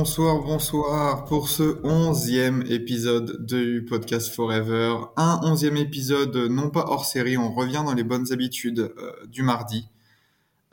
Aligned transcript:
Bonsoir, 0.00 0.40
bonsoir, 0.40 1.26
pour 1.26 1.50
ce 1.50 1.78
onzième 1.84 2.64
épisode 2.70 3.44
du 3.44 3.84
podcast 3.86 4.34
Forever. 4.34 4.94
Un 5.18 5.40
onzième 5.42 5.76
épisode 5.76 6.34
non 6.50 6.70
pas 6.70 6.86
hors 6.88 7.04
série, 7.04 7.36
on 7.36 7.52
revient 7.52 7.82
dans 7.84 7.92
les 7.92 8.02
bonnes 8.02 8.32
habitudes 8.32 8.94
euh, 8.96 9.12
du 9.26 9.42
mardi 9.42 9.90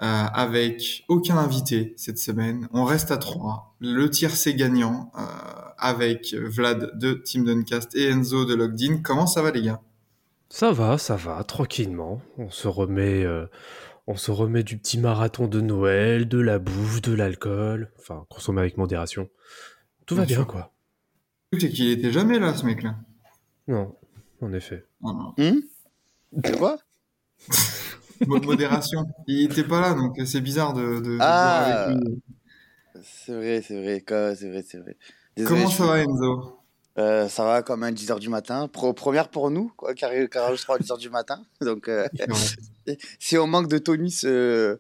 euh, 0.02 0.06
avec 0.34 1.04
aucun 1.10 1.38
invité 1.38 1.94
cette 1.98 2.20
semaine. 2.20 2.70
On 2.72 2.86
reste 2.86 3.12
à 3.12 3.18
trois. 3.18 3.76
Le 3.82 4.10
tiercé 4.10 4.56
gagnant 4.56 5.12
euh, 5.20 5.24
avec 5.78 6.34
Vlad 6.34 6.98
de 6.98 7.12
Team 7.12 7.44
Duncast 7.44 7.98
et 7.98 8.08
Enzo 8.08 8.46
de 8.46 8.56
Logdin. 8.56 9.02
Comment 9.04 9.28
ça 9.28 9.42
va 9.42 9.52
les 9.52 9.64
gars? 9.64 9.82
Ça 10.48 10.72
va, 10.72 10.98
ça 10.98 11.18
va, 11.18 11.44
tranquillement. 11.44 12.22
On 12.38 12.50
se 12.50 12.70
remet, 12.70 13.26
on 14.08 14.16
se 14.16 14.32
remet 14.32 14.64
du 14.64 14.78
petit 14.78 14.98
marathon 14.98 15.48
de 15.48 15.62
Noël, 15.62 16.28
de 16.28 16.40
la 16.40 16.60
bouffe, 16.60 17.02
de 17.02 17.14
l'alcool. 17.14 17.92
Enfin, 18.00 18.26
consommer 18.30 18.62
avec 18.62 18.78
modération. 18.78 19.30
Tout 20.06 20.16
va 20.16 20.26
Bien 20.26 20.38
sûr. 20.38 20.48
quoi. 20.48 20.74
Le 21.52 21.58
truc, 21.60 21.70
C'est 21.70 21.76
qu'il 21.76 21.90
était 21.92 22.12
jamais 22.12 22.40
là 22.40 22.54
ce 22.54 22.66
mec-là. 22.66 22.96
Non, 23.68 23.96
en 24.42 24.54
effet. 24.54 24.86
Non, 25.02 25.14
non. 25.14 25.34
Hum 25.38 25.62
De 26.34 26.56
quoi 26.58 26.78
Mo- 28.26 28.42
Modération. 28.42 29.06
Il 29.28 29.44
était 29.52 29.64
pas 29.64 29.80
là, 29.82 29.94
donc 29.94 30.18
c'est 30.26 30.42
bizarre 30.42 30.74
de, 30.74 31.18
Ah. 31.20 31.86
boire 31.86 31.88
avec 31.90 32.04
lui. 32.08 32.22
C'est 33.04 33.36
vrai, 33.36 33.62
c'est 33.62 33.82
vrai, 33.82 34.02
quoi, 34.02 34.36
c'est 34.36 34.50
vrai, 34.50 34.64
c'est 34.68 34.80
vrai. 34.80 34.98
Désolé, 35.36 35.56
Comment 35.56 35.70
je 35.70 35.78
ça 35.78 35.86
va 35.86 36.00
Enzo? 36.00 36.60
Euh, 36.98 37.28
Ça 37.30 37.44
va 37.46 37.62
comme 37.62 37.84
à 37.84 37.92
10h 37.92 38.20
du 38.20 38.28
matin. 38.30 38.68
Pro- 38.68 38.94
première 38.94 39.30
pour 39.30 39.52
nous, 39.52 39.72
quoi, 39.78 39.94
car, 39.94 40.10
car 40.32 40.50
je 40.56 40.56
serai 40.62 40.74
à 40.74 40.78
10h 40.80 40.98
du 40.98 41.10
matin. 41.12 41.44
Donc, 41.62 41.88
euh. 41.90 42.08
Si 43.20 43.38
on 43.38 43.48
manque 43.48 43.68
de 43.68 43.78
tonus, 43.78 44.24
euh, 44.26 44.78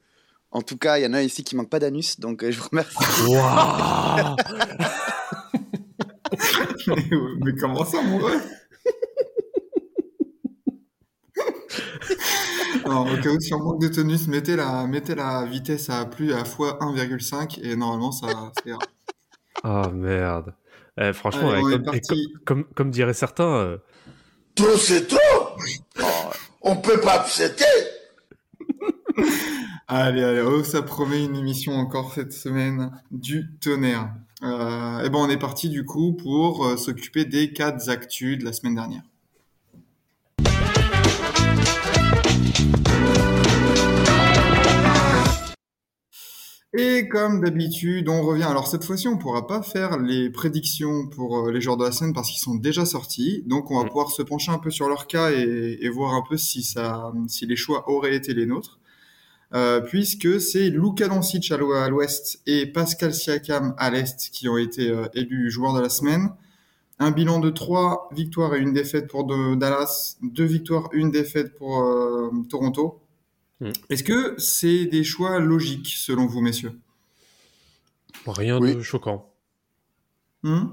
en 0.51 0.61
tout 0.61 0.77
cas, 0.77 0.97
il 0.97 1.03
y 1.03 1.07
en 1.07 1.13
a 1.13 1.21
ici 1.21 1.43
qui 1.43 1.55
manquent 1.55 1.69
pas 1.69 1.79
d'anus. 1.79 2.19
Donc, 2.19 2.43
euh, 2.43 2.51
je 2.51 2.59
vous 2.59 2.67
remercie. 2.69 2.95
Waouh 3.27 4.35
mais, 6.87 6.95
mais 7.45 7.53
comment 7.59 7.85
ça, 7.85 8.01
mon 8.01 8.17
ref? 8.19 8.43
Non, 12.85 13.01
au 13.13 13.17
cas 13.21 13.29
où 13.29 13.39
si 13.39 13.53
on 13.53 13.59
manque 13.59 13.81
de 13.81 13.87
tonus, 13.89 14.27
mettez 14.27 14.55
la, 14.55 14.87
mettez 14.87 15.15
la 15.15 15.45
vitesse 15.45 15.89
à 15.89 16.05
plus 16.05 16.33
à 16.33 16.45
fois 16.45 16.77
1,5 16.81 17.59
et 17.61 17.75
normalement 17.75 18.11
ça, 18.11 18.27
ira. 18.65 18.79
Ah 19.63 19.89
merde. 19.93 20.53
Eh, 20.99 21.13
franchement, 21.13 21.51
Allez, 21.51 21.59
eh, 21.59 21.71
comme, 21.71 21.81
eh, 21.81 21.85
parti. 21.85 22.07
comme, 22.45 22.63
comme- 22.63 22.73
comme 22.73 22.91
diraient 22.91 23.13
certains, 23.13 23.55
euh, 23.55 23.77
Trop 24.55 24.75
c'est 24.77 25.07
trop 25.07 25.19
Oh, 26.01 26.03
On 26.61 26.75
peut 26.77 26.99
pas 26.99 27.21
accepter 27.21 27.65
Allez, 29.89 30.21
allez, 30.21 30.41
oh, 30.41 30.63
ça 30.63 30.81
promet 30.81 31.23
une 31.23 31.35
émission 31.37 31.73
encore 31.73 32.13
cette 32.13 32.33
semaine 32.33 32.91
du 33.09 33.47
tonnerre. 33.61 34.13
Euh, 34.43 35.03
et 35.03 35.09
ben 35.09 35.17
on 35.19 35.29
est 35.29 35.37
parti 35.37 35.69
du 35.69 35.85
coup 35.85 36.13
pour 36.13 36.65
euh, 36.65 36.77
s'occuper 36.77 37.23
des 37.25 37.53
quatre 37.53 37.89
actus 37.89 38.37
de 38.37 38.43
la 38.45 38.51
semaine 38.53 38.75
dernière. 38.75 39.03
Et 46.77 47.07
comme 47.07 47.41
d'habitude, 47.41 48.09
on 48.09 48.21
revient. 48.21 48.43
Alors 48.43 48.67
cette 48.67 48.83
fois-ci, 48.83 49.07
on 49.07 49.17
pourra 49.17 49.47
pas 49.47 49.61
faire 49.63 49.97
les 49.97 50.29
prédictions 50.29 51.07
pour 51.07 51.47
euh, 51.47 51.51
les 51.51 51.61
joueurs 51.61 51.77
de 51.77 51.85
la 51.85 51.91
semaine 51.91 52.13
parce 52.13 52.29
qu'ils 52.29 52.39
sont 52.41 52.55
déjà 52.55 52.85
sortis. 52.85 53.43
Donc 53.47 53.71
on 53.71 53.77
va 53.79 53.85
Mm. 53.85 53.87
pouvoir 53.87 54.11
se 54.11 54.21
pencher 54.21 54.51
un 54.51 54.59
peu 54.59 54.69
sur 54.69 54.87
leur 54.89 55.07
cas 55.07 55.31
et, 55.31 55.77
et 55.81 55.89
voir 55.89 56.13
un 56.13 56.23
peu 56.27 56.37
si 56.37 56.63
ça, 56.63 57.11
si 57.27 57.45
les 57.45 57.55
choix 57.55 57.89
auraient 57.89 58.15
été 58.15 58.33
les 58.33 58.45
nôtres. 58.45 58.79
Euh, 59.53 59.79
puisque 59.79 60.41
c'est 60.41 60.69
Luka 60.69 61.07
Doncic 61.07 61.49
à 61.51 61.57
l'ou- 61.57 61.71
à 61.71 61.87
l'ouest 61.87 62.41
et 62.47 62.65
Pascal 62.65 63.13
Siakam 63.13 63.75
à 63.77 63.89
l'est 63.89 64.29
qui 64.31 64.49
ont 64.49 64.57
été 64.57 64.89
euh, 64.89 65.07
élus 65.13 65.49
joueurs 65.49 65.73
de 65.73 65.79
la 65.79 65.87
semaine. 65.89 66.31
Un 66.99 67.11
bilan 67.11 67.39
de 67.39 67.49
3 67.49 68.09
victoires 68.11 68.55
et 68.55 68.59
une 68.59 68.73
défaite 68.73 69.07
pour 69.07 69.23
de- 69.23 69.55
Dallas, 69.55 70.17
2 70.21 70.43
victoires, 70.43 70.89
une 70.91 71.11
défaite 71.11 71.57
pour 71.57 71.79
euh, 71.81 72.29
Toronto. 72.49 72.99
Mm. 73.61 73.69
Est-ce 73.89 74.03
que 74.03 74.35
c'est 74.37 74.85
des 74.85 75.03
choix 75.05 75.39
logiques 75.39 75.93
selon 75.95 76.25
vous, 76.27 76.41
messieurs? 76.41 76.77
Rien 78.25 78.59
Oui. 78.59 78.75
de 78.75 78.81
choquant. 78.81 79.31
Hmm? 80.43 80.65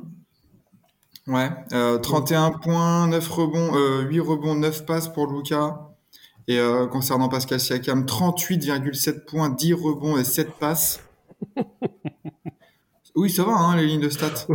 Ouais, 1.28 1.50
euh, 1.72 1.98
31 1.98 2.50
points, 2.50 3.06
9 3.06 3.28
rebonds, 3.30 3.76
euh, 3.76 4.02
8 4.02 4.20
rebonds, 4.20 4.56
9 4.56 4.84
passes 4.84 5.08
pour 5.08 5.30
Luka. 5.32 5.93
Et 6.48 6.58
euh, 6.58 6.86
concernant 6.86 7.28
Pascal 7.28 7.58
Siakam, 7.60 8.04
38,7 8.04 9.24
points, 9.24 9.48
10 9.50 9.72
rebonds 9.74 10.18
et 10.18 10.24
7 10.24 10.50
passes. 10.58 11.00
Oui, 13.16 13.30
ça 13.30 13.44
va, 13.44 13.52
hein, 13.52 13.76
les 13.76 13.86
lignes 13.86 14.00
de 14.00 14.08
stats. 14.08 14.46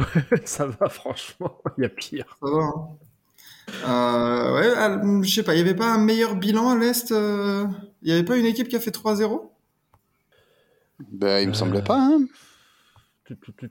Ça 0.43 0.65
va, 0.65 0.89
franchement, 0.89 1.61
il 1.77 1.83
y 1.83 1.85
a 1.85 1.89
pire. 1.89 2.37
Ça 2.43 2.49
va. 2.51 2.63
hein. 2.63 2.87
Euh, 3.87 4.59
ouais, 4.59 4.73
ah, 4.75 5.01
je 5.21 5.33
sais 5.33 5.43
pas, 5.43 5.53
il 5.55 5.59
y 5.59 5.61
avait 5.61 5.75
pas 5.75 5.93
un 5.93 5.97
meilleur 5.97 6.35
bilan 6.35 6.69
à 6.71 6.77
l'Est 6.77 7.11
euh, 7.13 7.65
Il 8.01 8.09
y 8.09 8.11
avait 8.11 8.23
pas 8.23 8.35
une 8.35 8.45
équipe 8.45 8.67
qui 8.67 8.75
a 8.75 8.79
fait 8.81 8.91
3-0 8.91 9.49
ben, 11.11 11.39
il 11.39 11.47
me 11.47 11.51
Euh. 11.51 11.55
semblait 11.55 11.83
pas, 11.83 11.99
hein. 11.99 12.25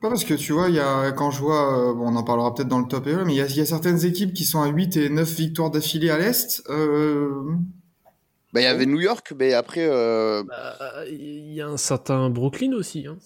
Pas 0.01 0.09
parce 0.09 0.23
que 0.23 0.33
tu 0.33 0.53
vois, 0.53 0.69
il 0.69 0.75
y 0.75 0.79
a, 0.79 1.11
quand 1.11 1.29
je 1.29 1.41
vois, 1.41 1.91
euh, 1.91 1.93
bon, 1.93 2.07
on 2.11 2.15
en 2.15 2.23
parlera 2.23 2.55
peut-être 2.55 2.69
dans 2.69 2.79
le 2.79 2.87
top 2.87 3.05
et 3.05 3.15
mais 3.25 3.35
il 3.35 3.47
y 3.47 3.57
y 3.57 3.61
a 3.61 3.65
certaines 3.65 4.03
équipes 4.05 4.33
qui 4.33 4.45
sont 4.45 4.61
à 4.61 4.67
8 4.69 4.97
et 4.97 5.09
9 5.09 5.29
victoires 5.35 5.69
d'affilée 5.69 6.09
à 6.09 6.17
l'Est. 6.17 6.63
Euh, 6.69 7.43
Ben, 8.53 8.61
il 8.61 8.63
y 8.63 8.67
avait 8.67 8.85
New 8.85 8.99
York, 8.99 9.33
mais 9.37 9.53
après, 9.53 9.87
euh, 9.87 10.43
Bah, 10.43 10.75
Il 11.09 11.53
y 11.53 11.61
a 11.61 11.67
un 11.67 11.77
certain 11.77 12.29
Brooklyn 12.29 12.73
aussi. 12.73 13.07
Hein. 13.07 13.17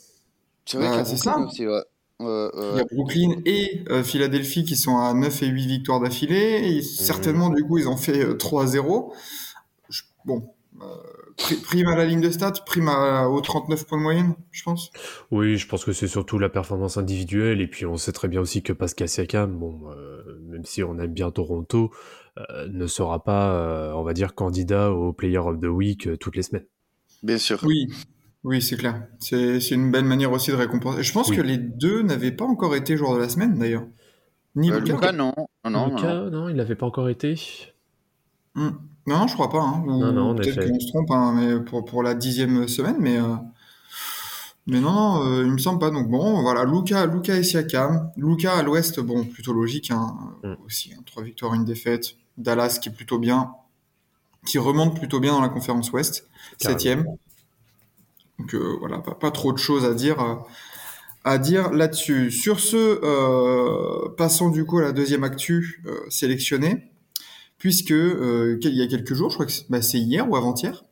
c'est 0.65 0.77
vrai 0.77 0.87
Bah, 0.87 0.89
qu'il 0.89 0.97
y 0.97 1.01
a 1.01 1.03
c'est 1.03 1.15
Brooklyn 1.15 1.43
ça. 1.43 1.47
aussi, 1.47 1.67
ouais. 1.67 1.81
Euh, 2.21 2.51
Il 2.55 2.59
euh, 2.59 2.77
y 2.77 2.79
a 2.79 2.85
Brooklyn 2.85 3.41
et 3.45 3.83
euh, 3.89 4.03
Philadelphie 4.03 4.63
qui 4.63 4.75
sont 4.75 4.97
à 4.97 5.13
9 5.13 5.41
et 5.43 5.47
8 5.47 5.67
victoires 5.67 5.99
d'affilée. 5.99 6.61
Et 6.77 6.81
certainement, 6.81 7.49
du 7.49 7.63
coup, 7.63 7.77
ils 7.77 7.87
ont 7.87 7.97
fait 7.97 8.23
euh, 8.23 8.35
3-0. 8.37 9.13
Je- 9.89 10.03
Bon, 10.25 10.53
euh, 10.81 10.85
pri- 11.37 11.61
prime 11.61 11.87
à 11.87 11.95
la 11.95 12.05
ligne 12.05 12.21
de 12.21 12.29
stats, 12.31 12.53
prime 12.65 12.89
à, 12.89 13.29
aux 13.29 13.41
39 13.41 13.85
points 13.87 13.97
de 13.97 14.03
moyenne, 14.03 14.35
je 14.51 14.63
pense. 14.63 14.91
Oui, 15.31 15.57
je 15.57 15.67
pense 15.67 15.83
que 15.85 15.93
c'est 15.93 16.07
surtout 16.07 16.39
la 16.39 16.49
performance 16.49 16.97
individuelle. 16.97 17.61
Et 17.61 17.67
puis, 17.67 17.85
on 17.85 17.97
sait 17.97 18.11
très 18.11 18.27
bien 18.27 18.41
aussi 18.41 18.61
que 18.63 18.73
Pascal 18.73 19.09
Siakam, 19.09 19.57
bon, 19.57 19.81
euh, 19.91 20.39
même 20.47 20.65
si 20.65 20.83
on 20.83 20.97
aime 20.99 21.13
bien 21.13 21.31
Toronto, 21.31 21.91
euh, 21.93 22.22
ne 22.69 22.87
sera 22.87 23.23
pas, 23.23 23.51
euh, 23.53 23.93
on 23.93 24.03
va 24.03 24.13
dire, 24.13 24.33
candidat 24.35 24.91
au 24.91 25.13
Player 25.13 25.37
of 25.37 25.59
the 25.59 25.65
Week 25.65 26.07
euh, 26.07 26.17
toutes 26.17 26.35
les 26.35 26.43
semaines. 26.43 26.65
bien 27.21 27.37
sûr. 27.37 27.59
Oui, 27.63 27.87
oui, 28.43 28.61
c'est 28.61 28.75
clair. 28.77 29.07
C'est 29.19 29.59
une 29.71 29.91
belle 29.91 30.05
manière 30.05 30.31
aussi 30.31 30.51
de 30.51 30.55
récompenser. 30.55 31.03
Je 31.03 31.13
pense 31.13 31.29
Oui. 31.29 31.37
que 31.37 31.41
les 31.41 31.57
deux 31.57 32.01
n'avaient 32.01 32.31
pas 32.31 32.45
encore 32.45 32.75
été 32.75 32.97
joueurs 32.97 33.13
de 33.13 33.19
la 33.19 33.29
semaine, 33.29 33.57
d'ailleurs. 33.57 33.85
Ni 34.55 34.71
Euh. 34.71 34.79
Luka, 34.79 35.11
non. 35.11 35.33
Non, 35.37 35.69
non, 35.71 35.87
non. 35.87 35.95
Lucas, 35.95 36.29
non, 36.29 36.49
il 36.49 36.55
n'avait 36.55 36.75
pas 36.75 36.85
encore 36.85 37.09
été. 37.09 37.35
Hmm. 38.55 38.69
Non, 39.07 39.17
non, 39.19 39.27
je 39.27 39.33
crois 39.33 39.49
pas. 39.49 39.61
Hein. 39.61 39.83
Ou 39.85 39.99
Non, 39.99 40.11
non, 40.11 40.35
Peut-être 40.35 40.67
qu'on 40.69 40.79
se 40.79 40.87
trompe 40.87 41.11
hein, 41.11 41.33
mais 41.35 41.59
pour, 41.63 41.85
pour 41.85 42.03
la 42.03 42.13
dixième 42.13 42.67
semaine, 42.67 42.97
mais, 42.99 43.17
euh, 43.17 43.35
mais 44.67 44.79
non, 44.79 44.91
non, 44.91 45.25
euh, 45.27 45.43
il 45.45 45.51
me 45.51 45.57
semble 45.57 45.79
pas. 45.79 45.89
Donc 45.91 46.09
bon, 46.09 46.41
voilà, 46.41 46.63
Luca, 46.65 47.05
Luca 47.05 47.35
et 47.37 47.43
Siakam. 47.43 48.11
Luca 48.17 48.53
à 48.55 48.63
l'ouest, 48.63 48.99
bon, 48.99 49.23
plutôt 49.25 49.53
logique 49.53 49.91
hein, 49.91 50.15
Mm. 50.43 50.53
aussi. 50.65 50.93
hein, 50.93 51.01
trois 51.05 51.23
victoires, 51.23 51.53
une 51.53 51.65
défaite. 51.65 52.15
Dallas 52.37 52.79
qui 52.81 52.89
est 52.89 52.91
plutôt 52.93 53.19
bien, 53.19 53.51
qui 54.45 54.57
remonte 54.57 54.97
plutôt 54.97 55.19
bien 55.19 55.33
dans 55.33 55.41
la 55.41 55.49
conférence 55.49 55.91
ouest, 55.91 56.27
septième. 56.57 57.05
Donc 58.39 58.55
euh, 58.55 58.75
voilà, 58.79 58.99
pas, 58.99 59.15
pas 59.15 59.31
trop 59.31 59.53
de 59.53 59.57
choses 59.57 59.85
à 59.85 59.93
dire. 59.93 60.19
euh, 60.21 60.35
à 61.25 61.37
dire 61.37 61.71
là-dessus. 61.71 62.31
Sur 62.31 62.59
ce, 62.59 62.75
euh, 63.01 64.09
passons 64.17 64.49
du 64.49 64.65
coup 64.65 64.79
à 64.79 64.81
la 64.81 64.91
deuxième 64.91 65.23
actu 65.23 65.81
sélectionnée, 66.09 66.91
puisque 67.57 67.91
il 67.91 68.59
y 68.75 68.81
a 68.81 68.87
quelques 68.87 69.13
jours, 69.13 69.29
je 69.29 69.35
crois 69.35 69.45
que 69.45 69.51
c'est 69.53 69.69
bah, 69.69 69.79
hier 69.79 70.29
ou 70.29 70.35
avant-hier, 70.35 70.83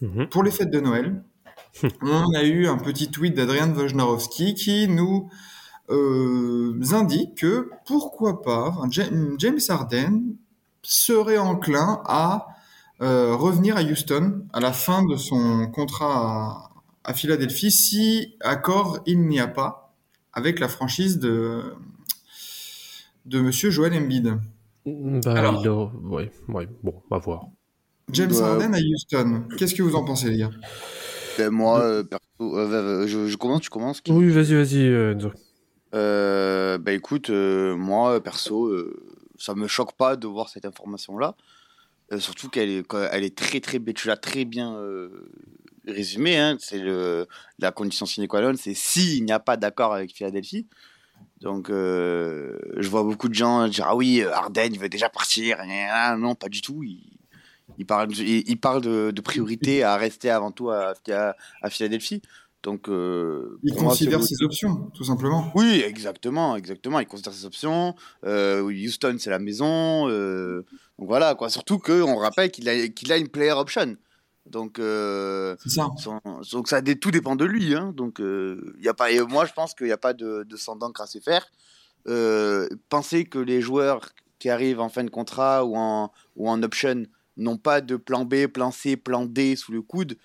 Mhm. 0.00 0.28
pour 0.28 0.42
les 0.42 0.50
fêtes 0.50 0.70
de 0.70 0.80
Noël, 0.80 1.22
on 2.02 2.32
a 2.34 2.42
eu 2.42 2.66
un 2.66 2.76
petit 2.78 3.08
tweet 3.10 3.34
d'Adrian 3.34 3.72
Wojnarowski 3.72 4.54
qui 4.54 4.88
nous 4.88 5.28
indique 6.92 7.36
que 7.36 7.70
pourquoi 7.86 8.42
pas 8.42 8.74
James 8.90 9.58
Harden 9.68 10.22
serait 10.90 11.38
enclin 11.38 12.00
à 12.06 12.46
euh, 13.02 13.34
revenir 13.36 13.76
à 13.76 13.82
Houston 13.82 14.46
à 14.52 14.60
la 14.60 14.72
fin 14.72 15.04
de 15.04 15.16
son 15.16 15.68
contrat 15.68 16.70
à, 17.04 17.10
à 17.10 17.14
Philadelphie 17.14 17.70
si 17.70 18.34
accord 18.40 19.00
il 19.06 19.20
n'y 19.28 19.38
a 19.38 19.46
pas 19.46 19.94
avec 20.32 20.58
la 20.60 20.68
franchise 20.68 21.18
de, 21.18 21.62
de 23.26 23.40
Monsieur 23.40 23.70
Joel 23.70 23.94
Embiid. 23.94 24.34
Bah, 24.86 25.32
Alors. 25.32 25.60
il 25.62 25.68
a- 25.68 25.74
ouais, 26.14 26.32
ouais, 26.48 26.68
bon, 26.82 26.94
on 27.10 27.14
va 27.14 27.20
voir. 27.20 27.42
James 28.10 28.32
Ouais. 28.32 28.40
Harden 28.42 28.74
à 28.74 28.78
Houston. 28.78 29.42
Qu'est-ce 29.58 29.74
que 29.74 29.82
vous 29.82 29.94
en 29.94 30.04
pensez, 30.04 30.30
les 30.30 30.38
gars? 30.38 30.50
Ben, 31.36 31.50
moi, 31.50 31.80
euh, 31.80 32.02
perso, 32.02 32.24
euh, 32.40 33.06
je, 33.06 33.26
je 33.26 33.36
commence, 33.36 33.60
tu 33.60 33.68
commences 33.70 34.00
qui 34.00 34.10
Oui, 34.12 34.30
vas-y, 34.30 34.54
vas-y, 34.54 34.86
Enzo. 35.12 35.30
Bah 35.92 36.92
écoute, 36.92 37.30
euh, 37.30 37.76
moi 37.76 38.22
perso, 38.22 38.66
euh, 38.66 39.07
ça 39.38 39.54
me 39.54 39.66
choque 39.66 39.94
pas 39.94 40.16
de 40.16 40.26
voir 40.26 40.48
cette 40.48 40.64
information-là. 40.64 41.34
Euh, 42.12 42.18
surtout 42.18 42.48
qu'elle 42.48 42.70
est, 42.70 43.36
très 43.36 43.60
très. 43.60 43.80
Tu 43.80 44.08
l'as 44.08 44.16
très 44.16 44.44
bien 44.44 44.74
euh, 44.74 45.30
résumé. 45.86 46.38
Hein, 46.38 46.56
c'est 46.58 46.82
la 47.58 47.70
condition 47.72 48.06
sine 48.06 48.26
qua 48.26 48.40
non, 48.40 48.54
c'est 48.56 48.74
s'il 48.74 49.24
n'y 49.24 49.32
a 49.32 49.40
pas 49.40 49.56
d'accord 49.56 49.94
avec 49.94 50.14
Philadelphie. 50.14 50.66
Donc 51.40 51.70
euh, 51.70 52.58
je 52.76 52.88
vois 52.88 53.02
beaucoup 53.02 53.28
de 53.28 53.34
gens 53.34 53.68
dire 53.68 53.86
ah 53.88 53.96
oui, 53.96 54.22
Harden 54.22 54.70
veut 54.78 54.88
déjà 54.88 55.08
partir. 55.08 55.58
Non, 56.18 56.34
pas 56.34 56.48
du 56.48 56.62
tout. 56.62 56.82
Il, 56.82 57.00
il 57.78 57.86
parle, 57.86 58.08
de, 58.82 59.20
priorité 59.20 59.84
à 59.84 59.96
rester 59.96 60.30
avant 60.30 60.50
tout 60.50 60.70
à 60.70 60.94
Philadelphie. 61.70 62.22
Donc 62.64 62.88
euh, 62.88 63.58
Il 63.62 63.74
considère 63.74 64.22
ses 64.22 64.42
options, 64.42 64.90
tout 64.94 65.04
simplement. 65.04 65.50
oui, 65.54 65.82
exactement, 65.86 66.56
exactement. 66.56 66.98
Il 66.98 67.06
considère 67.06 67.32
ses 67.32 67.44
options. 67.46 67.94
Euh, 68.24 68.62
Houston, 68.62 69.16
c'est 69.18 69.30
la 69.30 69.38
maison. 69.38 70.08
euh, 70.08 70.64
donc 70.98 71.06
voilà, 71.08 71.34
quoi. 71.36 71.50
Surtout 71.50 71.78
qu'on 71.78 72.16
rappelle 72.16 72.50
qu'il 72.50 72.68
a, 72.68 72.88
qu'il 72.88 73.12
a 73.12 73.16
une 73.16 73.28
player 73.28 73.52
option. 73.52 73.96
Donc, 74.46 74.76
C'est 74.78 75.68
ça. 75.68 75.88
son- 75.98 76.20
donc 76.52 76.68
ça, 76.68 76.80
tout 76.82 77.10
dépend 77.10 77.36
de 77.36 77.44
lui. 77.44 77.74
Hein. 77.74 77.92
Donc, 77.94 78.20
y 78.80 78.88
a 78.88 78.94
pas, 78.94 79.10
et 79.12 79.20
moi, 79.20 79.44
je 79.44 79.52
pense 79.52 79.74
qu'il 79.74 79.86
n'y 79.86 79.92
a 79.92 79.98
pas 79.98 80.14
de, 80.14 80.42
de 80.42 80.56
sang 80.56 80.74
d'encre 80.74 81.02
à 81.02 81.06
se 81.06 81.18
faire. 81.20 81.46
Penser 82.88 83.24
que 83.26 83.38
les 83.38 83.60
joueurs 83.60 84.08
qui 84.38 84.50
arrivent 84.50 84.80
en 84.80 84.88
fin 84.88 85.04
de 85.04 85.10
contrat 85.10 85.64
ou 85.64 85.76
en, 85.76 86.10
ou 86.36 86.48
en 86.48 86.62
option 86.62 87.04
n'ont 87.36 87.56
pas 87.58 87.80
de 87.80 87.96
plan 87.96 88.24
B, 88.24 88.46
plan 88.46 88.70
C, 88.70 88.96
plan 88.96 89.26
D 89.26 89.54
sous 89.56 89.70
le 89.72 89.82
coude, 89.82 90.16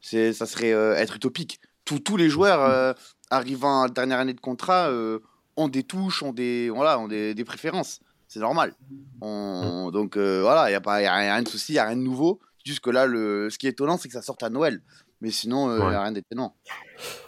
c'est, 0.00 0.32
ça 0.32 0.46
serait 0.46 0.70
être 0.70 1.16
utopique. 1.16 1.60
Tous- 1.88 2.00
tous 2.00 2.16
les 2.18 2.28
joueurs 2.28 2.60
euh, 2.62 2.92
arrivant 3.30 3.82
à 3.82 3.86
la 3.88 3.92
dernière 3.92 4.18
année 4.18 4.34
de 4.34 4.40
contrat 4.40 4.88
euh, 4.90 5.20
ont 5.56 5.68
des 5.68 5.82
touches, 5.84 6.22
ont 6.22 6.32
des, 6.32 6.68
voilà, 6.70 6.98
ont 6.98 7.08
des, 7.08 7.34
des 7.34 7.44
préférences. 7.44 8.00
C'est 8.28 8.40
normal. 8.40 8.74
On- 9.22 9.90
Donc 9.90 10.16
euh, 10.16 10.40
voilà, 10.42 10.68
il 10.68 10.72
n'y 10.72 10.76
a, 10.76 10.80
pas- 10.82 11.00
y 11.02 11.06
a 11.06 11.14
rien 11.14 11.42
de 11.42 11.48
souci, 11.48 11.72
il 11.72 11.76
n'y 11.76 11.78
a 11.80 11.86
rien 11.86 11.96
de 11.96 12.02
nouveau. 12.02 12.40
Juste 12.64 12.80
que 12.80 12.90
là, 12.90 13.06
le... 13.06 13.48
ce 13.50 13.56
qui 13.58 13.66
est 13.66 13.70
étonnant, 13.70 13.96
c'est 13.96 14.08
que 14.08 14.14
ça 14.14 14.20
sorte 14.22 14.42
à 14.42 14.50
Noël. 14.50 14.82
Mais 15.20 15.30
sinon, 15.30 15.72
il 15.74 15.78
n'y 15.80 15.86
Ouais. 15.88 15.94
a 15.94 16.02
rien 16.02 16.12
d'étonnant. 16.12 16.54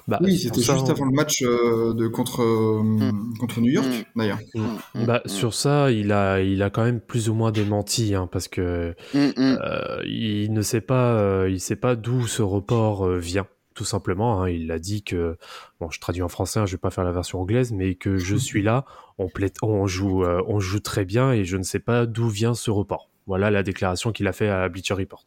Bah, 0.06 0.18
Oui, 0.22 0.38
c'était 0.38 0.60
juste 0.60 0.70
on- 0.70 0.90
avant 0.90 1.06
le 1.06 1.10
match 1.12 1.42
euh, 1.42 1.92
de 1.94 2.06
contre, 2.06 2.42
euh, 2.42 3.10
contre 3.40 3.60
New 3.60 3.72
York, 3.72 3.88
Mm. 3.88 4.18
d'ailleurs. 4.18 4.38
Mm, 4.54 5.04
Bah, 5.06 5.22
sur 5.26 5.54
ça, 5.54 5.90
il 5.90 6.12
a, 6.12 6.40
il 6.40 6.62
a 6.62 6.70
quand 6.70 6.84
même 6.84 7.00
plus 7.00 7.28
ou 7.30 7.34
moins 7.34 7.50
démenti, 7.50 8.14
hein, 8.14 8.28
parce 8.30 8.46
que 8.46 8.94
euh, 9.16 10.02
il 10.06 10.52
ne 10.52 10.62
sait 10.62 10.80
pas, 10.82 11.14
euh, 11.14 11.48
il 11.50 11.60
sait 11.60 11.74
pas 11.76 11.96
d'où 11.96 12.26
ce 12.28 12.42
report 12.42 13.06
euh, 13.08 13.18
vient, 13.18 13.46
tout 13.80 13.86
simplement. 13.86 14.42
hein. 14.42 14.50
Il 14.50 14.70
a 14.72 14.78
dit 14.78 15.02
que, 15.02 15.38
bon, 15.80 15.88
je 15.90 16.00
traduis 16.00 16.20
en 16.20 16.28
français, 16.28 16.60
hein, 16.60 16.66
je 16.66 16.72
vais 16.72 16.78
pas 16.78 16.90
faire 16.90 17.02
la 17.02 17.12
version 17.12 17.40
anglaise, 17.40 17.72
mais 17.72 17.94
que 17.94 18.18
je 18.18 18.36
suis 18.48 18.62
là, 18.62 18.84
on, 19.16 19.28
plaît, 19.30 19.50
on 19.62 19.86
joue, 19.86 20.22
euh, 20.22 20.42
on 20.46 20.60
joue 20.60 20.80
très 20.80 21.06
bien 21.06 21.32
et 21.32 21.46
je 21.46 21.56
ne 21.56 21.62
sais 21.62 21.78
pas 21.78 22.04
d'où 22.04 22.28
vient 22.28 22.52
ce 22.52 22.70
report. 22.70 23.08
Voilà 23.26 23.50
la 23.50 23.62
déclaration 23.62 24.12
qu'il 24.12 24.26
a 24.28 24.32
fait 24.34 24.50
à 24.50 24.68
Bleacher 24.68 24.92
Report. 24.92 25.24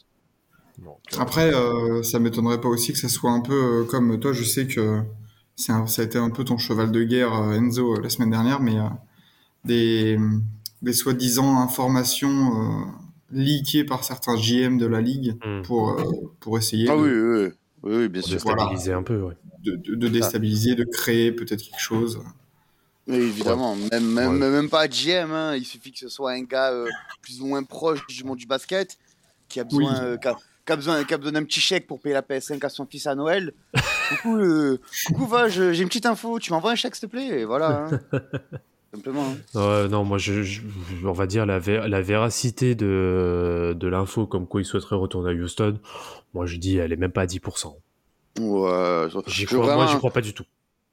Donc, 0.85 0.99
euh, 1.13 1.17
Après, 1.19 1.51
euh, 1.51 2.03
ça 2.03 2.19
m'étonnerait 2.19 2.61
pas 2.61 2.69
aussi 2.69 2.93
que 2.93 2.99
ça 2.99 3.09
soit 3.09 3.31
un 3.31 3.41
peu 3.41 3.81
euh, 3.81 3.83
comme 3.85 4.19
toi. 4.19 4.33
Je 4.33 4.43
sais 4.43 4.67
que 4.67 5.01
c'est 5.55 5.71
un- 5.71 5.87
ça 5.87 6.03
a 6.03 6.05
été 6.05 6.19
un 6.19 6.29
peu 6.29 6.43
ton 6.43 6.59
cheval 6.59 6.91
de 6.91 7.03
guerre, 7.03 7.33
euh, 7.33 7.53
Enzo, 7.53 7.99
la 7.99 8.09
semaine 8.09 8.29
dernière, 8.29 8.59
mais 8.59 8.77
euh, 8.77 8.83
des, 9.65 10.19
des 10.83 10.93
soi-disant 10.93 11.59
informations 11.59 12.29
euh, 12.81 12.85
leakées 13.31 13.83
par 13.83 14.03
certains 14.03 14.35
GM 14.35 14.77
de 14.77 14.85
la 14.85 15.01
ligue 15.01 15.37
hmm, 15.43 15.63
pour, 15.63 15.89
euh, 15.99 16.03
pour 16.39 16.59
essayer 16.59 16.87
Ah 16.89 16.95
de, 16.95 17.01
oui, 17.01 17.09
oui, 17.09 17.45
oui, 17.47 17.51
oui, 17.83 17.95
oui, 17.95 18.07
bien 18.09 18.21
pour 18.21 18.29
sûr. 18.29 18.37
déstabiliser 18.37 18.93
un 18.93 19.03
peu, 19.03 19.21
ouais. 19.21 19.33
de, 19.63 19.75
de- 19.75 19.95
de 19.95 20.07
déstabiliser, 20.07 20.75
de 20.75 20.83
créer 20.85 21.31
peut-être 21.31 21.61
quelque 21.61 21.79
chose. 21.81 22.19
Oui, 23.07 23.15
évidemment, 23.17 23.75
même, 23.75 24.05
même, 24.05 24.41
Ouais. 24.41 24.49
même 24.49 24.69
pas 24.69 24.87
GM, 24.87 25.31
hein. 25.31 25.55
il 25.55 25.65
suffit 25.65 25.91
que 25.91 25.99
ce 25.99 26.07
soit 26.09 26.31
un 26.31 26.43
gars 26.43 26.71
euh, 26.71 26.87
plus 27.21 27.41
ou 27.41 27.47
moins 27.47 27.61
proche 27.63 27.99
du 28.07 28.23
monde 28.23 28.37
du 28.37 28.45
basket 28.45 28.97
qui 29.49 29.59
a 29.59 29.65
besoin, 29.65 29.93
Oui. 29.93 30.05
euh, 30.05 30.17
qui 30.17 30.27
a, 30.29 30.35
qui 30.65 30.71
a 30.71 30.75
besoin, 30.77 31.03
qui 31.03 31.13
a 31.13 31.17
besoin 31.17 31.33
d'un 31.33 31.43
petit 31.43 31.59
chèque 31.59 31.85
pour 31.85 31.99
payer 31.99 32.13
la 32.13 32.21
PS5 32.21 32.65
à 32.65 32.69
son 32.69 32.85
fils 32.85 33.05
à 33.07 33.15
Noël. 33.15 33.51
coucou, 34.09 34.37
euh, 34.37 34.79
coucou, 35.07 35.25
va, 35.27 35.49
j'ai 35.49 35.77
une 35.81 35.89
petite 35.89 36.05
info, 36.05 36.39
tu 36.39 36.51
m'envoies 36.53 36.71
un 36.71 36.75
chèque 36.75 36.95
s'il 36.95 37.09
te 37.09 37.11
plaît, 37.11 37.41
et 37.41 37.45
voilà. 37.45 37.87
hein. 37.91 37.99
Simplement. 38.93 39.35
hein. 39.55 39.87
Non, 39.89 40.03
moi, 40.03 40.17
je, 40.19 40.43
je- 40.43 40.61
on 41.05 41.13
va 41.13 41.25
dire 41.25 41.45
la, 41.45 41.59
vé- 41.59 41.87
la 41.87 42.01
véracité 42.01 42.75
de, 42.75 43.75
de 43.77 43.87
l'info 43.87 44.27
comme 44.27 44.45
quoi 44.47 44.61
il 44.61 44.65
souhaiterait 44.65 44.95
retourner 44.95 45.31
à 45.31 45.33
Houston. 45.33 45.79
Moi, 46.33 46.45
je 46.45 46.57
dis, 46.57 46.77
elle 46.77 46.93
est 46.93 46.97
même 46.97 47.11
pas 47.11 47.21
à 47.21 47.25
10%. 47.25 47.75
Ouais, 48.39 49.07
J'y 49.27 49.45
crois, 49.45 49.75
moi, 49.75 49.87
j'y 49.87 49.97
crois 49.97 50.11
pas 50.11 50.21
du 50.21 50.33
tout. 50.33 50.43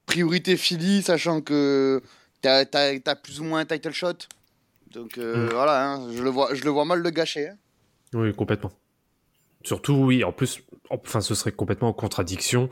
priorité 0.06 0.56
Philly, 0.56 1.02
sachant 1.02 1.40
que 1.42 2.02
t'as 2.42 2.64
as, 2.74 3.16
plus 3.16 3.40
ou 3.40 3.44
moins 3.44 3.60
un 3.60 3.64
title 3.66 3.92
shot. 3.92 4.14
Donc 4.92 5.18
euh, 5.18 5.46
Mm. 5.46 5.50
voilà, 5.52 5.92
hein, 5.92 6.08
je, 6.12 6.22
le 6.22 6.30
vois, 6.30 6.54
je 6.54 6.64
le 6.64 6.70
vois 6.70 6.84
mal 6.84 7.00
le 7.00 7.10
gâcher. 7.10 7.48
hein. 7.48 7.56
Oui, 8.14 8.34
complètement. 8.34 8.72
Surtout, 9.62 9.92
oui, 9.92 10.24
en 10.24 10.32
plus, 10.32 10.62
enfin, 10.88 11.20
ce 11.20 11.34
serait 11.34 11.52
complètement 11.52 11.88
en 11.88 11.92
contradiction 11.92 12.68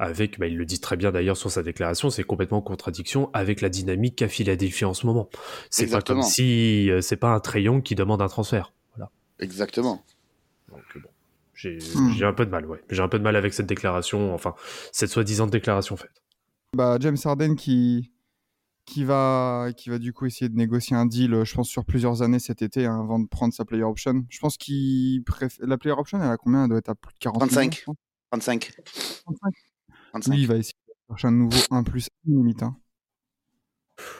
avec, 0.00 0.38
bah, 0.38 0.46
il 0.46 0.56
le 0.56 0.64
dit 0.64 0.80
très 0.80 0.96
bien 0.96 1.12
d'ailleurs 1.12 1.36
sur 1.36 1.50
sa 1.50 1.62
déclaration, 1.62 2.08
c'est 2.08 2.24
complètement 2.24 2.58
en 2.58 2.62
contradiction 2.62 3.28
avec 3.34 3.60
la 3.60 3.68
dynamique 3.68 4.16
qu'a 4.16 4.28
Philadelphie 4.28 4.86
en 4.86 4.94
ce 4.94 5.04
moment. 5.04 5.28
C'est 5.68 5.88
pas 5.88 6.00
comme 6.00 6.22
si 6.22 6.90
euh, 6.90 7.02
c'est 7.02 7.18
pas 7.18 7.34
un 7.34 7.40
Trayon 7.40 7.82
qui 7.82 7.94
demande 7.94 8.22
un 8.22 8.28
transfert. 8.28 8.72
Voilà. 8.96 9.10
Exactement. 9.40 10.02
Donc, 10.70 10.80
euh, 10.96 11.00
bon, 11.00 11.08
j'ai 11.52 11.78
Hmm. 11.94 12.12
j'ai 12.16 12.24
un 12.24 12.32
peu 12.32 12.46
de 12.46 12.50
mal, 12.50 12.64
ouais. 12.64 12.82
J'ai 12.88 13.02
un 13.02 13.08
peu 13.08 13.18
de 13.18 13.22
mal 13.24 13.36
avec 13.36 13.52
cette 13.52 13.66
déclaration, 13.66 14.34
enfin, 14.34 14.54
cette 14.90 15.10
soi-disant 15.10 15.46
déclaration 15.46 15.98
faite. 15.98 16.22
Bah, 16.74 16.96
James 16.98 17.18
Harden 17.22 17.54
qui, 17.54 18.10
qui, 18.86 19.04
va, 19.04 19.68
qui 19.76 19.90
va 19.90 19.98
du 19.98 20.14
coup 20.14 20.24
essayer 20.24 20.48
de 20.48 20.56
négocier 20.56 20.96
un 20.96 21.04
deal, 21.04 21.44
je 21.44 21.54
pense, 21.54 21.68
sur 21.68 21.84
plusieurs 21.84 22.22
années 22.22 22.38
cet 22.38 22.62
été 22.62 22.86
hein, 22.86 23.00
avant 23.00 23.18
de 23.18 23.28
prendre 23.28 23.52
sa 23.52 23.66
player 23.66 23.82
option. 23.84 24.24
Je 24.30 24.38
pense 24.38 24.56
qu'il 24.56 25.22
préf... 25.24 25.58
la 25.60 25.76
player 25.76 25.94
option, 25.98 26.18
elle 26.22 26.30
a 26.30 26.38
combien? 26.38 26.62
Elle 26.62 26.70
doit 26.70 26.78
être 26.78 26.88
à 26.88 26.94
plus 26.94 27.12
de 27.12 27.18
40 27.18 27.40
35. 27.40 27.60
millions, 27.60 27.70
je 27.72 27.84
pense. 27.84 27.96
35. 28.30 28.70
35. 29.26 29.69
35. 30.10 30.32
Lui, 30.34 30.42
il 30.42 30.46
va 30.48 30.56
essayer 30.56 30.74
de 30.88 31.14
chercher 31.14 31.28
un 31.28 31.32
nouveau 31.32 31.58
1 31.70 31.82
plus 31.82 32.08
1 32.28 32.30
limite. 32.32 32.62
hein. 32.62 32.76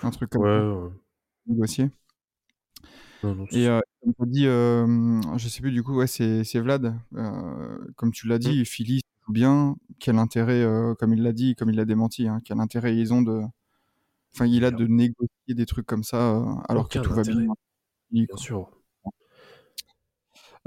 Un 0.03 0.11
truc 0.11 0.31
comme 0.31 0.43
Ouais, 0.43 0.49
ça, 0.49 0.75
ouais. 0.75 0.91
négocier. 1.47 1.91
Non, 3.23 3.35
non, 3.35 3.47
Et 3.51 3.69
euh, 3.69 3.81
comme 4.03 4.15
tu 4.15 4.23
as 4.23 4.27
dit, 4.27 4.47
euh, 4.47 5.21
je 5.37 5.49
sais 5.49 5.61
plus 5.61 5.73
du 5.73 5.83
coup, 5.83 5.95
ouais, 5.97 6.07
c'est 6.07 6.43
c'est 6.45 6.61
Vlad. 6.61 6.95
Euh, 7.15 7.79
comme 7.97 8.13
tu 8.13 8.27
l'as 8.27 8.39
dit, 8.39 8.65
Philly 8.65 9.01
joue 9.27 9.33
bien. 9.33 9.77
Quel 9.99 10.19
intérêt, 10.19 10.63
euh, 10.63 10.95
comme 10.95 11.13
il 11.13 11.23
l'a 11.23 11.33
dit, 11.33 11.55
comme 11.55 11.69
il 11.71 11.77
l'a 11.77 11.85
démenti, 11.85 12.27
hein, 12.29 12.41
quel 12.45 12.61
intérêt 12.61 12.97
ils 12.97 13.13
ont 13.13 13.23
de. 13.23 13.43
Enfin, 14.35 14.47
il 14.47 14.65
a 14.65 14.71
de 14.71 14.87
négocier 14.87 15.55
des 15.55 15.67
trucs 15.67 15.87
comme 15.87 16.05
ça 16.05 16.37
euh, 16.37 16.55
alors 16.69 16.85
Aucun 16.87 17.03
que 17.03 17.07
tout 17.09 17.15
va 17.15 17.23
bien. 17.23 17.55
Bien 18.11 18.37
sûr. 18.37 18.71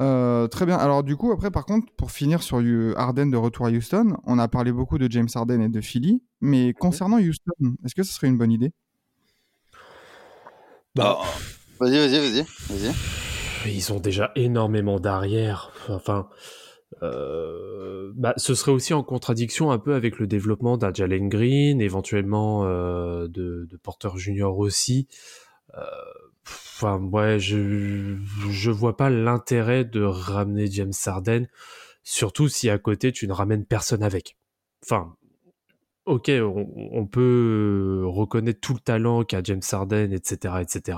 Euh, 0.02 0.48
très 0.48 0.66
bien. 0.66 0.78
Alors 0.78 1.04
du 1.04 1.16
coup, 1.16 1.32
après, 1.32 1.52
par 1.52 1.66
contre, 1.66 1.92
pour 1.96 2.12
finir 2.12 2.42
sur 2.42 2.58
Harden 2.98 3.28
de 3.28 3.38
retour 3.38 3.68
à 3.68 3.70
Houston, 3.70 4.18
on 4.26 4.40
a 4.40 4.48
parlé 4.48 4.72
beaucoup 4.72 4.98
de 4.98 5.10
James 5.12 5.30
Harden 5.34 5.62
et 5.62 5.70
de 5.70 5.82
Philly, 5.82 6.24
mais 6.42 6.74
concernant 6.74 7.18
Houston, 7.20 7.54
est-ce 7.86 7.94
que 7.96 8.04
ce 8.04 8.14
serait 8.14 8.28
une 8.28 8.38
bonne 8.38 8.52
idée? 8.52 8.72
Bah, 10.96 11.20
Vas-y, 11.80 11.98
vas-y, 11.98 12.20
vas-y. 12.20 12.46
vas-y. 12.70 12.94
Ils 13.76 13.94
ont 13.94 14.00
déjà 14.00 14.32
énormément 14.36 15.00
d'arrière. 15.00 15.72
Enfin, 15.90 16.28
euh, 17.02 18.12
bah, 18.16 18.34
ce 18.38 18.56
serait 18.56 18.72
aussi 18.72 18.94
en 18.94 19.04
contradiction 19.04 19.72
un 19.72 19.80
peu 19.80 19.96
avec 19.96 20.20
le 20.20 20.28
développement 20.28 20.78
d'un 20.78 20.94
Jalen 20.94 21.30
Green, 21.30 21.82
éventuellement 21.82 22.66
euh, 22.66 23.28
de, 23.28 23.68
de 23.70 23.78
Porter 23.78 24.10
Junior 24.18 24.58
aussi. 24.58 25.08
Euh, 25.78 25.82
Enfin, 26.76 26.98
ouais, 27.00 27.40
je 27.40 28.18
je 28.50 28.72
vois 28.72 28.98
pas 28.98 29.10
l'intérêt 29.12 29.86
de 29.86 30.02
ramener 30.02 30.66
James 30.72 30.94
Harden, 31.06 31.46
surtout 32.04 32.48
si 32.48 32.70
à 32.70 32.80
côté 32.80 33.12
tu 33.12 33.28
ne 33.28 33.34
ramènes 33.34 33.66
personne 33.66 34.02
avec. 34.02 34.38
Enfin, 34.84 35.16
ok, 36.06 36.32
on, 36.92 37.06
peut 37.06 38.04
reconnaître 38.06 38.60
tout 38.60 38.74
le 38.74 38.80
talent 38.80 39.24
qu'a 39.24 39.42
James 39.44 39.62
Harden, 39.72 40.12
etc., 40.12 40.56
etc. 40.62 40.98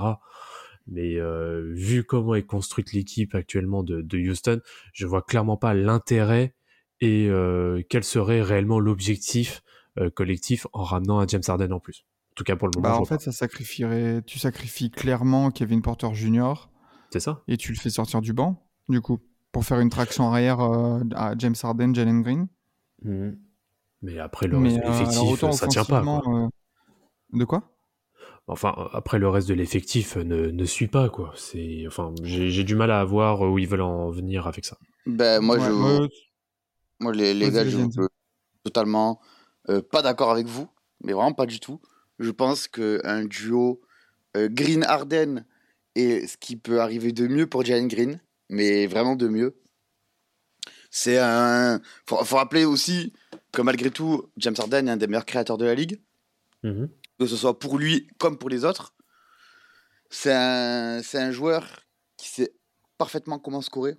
Mais 0.86 1.16
euh, 1.16 1.72
vu 1.74 2.04
comment 2.04 2.34
est 2.34 2.42
construite 2.44 2.92
l'équipe 2.92 3.34
actuellement 3.34 3.82
de, 3.82 4.00
de 4.00 4.18
Houston, 4.18 4.60
je 4.94 5.06
vois 5.06 5.22
clairement 5.22 5.58
pas 5.58 5.74
l'intérêt 5.74 6.54
et 7.00 7.28
euh, 7.28 7.82
quel 7.90 8.02
serait 8.04 8.40
réellement 8.40 8.80
l'objectif 8.80 9.62
euh, 9.98 10.10
collectif 10.10 10.66
en 10.72 10.84
ramenant 10.84 11.20
un 11.20 11.26
James 11.26 11.42
Harden 11.46 11.72
en 11.72 11.80
plus. 11.80 12.06
En 12.36 12.38
tout 12.38 12.44
cas 12.44 12.56
pour 12.56 12.68
le 12.68 12.72
moment, 12.76 12.94
Bah 12.96 13.00
en 13.00 13.04
fait, 13.06 13.20
ça 13.20 13.32
sacrifierait. 13.32 14.22
Tu 14.26 14.38
sacrifies 14.38 14.90
clairement 14.90 15.50
Kevin 15.50 15.80
Porter 15.80 16.12
Jr. 16.12 16.68
c'est 17.10 17.20
ça. 17.20 17.42
et 17.48 17.56
tu 17.56 17.72
le 17.72 17.78
fais 17.78 17.88
sortir 17.90 18.20
du 18.20 18.32
banc, 18.34 18.68
du 18.90 19.00
coup, 19.00 19.18
pour 19.52 19.64
faire 19.64 19.80
une 19.80 19.88
traction 19.88 20.28
arrière 20.30 20.60
euh, 20.60 21.00
à 21.14 21.32
James 21.38 21.54
Harden, 21.62 21.94
Jalen 21.94 22.20
Green. 22.22 22.46
Mais 24.02 24.18
après, 24.18 24.46
le 24.46 24.58
Mais 24.58 24.68
reste 24.68 24.80
de 24.80 24.82
euh, 24.82 24.86
alors 24.92 25.00
l'effectif, 25.00 25.32
autant 25.32 25.52
ça 25.52 25.66
tient 25.68 25.84
pas. 25.84 26.02
Quoi. 26.02 26.22
euh, 26.26 26.48
De 27.32 27.44
quoi? 27.44 27.72
Enfin, 28.48 28.74
après, 28.92 29.18
le 29.18 29.28
reste 29.28 29.48
de 29.48 29.54
l'effectif 29.54 30.16
ne, 30.16 30.50
ne 30.50 30.64
suit 30.66 30.86
pas, 30.88 31.08
quoi. 31.08 31.32
C'est, 31.36 31.84
enfin, 31.86 32.14
j'ai 32.22 32.62
du 32.64 32.74
mal 32.76 32.90
à 32.90 33.02
voir 33.04 33.40
où 33.40 33.58
ils 33.58 33.66
veulent 33.66 33.80
en 33.80 34.10
venir 34.10 34.46
avec 34.46 34.64
ça. 34.64 34.76
Ben, 35.06 35.40
moi, 35.40 35.56
Ouais, 35.56 35.66
je, 35.66 35.72
ouais, 35.72 36.08
moi 37.00 37.12
les, 37.12 37.34
les 37.34 37.50
gars, 37.50 37.64
je 37.64 37.76
suis 37.78 37.88
totalement 38.62 39.20
euh, 39.68 39.80
pas 39.82 40.02
d'accord 40.02 40.30
avec 40.30 40.46
vous, 40.46 40.68
mais 41.02 41.12
vraiment 41.12 41.32
pas 41.32 41.46
du 41.46 41.58
tout. 41.60 41.80
Je 42.18 42.30
pense 42.30 42.68
qu'un 42.68 43.24
duo 43.24 43.80
euh, 44.36 44.48
Green-Harden 44.50 45.44
est 45.94 46.26
ce 46.26 46.36
qui 46.36 46.56
peut 46.56 46.80
arriver 46.80 47.12
de 47.12 47.26
mieux 47.26 47.46
pour 47.46 47.64
Jalen 47.64 47.88
Green, 47.88 48.20
mais 48.48 48.86
vraiment 48.86 49.16
de 49.16 49.28
mieux. 49.28 49.56
C'est 50.90 51.18
un. 51.18 51.80
Faut, 52.06 52.22
faut 52.24 52.36
rappeler 52.36 52.64
aussi 52.64 53.12
que 53.52 53.62
malgré 53.62 53.90
tout, 53.90 54.30
James 54.36 54.54
Harden 54.58 54.88
est 54.88 54.90
un 54.90 54.96
des 54.96 55.06
meilleurs 55.06 55.26
créateurs 55.26 55.58
de 55.58 55.64
la 55.64 55.74
ligue, 55.74 56.00
Mhm. 56.62 56.88
que 57.20 57.26
ce 57.26 57.36
soit 57.36 57.58
pour 57.58 57.78
lui 57.78 58.08
comme 58.18 58.38
pour 58.38 58.48
les 58.48 58.64
autres. 58.64 58.94
C'est 60.10 60.32
un, 60.32 61.02
c'est 61.02 61.18
un 61.18 61.30
joueur 61.30 61.80
qui 62.16 62.28
sait 62.28 62.52
parfaitement 62.98 63.38
comment 63.38 63.60
scorer, 63.60 63.96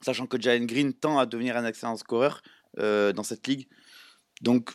sachant 0.00 0.26
que 0.26 0.40
Jalen 0.40 0.66
Green 0.66 0.92
tend 0.94 1.18
à 1.18 1.26
devenir 1.26 1.56
un 1.56 1.64
excellent 1.64 1.96
scoreur 1.96 2.42
euh, 2.78 3.12
dans 3.12 3.22
cette 3.22 3.46
ligue. 3.46 3.68
Donc, 4.40 4.70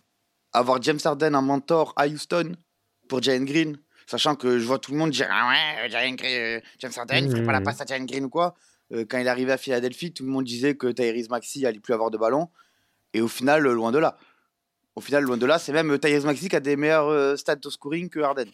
avoir 0.53 0.81
James 0.81 0.99
Harden 1.03 1.35
en 1.35 1.41
mentor 1.41 1.93
à 1.95 2.07
Houston 2.07 2.53
pour 3.07 3.21
Jalen 3.21 3.45
Green, 3.45 3.77
sachant 4.07 4.35
que 4.35 4.59
je 4.59 4.65
vois 4.65 4.79
tout 4.79 4.91
le 4.91 4.97
monde 4.97 5.11
dire 5.11 5.27
Ah 5.31 5.49
ouais, 5.49 5.89
Jalen 5.89 6.15
Green, 6.15 6.57
euh, 6.57 6.59
James 6.79 6.91
Harden, 6.95 7.25
il 7.25 7.31
ferait 7.31 7.43
pas 7.45 7.51
la 7.51 7.59
Mhm. 7.59 7.65
passe 7.65 7.81
à 7.81 7.85
Jalen 7.85 8.05
Green 8.05 8.25
ou 8.25 8.29
quoi. 8.29 8.55
Euh, 8.91 9.05
quand 9.07 9.17
il 9.19 9.25
est 9.27 9.29
arrivé 9.29 9.51
à 9.51 9.57
Philadelphie, 9.57 10.11
tout 10.13 10.23
le 10.25 10.29
monde 10.31 10.45
disait 10.45 10.75
que 10.75 10.87
Tyrese 10.87 11.29
Maxey 11.29 11.65
allait 11.65 11.79
plus 11.79 11.93
avoir 11.93 12.09
de 12.11 12.17
ballon. 12.17 12.49
Et 13.13 13.21
au 13.21 13.27
final, 13.27 13.65
euh, 13.67 13.73
loin 13.73 13.91
de 13.91 13.99
là. 13.99 14.17
Au 14.95 15.01
final, 15.01 15.23
loin 15.23 15.37
de 15.37 15.45
là, 15.45 15.59
c'est 15.59 15.71
même 15.71 15.97
Tyrese 15.99 16.25
Maxey 16.25 16.49
qui 16.49 16.55
a 16.55 16.59
des 16.59 16.75
meilleurs 16.75 17.07
euh, 17.07 17.35
stats 17.35 17.55
de 17.55 17.69
scoring 17.69 18.09
que 18.09 18.19
Harden. 18.19 18.49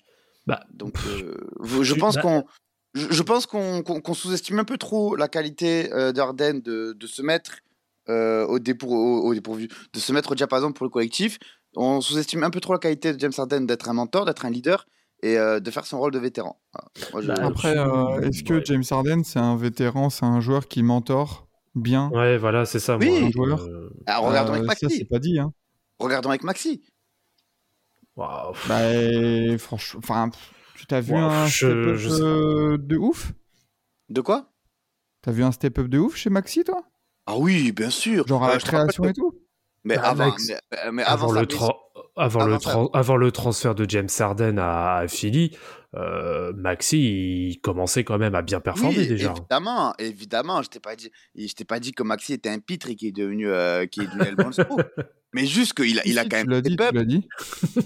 Bah, 0.46 0.64
Donc, 0.74 0.96
euh, 1.08 1.34
je 1.82 1.94
pense 1.94 2.16
bah- 2.16 2.22
qu'on. 2.22 2.46
Je 2.94 3.08
je 3.12 3.24
pense 3.24 3.46
qu'on 3.46 3.82
qu'on- 3.84 4.00
qu'on 4.00 4.14
sous-estime 4.14 4.60
un 4.60 4.64
peu 4.64 4.78
trop 4.78 5.16
la 5.18 5.28
qualité 5.28 5.90
d'Arden 6.14 6.62
de, 6.62 6.94
de 6.94 7.08
se 7.08 7.22
mettre 7.22 7.58
euh, 8.08 8.46
au, 8.46 8.60
dépour- 8.60 8.92
au- 8.92 9.24
au 9.30 9.34
dépourvu, 9.34 9.68
de 9.94 10.00
se 10.00 10.14
mettre 10.14 10.32
au 10.32 10.36
diapason 10.36 10.72
pour 10.72 10.86
le 10.86 10.90
collectif. 10.92 11.38
On 11.76 12.02
sous-estime 12.02 12.44
un 12.44 12.50
peu 12.50 12.60
trop 12.62 12.74
la 12.74 12.80
qualité 12.80 13.14
de 13.14 13.20
James 13.20 13.34
Harden 13.38 13.62
d'être 13.62 13.90
un 13.90 13.94
mentor, 13.94 14.26
d'être 14.26 14.46
un 14.46 14.50
leader 14.50 14.86
et 15.24 15.38
euh, 15.38 15.60
de 15.60 15.72
faire 15.72 15.86
son 15.86 16.00
rôle 16.00 16.12
de 16.12 16.20
vétéran. 16.20 16.60
Moi, 17.12 17.22
je- 17.22 17.28
Bah, 17.28 17.36
Après, 17.46 17.78
euh, 17.78 18.22
est-ce 18.22 18.44
que 18.44 18.54
Ouais. 18.56 18.62
James 18.66 18.84
Harden, 18.90 19.24
c'est 19.24 19.40
un 19.40 19.56
vétéran, 19.58 20.10
c'est 20.10 20.26
un 20.26 20.40
joueur 20.40 20.68
qui 20.68 20.84
mentor 20.84 21.48
bien? 21.74 22.10
Ouais, 22.12 22.38
voilà, 22.38 22.66
c'est 22.66 22.80
ça. 22.80 22.98
Oui. 22.98 23.08
moi, 23.10 23.28
Un 23.28 23.32
joueur? 23.32 23.60
euh, 23.62 23.90
Ah, 24.08 24.20
regardons 24.20 24.54
Euh, 24.54 24.56
avec 24.58 24.78
Ça, 24.78 24.88
Maxi. 24.88 24.98
c'est 25.00 25.06
pas 25.06 25.20
dit. 25.20 25.40
Hein. 25.40 25.52
Regardons 26.00 26.30
avec 26.30 26.44
Maxi. 26.44 26.84
waouh. 28.16 28.54
Bah, 28.68 29.58
franchement, 29.58 30.00
enfin, 30.04 30.30
tu 30.78 30.86
t'as 30.86 31.02
vu 31.02 31.14
un 31.16 31.46
je- 31.48 31.66
step-up 31.68 31.96
je 31.98 32.10
sais 32.10 32.78
de 32.88 32.98
ouf? 32.98 33.34
De 34.10 34.22
quoi? 34.22 34.52
T'as 35.22 35.32
vu 35.32 35.44
un 35.44 35.52
step-up 35.52 35.88
de 35.88 35.98
ouf 35.98 36.16
chez 36.16 36.30
Maxi, 36.30 36.64
toi? 36.64 36.84
Ah 37.26 37.38
oui, 37.38 37.72
bien 37.72 37.90
sûr. 37.90 38.28
Genre 38.28 38.44
à 38.44 38.48
la 38.48 38.54
rappelle 38.54 38.70
création 38.70 39.06
et 39.06 39.14
tout? 39.14 39.34
Mais 39.86 39.96
Bah, 39.96 40.10
avant, 40.10 40.36
mais, 40.48 40.92
mais 40.92 41.04
avant, 41.04 41.30
avant, 41.30 41.40
le 41.40 41.46
tra- 41.46 41.76
avant, 42.18 42.46
le 42.46 42.54
avant 42.56 42.58
tra- 42.86 42.90
avant 42.94 43.16
le 43.18 43.32
transfert 43.32 43.76
de 43.76 43.86
James 43.90 44.10
Harden 44.20 44.58
à, 44.60 44.98
à 44.98 45.08
Philly, 45.08 45.56
euh, 45.96 46.52
Maxi 46.54 47.52
il 47.52 47.62
commençait 47.62 48.04
quand 48.04 48.18
même 48.18 48.36
à 48.36 48.42
bien 48.42 48.60
performer 48.60 48.98
Oui, 48.98 49.08
déjà. 49.08 49.32
évidemment, 49.32 49.94
évidemment. 50.00 50.62
Je 50.62 50.70
t'ai 50.70 50.80
pas 50.82 50.96
dit, 50.96 51.12
je 51.36 51.54
t'ai 51.54 51.64
pas 51.66 51.80
dit 51.80 51.94
que 51.94 52.04
Maxi 52.04 52.34
était 52.34 52.50
un 52.50 52.60
pitre 52.60 52.90
et 52.90 52.96
qui 52.96 53.08
est 53.08 53.12
devenu, 53.12 53.48
euh, 53.48 53.86
qui 53.86 54.02
est 54.02 54.08
devenu 54.08 54.24
El. 54.24 54.36
Mais 55.34 55.46
juste 55.46 55.74
qu'il 55.74 56.00
a, 56.00 56.02
il 56.06 56.18
a 56.20 56.24
quand 56.26 56.44
même 56.46 56.64
step 56.64 56.82
up. 56.82 56.96
dit. 57.06 57.28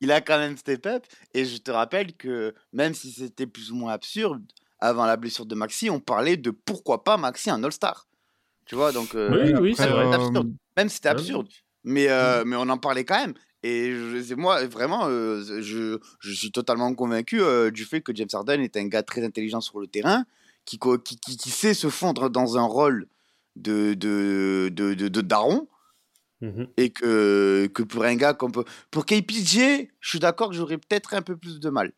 Il 0.00 0.12
a 0.12 0.20
quand 0.20 0.38
même 0.38 0.56
step 0.56 0.84
up. 0.86 1.04
Et 1.32 1.44
je 1.46 1.56
te 1.58 1.70
rappelle 1.70 2.12
que 2.14 2.54
même 2.72 2.92
si 2.94 3.10
c'était 3.10 3.46
plus 3.46 3.72
ou 3.72 3.76
moins 3.76 3.92
absurde, 3.92 4.42
avant 4.78 5.06
la 5.06 5.16
blessure 5.16 5.46
de 5.46 5.54
Maxi, 5.54 5.88
on 5.88 6.00
parlait 6.00 6.36
de 6.36 6.50
pourquoi 6.50 7.04
pas 7.04 7.16
Maxi 7.16 7.48
un 7.50 7.62
All-Star. 7.64 8.06
Tu 8.66 8.74
vois, 8.74 8.92
donc 8.92 9.14
euh, 9.14 9.30
Oui, 9.32 9.52
oui, 9.60 9.72
Après, 9.72 9.84
c'est 9.84 9.90
vrai. 9.90 10.06
euh, 10.06 10.12
absurde. 10.12 10.52
même 10.76 10.88
si 10.88 10.94
c'était 10.96 11.08
Ouais. 11.10 11.14
absurde. 11.16 11.48
Mais, 11.84 12.08
euh, 12.08 12.44
mais 12.46 12.56
on 12.56 12.68
en 12.70 12.78
parlait 12.78 13.04
quand 13.04 13.18
même. 13.20 13.34
Et 13.62 13.92
je, 13.92 14.34
moi, 14.34 14.64
vraiment, 14.66 15.06
euh, 15.06 15.42
je, 15.60 15.98
je 16.20 16.32
suis 16.32 16.50
totalement 16.50 16.94
convaincu 16.94 17.40
euh, 17.42 17.70
du 17.70 17.84
fait 17.84 18.00
que 18.00 18.14
James 18.14 18.28
Harden 18.32 18.60
est 18.62 18.76
un 18.76 18.86
gars 18.88 19.02
très 19.02 19.22
intelligent 19.24 19.60
sur 19.60 19.80
le 19.80 19.86
terrain, 19.86 20.24
qui, 20.64 20.78
qui, 20.78 21.16
qui, 21.18 21.36
qui 21.36 21.50
sait 21.50 21.74
se 21.74 21.88
fondre 21.90 22.30
dans 22.30 22.56
un 22.56 22.64
rôle 22.64 23.06
de, 23.56 23.94
de, 23.94 24.70
de, 24.72 24.94
de, 24.94 25.08
de 25.08 25.20
daron, 25.20 25.68
Mhm. 26.40 26.66
et 26.76 26.90
que, 26.90 27.70
que 27.72 27.82
pour 27.82 28.04
un 28.04 28.16
gars 28.16 28.34
comme... 28.34 28.52
Pour 28.90 29.06
KPJ, 29.06 29.88
je 30.00 30.08
suis 30.08 30.18
d'accord 30.18 30.50
que 30.50 30.54
j'aurais 30.56 30.76
peut-être 30.78 31.14
un 31.14 31.22
peu 31.22 31.36
plus 31.36 31.58
de 31.60 31.70
mal. 31.70 31.92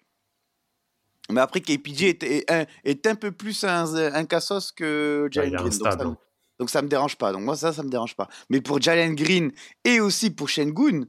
Mais 1.30 1.40
après, 1.40 1.61
KPJ 1.61 2.02
est, 2.04 2.23
est, 2.23 2.50
un, 2.52 2.66
est 2.85 3.06
un 3.08 3.14
peu 3.16 3.32
plus 3.32 3.64
un, 3.64 3.92
un 4.14 4.25
cassos 4.25 4.70
que 4.70 5.25
Ouais, 5.25 5.30
Jalen 5.32 5.50
Green. 5.56 6.16
Donc 6.58 6.70
ça, 6.70 6.80
me 6.82 6.88
dérange 6.88 7.16
pas. 7.16 7.32
Donc 7.32 7.42
moi 7.42 7.56
ça, 7.56 7.72
ça 7.72 7.82
me 7.82 7.88
dérange 7.90 8.16
pas. 8.16 8.28
Mais 8.50 8.60
pour 8.60 8.80
Jalen 8.80 9.14
Green 9.14 9.52
et 9.84 10.00
aussi 10.00 10.30
pour 10.30 10.48
Shengun, 10.48 11.04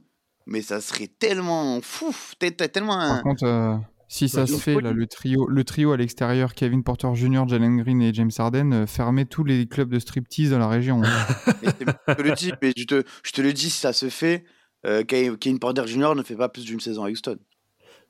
mais 0.46 0.62
ça 0.62 0.80
serait 0.80 1.08
tellement 1.08 1.80
fou, 1.82 2.14
tellement 2.38 2.96
Par 2.98 3.22
contre, 3.22 3.44
euh, 3.44 3.76
si 4.08 4.28
ça 4.28 4.42
Ouais, 4.42 4.46
se 4.46 4.56
fait, 4.56 4.80
là, 4.80 4.92
le 4.92 5.06
trio, 5.06 5.46
le 5.46 5.64
trio 5.64 5.92
à 5.92 5.96
l'extérieur, 5.98 6.54
Kevin 6.54 6.82
Porter 6.82 7.14
Jr., 7.14 7.44
Jalen 7.46 7.76
Green 7.78 8.00
et 8.00 8.14
James 8.14 8.30
Harden, 8.38 8.72
euh, 8.72 8.86
fermez 8.86 9.26
tous 9.26 9.44
les 9.44 9.66
clubs 9.66 9.90
de 9.90 9.98
striptease 9.98 10.50
dans 10.50 10.58
la 10.58 10.68
région. 10.68 11.02
je 11.62 12.14
te 12.14 12.22
le 12.22 12.32
dis, 12.34 12.52
mais 12.62 12.72
je 12.76 12.84
te, 12.84 13.02
je 13.22 13.32
te 13.32 13.42
le 13.42 13.52
dis, 13.52 13.68
si 13.70 13.78
ça 13.80 13.92
se 13.92 14.08
fait, 14.08 14.44
euh, 14.86 15.02
Kevin 15.04 15.58
Porter 15.58 15.86
Jr. 15.86 16.14
ne 16.14 16.22
fait 16.22 16.36
pas 16.36 16.48
plus 16.48 16.64
d'une 16.64 16.80
saison 16.80 17.04
à 17.04 17.10
Houston. 17.10 17.36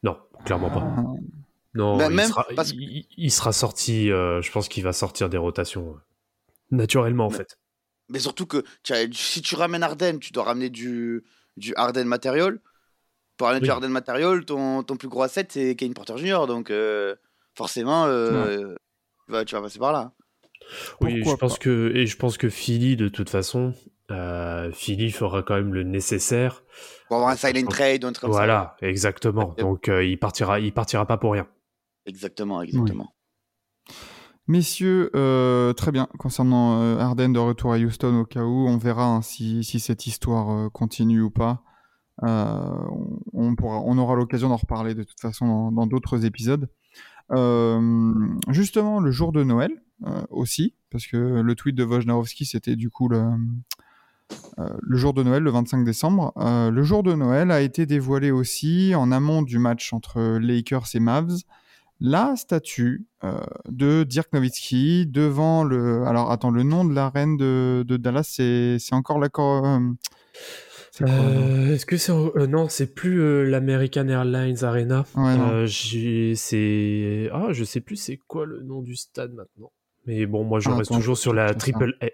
Non, 0.04 0.16
clairement 0.44 0.70
pas. 0.70 0.82
Ah, 0.96 1.02
Non, 1.74 1.96
Bah, 1.98 2.06
il, 2.10 2.14
même 2.16 2.28
sera, 2.28 2.46
parce 2.54 2.70
que- 2.72 2.76
il, 2.78 3.06
il 3.16 3.30
sera 3.32 3.52
sorti, 3.52 4.12
euh, 4.12 4.40
je 4.42 4.50
pense 4.52 4.68
qu'il 4.68 4.84
va 4.84 4.92
sortir 4.92 5.28
des 5.28 5.36
rotations 5.38 5.96
naturellement 6.70 7.26
en 7.26 7.30
Mais- 7.30 7.36
fait. 7.38 7.58
Mais 8.10 8.18
surtout 8.20 8.46
que 8.46 8.64
as- 8.90 9.12
si 9.12 9.42
tu 9.42 9.54
ramènes 9.54 9.82
Harden, 9.82 10.18
tu 10.18 10.32
dois 10.32 10.44
ramener 10.44 10.70
du, 10.70 11.24
du 11.56 11.74
Harden 11.76 12.04
Material. 12.06 12.58
Pour 13.36 13.46
ramener 13.48 13.60
du 13.60 13.66
Oui. 13.66 13.70
Harden 13.72 13.90
Material, 13.90 14.44
ton, 14.44 14.82
ton 14.82 14.96
plus 14.96 15.08
gros 15.08 15.22
asset, 15.22 15.46
c'est 15.50 15.76
Kevin 15.76 15.94
Porter 15.94 16.16
Jr. 16.16 16.46
Donc 16.46 16.70
euh, 16.70 17.14
forcément, 17.54 18.06
euh, 18.06 18.74
tu, 19.26 19.32
vas, 19.32 19.44
tu 19.44 19.54
vas 19.54 19.60
passer 19.62 19.78
par 19.78 19.92
là. 19.92 20.12
Oui, 21.00 21.22
je 21.24 21.34
pense 21.36 21.58
que 21.58 21.92
et 21.94 22.06
je 22.06 22.16
pense 22.16 22.36
que 22.38 22.48
Philly 22.48 22.96
de 22.96 23.08
toute 23.08 23.30
façon, 23.30 23.74
euh, 24.10 24.72
Philly 24.72 25.10
fera 25.12 25.42
quand 25.42 25.54
même 25.54 25.72
le 25.72 25.82
nécessaire. 25.84 26.64
Pour 27.08 27.16
avoir 27.18 27.30
un 27.32 27.36
silent 27.36 27.66
trade 27.68 28.04
ou 28.04 28.08
un 28.08 28.12
truc 28.12 28.22
comme 28.22 28.32
ça. 28.32 28.38
Voilà, 28.38 28.76
exactement. 28.82 29.54
Donc 29.58 29.88
euh, 29.88 30.04
il 30.04 30.18
partira, 30.18 30.60
il 30.60 30.72
partira 30.72 31.06
pas 31.06 31.16
pour 31.18 31.32
rien. 31.32 31.46
Exactement, 32.06 32.60
exactement. 32.62 33.14
Messieurs, 34.48 35.10
euh, 35.14 35.74
très 35.74 35.92
bien. 35.92 36.08
Concernant 36.18 36.80
euh, 36.80 36.98
Harden 36.98 37.28
de 37.28 37.38
retour 37.38 37.74
à 37.74 37.76
Houston, 37.76 38.20
au 38.20 38.24
cas 38.24 38.44
où, 38.44 38.66
on 38.66 38.78
verra 38.78 39.04
hein, 39.04 39.20
si, 39.20 39.62
cette 39.62 40.06
histoire 40.06 40.50
euh, 40.50 40.68
continue 40.70 41.20
ou 41.20 41.30
pas. 41.30 41.62
Euh, 42.22 42.78
on, 43.34 43.98
aura 43.98 44.16
l'occasion 44.16 44.48
d'en 44.48 44.56
reparler 44.56 44.94
de 44.94 45.02
toute 45.02 45.20
façon 45.20 45.70
dans- 45.70 45.86
d'autres 45.86 46.24
épisodes. 46.24 46.70
Justement, 48.48 49.00
le 49.00 49.10
jour 49.10 49.32
de 49.32 49.44
Noël 49.44 49.70
aussi, 50.30 50.74
parce 50.90 51.06
que 51.06 51.16
le 51.16 51.54
tweet 51.54 51.76
de 51.76 51.84
Wojnarowski, 51.84 52.46
c'était 52.46 52.74
du 52.74 52.88
coup 52.88 53.08
le, 53.08 53.36
jour 54.96 55.12
de 55.12 55.22
Noël, 55.22 55.42
le 55.42 55.50
25 55.50 55.84
décembre. 55.84 56.32
Le 56.36 56.82
jour 56.82 57.02
de 57.02 57.12
Noël 57.12 57.50
a 57.50 57.60
été 57.60 57.84
dévoilé 57.84 58.30
aussi 58.30 58.94
en 58.94 59.12
amont 59.12 59.42
du 59.42 59.58
match 59.58 59.92
entre 59.92 60.38
Lakers 60.38 60.86
et 60.94 61.00
Mavs 61.00 61.42
la 62.00 62.36
statue 62.36 63.06
euh, 63.24 63.32
de 63.68 64.04
Dirk 64.04 64.32
Nowitzki 64.32 65.06
devant 65.06 65.64
le. 65.64 66.04
Alors 66.04 66.30
attends, 66.30 66.50
le 66.50 66.62
nom 66.62 66.84
de 66.84 66.94
la 66.94 67.08
reine 67.10 67.36
de, 67.36 67.84
de 67.86 67.96
Dallas, 67.96 68.24
c'est 68.24 68.78
encore 68.92 69.18
l'accord. 69.18 69.64
euh, 69.66 69.78
Euh, 71.02 71.74
Est-ce 71.74 71.86
que 71.86 71.96
c'est 71.96 72.10
euh, 72.12 72.46
non, 72.48 72.68
c'est 72.68 72.92
plus 72.92 73.20
euh, 73.20 73.44
l'American 73.44 74.08
Airlines 74.08 74.64
Arena. 74.64 75.04
Ouais, 75.14 75.66
c'est 76.36 77.30
ah, 77.32 77.48
je 77.52 77.64
sais 77.64 77.80
plus 77.80 77.96
c'est 77.96 78.16
quoi 78.26 78.46
le 78.46 78.62
nom 78.62 78.82
du 78.82 78.96
stade 78.96 79.32
maintenant. 79.32 79.70
Mais 80.06 80.26
bon, 80.26 80.42
moi 80.44 80.58
je 80.58 80.70
Ah, 80.70 80.76
reste 80.76 80.90
attends, 80.90 80.98
toujours 81.00 81.18
sur 81.18 81.34
la 81.34 81.52
triple 81.54 81.94
A. 82.00 82.06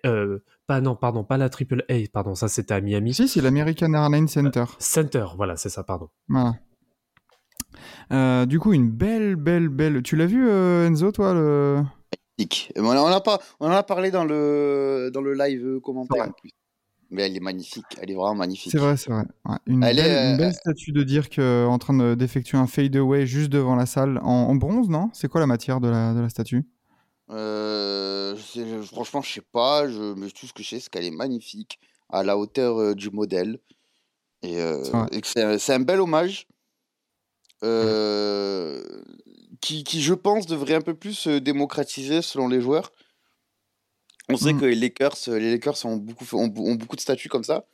pas 0.66 0.80
non, 0.80 0.96
pardon, 0.96 1.24
pas 1.24 1.36
la 1.38 1.48
triple 1.48 1.84
A, 1.88 1.94
pardon, 2.12 2.34
ça 2.34 2.48
c'était 2.48 2.74
à 2.74 2.80
Miami. 2.80 3.14
Si, 3.14 3.28
c'est 3.28 3.40
l'American 3.40 3.92
Airlines 3.94 4.28
Center. 4.28 4.64
Center, 4.78 5.26
voilà, 5.36 5.56
c'est 5.56 5.68
ça, 5.68 5.84
pardon. 5.84 6.08
Voilà. 6.28 6.54
Euh, 8.12 8.46
du 8.46 8.58
coup, 8.58 8.72
une 8.72 8.90
belle, 8.90 9.36
belle, 9.36 9.68
belle. 9.68 10.02
Tu 10.02 10.16
l'as 10.16 10.26
vu, 10.26 10.48
euh, 10.48 10.86
Enzo, 10.86 11.12
toi 11.12 11.34
le... 11.34 11.82
On 12.76 12.84
en 12.84 13.06
a 13.06 13.20
pas, 13.20 13.38
on 13.60 13.68
en 13.68 13.72
a 13.72 13.82
parlé 13.82 14.10
dans 14.10 14.24
le 14.24 15.10
dans 15.14 15.20
le 15.20 15.34
live 15.34 15.64
euh, 15.64 15.80
commentaire. 15.80 16.26
Ouais. 16.26 16.50
Mais 17.10 17.22
elle 17.22 17.36
est 17.36 17.40
magnifique, 17.40 17.84
elle 18.00 18.10
est 18.10 18.14
vraiment 18.14 18.34
magnifique. 18.34 18.72
C'est 18.72 18.78
vrai, 18.78 18.96
c'est 18.96 19.10
vrai. 19.10 19.24
Ouais, 19.44 19.56
une, 19.66 19.84
Elle 19.84 19.96
belle, 19.96 20.06
est, 20.06 20.26
une 20.26 20.34
euh, 20.34 20.36
belle 20.36 20.54
statue 20.54 20.90
de 20.90 21.04
Dirk 21.04 21.38
euh, 21.38 21.66
en 21.66 21.78
train 21.78 21.94
de- 21.94 22.14
d'effectuer 22.14 22.58
un 22.58 22.66
fade 22.66 22.96
away 22.96 23.26
juste 23.26 23.50
devant 23.50 23.76
la 23.76 23.86
salle 23.86 24.18
en, 24.18 24.48
en 24.48 24.54
bronze, 24.56 24.88
non? 24.88 25.10
C'est 25.12 25.28
quoi 25.28 25.40
la 25.40 25.46
matière 25.46 25.80
de 25.80 25.88
la, 25.88 26.12
de 26.12 26.20
la 26.20 26.28
statue? 26.28 26.66
Euh, 27.30 28.34
franchement, 28.84 29.22
je 29.22 29.32
sais 29.32 29.46
pas. 29.52 29.88
Je, 29.88 30.14
mais 30.14 30.28
tout 30.30 30.46
ce 30.46 30.52
que 30.52 30.64
je 30.64 30.70
sais, 30.70 30.80
c'est 30.80 30.90
qu'elle 30.90 31.04
est 31.04 31.12
magnifique. 31.12 31.78
à 32.10 32.22
la 32.22 32.38
hauteur 32.38 32.78
euh, 32.78 32.94
du 32.94 33.10
modèle. 33.10 33.58
Et, 34.42 34.60
euh, 34.60 34.82
c'est 35.22 35.74
un 35.74 35.80
bel 35.80 36.00
hommage 36.00 36.46
euh, 37.64 38.82
qui, 39.60 39.84
qui, 39.84 40.02
je 40.02 40.14
pense, 40.14 40.46
devrait 40.46 40.74
un 40.74 40.80
peu 40.82 40.94
plus 40.94 41.14
se 41.14 41.38
démocratiser 41.38 42.22
selon 42.22 42.48
les 42.48 42.60
joueurs. 42.60 42.92
On 44.28 44.36
sait 44.36 44.52
Mm. 44.52 44.60
que 44.60 44.64
les 44.66 44.74
Lakers, 44.74 45.16
les 45.28 45.50
Lakers 45.52 45.84
ont, 45.84 45.96
beaucoup, 45.96 46.24
ont, 46.36 46.52
ont 46.56 46.74
beaucoup 46.74 46.96
de 46.96 47.00
statuts 47.00 47.28
comme 47.28 47.44
ça, 47.44 47.66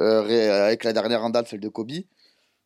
euh, 0.00 0.66
avec 0.66 0.84
la 0.84 0.92
dernière 0.92 1.22
en 1.24 1.30
date, 1.30 1.48
celle 1.48 1.60
de 1.60 1.68
Kobe. 1.68 1.92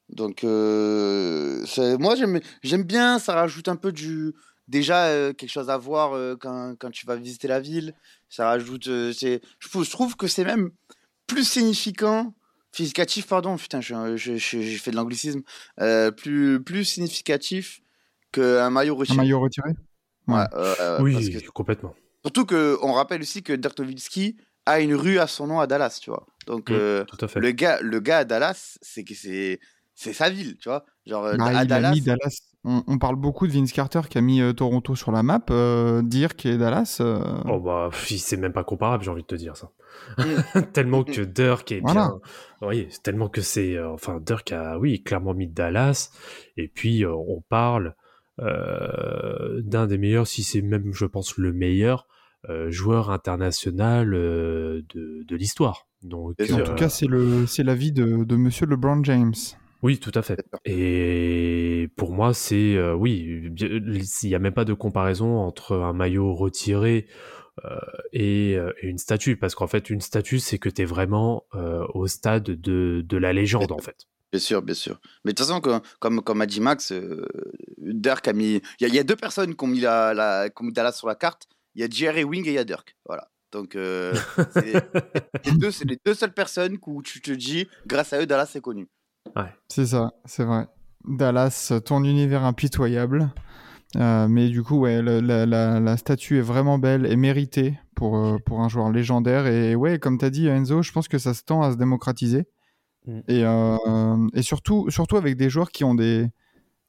Donc, 0.09 0.45
euh, 0.45 1.65
moi, 1.99 2.15
j'aime 2.63 2.83
bien, 2.85 3.19
ça 3.19 3.35
rajoute 3.35 3.69
un 3.69 3.77
peu 3.77 3.93
du. 3.93 4.35
Déjà, 4.69 5.07
euh, 5.07 5.33
quelque 5.33 5.51
chose 5.51 5.71
à 5.71 5.77
voir 5.79 6.37
quand, 6.39 6.75
quand 6.79 6.91
tu 6.91 7.07
vas 7.07 7.17
visiter 7.17 7.49
la 7.49 7.61
ville. 7.61 7.95
Ça 8.29 8.47
rajoute. 8.49 8.85
je 8.85 9.91
trouve 9.91 10.17
que 10.17 10.27
c'est 10.27 10.45
même 10.45 10.71
plus 11.27 11.49
significant. 11.49 12.35
Significatif, 12.77 13.27
pardon, 13.27 13.57
putain, 13.57 13.81
je- 13.81 14.17
je- 14.17 14.37
je- 14.37 14.61
j'ai 14.61 14.77
fait 14.79 14.91
de 14.91 14.97
l'anglicisme. 14.97 15.41
euh, 15.81 16.11
plus, 16.11 16.63
plus 16.63 16.85
significatif 16.85 17.81
qu'un 18.33 18.69
maillot 18.71 18.95
Un 18.95 18.99
retiré. 18.99 19.17
maillot 19.17 19.41
retiré? 19.41 19.71
Ouais, 20.29 20.45
euh, 20.55 21.01
oui, 21.01 21.13
parce 21.15 21.29
que- 21.29 21.51
complètement. 21.51 21.95
Surtout 22.25 22.45
qu'on 22.45 22.93
rappelle 22.93 23.23
aussi 23.23 23.43
que 23.43 23.53
Dirk 23.53 23.79
Nowitzki 23.79 24.37
a 24.67 24.81
une 24.81 24.95
rue 24.95 25.19
à 25.19 25.27
son 25.27 25.47
nom 25.47 25.61
à 25.61 25.67
Dallas, 25.67 25.99
tu 26.03 26.11
vois. 26.11 26.27
Donc, 26.47 26.71
Mm, 26.71 26.75
euh, 26.75 27.05
Tout 27.05 27.25
à 27.25 27.29
fait. 27.29 27.41
le, 27.41 27.51
gars, 27.53 27.79
le 27.81 28.01
gars 28.01 28.19
à 28.19 28.25
Dallas, 28.25 28.79
c'est 28.83 29.05
que 29.05 29.15
c'est 29.15 29.61
c'est 29.95 30.13
sa 30.13 30.29
ville, 30.29 30.59
tu 30.59 30.69
vois. 30.69 30.85
Genre, 31.07 31.25
euh, 31.25 31.37
Bah, 31.39 31.47
à 31.47 31.53
il 31.53 31.57
a 31.57 31.65
Dallas, 31.65 31.93
mis 31.93 32.03
Dallas. 32.03 32.41
On, 32.65 32.83
on 32.87 32.99
parle 32.99 33.17
beaucoup 33.17 33.47
de 33.47 33.53
Vince 33.53 33.73
Carter 33.73 34.03
qui 34.11 34.19
a 34.19 34.21
mis 34.21 34.43
euh, 34.43 34.53
Toronto 34.53 34.95
sur 34.95 35.11
la 35.13 35.23
map. 35.23 35.41
Euh, 35.51 36.03
Dirk 36.03 36.45
et 36.45 36.59
Dallas. 36.59 36.99
euh, 37.01 37.23
Oh 37.49 37.59
bah, 37.61 37.89
c'est 38.05 38.37
même 38.37 38.53
pas 38.53 38.65
comparable, 38.65 39.05
j'ai 39.05 39.11
envie 39.11 39.23
de 39.23 39.27
te 39.27 39.35
dire 39.37 39.57
ça. 39.57 39.71
Mm. 40.19 40.63
tellement 40.73 41.05
que 41.05 41.21
Dirk 41.21 41.71
est 41.73 41.81
Voilà. 41.81 42.13
bien. 42.61 42.69
Oui, 42.69 42.87
c'est 42.91 43.03
tellement 43.03 43.29
que 43.29 43.41
c'est. 43.41 43.77
euh, 43.77 43.91
enfin, 43.93 44.21
Dirk 44.21 44.53
a, 44.53 44.79
oui, 44.79 45.03
clairement 45.03 45.35
mis 45.35 45.49
Dallas. 45.49 46.11
Et 46.57 46.69
puis, 46.69 47.05
euh, 47.05 47.13
on 47.15 47.43
parle 47.49 47.95
euh, 48.41 49.61
d'un 49.63 49.87
des 49.87 49.99
meilleurs, 49.99 50.27
si 50.27 50.43
c'est 50.43 50.63
même, 50.63 50.93
je 50.93 51.07
pense, 51.07 51.37
le 51.39 51.53
meilleur 51.53 52.07
euh, 52.49 52.71
joueur 52.71 53.11
international 53.11 54.15
euh, 54.15 54.83
de, 54.95 55.25
de 55.27 55.37
l'histoire. 55.37 55.87
Donc. 56.03 56.37
En 56.41 56.59
euh, 56.59 56.63
tout 56.63 56.75
cas, 56.75 56.89
c'est 56.89 57.07
le, 57.07 57.47
c'est 57.47 57.63
l'avis 57.63 57.93
de, 57.93 58.25
de 58.25 58.37
Monsieur 58.37 58.67
LeBron 58.67 59.03
James. 59.05 59.35
Oui, 59.83 59.99
tout 59.99 60.13
à 60.15 60.23
fait. 60.23 60.41
Et 60.65 61.89
pour 61.97 62.13
moi, 62.13 62.35
c'est 62.35 62.77
euh, 62.77 62.95
oui, 62.95 63.51
il 63.61 64.29
n'y 64.29 64.35
a 64.35 64.39
même 64.39 64.55
pas 64.55 64.65
de 64.65 64.73
comparaison 64.73 65.39
entre 65.39 65.77
un 65.77 65.93
maillot 65.93 66.35
retiré 66.35 67.07
et, 68.13 68.55
euh, 68.57 68.73
et 68.83 68.87
une 68.89 68.99
statue, 68.99 69.37
parce 69.37 69.55
qu'en 69.55 69.67
fait, 69.67 69.91
une 69.91 70.01
statue, 70.01 70.39
c'est 70.39 70.59
que 70.59 70.69
tu 70.69 70.83
es 70.83 70.85
vraiment 70.85 71.45
euh, 71.55 71.85
au 71.95 72.07
stade 72.07 72.45
de, 72.45 73.03
de 73.07 73.17
la 73.17 73.33
légende, 73.33 73.73
en 73.73 73.79
fait. 73.79 74.07
Bien 74.33 74.41
sûr, 74.41 74.61
bien 74.63 74.75
sûr. 74.75 75.01
Mais 75.25 75.33
de 75.33 75.37
toute 75.37 75.47
façon, 75.47 75.61
comme, 75.61 75.81
comme, 76.01 76.21
comme 76.21 76.41
a 76.41 76.47
dit 76.47 76.61
Max, 76.61 76.93
euh, 76.93 77.25
Dirk 77.79 78.27
a 78.29 78.33
mis. 78.33 78.61
Il 78.81 78.83
y, 78.83 78.85
a- 78.85 78.89
il 78.89 78.95
y 78.95 78.99
a 78.99 79.05
deux 79.05 79.17
personnes 79.17 79.55
qui 79.55 79.65
ont 79.65 79.69
mis, 79.69 79.81
la, 79.81 80.13
la, 80.15 80.49
qui 80.51 80.63
ont 80.63 80.67
mis 80.67 80.73
Dallas 80.73 80.93
sur 80.93 81.07
la 81.09 81.15
carte. 81.15 81.47
Il 81.75 81.81
y 81.81 81.85
a 81.85 81.89
Jerry 81.89 82.25
Wing 82.25 82.45
et 82.47 82.51
il 82.51 82.55
y 82.55 82.59
a 82.59 82.65
Dirk. 82.65 82.97
Voilà. 83.07 83.29
Donc, 83.53 83.77
euh, 83.77 84.13
c'est 84.51 84.73
les, 85.45 85.53
deux- 85.53 85.71
c'est 85.71 85.89
les 85.89 85.99
deux 86.05 86.15
seules 86.15 86.35
personnes 86.35 86.77
où 86.87 87.03
tu 87.03 87.21
te 87.21 87.31
dis, 87.31 87.69
grâce 87.87 88.13
à 88.13 88.21
eux, 88.21 88.27
Dallas 88.27 88.51
est 88.55 88.61
connu. 88.61 88.89
C'est 89.69 89.87
ça, 89.87 90.13
c'est 90.25 90.45
vrai. 90.45 90.67
Dallas, 91.05 91.73
ton 91.85 92.03
univers 92.05 92.45
impitoyable. 92.45 93.31
Euh, 93.97 94.29
mais 94.29 94.49
du 94.49 94.63
coup, 94.63 94.79
ouais, 94.81 95.01
la, 95.03 95.47
la- 95.47 95.81
la 95.81 95.97
statue 95.97 96.39
est 96.39 96.43
vraiment 96.43 96.79
belle 96.79 97.07
et 97.07 97.17
méritée 97.17 97.79
pour, 97.95 98.17
euh, 98.19 98.37
pour 98.45 98.61
un 98.61 98.69
joueur 98.69 98.91
légendaire. 98.91 99.47
Et 99.47 99.75
ouais, 99.75 99.99
comme 99.99 100.19
tu 100.19 100.25
as 100.25 100.31
dit, 100.31 100.47
Enzo, 100.49 100.83
je 100.83 100.93
pense 100.93 101.09
que 101.09 101.19
ça 101.19 101.33
se 101.33 101.43
tend 101.43 101.63
à 101.63 101.73
se 101.73 101.77
démocratiser. 101.77 102.47
Mm. 103.07 103.21
Et, 103.29 103.45
euh, 103.45 104.29
et 104.35 104.43
surtout, 104.43 104.91
surtout 104.91 105.17
avec 105.17 105.37
des 105.37 105.49
joueurs 105.49 105.71
qui 105.71 105.83
ont 105.85 105.95
des, 105.95 106.29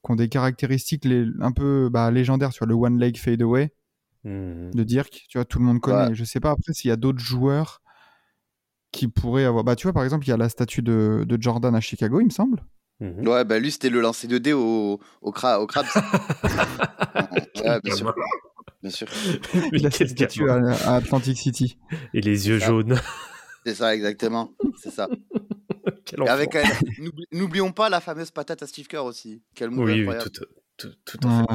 qui 0.06 0.12
ont 0.12 0.16
des 0.16 0.28
caractéristiques 0.28 1.06
les, 1.06 1.26
un 1.40 1.52
peu 1.54 1.90
bah, 1.90 2.12
légendaires. 2.12 2.52
Vois, 2.58 2.68
le 2.68 2.74
one 2.76 3.00
leg 3.00 3.18
fade 3.18 3.42
away 3.42 3.72
Mhm. 4.24 4.72
de 4.74 4.84
Dirk, 4.84 5.26
tu 5.30 5.38
vois, 5.38 5.46
tout 5.46 5.60
le 5.60 5.66
monde 5.66 5.80
connaît. 5.80 6.10
Ouais. 6.10 6.16
Je 6.16 6.26
sais 6.26 6.42
pas 6.42 6.52
après 6.52 6.74
s'il 6.74 6.90
y 6.90 6.92
a 6.92 6.98
d'autres 6.98 7.20
joueurs 7.20 7.82
qui 8.92 9.08
pourraient 9.08 9.46
avoir. 9.46 9.64
Bah, 9.64 9.76
tu 9.78 9.84
vois, 9.88 9.94
par 9.94 10.04
exemple, 10.04 10.26
il 10.26 10.30
y 10.30 10.34
a 10.34 10.38
la 10.38 10.50
statue 10.50 10.82
de, 10.82 11.24
de 11.26 11.42
Jordan 11.42 11.74
à 11.76 11.80
Chicago, 11.80 12.20
il 12.20 12.26
me 12.26 12.30
semble. 12.32 12.62
Mhm. 13.00 13.28
Ouais, 13.28 13.46
bah 13.46 13.60
lui, 13.60 13.72
c'était 13.72 13.90
le 13.90 14.02
lancer 14.02 14.28
de 14.28 14.38
dés 14.38 14.54
au, 14.54 15.00
au, 15.22 15.32
cra 15.32 15.62
au 15.62 15.68
ouais, 17.64 17.80
bien 17.84 17.96
sûr. 17.96 18.16
Bien 18.82 18.92
sûr. 18.92 19.08
Mais 19.72 19.80
la 19.80 19.90
quel 19.90 20.10
statue 20.10 20.50
à, 20.50 20.96
Atlantic 20.96 21.38
City. 21.38 21.78
Et 22.14 22.22
les 22.22 22.48
yeux 22.48 22.60
jaunes. 22.60 23.00
C'est 23.66 23.76
ça, 23.76 23.94
exactement. 23.94 24.54
C'est 24.82 24.92
ça. 24.92 25.08
Avec, 26.28 26.56
euh, 26.56 26.64
n'oubli- 27.00 27.26
n'oublions 27.34 27.72
pas 27.72 27.90
la 27.90 28.00
fameuse 28.00 28.32
patate 28.32 28.64
à 28.64 28.68
Steve 28.68 28.88
Kerr 28.88 29.04
aussi. 29.04 29.42
Quel 29.56 29.70
Oui, 29.70 30.06
oui, 30.08 30.14
tout, 30.22 30.30
tout, 30.78 30.90
tout 31.06 31.28
à 31.28 31.42
fait. 31.42 31.54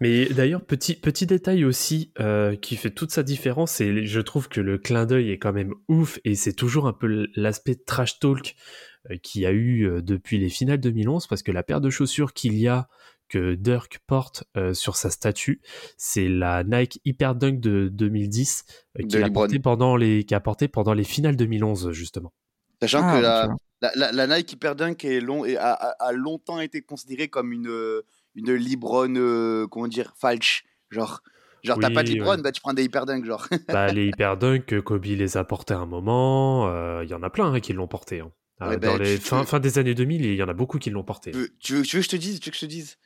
Mais 0.00 0.26
d'ailleurs, 0.26 0.62
petit, 0.64 0.94
petit 0.94 1.26
détail 1.26 1.64
aussi 1.64 2.12
euh, 2.20 2.54
qui 2.56 2.76
fait 2.76 2.90
toute 2.90 3.10
sa 3.12 3.22
différence, 3.22 3.80
et 3.80 4.04
je 4.04 4.20
trouve 4.20 4.48
que 4.48 4.60
le 4.60 4.78
clin 4.78 5.06
d'œil 5.06 5.30
est 5.30 5.38
quand 5.38 5.52
même 5.52 5.74
ouf, 5.88 6.18
et 6.24 6.34
c'est 6.34 6.52
toujours 6.52 6.86
un 6.86 6.92
peu 6.92 7.28
l'aspect 7.34 7.76
trash 7.76 8.18
talk 8.18 8.56
euh, 8.56 8.87
qu'il 9.22 9.42
y 9.42 9.46
a 9.46 9.50
eu 9.52 9.84
euh, 9.88 10.02
depuis 10.02 10.38
les 10.38 10.48
finales 10.48 10.78
2011, 10.80 11.26
parce 11.26 11.42
que 11.42 11.52
la 11.52 11.62
paire 11.62 11.80
de 11.80 11.90
chaussures 11.90 12.32
qu'il 12.32 12.56
y 12.58 12.68
a, 12.68 12.88
que 13.28 13.54
Dirk 13.54 13.98
porte 14.06 14.44
euh, 14.56 14.72
sur 14.72 14.96
sa 14.96 15.10
statue, 15.10 15.60
c'est 15.98 16.28
la 16.28 16.64
Nike 16.64 17.00
Hyper 17.04 17.34
Dunk 17.34 17.60
de 17.60 17.88
2010 17.92 18.64
euh, 18.98 19.02
De 19.02 19.06
qu'il 19.08 19.22
a 19.22 19.28
LeBron. 19.28 19.42
porté 19.42 19.58
pendant 19.58 19.96
les, 19.96 20.24
qui 20.24 20.34
a 20.34 20.40
porté 20.40 20.66
pendant 20.68 20.94
les 20.94 21.04
finales 21.04 21.36
2011, 21.36 21.90
justement. 21.92 22.32
Sachant 22.80 23.02
Ah, 23.02 23.16
que 23.16 23.22
la, 23.22 23.40
tu 23.42 23.46
vois. 23.48 23.56
la, 23.82 23.92
la, 23.96 24.12
la 24.26 24.36
Nike 24.38 24.52
Hyper 24.52 24.74
Dunk 24.76 25.04
est 25.04 25.20
long, 25.20 25.44
et 25.44 25.56
a, 25.58 25.76
longtemps 26.12 26.58
été 26.60 26.80
considérée 26.80 27.28
comme 27.28 27.52
une, 27.52 27.68
euh, 27.68 28.02
une 28.34 28.54
Libron, 28.54 29.14
euh, 29.16 29.66
comment 29.66 29.88
dire, 29.88 30.14
falche. 30.18 30.64
Genre, 30.90 31.20
genre 31.62 31.78
t'as 31.78 31.88
Oui, 31.88 31.94
pas 31.94 32.02
de 32.02 32.08
Libron, 32.08 32.36
ouais. 32.36 32.42
bah 32.42 32.50
tu 32.52 32.62
prends 32.62 32.72
des 32.72 32.84
Hyper 32.84 33.04
Dunk, 33.04 33.26
genre. 33.26 33.46
bah, 33.68 33.92
les 33.92 34.06
Hyper 34.06 34.38
Dunk, 34.38 34.72
euh, 34.72 34.80
Kobe 34.80 35.04
les 35.04 35.36
a 35.36 35.44
portés 35.44 35.74
à 35.74 35.78
un 35.80 35.86
moment, 35.86 36.68
euh, 36.68 37.04
il 37.04 37.10
y 37.10 37.14
en 37.14 37.22
a 37.22 37.28
plein 37.28 37.52
hein, 37.52 37.60
qui 37.60 37.74
l'ont 37.74 37.88
porté. 37.88 38.20
hein. 38.20 38.30
Euh, 38.60 38.70
Ouais, 38.70 38.76
dans 38.78 38.96
bah, 38.96 39.02
les 39.04 39.18
tu- 39.18 39.22
tu- 39.24 39.44
fin, 39.46 39.60
des 39.60 39.78
années 39.78 39.94
2000, 39.94 40.24
il 40.24 40.34
y 40.34 40.42
en 40.42 40.48
a 40.48 40.52
beaucoup 40.54 40.78
qui 40.78 40.90
l'ont 40.90 41.04
porté. 41.04 41.30
tu, 41.30 41.38
veux, 41.38 41.48
tu, 41.60 41.74
veux, 41.76 41.82
tu 41.82 41.96
veux 41.96 42.00
que 42.02 42.04
je 42.06 42.10
te 42.10 42.16
dise, 42.16 42.40
tu 42.40 42.46
veux 42.48 42.52
que 42.52 42.56
je 42.56 42.66
te 42.66 42.70
dise? 42.70 42.96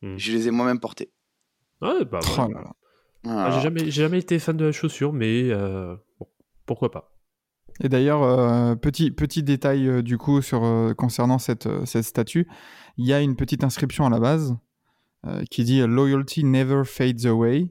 Hmm. 0.00 0.16
Je 0.16 0.32
les 0.32 0.48
ai 0.48 0.50
moi-même 0.50 0.80
portés. 0.80 1.12
Ouais, 1.82 2.04
bah, 2.04 2.20
Oh 2.22 2.28
voilà. 2.36 2.54
là 2.54 2.60
là. 2.62 2.72
Voilà. 3.24 3.44
Ah, 3.46 3.50
J'ai 3.52 3.60
jamais, 3.60 3.80
j'ai 3.84 3.90
jamais 4.02 4.18
été 4.18 4.38
fan 4.38 4.56
de 4.56 4.64
la 4.64 4.72
chaussure, 4.72 5.12
mais 5.12 5.50
euh, 5.50 5.94
bon, 6.18 6.26
pourquoi 6.66 6.90
pas. 6.90 7.12
Et 7.80 7.88
d'ailleurs, 7.88 8.22
euh, 8.22 8.74
petit, 8.74 9.10
petit 9.10 9.42
détail 9.42 9.86
euh, 9.88 10.02
du 10.02 10.18
coup 10.18 10.42
sur, 10.42 10.64
euh, 10.64 10.92
concernant 10.94 11.38
cette, 11.38 11.66
euh, 11.66 11.84
cette 11.84 12.04
statue, 12.04 12.48
il 12.96 13.06
y 13.06 13.12
a 13.12 13.20
une 13.20 13.36
petite 13.36 13.64
inscription 13.64 14.04
à 14.06 14.10
la 14.10 14.18
base 14.20 14.56
euh, 15.26 15.44
qui 15.50 15.62
dit 15.64 15.80
Loyalty 15.86 16.42
never 16.44 16.82
fades 16.84 17.24
away. 17.26 17.70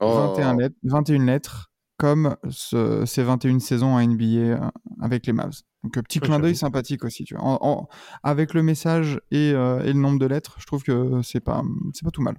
Oh. 0.00 0.32
21, 0.34 0.56
lettres, 0.56 0.76
21 0.82 1.24
lettres, 1.26 1.72
comme 1.98 2.36
ce- 2.50 3.04
ces 3.06 3.22
21 3.22 3.58
saisons 3.58 3.96
à 3.96 4.02
NBA 4.04 4.24
euh, 4.24 4.58
avec 5.00 5.26
les 5.26 5.32
Mavs. 5.32 5.62
Donc, 5.84 5.96
euh, 5.98 6.02
petit 6.02 6.18
Ah, 6.22 6.26
clin 6.26 6.40
d'œil 6.40 6.56
sympathique 6.56 7.04
aussi. 7.04 7.24
Tu 7.24 7.34
vois. 7.34 7.44
En- 7.44 7.58
en- 7.60 7.88
avec 8.22 8.54
le 8.54 8.62
message 8.62 9.20
et, 9.30 9.52
euh, 9.52 9.80
et 9.84 9.92
le 9.92 9.98
nombre 10.00 10.18
de 10.18 10.26
lettres, 10.26 10.56
je 10.58 10.66
trouve 10.66 10.82
que 10.82 11.20
c'est 11.22 11.40
pas, 11.40 11.62
c'est 11.92 12.04
pas 12.04 12.10
tout 12.10 12.22
mal. 12.22 12.36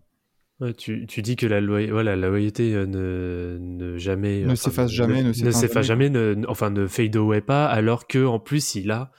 Ouais, 0.61 0.73
tu, 0.73 1.05
tu 1.05 1.21
dis 1.21 1.35
que 1.35 1.45
la, 1.45 1.59
loya- 1.61 1.91
voilà, 1.91 2.15
la 2.15 2.29
loyauté 2.29 2.73
euh, 2.73 2.85
ne, 2.85 3.57
ne 3.59 3.97
jamais 3.97 4.43
Ne 4.45 4.55
s'efface 4.55 4.89
jamais, 4.91 5.21
ne 5.23 5.51
s'efface 5.51 5.85
jamais, 5.85 6.09
ne- 6.09 6.43
enfin 6.47 6.69
ne 6.69 6.87
fade 6.87 7.15
away 7.17 7.41
pas, 7.41 7.65
alors 7.67 8.07
que 8.07 8.25
en 8.25 8.39
plus 8.39 8.73
il 8.75 8.89
a, 8.89 9.11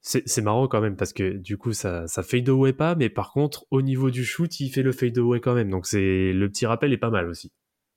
c'est 0.00 0.40
marrant 0.40 0.66
quand 0.66 0.80
même 0.80 0.96
parce 0.96 1.12
que 1.12 1.36
du 1.36 1.58
coup 1.58 1.74
ça, 1.74 2.06
ça 2.06 2.22
fade 2.22 2.48
away 2.48 2.72
pas, 2.72 2.94
mais 2.94 3.10
par 3.10 3.32
contre 3.32 3.66
au 3.70 3.82
niveau 3.82 4.10
du 4.10 4.24
shoot 4.24 4.60
il 4.60 4.70
fait 4.70 4.82
le 4.82 4.92
fade 4.92 5.18
away 5.18 5.40
quand 5.40 5.52
même, 5.54 5.68
donc 5.68 5.86
c'est 5.86 6.32
le 6.32 6.48
petit 6.48 6.64
rappel 6.64 6.90
est 6.94 6.96
pas 6.98 7.10
mal 7.10 7.28
aussi. 7.28 7.52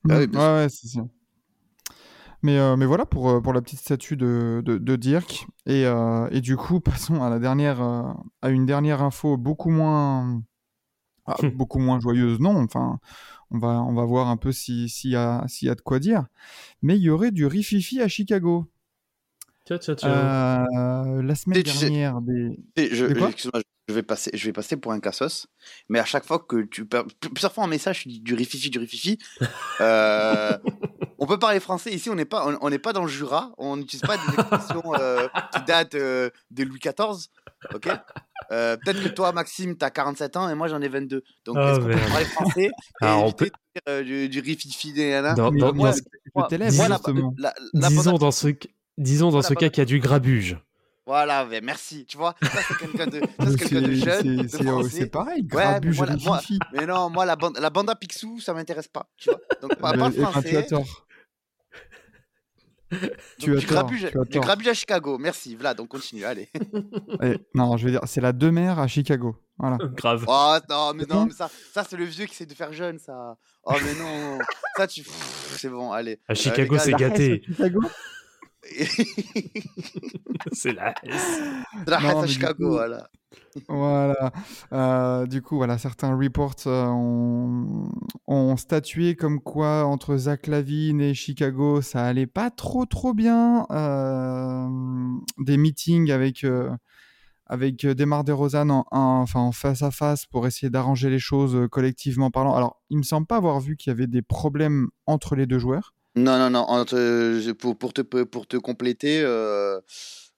Ah 0.10 0.18
oui, 0.20 0.28
Mm, 0.28 0.32
bien 0.32 0.40
ouais, 0.42 0.64
ouais, 0.64 0.70
c'est 0.70 0.88
ça. 0.88 1.02
Mais, 2.44 2.58
euh, 2.58 2.76
mais 2.76 2.86
voilà 2.86 3.06
pour, 3.06 3.30
euh, 3.30 3.42
pour 3.42 3.54
la 3.54 3.62
petite 3.62 3.80
statue 3.80 4.18
de, 4.18 4.62
de, 4.66 4.78
de 4.78 4.96
Dirk. 4.96 5.48
Et, 5.66 5.86
euh, 5.86 6.28
et 6.32 6.42
du 6.42 6.58
coup, 6.58 6.80
passons 6.82 7.22
à 7.24 7.30
la 7.30 7.40
dernière, 7.40 7.82
à 7.82 8.50
une 8.50 8.66
dernière 8.66 9.02
info 9.04 9.38
beaucoup 9.38 9.70
moins, 9.70 10.42
ah, 11.28 11.36
Hmm. 11.42 11.50
beaucoup 11.50 11.80
moins 11.80 12.00
joyeuse. 12.00 12.40
Non, 12.40 12.58
enfin, 12.64 13.00
on 13.52 13.60
va, 13.60 13.82
on 13.84 13.94
va 13.94 14.06
voir 14.06 14.28
un 14.30 14.38
peu 14.38 14.52
si- 14.52 14.90
s'il 14.90 15.12
y, 15.12 15.16
a, 15.16 15.44
s'il 15.48 15.68
y 15.68 15.72
a 15.72 15.76
de 15.76 15.82
quoi 15.82 16.00
dire. 16.00 16.26
Mais 16.82 16.98
il 16.98 17.04
y 17.04 17.10
aurait 17.12 17.32
du 17.32 17.46
rififi 17.46 18.02
à 18.02 18.08
Chicago. 18.08 18.68
Tiens 19.80 19.96
tiens 19.96 19.96
tiens. 19.96 20.68
Euh, 20.78 21.22
la 21.24 21.36
semaine 21.36 21.60
Et 21.60 21.64
tu 21.64 21.72
sais- 21.72 21.86
dernière, 21.90 22.20
des... 22.22 22.60
Je, 22.78 23.06
excuse-moi, 23.06 23.62
je 23.88 23.94
vais 23.94 24.04
passer, 24.04 24.30
je 24.34 24.46
vais 24.46 24.52
passer 24.54 24.76
pour 24.78 24.92
un 24.92 25.00
cassos, 25.00 25.48
mais 25.90 26.00
à 26.00 26.06
chaque 26.06 26.26
fois 26.26 26.40
que 26.40 26.64
tu 26.64 26.86
plusieurs 26.86 27.54
fois 27.54 27.64
en 27.64 27.68
message, 27.68 28.02
tu 28.02 28.10
dis 28.10 28.20
du 28.20 28.34
rififi, 28.34 28.70
du 28.70 28.80
rififi. 28.80 29.18
euh, 29.82 30.58
on 31.20 31.26
peut 31.26 31.40
parler 31.40 31.60
français 31.60 31.94
ici, 31.94 32.10
on 32.10 32.16
n'est 32.16 32.26
pas, 32.26 32.48
on, 32.48 32.58
on 32.62 32.70
n'est 32.70 32.80
pas 32.80 32.92
dans 32.94 33.04
le 33.04 33.08
Jura, 33.08 33.54
on 33.58 33.78
n'utilise 33.78 34.02
pas 34.02 34.18
des 34.18 34.34
expressions 34.34 34.84
euh, 35.00 35.28
qui 35.54 35.62
datent 35.66 35.96
euh, 35.96 36.30
de 36.52 36.64
Louis 36.64 36.80
XIV, 36.80 37.28
ok? 37.74 37.88
Euh, 38.52 38.76
Peut-être 38.84 39.02
que 39.04 39.08
toi, 39.10 39.32
Maxime, 39.32 39.78
t'as 39.78 39.90
47 39.90 40.36
ans 40.36 40.50
et 40.50 40.56
moi 40.56 40.68
j'en 40.68 40.82
ai 40.82 40.90
22. 40.90 41.24
Donc 41.46 41.56
Ah, 41.58 41.72
est-ce 41.72 41.80
qu'on 41.80 41.86
peut 41.88 42.10
parler 42.10 42.26
français 42.26 42.64
et 42.66 42.72
Ah, 43.02 43.18
on 43.20 43.28
éviter 43.28 43.46
de 43.46 43.50
dire 43.50 43.82
euh, 43.88 44.04
du, 44.04 44.30
du 44.30 44.40
rififi, 44.42 44.92
des 44.94 45.12
nanas? 45.12 45.36
Dans- 45.36 45.52
dans- 45.52 45.74
moi, 45.74 45.92
dans- 45.92 45.96
je 45.96 46.02
moi- 46.36 46.48
t'élève, 46.50 46.76
moi, 46.76 46.90
la- 46.90 46.96
justement. 46.98 47.34
la- 47.38 47.54
la 47.74 47.88
disons 47.88 48.12
bonne- 48.12 48.20
dans 48.20 48.32
ce 48.32 48.48
disons 48.98 49.28
dans 49.28 49.40
Voilà, 49.40 49.48
ce 49.50 49.54
cas 49.54 49.70
qu'il 49.70 49.80
y 49.80 49.82
a 49.82 49.86
du 49.86 50.00
grabuge. 50.00 50.58
Voilà, 51.06 51.46
ouais, 51.48 51.62
merci. 51.62 52.06
Tu 52.06 52.16
vois, 52.18 52.36
ça 52.42 52.60
c'est 52.68 52.78
quelqu'un 52.78 53.08
de, 53.08 53.20
quelqu'un 53.58 53.82
de 53.82 53.92
jeune, 53.94 54.48
c'est- 54.48 54.90
c'est 54.90 55.08
pareil, 55.08 55.42
Ouais, 55.42 55.48
grabuge 55.48 56.00
mais 56.00 56.06
voilà, 56.06 56.16
moi-. 56.24 56.42
Mais 56.74 56.86
non, 56.86 57.10
moi, 57.10 57.26
la, 57.26 57.36
bande, 57.36 57.58
la 57.60 57.70
banda 57.70 57.96
Picsou, 57.96 58.40
ça 58.40 58.54
m'intéresse 58.54 58.88
pas. 58.88 59.10
Tu 59.18 59.30
vois 59.30 59.40
Donc, 59.62 59.76
pas, 59.78 59.92
Mais- 59.94 59.98
pas 59.98 60.12
français. 60.32 60.50
tu 60.50 60.58
as 60.58 60.64
tort. 60.64 61.08
tu 63.40 63.52
as 63.54 63.56
du 63.60 63.66
tort, 63.66 63.76
grabuge, 63.84 64.08
tu 64.12 64.20
as 64.20 64.24
du 64.26 64.40
grabuge 64.40 64.68
à 64.68 64.74
Chicago. 64.74 65.18
Merci, 65.18 65.56
Vlad, 65.56 65.80
on 65.80 65.88
continue. 65.88 66.24
Allez. 66.26 66.50
Non, 67.56 67.78
je 67.78 67.86
veux 67.86 67.92
dire, 67.92 68.02
c'est 68.06 68.22
la 68.22 68.32
demeure 68.34 68.80
à 68.80 68.88
Chicago. 68.88 69.36
Voilà. 69.58 69.78
Grave. 69.96 70.26
Oh, 70.28 70.56
non, 70.70 70.94
mais 70.94 71.06
non, 71.06 71.26
mais 71.26 71.34
ça, 71.34 71.50
ça 71.74 71.84
c'est 71.88 71.96
le 71.98 72.06
vieux 72.06 72.26
qui 72.26 72.34
essaie 72.34 72.46
de 72.46 72.54
faire 72.54 72.74
jeune, 72.74 73.00
ça. 73.00 73.38
Oh, 73.64 73.74
mais 73.84 73.94
non. 73.96 74.40
ça, 74.78 74.88
tu. 74.88 75.04
C'est 75.58 75.70
bon, 75.70 75.92
allez. 75.92 76.20
À 76.28 76.32
Euh, 76.32 76.36
Chicago, 76.36 76.78
c'est 76.78 76.94
gâté. 76.94 77.42
Chicago 77.46 77.82
c'est 80.52 80.74
la 80.74 80.94
à 82.22 82.28
Chicago, 82.28 82.66
coup- 82.68 82.72
voilà. 82.72 83.10
Voilà. 83.70 84.32
Euh, 84.74 85.26
du 85.26 85.42
coup, 85.42 85.56
voilà, 85.56 85.78
certains 85.78 86.16
reports 86.16 86.56
euh, 86.68 86.86
ont, 86.88 87.90
ont 88.28 88.58
statué 88.58 89.16
comme 89.16 89.40
quoi 89.40 89.86
entre 89.86 90.16
Zach 90.18 90.48
Lavine 90.48 91.02
et 91.02 91.14
Chicago, 91.14 91.82
ça 91.82 92.06
allait 92.06 92.28
pas 92.28 92.50
trop 92.52 92.86
trop 92.86 93.14
bien. 93.14 93.66
Euh, 93.72 94.68
des 95.40 95.58
meetings 95.58 96.12
avec 96.12 96.44
euh, 96.44 96.70
avec 97.46 97.86
Demar 97.86 98.24
Derozan 98.24 98.70
en, 98.70 98.86
en- 98.92 99.22
enfin 99.22 99.40
en 99.42 99.52
face 99.52 99.82
à 99.82 99.92
face 99.92 100.26
pour 100.26 100.46
essayer 100.48 100.70
d'arranger 100.70 101.10
les 101.10 101.20
choses 101.20 101.68
collectivement 101.72 102.32
parlant. 102.32 102.54
Alors, 102.56 102.82
il 102.90 102.98
me 102.98 103.04
semble 103.04 103.28
pas 103.28 103.38
avoir 103.38 103.60
vu 103.60 103.76
qu'il 103.78 103.92
y 103.92 103.94
avait 103.94 104.08
des 104.08 104.22
problèmes 104.22 104.90
entre 105.06 105.36
les 105.36 105.46
deux 105.48 105.60
joueurs. 105.60 105.94
Non, 106.16 106.38
non, 106.38 106.50
non. 106.50 106.66
entre- 106.68 107.52
pour, 107.54 107.78
pour, 107.78 107.94
te, 107.94 108.02
pour 108.02 108.48
te 108.48 108.58
compléter, 108.58 109.22
euh, 109.24 109.80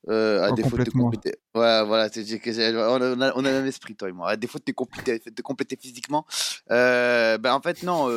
euh, 0.09 0.43
à 0.43 0.51
Oh, 0.51 0.55
défaut 0.55 0.77
de 0.77 0.83
te 0.83 0.89
compléter. 0.91 1.35
Ouais, 1.55 1.83
voilà, 1.85 2.09
on 2.15 3.21
a, 3.21 3.33
on 3.35 3.45
a, 3.45 3.51
un 3.51 3.65
esprit, 3.65 3.95
toi 3.95 4.09
et 4.09 4.11
moi. 4.11 4.29
À 4.29 4.35
défaut 4.35 4.59
de 4.59 4.63
te 4.63 4.71
compléter, 4.71 5.19
de 5.19 5.29
te 5.31 5.41
compléter 5.41 5.77
physiquement, 5.79 6.25
euh, 6.71 7.37
ben 7.37 7.53
en 7.53 7.61
fait, 7.61 7.81
non. 7.83 8.09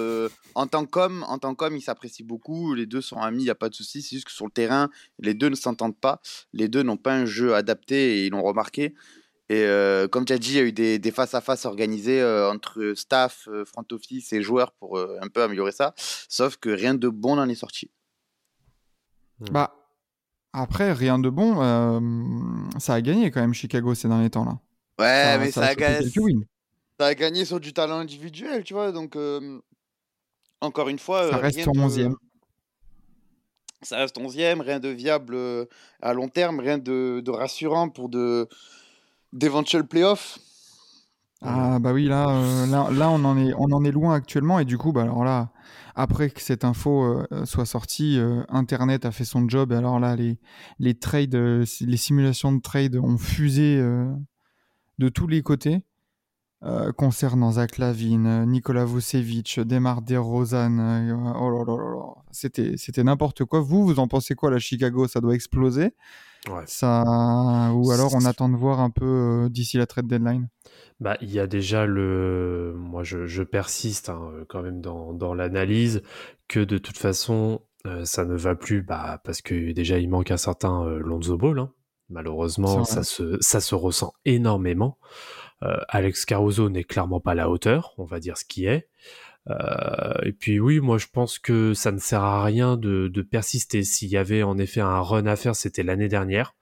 en 0.54 0.66
tant 0.66 0.84
qu'homme, 0.84 1.24
en 1.28 1.38
tant 1.38 1.54
qu'homme, 1.54 1.76
ils 1.76 1.82
s'apprécient 1.82 2.26
beaucoup. 2.26 2.74
Les 2.74 2.86
deux 2.86 3.00
sont 3.00 3.18
amis, 3.18 3.42
il 3.42 3.46
n'y 3.46 3.50
a 3.50 3.54
pas 3.54 3.68
de 3.68 3.74
souci. 3.74 4.02
C'est 4.02 4.16
juste 4.16 4.26
que 4.26 4.32
sur 4.32 4.46
le 4.46 4.50
terrain, 4.52 4.90
les 5.18 5.34
deux 5.34 5.48
ne 5.48 5.54
s'entendent 5.54 5.98
pas. 5.98 6.20
Les 6.52 6.68
deux 6.68 6.82
n'ont 6.82 6.96
pas 6.96 7.14
un 7.14 7.24
jeu 7.24 7.54
adapté 7.54 8.18
et 8.18 8.26
ils 8.26 8.30
l'ont 8.30 8.42
remarqué. 8.42 8.94
Et 9.48 9.62
euh, 9.62 10.08
comme 10.08 10.24
tu 10.24 10.32
as 10.32 10.38
dit, 10.38 10.50
il 10.50 10.56
y 10.56 10.58
a 10.58 10.62
eu 10.64 10.72
des, 10.72 10.98
des 10.98 11.10
face-à-face 11.12 11.66
organisés 11.66 12.20
euh, 12.20 12.50
entre 12.50 12.94
staff, 12.96 13.46
euh, 13.48 13.64
front 13.64 13.84
office 13.92 14.32
et 14.32 14.42
joueurs 14.42 14.72
pour 14.72 14.98
euh, 14.98 15.16
un 15.22 15.28
peu 15.28 15.42
améliorer 15.42 15.70
ça. 15.72 15.94
Sauf 15.96 16.56
que 16.56 16.68
rien 16.68 16.94
de 16.94 17.08
bon 17.08 17.36
n'en 17.36 17.48
est 17.48 17.54
sorti. 17.54 17.90
Bah 19.38 19.74
après, 20.52 20.92
rien 20.92 21.18
de 21.18 21.28
bon. 21.28 21.62
euh, 21.62 22.00
ça 22.78 22.94
a 22.94 23.00
gagné 23.02 23.30
quand 23.30 23.40
même 23.40 23.54
Chicago 23.54 23.94
ces 23.94 24.08
derniers 24.08 24.30
temps 24.30 24.44
là. 24.44 24.58
Ouais, 24.98 25.38
mais 25.38 25.52
ça, 25.52 25.66
a 25.66 25.74
gagné, 25.74 26.08
ça 26.98 27.06
a 27.06 27.14
gagné 27.14 27.44
sur 27.44 27.60
du 27.60 27.74
talent 27.74 27.98
individuel, 27.98 28.64
tu 28.64 28.72
vois. 28.72 28.90
Donc, 28.92 29.14
euh, 29.14 29.60
encore 30.62 30.88
une 30.88 30.98
fois, 30.98 31.28
Ça 31.28 31.36
reste 31.36 31.56
rien 31.56 31.64
sur 31.64 31.72
de- 31.72 31.78
11e. 31.80 32.16
Ça 33.82 33.98
reste 33.98 34.16
11e, 34.18 34.62
rien 34.62 34.80
de 34.80 34.88
viable 34.88 35.36
à 36.00 36.14
long 36.14 36.28
terme, 36.28 36.60
rien 36.60 36.78
de, 36.78 37.20
de 37.22 37.30
rassurant 37.30 37.90
pour 37.90 38.08
de 38.08 38.48
d'éventuels 39.32 39.86
playoffs. 39.86 40.38
Ah 41.42 41.78
bah 41.78 41.92
oui 41.92 42.06
là, 42.06 42.30
euh, 42.30 42.66
là 42.66 43.10
on 43.10 43.24
en 43.24 43.36
est 43.36 43.52
on 43.58 43.70
en 43.70 43.84
est 43.84 43.92
loin 43.92 44.14
actuellement 44.14 44.58
et 44.58 44.64
du 44.64 44.78
coup 44.78 44.92
bah 44.92 45.04
là 45.04 45.52
après 45.94 46.30
que 46.30 46.40
cette 46.40 46.64
info 46.64 47.04
euh, 47.04 47.44
soit 47.44 47.66
sortie 47.66 48.18
euh, 48.18 48.42
internet 48.48 49.04
a 49.04 49.12
fait 49.12 49.26
son 49.26 49.46
job 49.46 49.70
et 49.70 49.76
alors 49.76 50.00
là 50.00 50.16
les 50.16 50.38
les 50.78 50.94
trades 50.98 51.34
les 51.34 51.96
simulations 51.96 52.52
de 52.52 52.60
trade 52.62 52.96
ont 52.96 53.18
fusé 53.18 53.76
de 54.98 55.08
tous 55.10 55.26
les 55.26 55.42
côtés 55.42 55.84
euh, 56.62 56.90
concernant 56.92 57.52
Zach 57.52 57.78
Lavine, 57.78 58.44
Nikola 58.46 58.84
Vucevic, 58.84 59.60
Demar 59.60 60.02
DeRozan 60.02 60.78
euh, 60.78 61.14
oh 61.38 61.50
là 61.50 61.64
là 61.66 61.76
là 61.76 61.90
là. 61.96 62.22
c'était 62.32 62.74
c'était 62.76 63.04
n'importe 63.04 63.44
quoi 63.44 63.60
vous 63.60 63.84
vous 63.84 63.98
en 63.98 64.08
pensez 64.08 64.34
quoi? 64.34 64.50
Là 64.50 64.58
Chicago 64.58 65.06
ça 65.06 65.20
doit 65.20 65.34
exploser 65.34 65.92
Ouais. 66.48 66.62
ça 66.66 67.72
ou 67.74 67.90
alors 67.90 68.14
on 68.14 68.24
attend 68.24 68.48
de 68.48 68.56
voir 68.56 68.78
un 68.80 68.90
peu 68.90 69.04
euh, 69.04 69.48
d'ici 69.48 69.78
la 69.78 69.86
trade 69.86 70.06
deadline? 70.06 70.48
Bah, 71.00 71.16
il 71.20 71.30
y 71.32 71.40
a 71.40 71.46
déjà 71.46 71.86
le. 71.86 72.72
Moi, 72.76 73.02
je, 73.02 73.26
je 73.26 73.42
persiste 73.42 74.08
hein, 74.08 74.30
quand 74.48 74.62
même 74.62 74.80
dans, 74.80 75.12
dans 75.12 75.34
l'analyse 75.34 76.02
que 76.48 76.60
de 76.60 76.78
toute 76.78 76.96
façon, 76.96 77.60
ça 78.04 78.24
ne 78.24 78.34
va 78.34 78.54
plus 78.54 78.80
bah, 78.82 79.20
parce 79.24 79.42
que 79.42 79.72
déjà, 79.72 79.98
il 79.98 80.08
manque 80.08 80.30
un 80.30 80.36
certain 80.36 80.84
Lonzo 80.98 81.36
Ball. 81.36 81.58
hein. 81.58 81.70
Malheureusement, 82.08 82.84
ça 82.84 83.02
se, 83.02 83.36
ça 83.40 83.60
se 83.60 83.74
ressent 83.74 84.12
énormément. 84.24 84.96
Euh, 85.62 85.78
Alex 85.88 86.26
Caruso 86.26 86.68
n'est 86.68 86.84
clairement 86.84 87.20
pas 87.20 87.32
à 87.32 87.34
la 87.34 87.48
hauteur, 87.48 87.94
on 87.98 88.04
va 88.04 88.20
dire 88.20 88.36
ce 88.36 88.44
qui 88.44 88.66
est. 88.66 88.88
Euh, 89.48 90.14
et 90.24 90.32
puis 90.32 90.58
oui, 90.60 90.80
moi 90.80 90.98
je 90.98 91.06
pense 91.12 91.38
que 91.38 91.72
ça 91.72 91.92
ne 91.92 91.98
sert 91.98 92.22
à 92.22 92.44
rien 92.44 92.76
de, 92.76 93.08
de 93.08 93.22
persister. 93.22 93.84
S'il 93.84 94.08
y 94.08 94.16
avait 94.16 94.42
en 94.42 94.58
effet 94.58 94.80
un 94.80 95.00
run 95.00 95.26
à 95.26 95.36
faire, 95.36 95.54
c'était 95.54 95.82
l'année 95.84 96.08
dernière. 96.08 96.54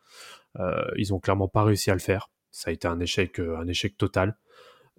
Euh, 0.60 0.84
ils 0.96 1.12
ont 1.12 1.18
clairement 1.18 1.48
pas 1.48 1.64
réussi 1.64 1.90
à 1.90 1.94
le 1.94 2.00
faire. 2.00 2.30
Ça 2.50 2.70
a 2.70 2.72
été 2.72 2.86
un 2.86 3.00
échec, 3.00 3.40
euh, 3.40 3.56
un 3.58 3.66
échec 3.66 3.96
total. 3.96 4.36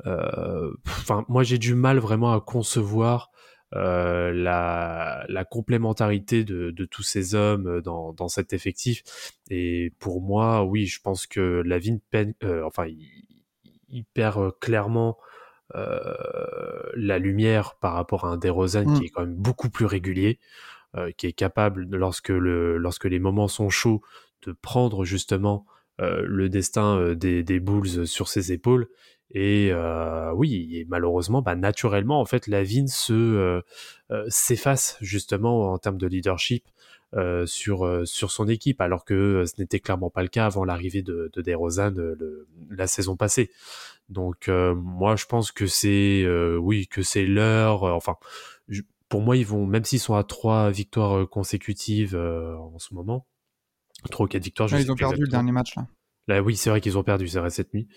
Euh, 0.06 0.72
Enfin, 0.88 1.24
moi 1.30 1.44
j'ai 1.44 1.58
du 1.58 1.76
mal 1.76 2.00
vraiment 2.00 2.34
à 2.34 2.42
concevoir 2.42 3.30
la, 3.72 5.26
la 5.28 5.44
complémentarité 5.44 6.46
de, 6.46 6.72
de 6.72 6.86
tous 6.86 7.04
ces 7.04 7.36
hommes 7.36 7.82
dans, 7.82 8.14
dans 8.14 8.30
cet 8.30 8.54
effectif. 8.54 9.04
Et 9.50 9.92
pour 10.00 10.22
moi, 10.22 10.64
oui, 10.64 10.86
je 10.86 11.02
pense 11.02 11.28
que 11.28 11.62
Lavigne 11.66 12.00
peine, 12.10 12.34
enfin, 12.64 12.86
il 13.96 14.06
perd 14.06 14.38
euh, 14.40 14.52
clairement 14.60 15.18
la 15.74 17.18
lumière 17.18 17.74
par 17.82 17.94
rapport 17.94 18.26
à 18.26 18.30
un 18.30 18.38
DeRozan 18.38 18.86
qui 18.94 19.06
est 19.06 19.10
quand 19.10 19.22
même 19.22 19.34
beaucoup 19.34 19.72
plus 19.72 19.86
régulier, 19.86 20.40
qui 21.18 21.26
est 21.26 21.34
capable, 21.34 21.88
lorsque, 21.90 22.30
le, 22.30 22.78
lorsque 22.78 23.06
les 23.06 23.18
moments 23.18 23.48
sont 23.48 23.70
chauds, 23.70 24.02
de 24.44 24.52
prendre 24.52 25.06
justement 25.06 25.66
le 25.98 26.50
destin 26.50 27.16
des, 27.16 27.42
des 27.42 27.60
Bulls 27.60 28.06
sur 28.06 28.28
ses 28.28 28.52
épaules. 28.54 28.88
Et 29.32 29.70
euh, 29.72 30.32
oui, 30.34 30.70
et 30.72 30.86
malheureusement, 30.86 31.42
bah, 31.42 31.56
naturellement, 31.56 32.22
en 32.22 32.26
fait, 32.26 32.48
Lavine 32.48 32.88
se 32.88 33.14
euh, 33.14 33.62
euh, 34.12 34.24
s'efface 34.30 34.98
justement 35.02 35.74
en 35.74 35.78
termes 35.78 35.98
de 35.98 36.08
leadership 36.08 36.64
euh, 37.16 37.46
sur 37.46 37.86
euh, 37.86 38.06
sur 38.06 38.32
son 38.32 38.48
équipe, 38.48 38.82
alors 38.82 39.06
que 39.06 39.14
euh, 39.14 39.46
ce 39.46 39.54
n'était 39.60 39.80
clairement 39.80 40.10
pas 40.10 40.22
le 40.22 40.28
cas 40.30 40.46
avant 40.46 40.66
l'arrivée 40.66 41.02
de, 41.02 41.30
de 41.34 41.42
DeRozan 41.42 41.92
le- 41.96 42.48
la 42.70 42.88
saison 42.88 43.16
passée. 43.16 43.52
Donc 44.10 44.48
moi, 44.48 45.16
je 45.16 45.26
pense 45.26 45.52
que 45.52 45.66
c'est 45.68 46.26
oui 46.60 46.88
que 46.88 47.02
c'est 47.02 47.26
l'heure. 47.26 47.84
enfin, 47.84 48.16
je- 48.68 48.82
pour 49.10 49.22
moi, 49.22 49.38
ils 49.38 49.46
vont 49.46 49.66
même 49.66 49.84
s'ils 49.86 50.00
sont 50.00 50.16
à 50.16 50.24
trois 50.24 50.70
victoires 50.72 51.28
consécutives 51.30 52.16
en 52.16 52.78
ce 52.80 52.94
moment, 52.94 53.26
trois 54.12 54.26
ou 54.26 54.30
quatre 54.30 54.44
victoires. 54.44 54.68
Je 54.68 54.76
Ouais, 54.76 54.82
sais 54.82 54.88
ils 54.88 54.92
ont 54.92 54.96
perdu 54.96 55.22
le 55.22 55.28
dernier 55.28 55.52
match 55.52 55.76
là. 55.76 55.88
Là, 56.28 56.42
oui, 56.42 56.56
c'est 56.56 56.70
vrai 56.72 56.82
qu'ils 56.82 56.98
ont 56.98 57.04
perdu, 57.04 57.28
c'est 57.28 57.40
vrai, 57.40 57.50
cette 57.52 57.74
nuit. 57.74 57.88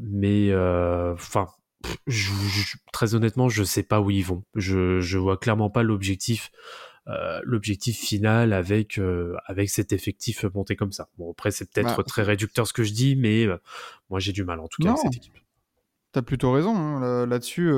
Mais, 0.00 0.54
enfin, 0.54 1.46
pff, 1.82 1.96
je- 2.06 2.32
je- 2.32 2.76
très 2.92 3.14
honnêtement, 3.14 3.48
je 3.48 3.62
sais 3.64 3.82
pas 3.82 4.00
où 4.00 4.10
ils 4.10 4.24
vont. 4.24 4.44
Je, 4.54 5.00
je 5.00 5.18
vois 5.18 5.36
clairement 5.36 5.70
pas 5.70 5.82
l'objectif, 5.82 6.50
euh, 7.08 7.40
l'objectif 7.44 7.98
final 7.98 8.52
avec 8.52 8.98
euh, 8.98 9.34
avec 9.46 9.70
cet 9.70 9.92
effectif 9.92 10.44
monté 10.54 10.76
comme 10.76 10.92
ça. 10.92 11.08
Bon, 11.18 11.30
après, 11.32 11.50
c'est 11.50 11.70
peut-être 11.70 11.96
Bah, 11.96 12.02
très 12.06 12.22
réducteur 12.22 12.66
ce 12.66 12.72
que 12.72 12.82
je 12.84 12.92
dis, 12.92 13.16
mais 13.16 13.46
euh, 13.46 13.56
moi, 14.10 14.20
j'ai 14.20 14.32
du 14.32 14.44
mal 14.44 14.60
en 14.60 14.68
tout 14.68 14.82
cas 14.82 14.90
avec 14.90 15.00
cette 15.02 15.16
équipe. 15.16 15.38
T'as 16.12 16.22
plutôt 16.22 16.52
raison 16.52 16.74
hein, 16.76 17.00
là- 17.00 17.26
là-dessus. 17.26 17.70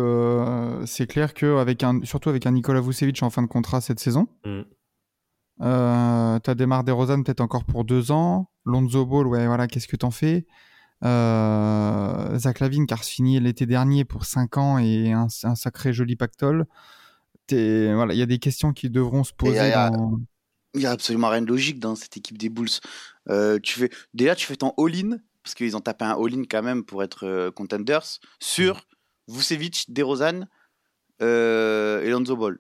c'est 0.87 1.07
clair 1.07 1.35
que 1.35 1.59
avec 1.59 1.83
un, 1.83 2.01
surtout 2.05 2.29
avec 2.29 2.47
un 2.47 2.53
Nikola 2.53 2.81
Vucevic 2.81 3.23
en 3.23 3.31
fin 3.31 3.43
de 3.43 3.49
contrat 3.49 3.81
cette 3.81 4.01
saison, 4.01 4.29
Mm. 4.45 4.63
t'as 5.59 6.55
Demar 6.55 6.85
Derozan 6.85 7.23
peut-être 7.23 7.41
encore 7.41 7.65
pour 7.65 7.85
deux 7.85 8.11
ans. 8.13 8.51
Lonzo 8.65 9.05
Ball, 9.07 9.27
ouais, 9.27 9.47
voilà, 9.47 9.67
qu'est-ce 9.67 9.89
que 9.89 9.97
t'en 9.97 10.11
fais? 10.11 10.47
Zach 11.03 12.61
Lavine 12.61 12.87
qui 12.87 12.95
a 12.95 12.97
signé 12.99 13.41
l'été 13.41 13.67
dernier 13.67 14.05
pour 14.05 14.25
5 14.25 14.57
ans 14.59 14.79
et 14.79 15.13
un, 15.13 15.27
un 15.45 15.55
sacré 15.55 15.93
joli 15.93 16.17
pactole. 16.17 16.67
Voilà, 17.53 18.15
il 18.15 18.19
y 18.19 18.23
a 18.23 18.27
des 18.27 18.39
questions 18.39 18.73
qui 18.73 18.91
devront 18.91 19.25
se 19.25 19.33
poser. 19.33 19.59
a- 19.73 19.91
dans... 19.91 20.21
Il 20.75 20.81
y 20.83 20.87
a 20.87 20.93
absolument 20.93 21.29
rien 21.31 21.43
de 21.43 21.49
logique 21.49 21.81
dans 21.81 21.97
cette 21.97 22.17
équipe 22.17 22.39
des 22.39 22.49
Bulls. 22.49 22.69
Euh, 23.29 23.59
tu 23.61 23.79
fais 23.79 23.91
déjà 24.15 24.35
tu 24.37 24.47
fais 24.47 24.57
ton 24.57 24.73
all-in 24.79 25.19
parce 25.43 25.55
qu'ils 25.55 25.77
ont 25.77 25.81
tapé 25.81 26.05
un 26.05 26.13
all-in 26.17 26.43
quand 26.49 26.63
même 26.63 26.85
pour 26.85 27.03
être 27.03 27.27
euh, 27.27 27.51
contenders 27.51 28.05
sur 28.41 28.87
Vucevic, 29.27 29.87
DeRozan 29.93 30.47
euh, 31.23 32.03
et 32.05 32.11
Lonzo 32.11 32.37
Ball. 32.37 32.59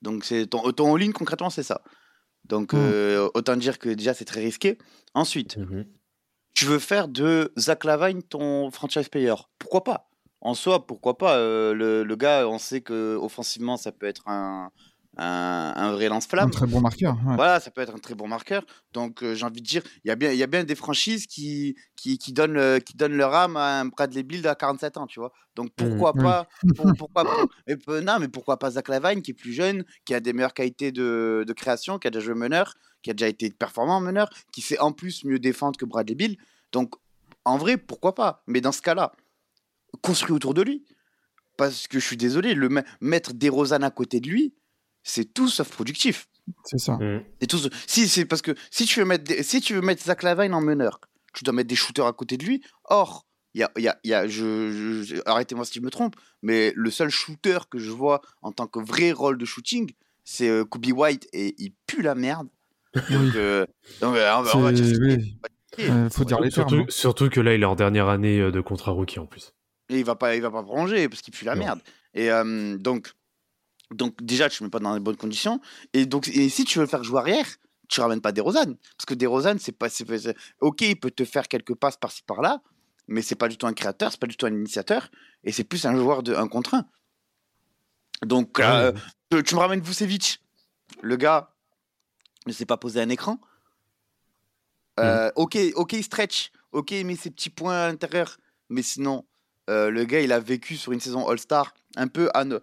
Donc 0.00 0.24
c'est 0.24 0.46
ton, 0.46 0.72
ton 0.72 0.94
all-in 0.94 1.12
concrètement 1.12 1.50
c'est 1.50 1.62
ça. 1.62 1.82
Donc 2.44 2.72
Mm. 2.72 2.78
euh, 2.78 3.28
autant 3.34 3.56
dire 3.56 3.78
que 3.78 3.88
déjà 3.90 4.14
c'est 4.14 4.24
très 4.24 4.40
risqué. 4.40 4.78
Ensuite, 5.14 5.58
Mhm. 5.58 5.84
tu 6.54 6.64
veux 6.64 6.78
faire 6.78 7.06
de 7.08 7.52
Zach 7.58 7.84
Lavine 7.84 8.22
ton 8.22 8.70
franchise 8.70 9.08
player. 9.08 9.34
Pourquoi 9.58 9.84
pas? 9.84 10.10
En 10.44 10.54
soi, 10.54 10.86
pourquoi 10.86 11.16
pas 11.16 11.36
Euh, 11.38 11.72
le, 11.72 12.02
le 12.02 12.16
gars, 12.16 12.48
on 12.48 12.58
sait 12.58 12.80
que 12.80 13.16
offensivement, 13.16 13.76
ça 13.76 13.92
peut 13.92 14.06
être 14.06 14.26
un, 14.28 14.70
un, 15.16 15.72
un 15.76 15.92
vrai 15.92 16.06
Un 16.06 16.08
lance-flamme. 16.10 16.50
très 16.50 16.66
bon 16.66 16.80
marqueur. 16.80 17.14
ouais. 17.26 17.36
Voilà, 17.36 17.60
ça 17.60 17.70
peut 17.70 17.80
être 17.80 17.94
un 17.94 17.98
très 17.98 18.14
bon 18.16 18.26
marqueur. 18.26 18.64
Donc, 18.92 19.22
euh, 19.22 19.34
j'ai 19.36 19.44
envie 19.46 19.62
de 19.62 19.66
dire, 19.66 19.82
il 20.04 20.08
y, 20.08 20.10
a 20.10 20.16
bien- 20.16 20.32
il 20.32 20.38
y 20.38 20.42
a 20.42 20.48
bien 20.48 20.64
des 20.64 20.74
franchises 20.74 21.26
qui, 21.28 21.76
qui, 21.94 22.18
qui, 22.18 22.32
donnent, 22.32 22.80
qui 22.80 22.96
donnent 22.96 23.16
leur 23.16 23.32
âme 23.34 23.56
à 23.56 23.80
un 23.80 23.84
Bradley 23.86 24.24
Bill 24.24 24.46
à 24.48 24.54
47 24.56 24.96
ans, 24.96 25.06
tu 25.06 25.20
vois. 25.20 25.32
Donc, 25.54 25.70
pourquoi 25.76 26.12
pas 26.14 26.48
pour- 26.76 26.86
pourquoi, 26.98 27.24
pas- 27.24 27.46
mais, 27.68 27.76
peu- 27.76 28.00
non, 28.00 28.18
mais 28.18 28.28
pourquoi 28.28 28.58
pas 28.58 28.70
Zach 28.72 28.88
Lavine, 28.88 29.22
qui 29.22 29.30
est 29.30 29.34
plus 29.34 29.52
jeune, 29.52 29.84
qui 30.04 30.12
a 30.14 30.18
des 30.20 30.32
meilleures 30.32 30.54
qualités 30.54 30.90
de, 30.90 31.44
de 31.46 31.52
création, 31.52 31.98
qui 32.00 32.08
a 32.08 32.10
déjà 32.10 32.24
joué 32.26 32.34
meneur, 32.34 32.74
qui 33.02 33.10
a 33.10 33.14
déjà 33.14 33.28
été 33.28 33.48
performant 33.50 33.98
en 33.98 34.00
meneur, 34.00 34.28
qui 34.52 34.60
sait 34.60 34.78
en 34.80 34.90
plus 34.92 35.24
mieux 35.24 35.38
défendre 35.38 35.76
que 35.78 35.84
Bradley 35.84 36.16
Bill. 36.16 36.36
Donc, 36.72 36.94
en 37.44 37.58
vrai, 37.58 37.76
pourquoi 37.76 38.14
pas 38.14 38.42
Mais 38.48 38.60
dans 38.60 38.72
ce 38.72 38.82
cas-là, 38.82 39.12
construis 40.00 40.32
autour 40.32 40.54
de 40.54 40.62
lui. 40.62 40.84
Parce 41.58 41.86
que 41.86 42.00
je 42.00 42.04
suis 42.06 42.16
désolé, 42.16 42.54
le 42.54 42.68
me- 42.68 42.82
mettre 43.00 43.34
DeRozan 43.34 43.82
à 43.82 43.90
côté 43.90 44.20
de 44.20 44.28
lui, 44.28 44.54
c'est 45.02 45.34
tout 45.34 45.48
sauf 45.48 45.68
productif. 45.70 46.28
C'est 46.64 46.78
ça. 46.78 46.94
Mm. 46.94 47.22
Et 47.40 47.46
tout 47.46 47.58
Si, 47.86 48.08
c'est 48.08 48.24
parce 48.24 48.42
que 48.42 48.52
si 48.70 48.86
tu 48.86 49.00
veux 49.00 49.04
mettre, 49.06 49.24
des- 49.24 49.42
si 49.42 49.60
tu 49.60 49.74
veux 49.74 49.80
mettre 49.82 50.02
Zach 50.02 50.22
Lavine 50.22 50.54
en 50.54 50.60
meneur, 50.62 50.98
tu 51.34 51.44
dois 51.44 51.52
mettre 51.54 51.68
des 51.68 51.76
shooters 51.76 52.06
à 52.06 52.12
côté 52.12 52.36
de 52.36 52.44
lui. 52.44 52.62
Or, 52.84 53.26
il 53.54 53.60
y 53.60 53.64
a, 53.64 53.70
il 53.76 53.82
y 53.82 53.88
a, 53.88 53.98
y 54.02 54.14
a- 54.14 54.26
je, 54.26 54.72
je- 54.72 55.02
je- 55.16 55.22
arrêtez-moi 55.26 55.64
si 55.66 55.74
je 55.74 55.80
me 55.84 55.90
trompe, 55.90 56.16
mais 56.40 56.72
le 56.74 56.90
seul 56.90 57.10
shooter 57.10 57.58
que 57.70 57.78
je 57.78 57.90
vois 57.90 58.22
en 58.40 58.50
tant 58.52 58.66
que 58.66 58.80
vrai 58.80 59.12
rôle 59.12 59.36
de 59.36 59.44
shooting, 59.44 59.92
c'est 60.24 60.48
euh, 60.48 60.64
Kobe 60.64 60.86
White 60.90 61.28
et 61.34 61.54
il 61.58 61.74
pue 61.86 62.00
la 62.02 62.14
merde. 62.14 62.48
Donc, 62.94 63.34
euh, 63.36 63.66
donc, 64.00 64.16
euh, 64.16 64.32
on 64.36 64.42
va- 64.42 64.56
on 64.56 64.70
dire 64.72 64.98
oui. 65.00 65.38
Euh, 65.80 66.10
faut 66.10 66.24
dire 66.24 66.40
les. 66.40 66.50
Surtout, 66.50 66.84
surtout 66.88 67.28
que 67.30 67.40
là, 67.40 67.54
il 67.54 67.62
est 67.62 67.66
en 67.66 67.76
dernière 67.76 68.08
année 68.08 68.40
euh, 68.40 68.50
de 68.50 68.60
contrat 68.60 68.92
rookie 68.92 69.18
en 69.18 69.26
plus. 69.26 69.52
Et 69.88 69.98
il 69.98 70.04
va 70.04 70.14
pas, 70.16 70.34
il 70.36 70.42
va 70.42 70.50
pas 70.50 70.62
prolonger 70.62 71.08
parce 71.08 71.22
qu'il 71.22 71.34
pue 71.34 71.44
la 71.44 71.54
Non. 71.54 71.64
merde. 71.64 71.80
Et 72.14 72.30
euh, 72.30 72.76
donc, 72.78 73.12
donc 73.90 74.22
déjà, 74.22 74.48
tu 74.48 74.62
ne 74.62 74.66
mets 74.66 74.70
pas 74.70 74.78
dans 74.78 74.94
les 74.94 75.00
bonnes 75.00 75.16
conditions. 75.16 75.60
Et 75.92 76.06
donc, 76.06 76.28
et 76.28 76.48
si 76.48 76.64
tu 76.64 76.78
veux 76.78 76.84
le 76.84 76.88
faire 76.90 77.04
jouer 77.04 77.18
arrière, 77.20 77.46
tu 77.88 78.00
ramènes 78.00 78.20
pas 78.22 78.32
DeRozan 78.32 78.74
parce 78.96 79.04
que 79.06 79.14
DeRozan, 79.14 79.56
c'est 79.58 79.72
pas, 79.72 79.90
c'est- 79.90 80.34
ok, 80.60 80.80
il 80.80 80.98
peut 80.98 81.10
te 81.10 81.24
faire 81.24 81.46
quelques 81.48 81.74
passes 81.74 81.96
par-ci 81.98 82.22
par-là, 82.22 82.62
mais 83.06 83.20
c'est 83.20 83.34
pas 83.34 83.48
du 83.48 83.58
tout 83.58 83.66
un 83.66 83.74
créateur, 83.74 84.10
c'est 84.12 84.20
pas 84.20 84.26
du 84.26 84.36
tout 84.36 84.46
un 84.46 84.54
initiateur, 84.54 85.10
et 85.44 85.52
c'est 85.52 85.64
plus 85.64 85.84
un 85.84 85.94
joueur 85.96 86.22
de 86.22 86.34
un 86.34 86.48
contre 86.48 86.74
un. 86.74 86.86
Donc, 88.24 88.60
euh, 88.60 88.92
tu- 89.30 89.42
tu 89.42 89.54
me 89.56 89.60
ramènes 89.60 89.80
Vucevic, 89.80 90.40
le 91.02 91.16
gars 91.16 91.54
ne 92.46 92.52
s'est 92.52 92.66
pas 92.66 92.76
posé 92.78 93.00
un 93.00 93.08
écran. 93.08 93.38
Euh, 95.00 95.30
Ok, 95.36 95.58
ok, 95.74 95.92
il 95.94 96.04
stretch, 96.04 96.50
ok, 96.72 96.90
il 96.92 97.06
met 97.06 97.16
ses 97.16 97.30
petits 97.30 97.50
points 97.50 97.74
à 97.84 97.88
l'intérieur, 97.88 98.38
mais 98.68 98.82
sinon, 98.82 99.26
euh, 99.70 99.90
le 99.90 100.04
gars, 100.04 100.20
il 100.20 100.32
a 100.32 100.40
vécu 100.40 100.76
sur 100.76 100.92
une 100.92 101.00
saison 101.00 101.26
All-Star 101.28 101.74
un 101.96 102.08
peu, 102.08 102.28
ano- 102.34 102.60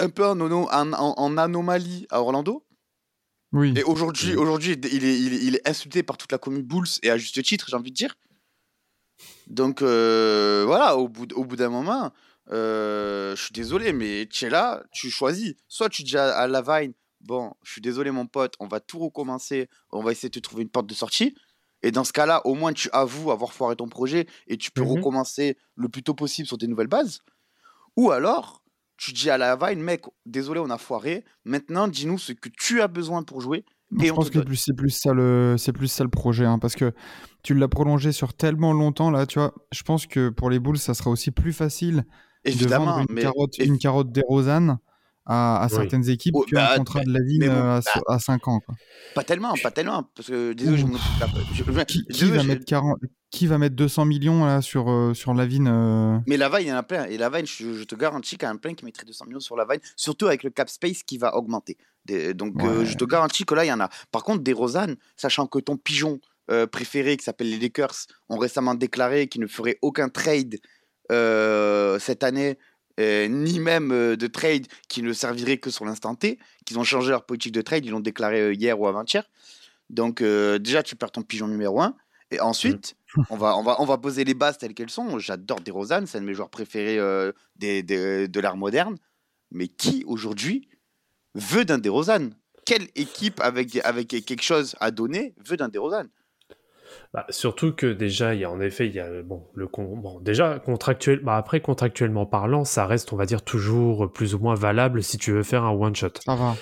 un 0.00 0.08
peu 0.10 0.26
en, 0.26 0.40
en- 0.40 0.68
en- 0.70 1.14
en 1.16 1.36
anomalie 1.38 2.06
à 2.10 2.20
Orlando. 2.20 2.64
Oui. 3.52 3.72
Et 3.76 3.82
aujourd'hui, 3.84 4.36
aujourd'hui, 4.36 4.72
il 4.72 5.04
est, 5.04 5.18
il, 5.20 5.32
est, 5.34 5.44
il 5.44 5.56
est 5.56 5.68
insulté 5.68 6.02
par 6.02 6.16
toute 6.18 6.32
la 6.32 6.38
commune 6.38 6.62
Bulls 6.62 6.86
et 7.02 7.10
à 7.10 7.16
juste 7.16 7.42
titre, 7.42 7.66
j'ai 7.68 7.76
envie 7.76 7.90
de 7.90 7.96
dire. 7.96 8.14
Donc 9.46 9.82
euh, 9.82 10.64
voilà, 10.66 10.96
au 10.96 11.08
bout, 11.08 11.26
d- 11.26 11.34
au 11.34 11.44
bout 11.44 11.56
d'un 11.56 11.70
moment, 11.70 12.12
euh, 12.50 13.34
je 13.34 13.42
suis 13.42 13.52
désolé, 13.52 13.92
mais 13.92 14.26
tu 14.30 14.44
es 14.44 14.50
là, 14.50 14.82
tu 14.92 15.10
choisis. 15.10 15.54
Soit 15.68 15.88
tu 15.88 16.02
dis 16.02 16.16
à, 16.18 16.36
à 16.36 16.46
Lavine, 16.46 16.92
bon, 17.20 17.54
je 17.62 17.72
suis 17.72 17.80
désolé 17.80 18.10
mon 18.10 18.26
pote, 18.26 18.54
on 18.60 18.66
va 18.68 18.80
tout 18.80 18.98
recommencer, 18.98 19.68
on 19.90 20.02
va 20.02 20.12
essayer 20.12 20.28
de 20.28 20.34
te 20.34 20.40
trouver 20.40 20.62
une 20.62 20.68
porte 20.70 20.86
de 20.86 20.94
sortie. 20.94 21.34
Et 21.82 21.90
dans 21.92 22.04
ce 22.04 22.12
cas-là, 22.12 22.40
au 22.44 22.54
moins 22.54 22.72
tu 22.72 22.88
avoues 22.92 23.30
avoir 23.30 23.52
foiré 23.52 23.76
ton 23.76 23.88
projet 23.88 24.26
et 24.48 24.56
tu 24.56 24.70
peux 24.70 24.82
Mhm. 24.82 24.88
recommencer 24.96 25.56
le 25.76 25.88
plus 25.88 26.02
tôt 26.02 26.14
possible 26.14 26.48
sur 26.48 26.58
des 26.58 26.66
nouvelles 26.66 26.88
bases. 26.88 27.20
Ou 27.96 28.10
alors, 28.10 28.62
tu 28.96 29.12
dis 29.12 29.30
à 29.30 29.38
Lavine, 29.38 29.80
mec, 29.80 30.04
désolé, 30.26 30.60
on 30.60 30.70
a 30.70 30.78
foiré, 30.78 31.24
maintenant 31.44 31.86
dis-nous 31.88 32.18
ce 32.18 32.32
que 32.32 32.48
tu 32.48 32.80
as 32.80 32.88
besoin 32.88 33.22
pour 33.22 33.40
jouer 33.40 33.64
et 34.02 34.06
je 34.08 34.12
on 34.12 34.16
pense 34.16 34.28
que 34.28 34.40
c'est 34.54 34.74
plus 34.74 34.90
ça 34.90 35.14
le 35.14 35.54
c'est 35.56 35.72
plus 35.72 35.88
ça 35.88 36.04
le 36.04 36.10
projet 36.10 36.44
hein, 36.44 36.58
parce 36.58 36.74
que 36.74 36.92
tu 37.42 37.54
l'as 37.54 37.68
prolongé 37.68 38.12
sur 38.12 38.34
tellement 38.34 38.74
longtemps 38.74 39.10
là 39.10 39.24
tu 39.24 39.38
vois 39.38 39.54
je 39.72 39.82
pense 39.82 40.06
que 40.06 40.28
pour 40.28 40.50
les 40.50 40.58
Bulls 40.58 40.76
ça 40.76 40.92
sera 40.92 41.08
aussi 41.08 41.30
plus 41.30 41.54
facile 41.54 42.04
de 42.44 42.50
Évidemment, 42.50 42.84
vendre 42.84 42.98
une 42.98 43.06
mais 43.14 43.22
carotte 43.22 43.58
et- 43.58 43.64
une 43.64 43.78
carotte 43.78 44.12
des 44.12 44.20
Rosanne 44.28 44.78
à, 45.28 45.62
à 45.62 45.66
Oui. 45.66 45.72
certaines 45.76 46.08
équipes 46.08 46.34
Oh, 46.36 46.42
qu'un 46.44 46.56
bah, 46.56 46.74
contrat 46.78 47.04
de 47.04 47.12
Lavine 47.12 47.38
mais 47.40 47.48
bon, 47.48 47.54
euh, 47.54 47.76
à, 47.78 47.80
bah, 47.80 48.00
à 48.08 48.18
5 48.18 48.48
ans 48.48 48.60
quoi. 48.60 48.74
pas 49.14 49.22
tellement, 49.24 49.54
pas 49.62 49.70
tellement, 49.70 50.02
parce 50.14 50.28
que 50.28 50.52
désolé, 50.54 50.78
je 50.78 50.86
me 50.86 50.96
Qui, 52.12 52.24
va 52.30 52.38
je- 52.38 52.46
mettre 52.48 52.64
40 52.64 52.98
qui 53.30 53.46
va 53.46 53.58
mettre 53.58 53.76
200 53.76 54.06
millions 54.06 54.46
là 54.46 54.62
sur 54.62 54.88
euh, 54.90 55.12
sur 55.12 55.34
Lavine 55.34 55.68
euh, 55.68 56.18
Mais 56.26 56.38
la 56.38 56.48
Vine, 56.48 56.60
il 56.62 56.68
y 56.68 56.72
en 56.72 56.76
a 56.76 56.82
plein. 56.82 57.04
Et 57.04 57.18
la 57.18 57.28
Vine, 57.28 57.44
je, 57.46 57.74
je 57.74 57.84
te 57.84 57.94
garantis 57.94 58.38
qu'il 58.38 58.48
y 58.48 58.50
en 58.50 58.54
a 58.54 58.58
plein 58.58 58.72
qui 58.72 58.86
mettraient 58.86 59.04
200 59.04 59.26
millions 59.26 59.38
sur 59.40 59.54
la 59.54 59.66
Vine, 59.66 59.80
surtout 59.96 60.26
avec 60.28 60.42
le 60.42 60.48
cap 60.50 60.70
space 60.70 61.02
qui 61.02 61.18
va 61.18 61.36
augmenter. 61.36 61.76
Des- 62.06 62.32
donc, 62.32 62.54
euh, 62.64 62.86
je 62.86 62.96
te 62.96 63.04
garantis 63.04 63.44
que 63.44 63.54
là, 63.54 63.66
il 63.66 63.68
y 63.68 63.72
en 63.72 63.80
a. 63.80 63.90
Par 64.12 64.22
contre, 64.24 64.42
des 64.42 64.54
Rosanne, 64.54 64.96
sachant 65.16 65.46
que 65.46 65.58
ton 65.58 65.76
pigeon 65.76 66.20
euh, 66.50 66.66
préféré, 66.66 67.18
qui 67.18 67.24
s'appelle 67.24 67.50
les 67.50 67.58
Lakers, 67.58 68.06
ont 68.30 68.38
récemment 68.38 68.74
déclaré 68.74 69.26
qu'ils 69.28 69.42
ne 69.42 69.46
feraient 69.46 69.78
aucun 69.82 70.08
trade 70.08 70.56
euh, 71.12 71.98
cette 71.98 72.22
année, 72.24 72.58
euh, 72.98 73.28
ni 73.28 73.60
même 73.60 73.92
euh, 73.92 74.16
de 74.16 74.26
trade 74.26 74.66
qui 74.88 75.02
ne 75.02 75.12
servirait 75.12 75.58
que 75.58 75.70
sur 75.70 75.84
l'instant 75.84 76.14
T, 76.14 76.38
qu'ils 76.66 76.78
ont 76.78 76.84
changé 76.84 77.10
leur 77.10 77.24
politique 77.24 77.52
de 77.52 77.62
trade, 77.62 77.84
ils 77.84 77.90
l'ont 77.90 78.00
déclaré 78.00 78.40
euh, 78.40 78.54
hier 78.54 78.78
ou 78.78 78.86
avant-hier. 78.86 79.24
Donc, 79.90 80.22
déjà, 80.22 80.82
tu 80.82 80.96
perds 80.96 81.12
ton 81.12 81.22
pigeon 81.22 81.48
numéro 81.48 81.80
1. 81.80 81.94
Et 82.30 82.40
ensuite, 82.40 82.94
on, 83.30 83.38
va, 83.38 83.56
on, 83.56 83.62
va, 83.62 83.80
on 83.80 83.86
va 83.86 83.96
poser 83.96 84.22
les 84.24 84.34
bases 84.34 84.58
telles 84.58 84.74
qu'elles 84.74 84.90
sont. 84.90 85.18
J'adore 85.18 85.60
DeRozan, 85.60 86.04
c'est 86.04 86.18
un 86.18 86.20
de 86.20 86.26
mes 86.26 86.34
joueurs 86.34 86.50
préférés 86.50 86.98
des, 87.56 87.82
des- 87.82 88.28
de 88.28 88.40
l'ère 88.40 88.58
moderne. 88.58 88.98
Mais 89.50 89.66
qui, 89.66 90.04
aujourd'hui, 90.06 90.68
veut 91.34 91.64
d'un 91.64 91.78
DeRozan 91.78 92.28
Quelle 92.66 92.86
équipe 92.96 93.40
avec, 93.40 93.76
avec 93.82 94.08
quelque 94.08 94.42
chose 94.42 94.76
à 94.78 94.90
donner 94.90 95.34
veut 95.42 95.56
d'un 95.56 95.68
DeRozan 95.70 96.04
Bah, 97.12 97.26
surtout 97.30 97.72
que 97.72 97.86
déjà, 97.86 98.34
il 98.34 98.40
y 98.40 98.44
a 98.44 98.50
en 98.50 98.60
effet, 98.60 98.86
il 98.86 98.94
y 98.94 99.00
a 99.00 99.22
bon, 99.22 99.46
le 99.54 99.66
con- 99.66 99.96
bon, 99.96 100.20
déjà 100.20 100.58
contractuel, 100.58 101.20
bah, 101.20 101.36
après 101.36 101.60
contractuellement 101.60 102.26
parlant, 102.26 102.64
ça 102.64 102.86
reste, 102.86 103.12
on 103.12 103.16
va 103.16 103.26
dire, 103.26 103.42
toujours 103.42 104.12
plus 104.12 104.34
ou 104.34 104.38
moins 104.38 104.54
valable 104.54 105.02
si 105.02 105.18
tu 105.18 105.32
veux 105.32 105.42
faire 105.42 105.64
un 105.64 105.70
one 105.72 105.94
shot, 105.96 106.08
ça 106.24 106.34
va. 106.34 106.56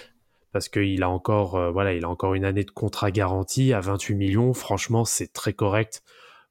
parce 0.52 0.68
qu'il 0.68 1.02
a 1.02 1.08
encore, 1.10 1.56
euh, 1.56 1.70
voilà, 1.70 1.94
il 1.94 2.04
a 2.04 2.08
encore 2.08 2.34
une 2.34 2.44
année 2.44 2.64
de 2.64 2.70
contrat 2.70 3.10
garanti 3.10 3.72
à 3.72 3.80
28 3.80 4.14
millions. 4.14 4.54
Franchement, 4.54 5.04
c'est 5.04 5.32
très 5.32 5.52
correct 5.52 6.02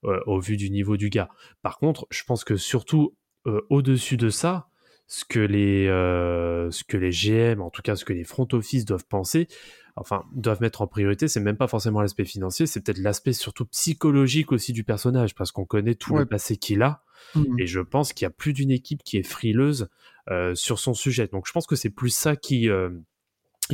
euh, 0.04 0.20
au 0.28 0.40
vu 0.40 0.58
du 0.58 0.70
niveau 0.70 0.98
du 0.98 1.10
gars. 1.10 1.30
Par 1.64 1.78
contre, 1.78 2.06
je 2.12 2.24
pense 2.24 2.44
que 2.44 2.56
surtout 2.58 3.16
euh, 3.48 3.62
au-dessus 3.70 4.18
de 4.18 4.30
ça, 4.30 4.68
ce 5.08 5.24
que 5.26 5.40
les, 5.40 5.88
euh, 5.88 6.70
ce 6.72 6.84
que 6.84 6.98
les 6.98 7.12
GM, 7.12 7.62
en 7.62 7.70
tout 7.70 7.82
cas, 7.84 7.96
ce 7.96 8.06
que 8.06 8.14
les 8.14 8.24
front 8.24 8.48
office 8.54 8.86
doivent 8.86 9.06
penser, 9.08 9.48
enfin, 9.96 10.24
doivent 10.34 10.62
mettre 10.62 10.82
en 10.82 10.88
priorité, 10.88 11.28
c'est 11.28 11.40
même 11.40 11.58
pas 11.58 11.68
forcément 11.68 12.02
l'aspect 12.02 12.26
financier, 12.26 12.68
c'est 12.68 12.82
peut-être 12.82 12.98
l'aspect 13.00 13.34
surtout 13.34 13.66
psychologique 13.66 14.52
aussi 14.52 14.74
du 14.74 14.84
personnage, 14.84 15.36
parce 15.36 15.52
qu'on 15.52 15.66
connaît 15.66 15.96
tout 15.96 16.14
Ouais. 16.14 16.20
le 16.22 16.26
passé 16.26 16.58
qu'il 16.58 16.82
a, 16.82 17.02
Mhm. 17.36 17.60
et 17.60 17.66
je 17.68 17.80
pense 17.80 18.12
qu'il 18.14 18.26
y 18.26 18.28
a 18.28 18.32
plus 18.32 18.54
d'une 18.54 18.72
équipe 18.72 19.04
qui 19.04 19.18
est 19.18 19.24
frileuse 19.24 19.88
euh, 20.32 20.54
sur 20.56 20.80
son 20.80 20.94
sujet. 20.94 21.28
Donc 21.28 21.48
je 21.48 21.52
pense 21.52 21.66
que 21.68 21.76
c'est 21.76 21.90
plus 21.90 22.10
ça 22.10 22.36
qui, 22.36 22.70
euh, 22.70 22.90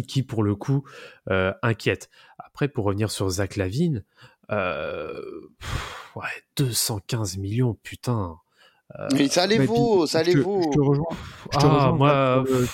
qui 0.07 0.21
pour 0.23 0.43
le 0.43 0.53
coup, 0.55 0.83
euh, 1.29 1.53
inquiète. 1.63 2.09
Après, 2.37 2.67
pour 2.67 2.85
revenir 2.85 3.09
sur 3.09 3.29
Zach 3.29 3.55
Lavine, 3.55 4.03
euh, 4.51 5.21
pff, 5.59 6.11
ouais, 6.15 6.23
215 6.57 7.37
millions, 7.37 7.73
putain. 7.83 8.37
Mais 9.13 9.27
ça 9.29 9.47
les 9.47 9.57
vaut, 9.65 10.05
ça 10.05 10.23
je 10.23 10.31
les 10.31 10.41
vaut. 10.41 10.61
Je 10.61 10.77
te 10.77 10.81
rejoins. 10.81 11.05
Je 11.53 11.57
te 11.57 11.65
Ah, 11.65 11.69
rejoins, 11.69 11.91
moi, 11.97 12.45
sur, 12.45 12.55
le, 12.57 12.65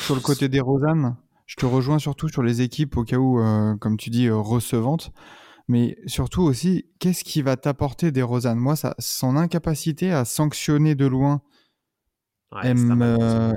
sur 0.00 0.14
le 0.16 0.20
côté 0.20 0.48
des 0.48 0.60
Rosanne. 0.60 1.16
Je 1.46 1.56
te 1.56 1.66
rejoins 1.66 1.98
surtout 1.98 2.28
sur 2.28 2.42
les 2.42 2.60
équipes 2.60 2.96
au 2.96 3.04
cas 3.04 3.16
où, 3.18 3.40
euh, 3.40 3.76
comme 3.76 3.96
tu 3.96 4.10
dis, 4.10 4.26
euh, 4.26 4.36
recevantes. 4.36 5.12
Mais 5.68 5.96
surtout 6.06 6.42
aussi, 6.42 6.86
qu'est-ce 7.00 7.24
qui 7.24 7.42
va 7.42 7.56
t'apporter 7.56 8.12
des 8.12 8.22
Rosanne 8.22 8.58
Moi, 8.58 8.76
ça, 8.76 8.94
son 8.98 9.36
incapacité 9.36 10.12
à 10.12 10.24
sanctionner 10.24 10.94
de 10.94 11.06
loin 11.06 11.42
ouais, 12.52 12.60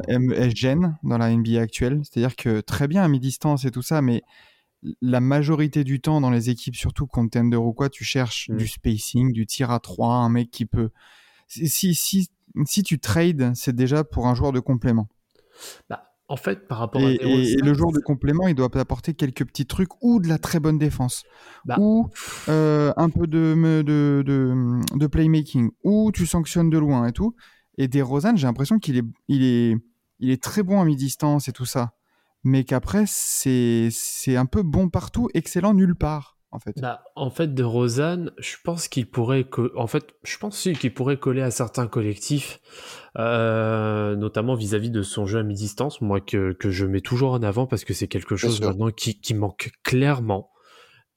elle 0.07 0.55
gêne 0.55 0.97
dans 1.03 1.17
la 1.17 1.31
NBA 1.31 1.61
actuelle. 1.61 2.01
C'est-à-dire 2.03 2.35
que 2.35 2.61
très 2.61 2.87
bien 2.87 3.03
à 3.03 3.07
mi-distance 3.07 3.65
et 3.65 3.71
tout 3.71 3.83
ça, 3.83 4.01
mais 4.01 4.23
la 5.01 5.19
majorité 5.19 5.83
du 5.83 5.99
temps 5.99 6.21
dans 6.21 6.31
les 6.31 6.49
équipes, 6.49 6.75
surtout 6.75 7.05
contender 7.05 7.57
ou 7.57 7.73
quoi, 7.73 7.89
tu 7.89 8.03
cherches 8.03 8.49
Mm. 8.49 8.57
du 8.57 8.67
spacing, 8.67 9.31
du 9.31 9.45
tir 9.45 9.71
à 9.71 9.79
3, 9.79 10.15
un 10.15 10.29
mec 10.29 10.49
qui 10.51 10.65
peut. 10.65 10.89
Si, 11.47 11.67
si, 11.67 11.93
si, 11.95 12.29
si 12.65 12.83
tu 12.83 12.99
trades, 12.99 13.51
c'est 13.55 13.75
déjà 13.75 14.03
pour 14.03 14.27
un 14.27 14.35
joueur 14.35 14.51
de 14.51 14.59
complément. 14.59 15.07
Bah, 15.89 16.08
en 16.29 16.37
fait, 16.37 16.67
par 16.67 16.77
rapport 16.77 17.01
à 17.01 17.11
Et, 17.11 17.17
DeRozan, 17.17 17.39
et- 17.41 17.51
et 17.53 17.61
le 17.61 17.73
joueur 17.73 17.91
de 17.91 17.99
complément, 17.99 18.47
il 18.47 18.55
doit 18.55 18.69
apporter 18.77 19.13
quelques 19.13 19.45
petits 19.45 19.65
trucs 19.65 19.89
ou 20.01 20.19
de 20.21 20.27
la 20.27 20.37
très 20.37 20.59
bonne 20.59 20.77
défense, 20.77 21.23
Bah. 21.65 21.75
ou 21.79 22.07
euh, 22.47 22.93
un 22.97 23.09
peu 23.09 23.27
de, 23.27 23.55
de, 23.81 24.23
de, 24.25 24.97
de 24.97 25.07
playmaking, 25.07 25.71
ou 25.83 26.11
tu 26.13 26.25
sanctionnes 26.25 26.69
de 26.69 26.77
loin 26.77 27.07
et 27.07 27.11
tout. 27.11 27.35
Et 27.77 27.87
des 27.87 28.01
Rosanne, 28.01 28.37
j'ai 28.37 28.47
l'impression 28.47 28.77
qu'il 28.79 28.97
est, 28.97 29.03
il 29.27 29.43
est, 29.43 29.75
il 30.19 30.29
est 30.31 30.41
très 30.41 30.63
bon 30.63 30.79
à 30.81 30.85
mi-distance 30.85 31.47
et 31.47 31.51
tout 31.51 31.65
ça. 31.65 31.91
Mais 32.43 32.63
qu'après, 32.63 33.03
c'est 33.07 33.89
c'est 33.91 34.37
un 34.37 34.45
peu 34.45 34.63
bon 34.63 34.89
partout, 34.89 35.27
excellent 35.33 35.73
nulle 35.73 35.95
part. 35.95 36.37
En 36.51 36.59
fait. 36.59 36.79
Bah, 36.79 37.03
en 37.15 37.29
fait, 37.29 37.53
de 37.53 37.63
Rosanne, 37.63 38.31
je 38.37 38.55
pense 38.63 38.87
qu'il 38.87 39.09
pourrait, 39.09 39.47
en 39.75 39.87
fait, 39.87 40.07
je 40.23 40.37
pense 40.37 40.61
qu'il 40.61 40.93
pourrait 40.93 41.17
coller 41.17 41.41
à 41.41 41.51
certains 41.51 41.87
collectifs, 41.87 42.59
euh, 43.17 44.15
notamment 44.15 44.55
vis-à-vis 44.55 44.89
de 44.89 45.01
son 45.01 45.25
jeu 45.25 45.39
à 45.39 45.43
mi-distance, 45.43 46.01
moi 46.01 46.19
que, 46.19 46.53
que 46.53 46.69
je 46.69 46.85
mets 46.85 47.01
toujours 47.01 47.31
en 47.33 47.43
avant 47.43 47.67
parce 47.67 47.83
que 47.83 47.93
c'est 47.93 48.07
quelque 48.07 48.35
chose 48.35 48.59
maintenant 48.67 48.91
qui, 48.91 49.19
qui 49.19 49.33
manque 49.33 49.71
clairement. 49.83 50.51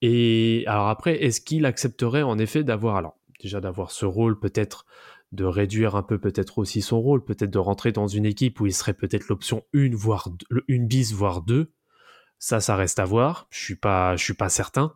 Et 0.01 0.65
alors 0.67 0.89
après, 0.89 1.23
est-ce 1.23 1.41
qu'il 1.41 1.65
accepterait 1.65 2.23
en 2.23 2.39
effet 2.39 2.65
d'avoir, 2.65 2.97
alors 2.97 3.17
déjà 3.41 3.61
d'avoir 3.61 3.91
ce 3.91 4.05
rôle 4.05 4.39
peut-être 4.39 4.85
de 5.33 5.45
réduire 5.45 5.97
un 5.97 6.03
peu 6.03 6.19
peut-être 6.19 6.59
aussi 6.59 6.83
son 6.83 7.01
rôle, 7.01 7.25
peut-être 7.25 7.51
de 7.51 7.59
rentrer 7.59 7.91
dans 7.93 8.07
une 8.07 8.27
équipe 8.27 8.61
où 8.61 8.67
il 8.67 8.75
serait 8.75 8.93
peut-être 8.95 9.29
l'option 9.29 9.63
une 9.73 9.95
voire 9.95 10.29
deux- 10.31 10.65
une 10.69 10.87
bis 10.87 11.13
voire 11.15 11.41
deux. 11.43 11.73
Ça, 12.45 12.59
ça 12.59 12.75
reste 12.75 12.99
à 12.99 13.05
voir. 13.05 13.47
Je 13.51 13.61
suis 13.61 13.77
pas, 13.77 14.17
je 14.17 14.25
suis 14.25 14.35
pas 14.35 14.49
certain. 14.49 14.93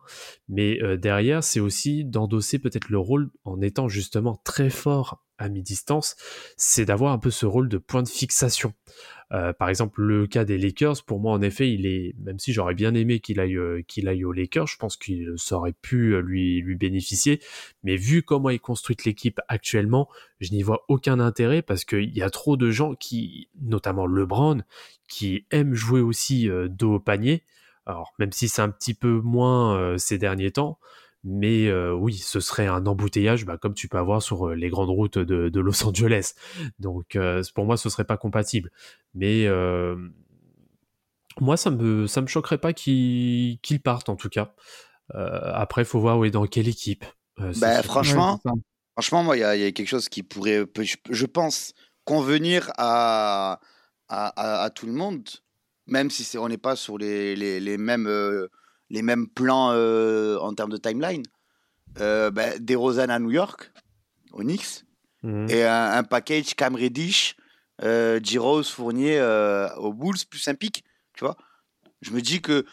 Mais 0.49 0.83
euh, 0.83 0.97
derrière, 0.97 1.45
c'est 1.45 1.61
aussi 1.61 2.03
d'endosser 2.03 2.59
peut-être 2.59 2.89
le 2.89 2.97
rôle 2.97 3.29
en 3.45 3.61
étant 3.61 3.87
justement 3.87 4.35
très 4.43 4.69
fort 4.69 5.23
à 5.37 5.49
mi-distance. 5.49 6.15
C'est 6.57 6.85
d'avoir 6.85 7.13
un 7.13 7.19
peu 7.19 7.31
ce 7.31 7.45
rôle 7.45 7.69
de 7.69 7.77
point 7.77 8.03
de 8.03 8.09
fixation. 8.09 8.73
Euh, 9.33 9.51
par 9.51 9.67
exemple, 9.67 10.01
le 10.01 10.25
cas 10.25 10.45
des 10.45 10.57
Lakers, 10.57 11.03
pour 11.03 11.19
moi, 11.19 11.33
en 11.33 11.41
effet, 11.41 11.71
il 11.71 11.85
est, 11.85 12.15
même 12.19 12.39
si 12.39 12.53
j'aurais 12.53 12.75
bien 12.75 12.93
aimé 12.93 13.19
qu'il 13.19 13.39
aille, 13.41 13.57
euh, 13.57 13.81
qu'il 13.85 14.07
aux 14.23 14.31
Lakers, 14.31 14.67
je 14.67 14.77
pense 14.77 14.95
qu'il 14.95 15.35
aurait 15.51 15.73
pu 15.73 16.13
euh, 16.13 16.21
lui, 16.21 16.61
lui 16.61 16.75
bénéficier. 16.75 17.41
Mais 17.83 17.97
vu 17.97 18.23
comment 18.23 18.49
est 18.49 18.59
construite 18.59 19.03
l'équipe 19.03 19.41
actuellement, 19.49 20.07
je 20.39 20.53
n'y 20.53 20.63
vois 20.63 20.85
aucun 20.87 21.19
intérêt 21.19 21.61
parce 21.61 21.83
qu'il 21.83 22.15
y 22.15 22.21
a 22.21 22.29
trop 22.29 22.55
de 22.55 22.71
gens 22.71 22.95
qui, 22.95 23.49
notamment 23.61 24.05
LeBron, 24.05 24.61
qui 25.09 25.45
aiment 25.51 25.73
jouer 25.73 26.01
aussi 26.01 26.49
euh, 26.49 26.69
dos 26.69 26.95
au 26.95 26.99
panier. 26.99 27.43
Alors, 27.85 28.13
même 28.19 28.31
si 28.31 28.47
c'est 28.47 28.61
un 28.61 28.69
petit 28.69 28.93
peu 28.93 29.21
moins 29.21 29.97
ces 29.97 30.17
derniers 30.17 30.51
temps, 30.51 30.77
mais 31.23 31.67
euh, 31.67 31.93
oui, 31.93 32.13
ce 32.17 32.39
serait 32.39 32.67
un 32.67 32.85
embouteillage, 32.85 33.45
bah, 33.45 33.57
comme 33.57 33.73
tu 33.73 33.87
peux 33.87 33.97
avoir 33.97 34.21
sur 34.21 34.49
euh, 34.49 34.55
les 34.55 34.69
grandes 34.69 34.89
routes 34.89 35.17
de, 35.17 35.49
de 35.49 35.59
Los 35.59 35.83
Angeles. 35.85 36.33
Donc, 36.79 37.15
euh, 37.15 37.43
pour 37.55 37.65
moi, 37.65 37.77
ce 37.77 37.89
serait 37.89 38.05
pas 38.05 38.17
compatible. 38.17 38.71
Mais 39.13 39.45
euh, 39.47 39.95
moi, 41.39 41.57
ça 41.57 41.69
me 41.69 42.07
ça 42.07 42.21
me 42.21 42.27
choquerait 42.27 42.57
pas 42.57 42.73
qu'il 42.73 43.59
qu'il 43.61 43.81
parte 43.81 44.09
en 44.09 44.15
tout 44.15 44.29
cas. 44.29 44.53
Après, 45.13 45.85
faut 45.85 46.01
voir 46.01 46.19
où 46.19 46.25
est 46.25 46.31
dans 46.31 46.45
quelle 46.47 46.67
équipe. 46.67 47.05
Bah, 47.37 47.81
franchement, 47.83 48.39
Ouais. 48.43 48.51
Franchement, 48.93 49.23
moi, 49.23 49.37
il 49.37 49.41
y, 49.41 49.43
a 49.43 49.55
il 49.55 49.61
y 49.61 49.65
a 49.65 49.71
quelque 49.71 49.87
chose 49.87 50.09
qui 50.09 50.23
pourrait, 50.23 50.65
je, 51.11 51.25
pense, 51.27 51.73
convenir 52.03 52.71
à, 52.79 53.59
à, 54.09 54.27
à- 54.29 54.63
à 54.63 54.69
tout 54.71 54.87
le 54.87 54.91
monde, 54.91 55.29
même 55.85 56.09
si 56.09 56.35
on 56.39 56.49
n'est 56.49 56.57
pas 56.57 56.75
sur 56.75 56.97
les, 56.97 57.35
les, 57.35 57.59
les 57.59 57.77
mêmes, 57.77 58.07
les 58.89 59.01
mêmes 59.01 59.27
plans 59.27 59.71
euh, 59.73 60.37
en 60.39 60.53
termes 60.53 60.71
de 60.71 60.77
timeline. 60.77 61.23
Euh, 61.99 62.29
bah, 62.31 62.57
des 62.59 62.75
Rosanne 62.75 63.09
à 63.09 63.17
New 63.19 63.31
York, 63.31 63.71
au 64.33 64.41
Knicks, 64.41 64.83
Mhm. 65.23 65.49
et 65.49 65.63
un, 65.65 65.91
un 65.93 66.03
package 66.03 66.53
Cam 66.55 66.75
Reddish, 66.75 67.35
euh, 67.83 68.19
G-Rose, 68.21 68.69
Fournier 68.69 69.17
euh, 69.19 69.67
aux 69.77 69.91
Bulls, 69.93 70.17
plus 70.29 70.47
un 70.47 70.53
pic, 70.53 70.83
tu 71.13 71.23
vois. 71.25 71.35
Je 72.01 72.11
me 72.11 72.21
dis 72.21 72.39
que 72.41 72.65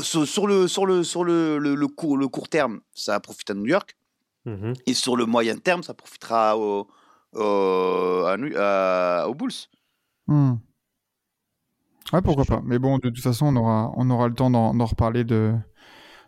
sur, 0.00 0.46
le, 0.46 0.66
sur, 0.66 0.86
le, 0.86 1.04
sur 1.04 1.24
le, 1.24 1.58
le, 1.58 1.74
le 1.74 1.88
court, 1.88 2.16
le 2.16 2.26
court 2.28 2.48
terme, 2.48 2.80
ça 2.94 3.20
profite 3.20 3.50
à 3.50 3.54
New 3.54 3.66
York. 3.66 3.96
Mhm. 4.46 4.72
Et 4.86 4.94
sur 4.94 5.14
le 5.16 5.26
moyen 5.26 5.56
terme, 5.58 5.82
ça 5.82 5.92
profitera 5.94 6.56
au, 6.56 6.88
au, 7.34 8.24
à 8.26 8.36
New- 8.38 8.54
à- 8.56 9.26
aux 9.28 9.34
Bulls. 9.34 9.52
Hmm. 10.26 10.54
Ouais, 12.12 12.22
pourquoi 12.22 12.44
pas. 12.44 12.62
Mais 12.64 12.78
bon, 12.78 12.98
de 12.98 13.08
toute 13.10 13.22
façon, 13.22 13.46
on 13.46 13.56
aura, 13.56 13.92
on 13.96 14.08
aura 14.10 14.28
le 14.28 14.34
temps 14.34 14.50
d'en 14.50 14.84
reparler 14.84 15.24
de, 15.24 15.54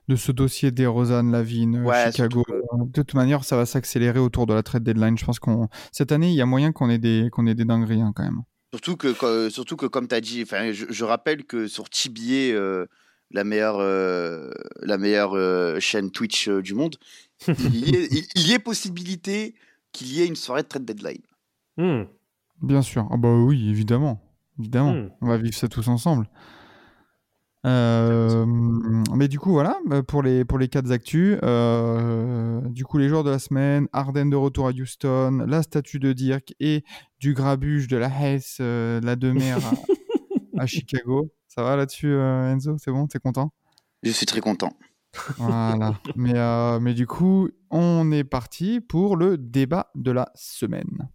de 0.08 0.16
ce 0.16 0.32
dossier 0.32 0.70
des 0.70 0.86
Rosanne, 0.86 1.30
Lavigne, 1.30 1.80
Ouais, 1.82 2.10
Chicago. 2.10 2.44
De 2.72 2.90
toute 2.92 3.14
manière, 3.14 3.44
ça 3.44 3.56
va 3.56 3.66
s'accélérer 3.66 4.18
autour 4.18 4.46
de 4.46 4.54
la 4.54 4.62
trade 4.62 4.82
deadline. 4.84 5.16
Je 5.18 5.24
pense 5.24 5.38
qu'on 5.38 5.68
cette 5.92 6.12
année, 6.12 6.28
il 6.30 6.34
y 6.34 6.40
a 6.42 6.46
moyen 6.46 6.72
qu'on 6.72 6.88
ait 6.90 6.98
des 6.98 7.28
qu'on 7.30 7.46
ait 7.46 7.54
des 7.54 7.64
dingueries 7.64 8.00
hein, 8.00 8.12
quand 8.14 8.24
même. 8.24 8.42
Surtout 8.72 8.96
que, 8.96 9.08
que- 9.12 9.48
surtout 9.50 9.76
que 9.76 9.86
comme 9.86 10.08
tu 10.08 10.14
as 10.14 10.20
dit, 10.20 10.42
enfin, 10.42 10.72
je, 10.72 10.86
je 10.90 11.04
rappelle 11.04 11.44
que 11.44 11.66
sur 11.68 11.88
TBA, 11.88 12.54
euh, 12.54 12.86
la 13.30 13.44
meilleure, 13.44 13.78
euh, 13.78 14.50
la 14.82 14.98
meilleure 14.98 15.34
euh, 15.34 15.78
chaîne 15.80 16.10
Twitch 16.10 16.48
euh, 16.48 16.62
du 16.62 16.74
monde, 16.74 16.96
il 17.48 17.76
y, 17.76 17.94
est, 17.94 18.08
il- 18.12 18.26
il 18.34 18.48
y 18.48 18.52
est 18.52 18.58
possibilité 18.58 19.54
qu'il 19.92 20.12
y 20.12 20.20
ait 20.20 20.26
une 20.26 20.36
soirée 20.36 20.62
de 20.62 20.68
trade 20.68 20.84
deadline. 20.84 21.22
Mhm. 21.76 22.06
Bien 22.62 22.82
sûr. 22.82 23.06
Ah 23.10 23.16
bah 23.16 23.32
oui, 23.34 23.68
évidemment, 23.70 24.20
évidemment. 24.58 24.92
Hmm. 24.94 25.10
On 25.20 25.28
va 25.28 25.36
vivre 25.38 25.56
ça 25.56 25.68
tous 25.68 25.88
ensemble. 25.88 26.28
Euh, 27.66 28.46
mais 29.14 29.26
du 29.26 29.40
coup, 29.40 29.50
voilà, 29.50 29.78
bah, 29.86 30.02
pour 30.02 30.22
les, 30.22 30.44
pour 30.44 30.58
les 30.58 30.68
quatre 30.68 30.90
actus, 30.92 31.38
euh, 31.42 32.60
du 32.68 32.84
coup, 32.84 32.98
les 32.98 33.08
joueurs 33.08 33.24
de 33.24 33.30
la 33.30 33.40
semaine, 33.40 33.88
Arden 33.92 34.30
de 34.30 34.36
retour 34.36 34.68
à 34.68 34.70
Houston, 34.70 35.44
la 35.46 35.62
statue 35.62 35.98
de 35.98 36.12
Dirk 36.12 36.54
et 36.60 36.84
du 37.18 37.34
grabuge 37.34 37.88
de 37.88 37.96
la 37.96 38.08
Hesse, 38.08 38.58
euh, 38.60 39.00
de 39.00 39.06
la 39.06 39.16
demeure 39.16 39.60
à, 39.66 40.62
à 40.62 40.66
Chicago. 40.66 41.32
Ça 41.48 41.62
va 41.62 41.74
là-dessus, 41.74 42.12
euh, 42.12 42.52
Enzo? 42.52 42.76
C'est 42.78 42.92
bon? 42.92 43.06
T'es 43.08 43.18
content? 43.18 43.52
Je 44.02 44.10
suis 44.10 44.26
très 44.26 44.40
content. 44.40 44.72
Voilà. 45.38 45.94
mais, 46.16 46.36
euh, 46.36 46.78
mais 46.78 46.94
du 46.94 47.06
coup, 47.06 47.48
on 47.70 48.12
est 48.12 48.24
parti 48.24 48.80
pour 48.80 49.16
le 49.16 49.38
débat 49.38 49.90
de 49.94 50.12
la 50.12 50.30
semaine. 50.34 51.08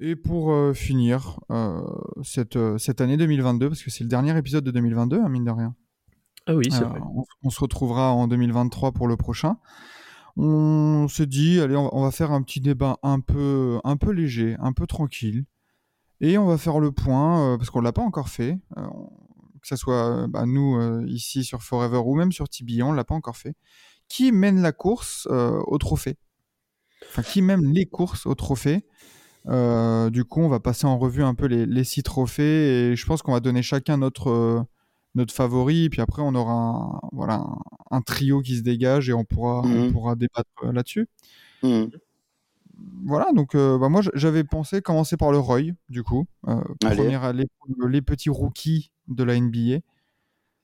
Et 0.00 0.16
pour 0.16 0.52
euh, 0.52 0.74
finir 0.74 1.38
euh, 1.50 1.80
cette, 2.22 2.56
euh, 2.56 2.78
cette 2.78 3.00
année 3.00 3.16
2022, 3.16 3.68
parce 3.68 3.82
que 3.82 3.90
c'est 3.90 4.04
le 4.04 4.10
dernier 4.10 4.36
épisode 4.36 4.64
de 4.64 4.70
2022, 4.70 5.20
hein, 5.20 5.28
mine 5.28 5.44
de 5.44 5.50
rien. 5.50 5.74
Ah 6.46 6.54
oui, 6.54 6.64
c'est 6.70 6.84
vrai. 6.84 7.00
on, 7.14 7.24
on 7.42 7.50
se 7.50 7.60
retrouvera 7.60 8.12
en 8.12 8.26
2023 8.28 8.92
pour 8.92 9.08
le 9.08 9.16
prochain. 9.16 9.56
On 10.36 11.06
se 11.08 11.22
dit, 11.22 11.60
allez, 11.60 11.76
on 11.76 11.84
va, 11.84 11.90
on 11.92 12.02
va 12.02 12.10
faire 12.10 12.32
un 12.32 12.42
petit 12.42 12.60
débat 12.60 12.98
un 13.02 13.20
peu, 13.20 13.78
un 13.84 13.96
peu 13.96 14.10
léger, 14.10 14.56
un 14.58 14.72
peu 14.72 14.86
tranquille. 14.86 15.44
Et 16.20 16.36
on 16.38 16.46
va 16.46 16.58
faire 16.58 16.80
le 16.80 16.90
point, 16.92 17.56
parce 17.56 17.70
qu'on 17.70 17.78
ne 17.80 17.84
l'a 17.84 17.92
pas 17.92 18.02
encore 18.02 18.28
fait, 18.28 18.58
on- 18.76 19.10
que 19.62 19.68
ce 19.68 19.76
soit 19.76 20.26
bah, 20.28 20.44
nous 20.44 20.78
ici 21.06 21.42
sur 21.44 21.62
Forever 21.62 22.02
ou 22.04 22.14
même 22.14 22.32
sur 22.32 22.46
TBA, 22.50 22.84
on 22.84 22.90
ne 22.92 22.96
l'a 22.96 23.04
pas 23.04 23.14
encore 23.14 23.36
fait. 23.38 23.54
Qui 24.08 24.30
mène 24.32 24.60
la 24.60 24.72
course 24.72 25.26
au 25.30 25.78
trophée? 25.78 26.18
Enfin, 27.10 27.22
qui 27.22 27.42
mène 27.42 27.72
les 27.72 27.86
courses 27.86 28.26
au 28.26 28.34
trophée 28.34 28.84
Euh, 29.46 30.10
Du 30.10 30.24
coup, 30.24 30.40
on 30.40 30.48
va 30.48 30.60
passer 30.60 30.86
en 30.86 30.98
revue 30.98 31.22
un 31.22 31.34
peu 31.34 31.46
les, 31.46 31.66
les 31.66 31.84
six 31.84 32.02
trophées 32.02 32.90
et 32.92 32.96
je 32.96 33.06
pense 33.06 33.22
qu'on 33.22 33.32
va 33.32 33.40
donner 33.40 33.62
chacun 33.62 33.98
notre, 33.98 34.30
euh, 34.30 34.62
notre 35.14 35.34
favori. 35.34 35.84
Et 35.84 35.90
puis 35.90 36.00
après, 36.00 36.22
on 36.22 36.34
aura 36.34 36.52
un, 36.54 37.00
voilà, 37.12 37.34
un, 37.34 37.58
un 37.90 38.00
trio 38.00 38.40
qui 38.40 38.56
se 38.56 38.62
dégage 38.62 39.08
et 39.10 39.12
on 39.12 39.24
pourra, 39.24 39.60
on 39.62 39.68
Mhm. 39.86 39.92
pourra 39.92 40.14
débattre 40.16 40.48
euh, 40.64 40.72
là-dessus. 40.72 41.08
Mhm. 41.62 41.90
Voilà, 43.06 43.26
donc 43.32 43.54
euh, 43.54 43.78
bah, 43.78 43.88
moi 43.88 44.00
j'avais 44.14 44.42
pensé 44.44 44.82
commencer 44.82 45.16
par 45.16 45.30
le 45.30 45.38
Roy, 45.38 45.72
du 45.88 46.02
coup. 46.02 46.26
Euh, 46.48 46.60
première 46.96 47.22
allée 47.22 47.46
pour 47.58 47.86
les 47.88 48.02
petits 48.02 48.30
rookies 48.30 48.90
de 49.08 49.22
la 49.24 49.34
NBA. 49.38 49.78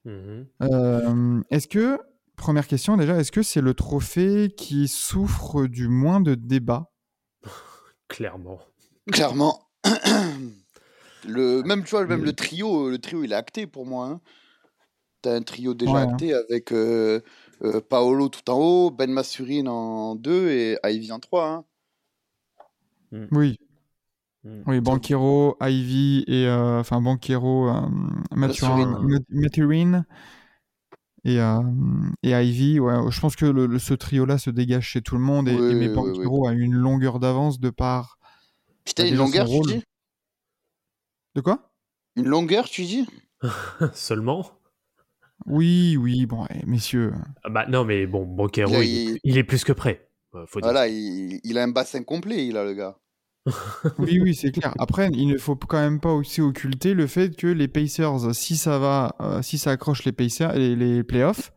Mhm. 0.07 0.46
Euh, 0.62 1.40
est-ce 1.50 1.68
que, 1.68 2.00
première 2.40 2.66
question 2.66 2.96
déjà, 2.96 3.16
est-ce 3.18 3.31
que 3.33 3.42
c'est 3.42 3.61
le 3.61 3.74
trophée 3.74 4.53
qui 4.57 4.88
souffre 4.88 5.66
du 5.66 5.88
moins 5.88 6.20
de 6.20 6.35
débat 6.35 6.90
Clairement. 8.09 8.59
Clairement. 9.12 9.68
le, 11.26 11.62
même, 11.62 11.85
tu 11.85 11.90
vois, 11.90 12.05
même 12.07 12.24
le 12.24 12.33
trio, 12.33 12.90
le 12.90 12.98
trio, 12.98 13.22
il 13.24 13.33
est 13.33 13.37
acté 13.37 13.66
pour 13.66 13.87
moi. 13.87 14.07
Hein. 14.07 14.20
T'as 15.22 15.35
un 15.37 15.42
trio 15.42 15.74
déjà 15.74 15.92
Ouais, 15.92 16.00
hein. 16.00 16.09
acté 16.12 16.35
avec 16.35 16.72
euh, 16.72 17.20
euh, 17.62 17.81
Paolo 17.81 18.29
tout 18.29 18.48
en 18.50 18.59
haut, 18.59 18.90
Ben 18.90 19.11
Massurine 19.11 19.68
en 19.68 20.14
2 20.16 20.48
et 20.50 20.79
Ivy 20.85 21.12
en 21.12 21.20
3. 21.20 21.46
Hein. 23.12 23.26
Oui. 23.33 23.59
Mm. 24.44 24.62
Oui, 24.66 24.81
Banquero, 24.81 25.57
Ivy 25.61 26.24
et 26.26 26.46
euh, 26.46 26.81
enfin 26.81 27.00
Banquero, 27.03 27.68
euh, 27.68 27.81
Mathurin- 28.35 28.87
Mathurin. 28.87 29.00
Mat- 29.03 29.22
Mathurin 29.29 30.05
et, 31.24 31.40
euh, 31.40 31.61
et 32.22 32.30
Ivy. 32.30 32.80
Ouais, 32.80 32.94
je 33.11 33.20
pense 33.20 33.37
que 33.37 33.46
le- 33.46 33.66
le- 33.66 33.78
ce 33.78 33.94
trio-là 33.94 34.38
se 34.38 34.50
dégage 34.50 34.87
chez 34.87 35.02
tout 35.02 35.14
le 35.16 35.20
monde 35.22 35.48
et, 35.48 35.54
Oui, 35.54 35.70
et 35.70 35.74
mais 35.74 35.88
oui, 35.88 35.94
Banquero 35.94 36.46
a 36.46 36.52
une 36.52 36.75
longueur 36.75 37.18
d'avance 37.21 37.60
de 37.60 37.71
par. 37.71 38.18
Putain, 38.85 39.04
Bah, 39.04 39.08
une 39.10 39.16
longueur, 39.16 39.46
tu 39.46 39.60
dis? 39.62 39.83
De 41.35 41.40
quoi? 41.40 41.71
Une 42.16 42.27
longueur, 42.27 42.68
tu 42.68 42.83
dis? 42.85 43.06
Seulement? 43.94 44.50
Oui, 45.46 45.96
oui, 45.96 46.27
bon, 46.27 46.46
eh, 46.50 46.66
messieurs. 46.66 47.12
Ah 47.44 47.48
Bah 47.48 47.66
non, 47.66 47.85
mais 47.85 48.06
bon, 48.06 48.25
Banquero, 48.27 48.75
Il 48.75 48.77
est, 48.83 48.87
il- 48.87 49.10
plus- 49.12 49.21
il 49.25 49.38
est 49.38 49.44
plus 49.44 49.64
que 49.64 49.73
prêt. 49.73 50.08
euh, 50.35 50.44
faut 50.46 50.60
dire. 50.60 50.66
Voilà, 50.71 50.88
il, 50.88 51.40
il 51.44 51.58
a 51.58 51.62
un 51.62 51.68
bassin 51.68 52.02
complet, 52.02 52.46
il 52.46 52.56
a 52.56 52.64
le 52.64 52.75
gars. 52.75 52.98
Oui, 53.98 54.20
oui, 54.20 54.34
c'est 54.34 54.50
clair. 54.52 54.74
Après, 54.78 55.08
il 55.12 55.26
ne 55.28 55.38
faut 55.38 55.56
quand 55.56 55.80
même 55.80 56.00
pas 56.00 56.12
aussi 56.12 56.40
occulter 56.40 56.94
le 56.94 57.06
fait 57.06 57.34
que 57.36 57.46
les 57.46 57.68
Pacers, 57.68 58.34
si 58.34 58.56
ça 58.56 58.78
va, 58.78 59.16
euh, 59.20 59.42
si 59.42 59.56
ça 59.58 59.70
accroche 59.70 60.04
les 60.04 60.12
Pacers, 60.12 60.52
les, 60.54 60.76
les 60.76 61.02
playoffs, 61.02 61.52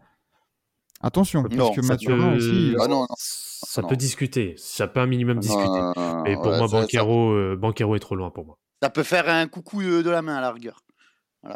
attention, 1.02 1.44
Non, 1.44 1.50
parce 1.50 1.76
que 1.76 1.86
Mathurin 1.86 2.32
peut- 2.32 2.38
aussi. 2.38 2.76
Ah 2.80 2.88
non, 2.88 3.02
non. 3.02 3.08
Ça 3.18 3.82
non. 3.82 3.88
peut 3.90 3.98
discuter. 3.98 4.56
Ça 4.58 4.88
peut 4.88 5.02
un 5.02 5.08
minimum 5.08 5.40
discuter. 5.40 5.64
Non, 5.68 5.94
Mais 6.24 6.36
pour 6.36 6.48
ouais, 6.48 6.58
moi, 6.58 6.68
ça- 6.68 6.76
ça- 6.78 6.82
Banquero, 6.82 7.32
euh, 7.32 7.58
Banquero 7.60 7.96
est 7.96 8.00
trop 8.00 8.16
loin 8.16 8.30
pour 8.32 8.46
moi. 8.46 8.58
Ça 8.82 8.90
peut 8.90 9.04
faire 9.04 9.28
un 9.30 9.48
coucou 9.48 9.82
de, 9.84 10.02
de 10.02 10.10
la 10.10 10.22
main 10.22 10.36
à 10.36 10.42
la 10.42 10.52
rigueur. 10.52 10.80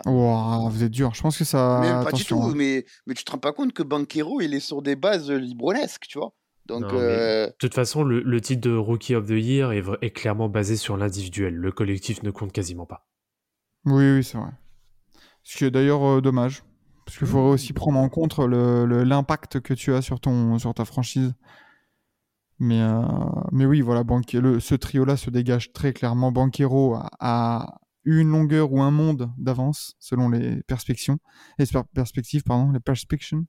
Vous 0.06 0.84
êtes 0.84 0.92
dur. 0.92 1.14
Je 1.14 1.22
pense 1.22 1.38
que 1.38 1.46
ça. 1.46 1.80
Mais 1.82 2.04
pas 2.04 2.12
du 2.12 2.26
tout, 2.26 2.42
hein. 2.42 2.54
mais, 2.56 2.86
mais 3.06 3.14
tu 3.14 3.24
te 3.24 3.32
rends 3.32 3.38
pas 3.38 3.54
compte 3.54 3.72
que 3.72 3.84
Banquero, 3.84 4.42
il 4.42 4.54
est 4.54 4.60
sur 4.60 4.82
des 4.82 4.98
bases 4.98 5.32
euh, 5.32 5.38
libronesques, 5.38 6.08
tu 6.10 6.20
vois. 6.20 6.34
Donc, 6.68 6.82
Non, 6.82 6.90
euh, 6.94 7.48
De 7.48 7.54
toute 7.60 7.74
façon, 7.74 8.04
le, 8.04 8.22
le 8.22 8.42
titre 8.42 8.62
de 8.70 8.76
Rookie 8.76 9.16
of 9.16 9.26
the 9.28 9.32
Year 9.32 9.72
est, 9.72 10.12
clairement 10.12 10.50
basé 10.50 10.76
sur 10.76 10.98
l'individuel. 10.98 11.56
Le 11.56 11.72
collectif 11.72 12.24
ne 12.24 12.32
compte 12.32 12.52
quasiment 12.52 12.86
pas. 12.86 13.08
Oui, 13.86 14.16
oui, 14.16 14.24
c'est 14.24 14.38
vrai. 14.38 14.52
Ce 15.44 15.58
qui 15.58 15.64
est 15.66 15.72
d'ailleurs 15.72 16.04
euh, 16.04 16.22
dommage. 16.22 16.64
Parce 17.06 17.18
qu'il 17.20 17.28
faudrait 17.28 17.52
aussi 17.54 17.72
prendre 17.72 17.98
en 17.98 18.10
compte 18.10 18.38
le- 18.38 18.86
le- 18.86 19.04
l'impact 19.06 19.62
que 19.62 19.74
tu 19.74 19.94
as 19.94 20.02
sur, 20.02 20.20
ton, 20.20 20.60
sur 20.60 20.74
ta 20.74 20.84
franchise. 20.84 21.34
Mais, 22.60 22.82
euh, 22.82 23.02
mais 23.52 23.66
oui, 23.66 23.82
voilà, 23.82 24.04
Banque- 24.04 24.34
le- 24.34 24.60
ce 24.60 24.76
trio-là 24.76 25.16
se 25.16 25.30
dégage 25.30 25.72
très 25.72 25.94
clairement. 25.94 26.32
Banquero 26.34 26.96
a, 26.96 27.10
a 27.20 27.80
une 28.04 28.30
longueur 28.30 28.72
ou 28.74 28.82
un 28.82 28.92
monde 28.92 29.32
d'avance, 29.38 29.96
selon 30.00 30.28
les 30.30 30.64
perspectives. 30.64 31.16
Les 31.60 31.66
per- 31.68 31.84
perspectives, 31.94 32.44
pardon, 32.44 32.72
les 32.72 32.80
perspectives. 32.80 33.40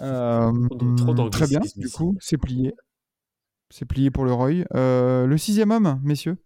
Euh, 0.00 0.52
Trop 0.96 1.28
très 1.28 1.46
bien, 1.46 1.60
du 1.76 1.90
coup, 1.90 2.16
c'est 2.20 2.38
plié. 2.38 2.74
C'est 3.70 3.84
plié 3.86 4.10
pour 4.10 4.24
le 4.24 4.32
Roy. 4.32 4.64
Euh, 4.74 5.26
le 5.26 5.38
sixième 5.38 5.70
homme, 5.70 6.00
messieurs? 6.02 6.38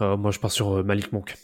Euh, 0.00 0.16
moi, 0.16 0.30
je 0.30 0.38
pars 0.38 0.50
sur 0.52 0.72
euh, 0.72 0.82
Malik 0.82 1.12
Monk. 1.12 1.36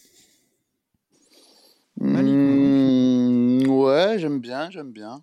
Malik, 2.01 2.41
hmm, 2.47 3.66
ouais, 3.68 4.18
j'aime 4.18 4.41
bien, 4.41 4.70
j'aime 4.70 4.93
bien. 4.93 5.22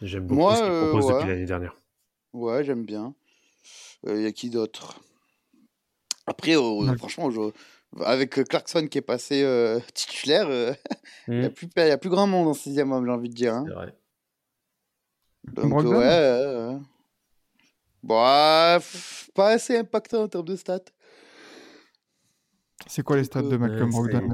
J'aime 0.00 0.26
beaucoup 0.26 0.40
Moi, 0.40 0.54
ce 0.54 0.62
qu'il 0.62 0.72
euh, 0.72 0.86
propose 0.86 1.06
ouais. 1.06 1.12
depuis 1.12 1.26
l'année 1.28 1.44
dernière. 1.44 1.76
Ouais, 2.34 2.62
j'aime 2.62 2.84
bien. 2.84 3.16
Il 4.06 4.22
y 4.22 4.26
a 4.26 4.32
qui 4.32 4.50
d'autre? 4.50 5.00
Après, 6.28 6.56
euh, 6.56 6.60
Ouais. 6.86 6.96
franchement, 6.96 7.30
je- 7.32 7.52
avec 8.04 8.38
euh, 8.38 8.44
Clarkson 8.44 8.86
qui 8.88 8.98
est 8.98 9.02
passé 9.02 9.42
euh, 9.42 9.80
titulaire, 9.94 10.48
il 11.28 11.38
n'y 11.38 11.44
a, 11.44 11.48
Mm. 11.48 11.52
plus- 11.52 11.68
y 11.76 11.80
a 11.90 11.98
plus 11.98 12.10
grand 12.10 12.26
monde 12.26 12.48
en 12.48 12.54
sixième 12.54 12.92
homme, 12.92 13.04
j'ai 13.06 13.12
envie 13.12 13.28
de 13.28 13.34
dire. 13.34 13.54
hein. 13.54 13.64
C'est 13.66 13.74
vrai. 13.74 13.94
Donc, 15.52 15.70
Brogdon 15.70 15.96
ouais. 15.98 16.78
Bah, 18.02 18.76
pff, 18.78 19.30
pas 19.34 19.50
assez 19.50 19.76
impactant 19.78 20.22
en 20.24 20.28
termes 20.28 20.44
de 20.44 20.56
stats. 20.56 20.80
C'est 22.86 23.02
quoi 23.02 23.16
les 23.16 23.24
stats 23.24 23.42
de 23.42 23.56
Malcolm 23.56 23.90
Brogdon 23.90 24.28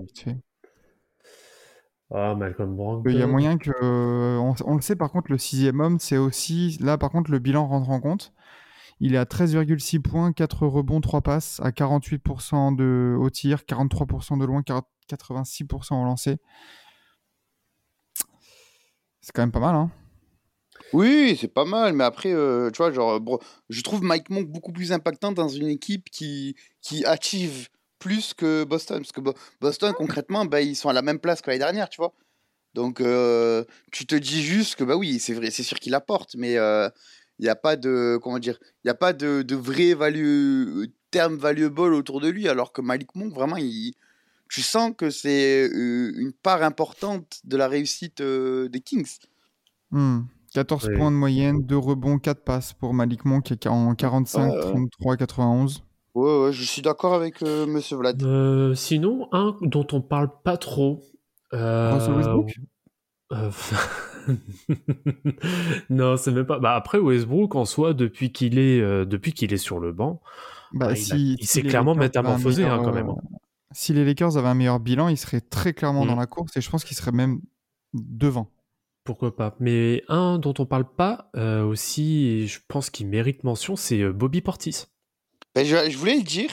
Ah, 2.11 2.35
Malcolm 2.35 2.77
Brogdon. 2.77 3.11
Il 3.11 3.17
y 3.19 3.23
a 3.23 3.27
moyen 3.27 3.57
que. 3.57 3.71
euh, 3.83 4.37
on, 4.39 4.55
on 4.67 4.75
le 4.75 4.83
sait, 4.83 4.97
par 4.97 5.11
contre, 5.11 5.31
le 5.31 5.39
sixième 5.39 5.81
homme, 5.81 5.99
c'est 5.99 6.19
aussi. 6.19 6.77
Là, 6.81 6.99
par 6.99 7.11
contre, 7.11 7.31
le 7.31 7.39
bilan 7.39 7.67
rentre 7.67 7.89
en 7.89 8.01
compte. 8.01 8.33
Il 9.05 9.17
est 9.17 9.19
à 9.19 9.25
13,6 9.25 9.99
points, 9.99 10.33
4 10.33 10.65
rebonds, 10.65 11.01
3 11.01 11.23
passes, 11.23 11.59
à 11.61 11.73
48% 11.73 12.71
de, 12.71 13.17
au 13.19 13.31
tir, 13.31 13.65
43% 13.67 14.37
de 14.39 14.45
loin, 14.45 14.63
40 14.63 14.87
86% 15.11 16.01
au 16.01 16.05
lancer. 16.05 16.37
C'est 19.21 19.33
quand 19.35 19.43
même 19.43 19.51
pas 19.51 19.59
mal, 19.59 19.75
hein 19.75 19.91
Oui, 20.93 21.37
c'est 21.41 21.53
pas 21.53 21.65
mal, 21.65 21.95
mais 21.95 22.05
après, 22.05 22.33
euh, 22.33 22.71
tu 22.71 22.77
vois, 22.79 22.93
genre, 22.93 23.21
je 23.69 23.83
trouve 23.83 24.05
Mike 24.05 24.31
Monk 24.31 24.47
beaucoup 24.47 24.73
plus 24.73 24.93
impactant 24.93 25.33
dans 25.33 25.49
une 25.49 25.67
équipe 25.67 26.09
qui, 26.09 26.55
qui 26.81 27.05
achieve 27.05 27.69
plus 27.99 28.35
que 28.35 28.63
Boston. 28.63 28.99
Parce 28.99 29.11
que 29.11 29.21
Bo- 29.21 29.35
Boston, 29.61 29.93
concrètement, 29.97 30.45
bah, 30.45 30.61
ils 30.61 30.77
sont 30.77 30.89
à 30.89 30.93
la 30.93 31.03
même 31.03 31.19
place 31.19 31.43
que 31.43 31.51
l'année 31.51 31.59
dernière, 31.59 31.89
tu 31.89 32.01
vois. 32.01 32.15
Donc, 32.75 33.01
euh, 33.01 33.65
tu 33.91 34.07
te 34.07 34.15
dis 34.15 34.43
juste 34.43 34.77
que, 34.77 34.85
bah 34.85 34.97
oui, 34.97 35.19
c'est 35.19 35.35
vrai, 35.35 35.51
c'est 35.51 35.65
sûr 35.65 35.81
qu'il 35.81 35.95
apporte, 35.97 36.37
mais 36.37 36.57
il 37.39 37.45
n'y 37.45 37.49
a 37.49 37.57
pas 37.57 37.77
de, 37.77 38.19
comment 38.23 38.39
dire, 38.39 38.59
il 38.63 38.87
n'y 38.87 38.91
a 38.91 38.95
pas 38.95 39.13
de, 39.13 39.43
de 39.43 39.55
vrai 39.57 39.95
value, 39.95 40.85
terme 41.11 41.37
valuable 41.37 41.93
autour 41.95 42.21
de 42.21 42.29
lui, 42.29 42.49
alors 42.49 42.73
que 42.73 42.81
Malik 42.81 43.15
Monk, 43.15 43.33
vraiment, 43.35 43.57
il, 43.57 43.93
tu 44.49 44.63
sens 44.63 44.93
que 44.97 45.11
c'est 45.11 45.69
euh, 45.69 46.13
une 46.17 46.33
part 46.33 46.63
importante 46.63 47.41
de 47.45 47.57
la 47.57 47.69
réussite 47.69 48.21
euh, 48.21 48.69
des 48.69 48.81
Kings. 48.81 49.19
Hmm. 49.91 50.21
14 50.55 50.89
Oui. 50.89 50.97
points 50.99 51.11
de 51.11 51.17
moyenne, 51.17 51.63
2 51.63 51.79
rebonds, 51.79 52.19
4 52.19 52.45
passes 52.45 52.75
pour 52.75 52.93
Malik 52.93 53.25
Monk 53.25 53.45
qui 53.45 53.53
est 53.55 53.67
en 53.67 53.95
45, 53.95 54.51
Ouais, 54.51 54.55
ouais. 54.57 54.61
33, 54.61 55.17
91. 55.17 55.83
Ouais, 56.15 56.45
ouais, 56.45 56.53
je 56.53 56.63
suis 56.63 56.83
d'accord 56.83 57.15
avec 57.15 57.43
euh, 57.43 57.67
Monsieur 57.67 57.97
Vlad. 57.97 58.23
Euh, 58.23 58.75
sinon, 58.75 59.29
un 59.33 59.57
dont 59.63 59.87
on 59.93 60.03
parle 60.03 60.29
pas 60.45 60.59
trop. 60.59 61.03
euh, 61.55 61.91
Russell 61.95 62.15
Westbrook? 62.17 62.55
euh, 63.33 63.51
non, 65.91 66.17
c'est 66.17 66.33
même 66.33 66.47
pas. 66.47 66.59
Bah 66.59 66.75
après 66.75 66.99
Westbrook 66.99 67.55
en 67.55 67.65
soi, 67.65 67.95
depuis 67.95 68.33
qu'il 68.33 68.59
est, 68.59 68.81
euh, 68.81 69.05
depuis 69.05 69.33
qu'il 69.33 69.53
est 69.53 69.59
sur 69.59 69.81
le 69.81 69.93
banc, 69.93 70.21
Bah, 70.73 70.87
Ouais, 70.89 70.93
il 70.95 71.13
a- 71.13 71.17
si, 71.17 71.33
il 71.35 71.39
si 71.41 71.47
s'est 71.47 71.63
clairement 71.63 71.95
métamorphosé, 71.95 72.63
hein, 72.65 72.69
meilleur, 72.79 72.83
quand 72.85 72.93
même. 72.93 73.09
euh, 73.11 73.37
Si 73.73 73.93
les 73.93 74.05
Lakers 74.05 74.37
avaient 74.37 74.49
un 74.49 74.55
meilleur 74.55 74.81
bilan, 74.81 75.09
ils 75.09 75.17
seraient 75.19 75.41
très 75.43 75.73
clairement 75.75 76.05
Mm. 76.05 76.09
dans 76.09 76.17
la 76.17 76.27
course 76.27 76.57
et 76.57 76.61
je 76.61 76.71
pense 76.71 76.85
qu'ils 76.85 76.97
seraient 76.97 77.13
même 77.13 77.41
devant. 77.95 78.51
pourquoi 79.05 79.35
pas. 79.37 79.57
Mais 79.61 80.03
un 80.09 80.39
dont 80.39 80.55
on 80.59 80.65
parle 80.67 80.85
pas 80.85 81.31
euh, 81.37 81.65
aussi, 81.65 82.27
et 82.29 82.47
je 82.47 82.61
pense 82.69 82.89
qu'il 82.89 83.09
mérite 83.09 83.43
mention, 83.45 83.75
c'est 83.77 84.03
Bobby 84.13 84.41
Portis. 84.43 84.85
Ben, 85.55 85.67
je, 85.67 85.91
je 85.91 85.97
voulais 85.99 86.17
le 86.17 86.23
dire, 86.23 86.51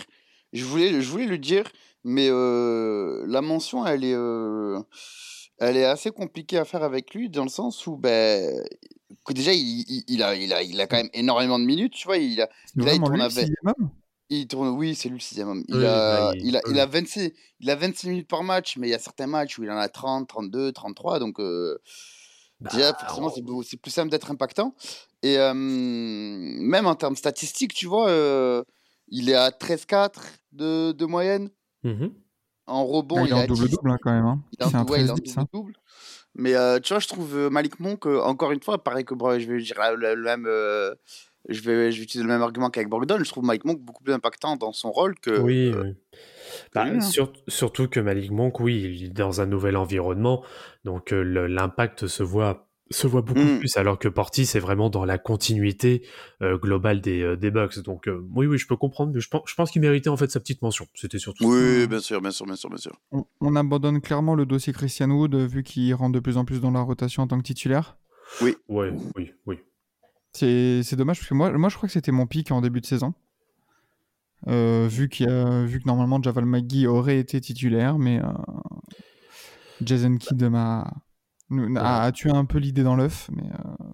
je 0.52 0.66
voulais, 0.66 1.00
je 1.00 1.10
voulais 1.12 1.28
le 1.28 1.38
dire, 1.38 1.66
mais 2.04 2.28
euh, 2.30 3.24
la 3.28 3.42
mention, 3.42 3.86
elle 3.86 4.04
est, 4.04 4.16
euh, 4.16 4.80
elle 5.60 5.78
est 5.78 5.86
assez 5.86 6.12
compliquée 6.12 6.58
à 6.58 6.66
faire 6.66 6.84
avec 6.84 7.14
lui, 7.14 7.30
dans 7.30 7.44
le 7.44 7.50
sens 7.50 7.86
où, 7.88 7.98
ben, 7.98 8.64
déjà, 9.30 9.54
il, 9.54 9.84
il- 9.88 10.04
il 10.08 10.24
a, 10.24 10.36
il, 10.36 10.54
a, 10.54 10.64
il 10.64 10.80
a 10.82 10.88
quand 10.88 10.98
même 10.98 11.10
énormément 11.14 11.60
de 11.60 11.66
minutes, 11.66 11.94
tu 11.94 12.06
vois, 12.08 12.18
il 12.18 12.42
a, 12.42 12.50
Là, 12.76 12.94
il 12.94 13.00
tourne 13.00 13.16
lui 13.16 13.22
avec- 13.22 13.32
sixième 13.32 13.74
homme? 13.80 13.92
il 14.32 14.48
tourne, 14.48 14.70
oui, 14.70 14.94
c'est 14.96 15.10
lui 15.10 15.16
le 15.18 15.22
sixième 15.22 15.50
homme. 15.50 15.64
Il, 15.68 15.76
Oui, 15.78 15.86
a, 15.86 16.10
bah, 16.10 16.36
il- 16.36 16.48
il, 16.48 16.58
a, 16.58 16.62
il 16.68 16.74
oui. 16.74 16.80
a 16.80 16.86
26, 16.86 17.32
il 17.62 17.70
a 17.70 17.76
26 17.76 18.10
minutes 18.10 18.28
par 18.28 18.44
match, 18.44 18.78
mais 18.78 18.88
il 18.88 18.92
y 18.92 18.94
a 18.94 19.00
certains 19.00 19.28
matchs 19.28 19.58
où 19.58 19.64
il 19.64 19.72
en 19.72 19.78
a 19.78 19.90
30, 19.90 20.28
32, 20.28 20.72
33, 20.72 21.20
donc 21.20 21.40
euh, 21.40 21.78
Bah, 22.60 22.70
déjà, 22.72 22.94
forcément, 22.94 23.30
c'est 23.30 23.42
beau- 23.42 23.64
c'est 23.64 23.78
plus 23.78 23.92
simple 23.92 24.10
d'être 24.12 24.30
impactant. 24.32 24.76
Et 25.24 25.38
euh, 25.38 25.54
même 25.54 26.86
en 26.88 26.96
termes 26.96 27.16
statistiques, 27.16 27.74
tu 27.74 27.88
vois, 27.88 28.10
euh, 28.10 28.64
il 29.10 29.30
est 29.30 29.34
à 29.36 29.52
13-4 29.52 30.24
de, 30.52 30.92
de 30.92 31.06
moyenne. 31.06 31.50
mhm. 31.84 32.14
En 32.70 32.86
rebond, 32.86 33.18
Ah, 33.24 33.28
il, 33.28 33.30
il 33.30 33.48
10. 33.48 33.48
double-double 33.48 33.90
hein, 33.92 33.98
quand 34.02 34.12
même. 34.12 34.26
hein. 34.26 34.42
Il 34.52 34.62
est 34.62 34.66
en 34.66 34.70
C'est 34.70 34.76
un 34.78 34.86
ouais, 34.86 35.04
13-10. 35.04 35.10
hein. 35.40 35.48
double-double. 35.52 35.74
Mais 36.36 36.56
euh, 36.56 36.80
tu 36.80 36.94
vois, 36.94 37.00
je 37.00 37.08
trouve 37.08 37.36
euh, 37.36 37.50
Malik 37.50 37.80
Monk, 37.80 38.06
euh, 38.06 38.22
encore 38.22 38.52
une 38.52 38.62
fois, 38.62 38.84
pareil 38.84 39.04
que 39.04 39.14
bro, 39.16 39.38
je 39.40 39.46
vais 39.52 39.60
dire 39.62 39.76
le, 39.98 40.14
le 40.16 40.24
même. 40.24 40.46
euh, 40.48 40.94
je, 41.48 41.62
vais, 41.62 41.92
je 41.92 41.98
vais 41.98 42.04
utiliser 42.04 42.22
le 42.28 42.30
même 42.32 42.42
argument 42.44 42.70
qu'avec 42.70 42.88
Brogdon. 42.90 43.18
Je 43.24 43.30
trouve 43.30 43.44
Mike 43.44 43.66
Monk 43.66 43.80
beaucoup 43.82 44.04
plus 44.04 44.14
impactant 44.14 44.56
dans 44.56 44.72
son 44.72 44.92
rôle 44.92 45.16
que. 45.20 45.40
Oui, 45.40 45.72
euh, 45.74 45.84
oui. 45.84 45.96
Bah, 46.74 46.86
lui, 46.86 46.98
hein. 46.98 47.02
sur- 47.02 47.34
surtout 47.48 47.88
que 47.88 48.00
Malik 48.00 48.32
Monk, 48.32 48.60
oui, 48.60 48.82
il 48.82 49.06
est 49.06 49.10
dans 49.10 49.42
un 49.42 49.46
nouvel 49.46 49.76
environnement, 49.76 50.44
donc 50.86 51.14
euh, 51.14 51.22
l'impact 51.48 52.08
se 52.08 52.24
voit 52.24 52.69
se 52.92 53.06
voit 53.08 53.22
beaucoup 53.22 53.40
Mm. 53.40 53.60
plus, 53.60 53.78
alors 53.78 54.00
que 54.00 54.08
Portis 54.08 54.46
c'est 54.46 54.60
vraiment 54.60 54.90
dans 54.90 55.06
la 55.06 55.18
continuité 55.18 56.04
euh, 56.42 56.58
globale 56.58 57.02
des, 57.02 57.22
euh, 57.22 57.36
des 57.38 57.52
Bucks. 57.52 57.80
Donc 57.84 58.08
euh, 58.08 58.26
oui, 58.36 58.48
oui, 58.48 58.58
je 58.58 58.66
peux 58.68 58.76
comprendre, 58.78 59.12
mais 59.14 59.20
je 59.20 59.30
pense, 59.30 59.44
je 59.46 59.54
pense 59.56 59.70
qu'il 59.72 59.82
méritait 59.82 60.10
en 60.10 60.18
fait 60.18 60.30
sa 60.32 60.40
petite 60.40 60.62
mention. 60.62 60.88
C'était 60.96 61.20
surtout. 61.20 61.44
ça. 61.44 61.50
Oui, 61.50 61.88
bien 61.88 62.00
sûr, 62.00 62.22
bien 62.22 62.32
sûr, 62.32 62.46
bien 62.46 62.56
sûr, 62.56 62.70
bien 62.70 62.78
sûr. 62.78 63.00
On, 63.12 63.26
on 63.42 63.56
abandonne 63.56 64.02
clairement 64.02 64.34
le 64.36 64.46
dossier 64.46 64.74
Christian 64.74 65.10
Wood 65.12 65.36
euh, 65.36 65.46
vu 65.46 65.64
qu'il 65.64 65.94
rentre 65.94 66.14
de 66.14 66.20
plus 66.20 66.38
en 66.38 66.46
plus 66.46 66.62
dans 66.62 66.72
la 66.72 66.82
rotation 66.82 67.24
en 67.24 67.28
tant 67.28 67.38
que 67.38 67.44
titulaire. 67.44 67.98
Ouais, 68.42 68.56
oui, 68.68 69.32
oui. 69.46 69.60
C'est 70.34 70.82
c'est 70.84 70.96
dommage 70.96 71.18
parce 71.18 71.30
que 71.30 71.34
moi, 71.34 71.52
moi 71.58 71.70
je 71.70 71.76
crois 71.78 71.88
que 71.88 71.94
c'était 71.94 72.12
mon 72.12 72.28
pic 72.28 72.52
en 72.52 72.62
début 72.62 72.82
de 72.82 72.86
saison. 72.86 73.14
Euh, 74.48 74.88
vu, 74.90 75.10
qu'il 75.10 75.28
y 75.28 75.30
a- 75.30 75.66
vu 75.66 75.80
que 75.80 75.86
normalement 75.88 76.22
Javal 76.22 76.46
McGee 76.46 76.88
aurait 76.88 77.18
été 77.20 77.42
titulaire, 77.42 77.98
mais 78.00 78.20
euh, 78.20 78.28
Jason 79.82 80.16
Kidd 80.18 80.42
m'a 80.50 80.92
a, 81.78 82.02
a 82.04 82.12
tué 82.12 82.30
un 82.32 82.46
peu 82.46 82.58
l'idée 82.60 82.84
dans 82.84 82.96
l'œuf. 82.96 83.30
Mais 83.34 83.44
euh, 83.44 83.86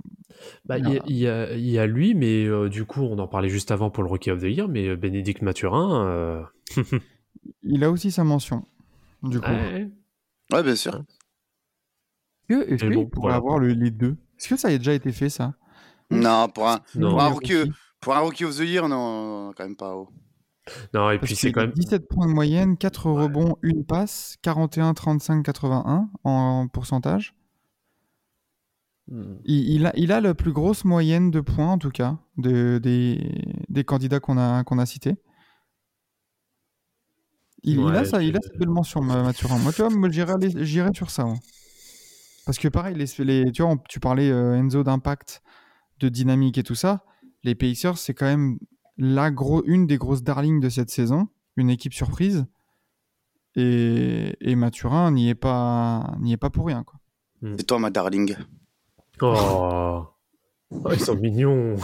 Bah, 0.66 0.78
il 0.78 0.89
y, 0.89 0.97
a- 0.97 1.01
il 1.08 1.16
y 1.18 1.28
a- 1.28 1.53
il 1.56 1.68
y 1.70 1.80
a 1.80 1.86
lui, 1.88 2.14
mais 2.16 2.45
euh, 2.45 2.70
du 2.70 2.86
coup, 2.86 3.01
on 3.01 3.18
en 3.20 3.28
parlait 3.28 3.49
juste 3.49 3.72
avant 3.72 3.89
pour 3.89 4.03
le 4.03 4.10
Rookie 4.10 4.32
of 4.32 4.39
the 4.41 4.45
Year, 4.45 4.68
mais 4.68 4.88
euh, 4.89 4.95
Bénédicte 4.95 5.41
Mathurin. 5.41 6.06
euh, 6.06 6.43
il 7.64 7.84
a 7.84 7.89
aussi 7.91 8.12
sa 8.12 8.24
mention. 8.24 8.64
Du 9.24 9.39
coup, 9.39 9.49
ouais. 9.49 9.89
Ouais, 10.53 10.64
bien 10.64 10.76
sûr. 10.76 11.01
est-ce 12.49 12.76
qu'il 12.86 12.93
bon, 12.93 13.06
pourrait 13.08 13.22
voilà. 13.32 13.36
avoir 13.38 13.60
le- 13.60 13.70
les 13.74 13.91
deux? 13.91 14.18
Est-ce 14.38 14.49
que 14.49 14.58
ça 14.58 14.68
a 14.68 14.78
déjà 14.78 14.93
été 14.93 15.12
fait 15.12 15.30
ça? 15.30 15.53
Non, 16.12 16.47
pour 16.49 16.68
un, 16.70 16.80
Non. 16.95 17.12
pour, 17.12 17.22
un 17.22 17.28
rookie, 17.30 17.72
pour 17.99 18.16
un 18.16 18.20
rookie 18.20 18.45
of 18.45 18.56
the 18.58 18.60
year, 18.62 18.88
non, 18.88 19.51
quand 19.58 19.64
même 19.64 19.76
pas. 19.76 19.95
oh. 19.95 20.10
Non, 20.93 21.12
et 21.12 21.18
Parce 21.20 21.28
puis 21.28 21.36
c'est 21.36 21.51
quand 21.51 21.62
même. 21.62 21.72
17 21.72 22.08
points 22.08 22.28
de 22.28 22.32
moyenne, 22.34 22.76
4 22.78 23.10
rebonds, 23.12 23.56
1 23.64 23.84
passe, 23.84 24.36
41, 24.41 24.93
35, 24.93 25.43
81 25.43 26.10
en 26.24 26.68
pourcentage. 26.68 27.34
Il, 29.45 29.70
il 29.70 29.86
a, 29.86 29.93
il 29.95 30.12
a 30.12 30.20
la 30.20 30.34
plus 30.34 30.51
grosse 30.51 30.84
moyenne 30.84 31.30
de 31.30 31.39
points, 31.41 31.72
en 31.74 31.78
tout 31.78 31.91
cas, 31.91 32.18
de, 32.38 32.80
des, 32.82 33.43
des 33.70 33.84
candidats 33.84 34.20
qu'on 34.20 34.38
a, 34.38 34.64
qu'on 34.64 34.80
a 34.80 34.86
cités. 34.86 35.16
Il, 37.64 37.80
il 37.80 37.95
a 37.95 38.06
ça, 38.06 38.22
il 38.24 38.36
a 38.36 38.39
cette 38.41 38.58
belle 38.58 38.70
mention, 38.70 39.01
Ma- 39.01 39.24
Mathurin. 39.24 39.58
Moi, 39.60 39.72
tu 39.74 39.82
vois, 39.82 39.89
moi, 39.91 40.10
j'irais 40.10 40.91
sur 40.93 41.10
ça. 41.10 41.26
moi. 41.26 41.36
Parce 42.45 42.58
que 42.60 42.68
pareil, 42.68 42.95
les, 42.95 43.06
les- 43.24 43.51
tu 43.51 43.62
vois, 43.64 43.72
on- 43.72 43.78
tu 43.78 43.99
parlais 43.99 44.30
euh, 44.30 44.56
Enzo 44.56 44.84
d'impact, 44.84 45.41
de 45.99 46.10
dynamique 46.10 46.58
et 46.58 46.64
tout 46.64 46.76
ça. 46.76 47.03
Les 47.43 47.56
Pacers, 47.56 47.97
c'est 47.97 48.14
quand 48.14 48.26
même 48.26 48.58
la 48.97 49.32
gros, 49.32 49.64
une 49.66 49.88
des 49.88 49.97
grosses 49.97 50.24
darlings 50.24 50.60
de 50.60 50.70
cette 50.70 50.89
saison, 50.89 51.28
une 51.58 51.70
équipe 51.70 51.93
surprise. 51.93 52.45
Et, 53.56 54.36
et 54.41 54.56
Mathurin 54.56 55.12
n'y 55.12 55.30
est 55.30 55.36
pas, 55.36 56.16
n'y 56.20 56.34
est 56.34 56.38
pas 56.38 56.49
pour 56.49 56.68
rien. 56.68 56.84
Quoi. 56.84 56.99
C'est 57.58 57.66
toi, 57.66 57.80
ma 57.80 57.89
darling? 57.89 58.36
Oh. 59.22 60.05
Oh, 60.72 60.89
ils 60.93 60.99
sont 60.99 61.16
mignons. 61.16 61.76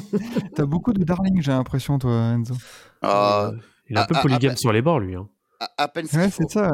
T'as 0.54 0.66
beaucoup 0.66 0.92
de 0.92 1.02
darling, 1.04 1.40
j'ai 1.40 1.52
l'impression, 1.52 1.98
toi, 1.98 2.12
Enzo. 2.12 2.54
Ah, 3.02 3.50
Euh, 3.52 3.58
il 3.88 3.96
est 3.96 4.00
un 4.00 4.02
ah, 4.02 4.06
peu 4.06 4.14
ah, 4.16 4.22
polygame 4.22 4.52
ah, 4.54 4.56
sur 4.56 4.72
les 4.72 4.82
bords, 4.82 5.00
lui. 5.00 5.14
Hein. 5.14 5.28
à, 5.60 5.84
à 5.84 5.88
peine 5.88 6.06
ce 6.06 6.16
Ouais, 6.16 6.30
c'est 6.30 6.50
ça. 6.50 6.70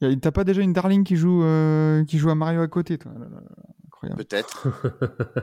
Ouais. 0.00 0.16
T'as 0.20 0.32
pas 0.32 0.44
déjà 0.44 0.60
une 0.62 0.72
darling 0.72 1.04
qui 1.04 1.16
joue, 1.16 1.42
euh, 1.44 2.04
qui 2.04 2.18
joue 2.18 2.28
à 2.30 2.34
Mario 2.34 2.60
à 2.60 2.68
côté, 2.68 2.98
toi? 2.98 3.12
Incroyable. 3.86 4.22
Peut-être. 4.24 4.68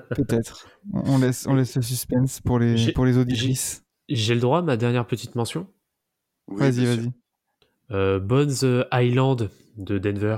Peut-être. 0.15 0.67
On 0.93 1.13
on 1.15 1.17
laisse, 1.17 1.47
on 1.47 1.55
laisse 1.55 1.75
le 1.75 1.81
suspense 1.81 2.41
pour 2.41 2.59
les, 2.59 2.91
pour 2.93 3.05
les 3.05 3.17
auditrices. 3.17 3.83
J'ai 4.09 4.35
le 4.35 4.41
droit 4.41 4.59
à 4.59 4.61
ma 4.61 4.77
dernière 4.77 5.07
petite 5.07 5.35
mention? 5.35 5.67
Oui, 6.47 6.59
Vas-y, 6.59 6.85
vas-y. 6.85 7.11
Euh, 7.91 8.19
Bones 8.19 8.85
Island 8.93 9.49
de 9.77 9.97
Denver. 9.97 10.37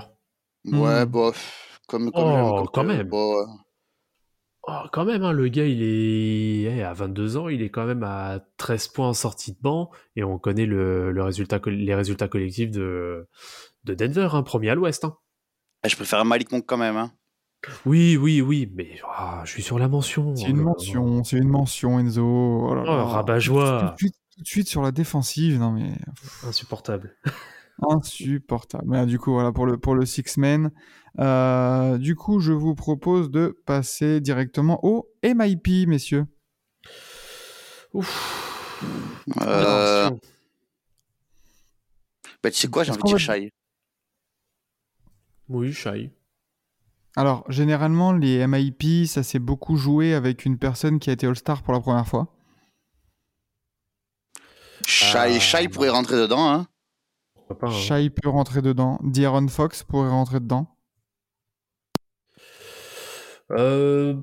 Ouais, 0.65 1.05
Hmm. 1.05 1.09
bof. 1.09 1.72
Comme, 1.93 2.11
comme 2.11 2.23
Oh, 2.25 2.55
comme 2.57 2.67
quand 2.73 2.81
que- 2.81 2.87
même. 2.87 3.07
bon, 3.07 3.45
Oh, 4.65 4.79
quand 4.93 5.03
même, 5.05 5.23
hein, 5.23 5.31
le 5.33 5.47
gars, 5.49 5.65
il 5.65 5.83
est 5.83 6.61
eh, 6.77 6.81
à 6.83 6.93
22 6.93 7.35
ans, 7.37 7.49
il 7.49 7.61
est 7.61 7.69
quand 7.69 7.85
même 7.85 8.01
à 8.03 8.39
13 8.57 8.87
points 8.87 9.09
en 9.09 9.13
sortie 9.13 9.51
de 9.51 9.57
banc, 9.61 9.91
et 10.15 10.23
on 10.23 10.39
connaît 10.39 10.65
le, 10.65 11.11
le 11.11 11.21
résultat, 11.23 11.59
les 11.67 11.93
résultats 11.93 12.29
collectifs 12.29 12.71
de, 12.71 13.27
de 13.83 13.93
Denver, 13.93 14.29
hein, 14.31 14.41
premier 14.41 14.69
à 14.69 14.75
l'ouest. 14.75 15.03
hein. 15.03 15.17
eh, 15.85 15.89
je 15.89 15.95
préfère 15.97 16.23
Malik 16.25 16.51
Monk 16.51 16.63
quand 16.65 16.77
même. 16.77 16.95
Hein. 16.97 17.11
Oui, 17.85 18.17
oui, 18.17 18.41
oui, 18.41 18.71
mais 18.73 18.99
ah, 19.05 19.41
je 19.45 19.51
suis 19.51 19.61
sur 19.63 19.77
la 19.79 19.87
mention. 19.89 20.33
C'est 20.35 20.45
Oh 20.47 20.49
une 20.51 20.61
mention, 20.61 21.23
c'est 21.25 21.37
une 21.37 21.49
mention, 21.49 21.99
Enzo. 21.99 22.23
Oh, 22.25 22.73
là 22.73 22.83
Oh, 22.87 23.05
rabat-joie. 23.05 23.79
Tout 23.81 23.91
de, 23.93 23.97
suite, 23.97 24.15
tout 24.35 24.41
de 24.41 24.47
suite 24.47 24.67
sur 24.69 24.81
la 24.81 24.91
défensive, 24.91 25.59
non 25.59 25.71
mais 25.71 25.91
Insupportable. 26.47 27.15
insupportable. 27.89 28.85
Mais, 28.87 29.05
du 29.05 29.19
coup, 29.19 29.33
voilà 29.33 29.51
pour 29.51 29.65
le 29.65 29.77
pour 29.77 29.95
le 29.95 30.05
six 30.05 30.37
men. 30.37 30.71
Euh, 31.19 31.97
du 31.97 32.15
coup, 32.15 32.39
je 32.39 32.51
vous 32.53 32.75
propose 32.75 33.29
de 33.29 33.57
passer 33.65 34.19
directement 34.19 34.79
au 34.83 35.07
MIP, 35.23 35.87
messieurs. 35.87 36.25
Ouf. 37.93 38.83
Euh, 39.41 40.09
bah, 42.41 42.51
tu 42.51 42.57
sais 42.57 42.67
quoi, 42.67 42.83
j'ai 42.83 42.91
envie 42.91 43.01
de 43.01 43.07
dire 43.07 43.19
Shai. 43.19 43.51
Oui, 45.49 45.71
Shai. 45.71 46.11
Alors, 47.15 47.49
généralement, 47.49 48.11
les 48.11 48.45
MIP, 48.47 49.05
ça 49.07 49.21
s'est 49.21 49.39
beaucoup 49.39 49.77
joué 49.77 50.15
avec 50.15 50.45
une 50.45 50.57
personne 50.57 50.99
qui 50.99 51.11
a 51.11 51.13
été 51.13 51.27
All-Star 51.27 51.61
pour 51.61 51.73
la 51.73 51.79
première 51.79 52.07
fois. 52.07 52.27
Shai, 54.87 55.35
Ah, 55.35 55.39
Shai 55.39 55.69
pourrait 55.69 55.89
rentrer 55.89 56.17
dedans. 56.17 56.49
Hein. 56.49 56.67
Hein. 57.61 57.69
Shai 57.71 58.09
peut 58.09 58.29
rentrer 58.29 58.61
dedans. 58.61 58.99
D'Aaron 59.03 59.47
Fox 59.47 59.83
pourrait 59.83 60.09
rentrer 60.09 60.39
dedans. 60.39 60.72
Euh, 63.57 64.15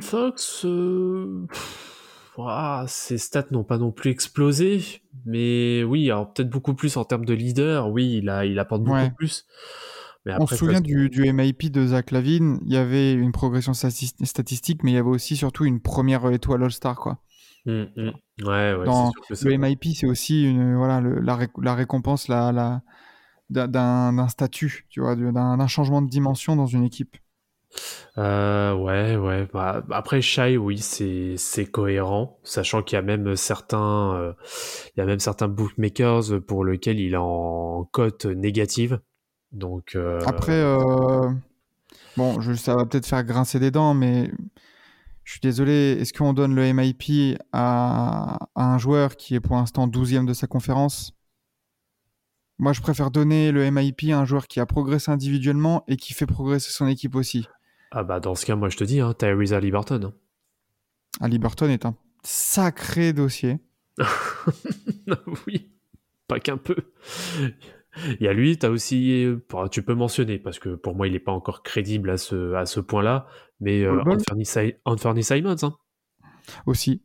Fox, 0.00 0.64
euh, 0.64 1.46
pff, 1.50 2.32
ouah, 2.38 2.84
ses 2.88 3.18
stats 3.18 3.46
n'ont 3.50 3.64
pas 3.64 3.78
non 3.78 3.92
plus 3.92 4.10
explosé, 4.10 5.02
mais 5.26 5.82
oui, 5.84 6.10
alors 6.10 6.32
peut-être 6.32 6.50
beaucoup 6.50 6.74
plus 6.74 6.96
en 6.96 7.04
termes 7.04 7.24
de 7.24 7.34
leader, 7.34 7.90
oui, 7.90 8.18
il, 8.22 8.28
a, 8.28 8.44
il 8.46 8.58
apporte 8.58 8.82
beaucoup 8.82 8.96
Ouais. 8.96 9.10
plus. 9.10 9.46
Mais 10.24 10.34
On 10.38 10.46
se 10.46 10.54
souvient 10.54 10.80
du, 10.80 11.08
du 11.10 11.32
MIP 11.32 11.70
de 11.72 11.84
Zach 11.88 12.12
Lavine, 12.12 12.60
il 12.64 12.72
y 12.72 12.76
avait 12.76 13.12
une 13.12 13.32
progression 13.32 13.72
stati- 13.72 14.24
statistique, 14.24 14.84
mais 14.84 14.92
il 14.92 14.94
y 14.94 14.98
avait 14.98 15.08
aussi 15.08 15.34
surtout 15.36 15.64
une 15.64 15.80
première 15.80 16.30
étoile 16.30 16.62
All-Star. 16.62 16.94
quoi. 16.96 17.18
Ouais, 17.66 17.82
ouais, 18.38 18.84
Dans 18.84 19.06
c'est 19.06 19.12
sûr 19.12 19.26
que 19.28 19.34
c'est 19.34 19.48
Le. 19.48 19.56
MIP, 19.58 19.84
c'est 19.96 20.06
aussi 20.06 20.44
une, 20.44 20.76
voilà, 20.76 21.00
le- 21.00 21.18
la, 21.20 21.34
ré- 21.36 21.48
la 21.60 21.74
récompense 21.74 22.28
la, 22.28 22.52
la, 22.52 22.82
d'un- 23.66 24.28
statut, 24.28 24.86
tu 24.90 25.00
vois, 25.00 25.16
d'un 25.16 25.56
d'un 25.56 25.66
changement 25.66 26.02
de 26.02 26.08
dimension 26.08 26.54
dans 26.54 26.66
une 26.66 26.84
équipe. 26.84 27.16
Euh, 28.18 28.74
ouais, 28.74 29.16
ouais. 29.16 29.48
Bah, 29.52 29.84
après, 29.90 30.20
Shai, 30.20 30.56
oui, 30.56 30.78
c'est 30.78 31.66
cohérent, 31.70 32.38
sachant 32.42 32.82
qu'il 32.82 32.96
y 32.96 32.98
a 32.98 33.02
même 33.02 33.36
certains, 33.36 34.14
euh, 34.14 34.32
il 34.94 35.00
y 35.00 35.02
a 35.02 35.06
même 35.06 35.20
certains 35.20 35.48
bookmakers 35.48 36.42
pour 36.46 36.64
lesquels 36.64 37.00
il 37.00 37.14
est 37.14 37.18
en 37.18 37.88
cote 37.92 38.26
négative. 38.26 39.00
Donc, 39.52 39.96
euh, 39.96 40.20
Après, 40.26 40.62
bon, 42.16 42.40
ça 42.56 42.76
va 42.76 42.84
peut-être 42.84 43.06
faire 43.06 43.24
grincer 43.24 43.58
des 43.58 43.70
dents, 43.70 43.94
mais 43.94 44.30
je 45.24 45.32
suis 45.32 45.40
désolé, 45.40 45.98
est-ce 46.00 46.12
qu'on 46.12 46.32
donne 46.32 46.54
le 46.54 46.72
MIP 46.72 47.38
à, 47.52 48.48
à 48.54 48.64
un 48.74 48.78
joueur 48.78 49.16
qui 49.16 49.34
est 49.34 49.40
pour 49.40 49.56
l'instant 49.56 49.86
12e 49.86 50.26
de 50.26 50.34
sa 50.34 50.46
conférence? 50.46 51.12
Moi, 52.58 52.72
je 52.72 52.80
préfère 52.80 53.10
donner 53.10 53.50
le 53.50 53.68
MIP 53.70 54.10
à 54.12 54.18
un 54.18 54.24
joueur 54.24 54.46
qui 54.46 54.60
a 54.60 54.66
progressé 54.66 55.10
individuellement 55.10 55.84
et 55.88 55.96
qui 55.96 56.12
fait 56.12 56.26
progresser 56.26 56.70
son 56.70 56.86
équipe 56.86 57.14
aussi. 57.16 57.46
Ah 57.92 58.02
bah 58.04 58.18
dans 58.20 58.34
ce 58.34 58.44
cas, 58.46 58.56
moi 58.56 58.68
je 58.68 58.76
te 58.76 58.84
dis, 58.84 59.00
hein, 59.00 59.14
Tyrese 59.14 59.52
Haliburton. 59.52 60.04
hein. 60.04 60.12
Ali 61.20 61.38
Burton 61.38 61.70
est 61.70 61.84
un 61.86 61.94
sacré 62.24 63.12
dossier. 63.12 63.58
oui, 65.46 65.70
pas 66.26 66.40
qu'un 66.40 66.56
peu. 66.56 66.76
Il 68.18 68.22
y 68.22 68.28
a 68.28 68.32
lui, 68.32 68.56
t'as 68.56 68.70
aussi, 68.70 69.24
euh, 69.24 69.36
tu 69.70 69.82
peux 69.82 69.94
mentionner, 69.94 70.38
parce 70.38 70.58
que 70.58 70.70
pour 70.74 70.94
moi 70.94 71.06
il 71.06 71.12
n'est 71.12 71.18
pas 71.20 71.32
encore 71.32 71.62
crédible 71.62 72.08
à 72.10 72.16
ce, 72.16 72.54
à 72.54 72.64
ce 72.64 72.80
point-là, 72.80 73.26
mais 73.60 73.82
euh, 73.82 74.00
Anthony, 74.06 74.46
Si- 74.46 74.74
Anthony 74.86 75.22
Simons, 75.22 75.56
hein, 75.62 75.76
Aussi. 76.64 77.02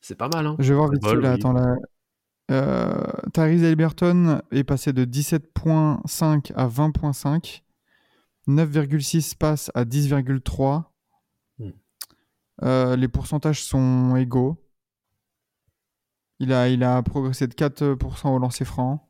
c'est 0.00 0.14
pas 0.16 0.28
mal. 0.32 0.46
Hein. 0.46 0.56
Je 0.58 0.70
vais 0.72 0.76
voir 0.78 0.90
vite 0.90 1.04
là, 1.04 1.12
oui. 1.14 1.26
attends, 1.26 1.52
là. 1.52 1.76
Euh, 2.50 3.02
Tyrese 3.32 3.62
est 3.62 4.64
passé 4.64 4.92
de 4.92 5.04
17.5 5.04 6.52
à 6.56 6.66
20.5. 6.66 7.62
9,6 8.48 9.34
passes 9.36 9.70
à 9.74 9.84
10,3. 9.84 10.84
Hmm. 11.58 11.70
Euh, 12.62 12.96
les 12.96 13.08
pourcentages 13.08 13.62
sont 13.62 14.16
égaux. 14.16 14.58
Il 16.38 16.52
a, 16.52 16.68
il 16.68 16.82
a 16.82 17.00
progressé 17.02 17.46
de 17.46 17.54
4% 17.54 18.28
au 18.34 18.38
lancer 18.38 18.64
franc. 18.64 19.08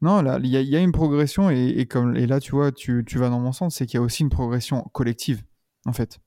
Non, 0.00 0.22
là, 0.22 0.38
il 0.42 0.46
y, 0.48 0.56
a- 0.56 0.60
il 0.62 0.68
y 0.68 0.76
a 0.76 0.80
une 0.80 0.92
progression 0.92 1.50
et, 1.50 1.68
et 1.76 1.86
comme, 1.86 2.16
et 2.16 2.26
là, 2.26 2.40
tu 2.40 2.52
vois, 2.52 2.72
tu, 2.72 3.04
tu 3.06 3.18
vas 3.18 3.28
dans 3.28 3.38
mon 3.40 3.52
sens, 3.52 3.76
c'est 3.76 3.86
qu'il 3.86 3.98
y 3.98 4.00
a 4.00 4.02
aussi 4.02 4.22
une 4.22 4.30
progression 4.30 4.82
collective, 4.92 5.42
en 5.84 5.92
fait. 5.92 6.18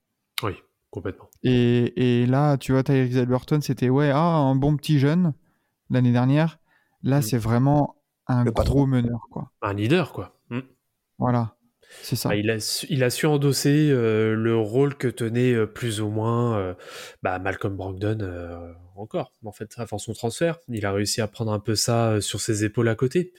Oui, 0.44 0.54
complètement. 0.92 1.30
Et, 1.44 2.22
et 2.22 2.26
là, 2.28 2.58
tu 2.58 2.72
vois, 2.74 2.84
Tyrese 2.84 3.18
Haliburton, 3.18 3.62
c'était 3.62 3.90
ouais, 3.90 4.12
ah, 4.14 4.20
un 4.38 4.56
bon 4.56 4.78
petit 4.78 5.00
jeune 5.00 5.34
l'année 5.90 6.12
dernière. 6.12 6.60
Là, 7.02 7.20
Mm. 7.20 7.24
c'est 7.24 7.38
vraiment 7.38 7.96
un 8.28 8.44
Le 8.44 8.52
gros 8.52 8.64
patron. 8.64 8.88
meneur, 8.88 9.28
quoi. 9.32 9.52
Un 9.62 9.74
leader, 9.74 10.14
quoi. 10.14 10.35
Voilà, 11.18 11.56
c'est 12.02 12.16
ça. 12.16 12.30
Ah, 12.30 12.36
il, 12.36 12.50
a 12.50 12.60
su, 12.60 12.86
il 12.90 13.04
a 13.04 13.10
su 13.10 13.26
endosser 13.26 13.90
euh, 13.92 14.36
le 14.36 14.58
rôle 14.58 14.96
que 14.96 15.08
tenait 15.08 15.54
euh, 15.54 15.66
plus 15.66 16.02
ou 16.02 16.10
moins 16.10 16.58
euh, 16.58 16.74
bah, 17.24 17.40
Malcolm 17.40 17.76
Brogdon 17.76 18.20
encore, 18.96 19.34
en 19.44 19.52
fait, 19.52 19.74
avant 19.78 19.98
son 19.98 20.14
transfert. 20.14 20.58
Il 20.70 20.86
a 20.86 20.92
réussi 20.92 21.22
à 21.22 21.28
prendre 21.28 21.52
un 21.52 21.60
peu 21.60 21.76
ça 21.76 22.22
sur 22.22 22.42
ses 22.42 22.64
épaules 22.64 22.88
à 22.88 22.96
côté. 22.96 23.34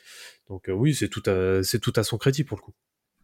Donc 0.49 0.71
oui, 0.73 0.95
c'est 0.95 1.09
tout, 1.09 1.23
à- 1.27 1.61
tout 1.81 1.93
à 1.97 2.03
son 2.03 2.19
crédit 2.19 2.45
pour 2.45 2.59
le 2.59 2.63
coup. 2.63 2.73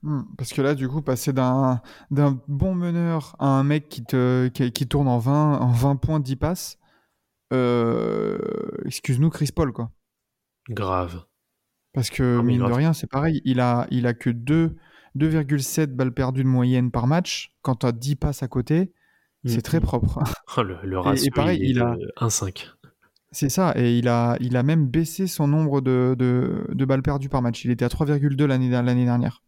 Hmm, 0.03 0.22
Parce 0.36 0.53
que 0.53 0.61
là, 0.62 0.74
du 0.74 0.88
coup, 0.88 1.00
passer 1.03 1.32
d'un 1.32 1.80
d'un 2.11 2.42
bon 2.48 2.74
meneur 2.74 3.36
à 3.38 3.46
un 3.46 3.62
mec 3.64 3.88
qui, 3.88 4.03
te, 4.05 4.48
qui, 4.48 4.72
qui 4.72 4.88
tourne 4.88 5.07
en 5.09 5.18
20, 5.18 5.59
en 5.59 5.70
20 5.72 5.96
points, 5.96 6.20
10 6.20 6.36
passes, 6.36 6.78
excuse-nous, 8.84 9.30
Chris 9.30 9.50
Paul, 9.55 9.72
quoi. 9.72 9.90
Grave. 10.68 11.24
Parce 11.93 12.09
que, 12.11 12.38
Ah, 12.38 12.43
mais 12.43 12.53
mine 12.53 12.66
de 12.66 12.72
rien, 12.72 12.93
c'est 12.93 13.07
pareil. 13.11 13.40
Il 13.45 13.61
a, 13.61 13.86
il 13.90 14.07
a 14.07 14.14
que 14.14 14.30
2 14.30 14.76
2,7 15.14 15.95
balles 15.95 16.12
perdues 16.14 16.43
de 16.43 16.49
moyenne 16.49 16.90
par 16.90 17.07
match. 17.07 17.55
Quand 17.62 17.76
tu 17.76 17.86
as 17.86 17.93
10 17.93 18.16
passes 18.16 18.43
à 18.43 18.49
côté, 18.49 18.93
c'est 19.45 19.57
Mhm. 19.57 19.62
très 19.62 19.80
propre. 19.80 20.18
Oh, 20.57 20.62
le, 20.62 20.76
le 20.84 20.99
ratio, 20.99 21.30
pareil, 21.34 21.59
il, 21.61 21.66
est 21.66 21.70
il 21.70 21.82
a- 21.82 21.97
de 21.97 22.12
1,5. 22.16 22.70
C'est 23.34 23.49
ça, 23.49 23.72
et 23.76 23.99
il 23.99 24.09
a, 24.09 24.36
il 24.40 24.57
a 24.59 24.62
même 24.62 24.86
baissé 24.86 25.26
son 25.26 25.47
nombre 25.49 25.80
de, 25.80 26.14
de, 26.18 26.66
de 26.70 26.84
balles 26.84 27.01
perdues 27.03 27.30
par 27.30 27.40
match. 27.40 27.64
Il 27.64 27.70
était 27.70 27.84
à 27.84 27.88
3,2 27.88 28.45
l'année 28.47 28.68
l'année 28.68 29.05
dernière. 29.07 29.43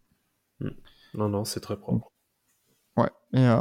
Non, 1.15 1.29
non, 1.29 1.45
c'est 1.45 1.61
très 1.61 1.77
propre. 1.77 2.11
Ouais. 2.97 3.11
Et 3.35 3.47
euh, 3.47 3.61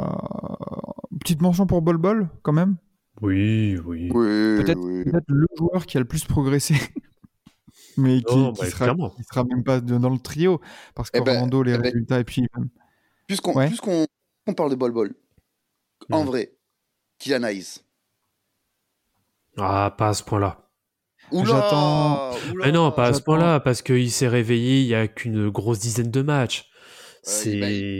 petite 1.20 1.42
mention 1.42 1.66
pour 1.66 1.82
Bol 1.82 1.98
Bol, 1.98 2.28
quand 2.42 2.52
même. 2.52 2.76
Oui, 3.20 3.76
oui. 3.84 4.08
Oui, 4.12 4.62
Peut-être 4.62 4.80
oui. 4.80 5.04
peut-être 5.04 5.28
le 5.28 5.46
joueur 5.56 5.86
qui 5.86 5.96
a 5.96 6.00
le 6.00 6.06
plus 6.06 6.24
progressé, 6.24 6.74
mais 7.96 8.22
qui, 8.22 8.36
Non, 8.36 8.52
qui 8.52 8.60
bah, 8.62 8.70
sera, 8.70 8.94
qui 9.16 9.24
sera 9.24 9.44
même 9.44 9.64
pas 9.64 9.80
dans 9.80 10.10
le 10.10 10.18
trio, 10.18 10.60
parce 10.94 11.10
Eh 11.14 11.20
ben, 11.20 11.48
les 11.64 11.72
eh 11.74 11.78
ben, 11.78 11.82
résultats, 11.82 12.20
et 12.20 12.24
puis... 12.24 12.46
Puisqu'on 13.26 13.54
Ouais. 13.54 13.68
puisqu'on- 13.68 14.06
on 14.46 14.54
parle 14.54 14.70
de 14.70 14.74
bol-bol, 14.76 15.14
en 16.12 16.20
Mhm. 16.20 16.26
vrai, 16.26 16.54
Kylian 17.18 17.42
Hayes. 17.44 17.80
Ah, 19.56 19.94
pas 19.96 20.08
à 20.08 20.14
ce 20.14 20.22
point-là. 20.24 20.60
Oula 21.32 21.44
J'attends- 21.46 22.30
Mais 22.56 22.72
non, 22.72 22.92
pas 22.92 23.06
à 23.08 23.12
ce 23.14 23.22
point-là, 23.22 23.60
parce 23.60 23.80
qu'il 23.82 24.10
s'est 24.10 24.28
réveillé 24.28 24.80
il 24.82 24.86
y 24.86 24.94
a 24.94 25.08
qu'une 25.08 25.48
grosse 25.48 25.78
dizaine 25.78 26.10
de 26.10 26.22
matchs. 26.22 26.68
Euh, 26.70 27.18
C'est. 27.22 27.50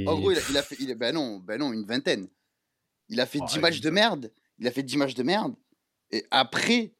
il- 0.02 0.08
en 0.08 0.18
gros, 0.18 0.30
il 0.32 0.36
a, 0.38 0.40
il 0.50 0.56
a 0.58 0.62
fait. 0.62 0.76
il 0.80 0.90
a- 0.90 0.94
ben 0.94 1.14
non, 1.14 1.38
ben 1.38 1.58
non, 1.58 1.72
une 1.72 1.86
vingtaine. 1.86 2.28
Il 3.08 3.20
a 3.20 3.26
fait 3.26 3.38
Oh, 3.40 3.46
10 3.46 3.54
ouais. 3.56 3.60
matchs 3.62 3.80
de 3.80 3.88
merde. 3.90 4.30
Il 4.58 4.66
a 4.66 4.70
fait 4.70 4.82
10 4.82 4.96
matchs 4.98 5.14
de 5.14 5.22
merde. 5.22 5.54
Et 6.10 6.26
après, 6.30 6.92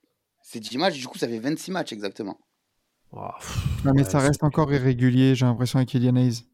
C'est 0.46 0.60
10 0.60 0.76
matchs, 0.76 0.98
du 0.98 1.06
coup, 1.06 1.16
ça 1.16 1.26
fait 1.26 1.38
26 1.38 1.70
matchs 1.70 1.92
exactement. 1.94 2.38
Ah, 3.16 3.34
Non, 3.84 3.92
mais 3.94 4.02
ouais, 4.04 4.10
ça 4.10 4.18
reste 4.18 4.42
encore 4.42 4.72
irrégulier, 4.72 5.34
j'ai 5.34 5.44
l'impression, 5.46 5.78
avec 5.78 5.88
Kylian 5.90 6.16
Hayes. 6.16 6.44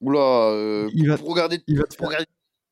Oula, 0.00 0.18
euh, 0.50 0.88
Il 0.94 1.08
va- 1.08 1.18
pour, 1.18 1.28
regarder, 1.30 1.60
il 1.66 1.76
va 1.78 1.84
te 1.84 1.96
pour, 1.96 2.06
regarder, 2.06 2.26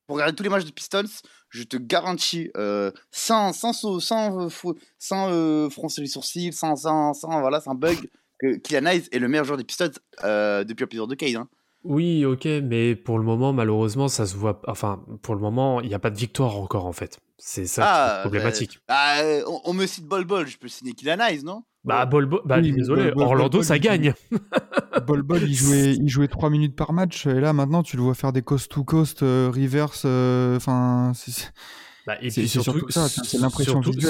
pour 0.06 0.16
regarder 0.16 0.34
tous 0.36 0.42
les 0.42 0.48
matchs 0.48 0.64
de 0.64 0.70
Pistons, 0.70 1.02
je 1.50 1.62
te 1.64 1.76
garantis, 1.76 2.50
euh, 2.56 2.90
sans, 3.10 3.52
sans, 3.52 3.72
sau- 3.72 4.00
sans, 4.00 4.46
euh, 4.46 4.72
sans 4.98 5.28
euh, 5.30 5.68
froncer 5.68 6.00
les 6.00 6.06
sourcils, 6.06 6.52
sans, 6.52 6.76
sans, 6.76 7.14
sans, 7.14 7.40
voilà, 7.40 7.60
sans 7.60 7.74
bug, 7.74 8.08
que 8.38 8.56
Kylian 8.58 8.86
Hayes 8.86 9.08
est 9.12 9.18
le 9.18 9.28
meilleur 9.28 9.44
joueur 9.44 9.58
des 9.58 9.64
Pistons 9.64 9.90
euh, 10.24 10.62
depuis 10.64 10.84
l'épisode 10.84 11.10
de 11.10 11.14
Cade. 11.14 11.36
Hein. 11.36 11.48
Oui, 11.84 12.24
ok, 12.24 12.46
mais 12.64 12.96
pour 12.96 13.18
le 13.18 13.24
moment, 13.24 13.52
malheureusement, 13.52 14.08
ça 14.08 14.26
se 14.26 14.36
voit. 14.36 14.60
Enfin, 14.66 15.04
pour 15.22 15.34
le 15.36 15.40
moment, 15.40 15.80
il 15.80 15.88
n'y 15.88 15.94
a 15.94 16.00
pas 16.00 16.10
de 16.10 16.16
victoire 16.18 16.56
encore, 16.58 16.84
en 16.86 16.92
fait. 16.92 17.20
C'est 17.38 17.66
ça 17.66 17.82
qui 17.82 17.88
est 17.88 17.92
Ah, 17.92 18.18
problématique. 18.22 18.78
Ah, 18.88 19.20
euh, 19.20 19.44
on, 19.46 19.60
on 19.66 19.72
me 19.72 19.86
cite 19.86 20.04
Bol 20.04 20.24
Bol, 20.24 20.46
je 20.48 20.58
peux 20.58 20.66
signer 20.68 20.94
Kylian 20.94 21.20
Hayes, 21.20 21.44
non? 21.44 21.62
Bah, 21.86 22.04
Bol, 22.04 22.26
Bol- 22.26 22.40
bah, 22.44 22.58
Oui, 22.60 22.72
désolé, 22.72 23.04
Bol- 23.04 23.14
Bol- 23.14 23.22
Orlando, 23.24 23.58
Bol- 23.58 23.64
ça 23.64 23.78
gagne. 23.78 24.12
Bol 25.06 25.22
Bol, 25.22 25.42
il 25.42 25.54
jouait, 25.54 25.92
il 26.00 26.08
jouait 26.08 26.28
3 26.28 26.50
minutes 26.50 26.74
par 26.76 26.92
match, 26.92 27.26
et 27.26 27.40
là, 27.40 27.52
maintenant, 27.52 27.82
tu 27.82 27.96
le 27.96 28.02
vois 28.02 28.14
faire 28.14 28.32
des 28.32 28.42
coast-to-coast, 28.42 29.22
euh, 29.22 29.50
reverse, 29.54 30.02
euh, 30.04 30.56
enfin... 30.56 31.12
c'est- 31.14 31.52
Bah, 32.06 32.16
et 32.16 32.28
puis 32.28 32.30
c'est 32.32 32.46
surtout, 32.48 32.78
surtout 32.90 32.92
ça, 32.92 33.08
c'est 33.08 33.38
l'impression 33.38 33.80
surtout, 33.82 34.00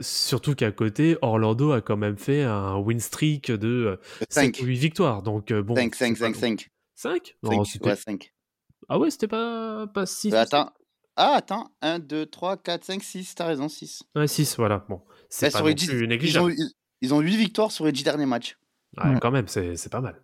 surtout 0.00 0.54
qu'à, 0.54 0.66
qu'à 0.66 0.72
côté, 0.72 1.16
Orlando 1.22 1.72
a 1.72 1.80
quand 1.80 1.96
même 1.96 2.18
fait 2.18 2.42
un 2.42 2.76
win 2.76 3.00
streak 3.00 3.50
de 3.50 3.98
5 4.30 4.56
5, 4.56 4.62
ou 4.62 4.66
8 4.66 4.76
victoires. 4.78 5.22
Donc, 5.22 5.50
euh, 5.50 5.62
bon. 5.62 5.74
5, 5.76 5.94
5, 5.94 6.16
c'est 6.16 6.24
pas 6.24 6.34
5, 6.34 6.36
5. 6.36 6.68
5 6.94 7.34
Non, 7.42 7.50
5, 7.64 7.66
c'était- 7.66 7.88
ouais, 7.90 7.96
5. 7.96 8.32
Ah 8.90 8.98
ouais, 8.98 9.10
c'était 9.10 9.28
pas, 9.28 9.86
pas 9.86 10.04
6. 10.06 10.30
Bah, 10.30 10.40
attends. 10.42 10.70
Ah, 11.16 11.32
attends. 11.36 11.70
1, 11.82 11.98
2, 11.98 12.26
3, 12.26 12.56
4, 12.56 12.84
5, 12.84 13.02
6. 13.02 13.34
T'as 13.34 13.46
raison, 13.46 13.68
6. 13.68 14.02
Ouais, 14.14 14.26
6, 14.26 14.56
voilà. 14.56 14.84
Bon, 14.88 15.00
c'est 15.28 15.46
Bah, 15.46 15.52
pas 15.52 15.58
sur 15.58 15.66
non 15.68 15.74
plus 15.74 15.84
ils, 15.98 16.04
ont, 16.04 16.06
négligeable. 16.06 16.54
ils, 16.56 16.70
ils 17.00 17.14
ont 17.14 17.20
8 17.20 17.36
victoires 17.36 17.70
sur 17.72 17.84
les 17.86 17.92
10 17.92 18.04
derniers 18.04 18.26
matchs. 18.26 18.58
Ouais, 18.96 19.10
Ouais. 19.10 19.18
Quand 19.20 19.30
même, 19.30 19.48
c'est, 19.48 19.76
c'est 19.76 19.90
pas 19.92 20.00
mal. 20.00 20.22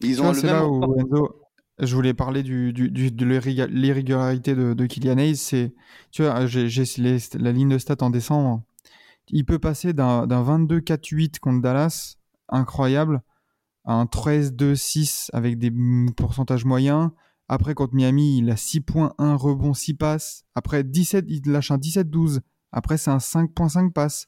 Ils 0.00 0.22
ont 0.22 0.32
c'est 0.32 0.46
là 0.46 0.66
où, 0.66 0.82
Enzo, 0.98 1.42
je 1.80 1.94
voulais 1.94 2.14
parler 2.14 2.42
du, 2.42 2.72
du, 2.72 2.90
du- 2.90 3.10
de 3.10 3.24
l'irrégularité 3.66 4.54
de, 4.54 4.74
de 4.74 4.86
Kylian 4.86 5.18
Hayes. 5.18 5.36
C'est, 5.36 5.74
tu 6.12 6.22
vois, 6.22 6.46
j'ai 6.46 6.68
la 7.34 7.52
ligne 7.52 7.68
de 7.70 7.78
stats 7.78 7.96
en 8.00 8.10
décembre. 8.10 8.62
Il 9.30 9.44
peut 9.44 9.58
passer 9.58 9.92
d'un 9.92 10.26
d'un 10.26 10.42
22-4-8 10.42 11.38
contre 11.40 11.60
Dallas, 11.62 12.16
incroyable, 12.48 13.22
à 13.84 13.94
un 13.94 14.06
13-2-6 14.06 15.28
avec 15.32 15.58
des 15.58 15.72
pourcentages 16.16 16.64
moyens. 16.64 17.10
Après, 17.48 17.74
contre 17.74 17.94
Miami, 17.94 18.38
il 18.38 18.50
a 18.50 18.56
6 18.56 18.80
points, 18.80 19.14
1 19.18 19.34
rebond, 19.34 19.74
6 19.74 19.94
passes. 19.94 20.44
Après, 20.54 20.84
17, 20.84 21.24
il 21.28 21.42
lâche 21.50 21.70
un 21.70 21.78
17-12. 21.78 22.40
Après, 22.72 22.98
c'est 22.98 23.10
un 23.10 23.18
5.5 23.18 23.92
passes. 23.92 24.26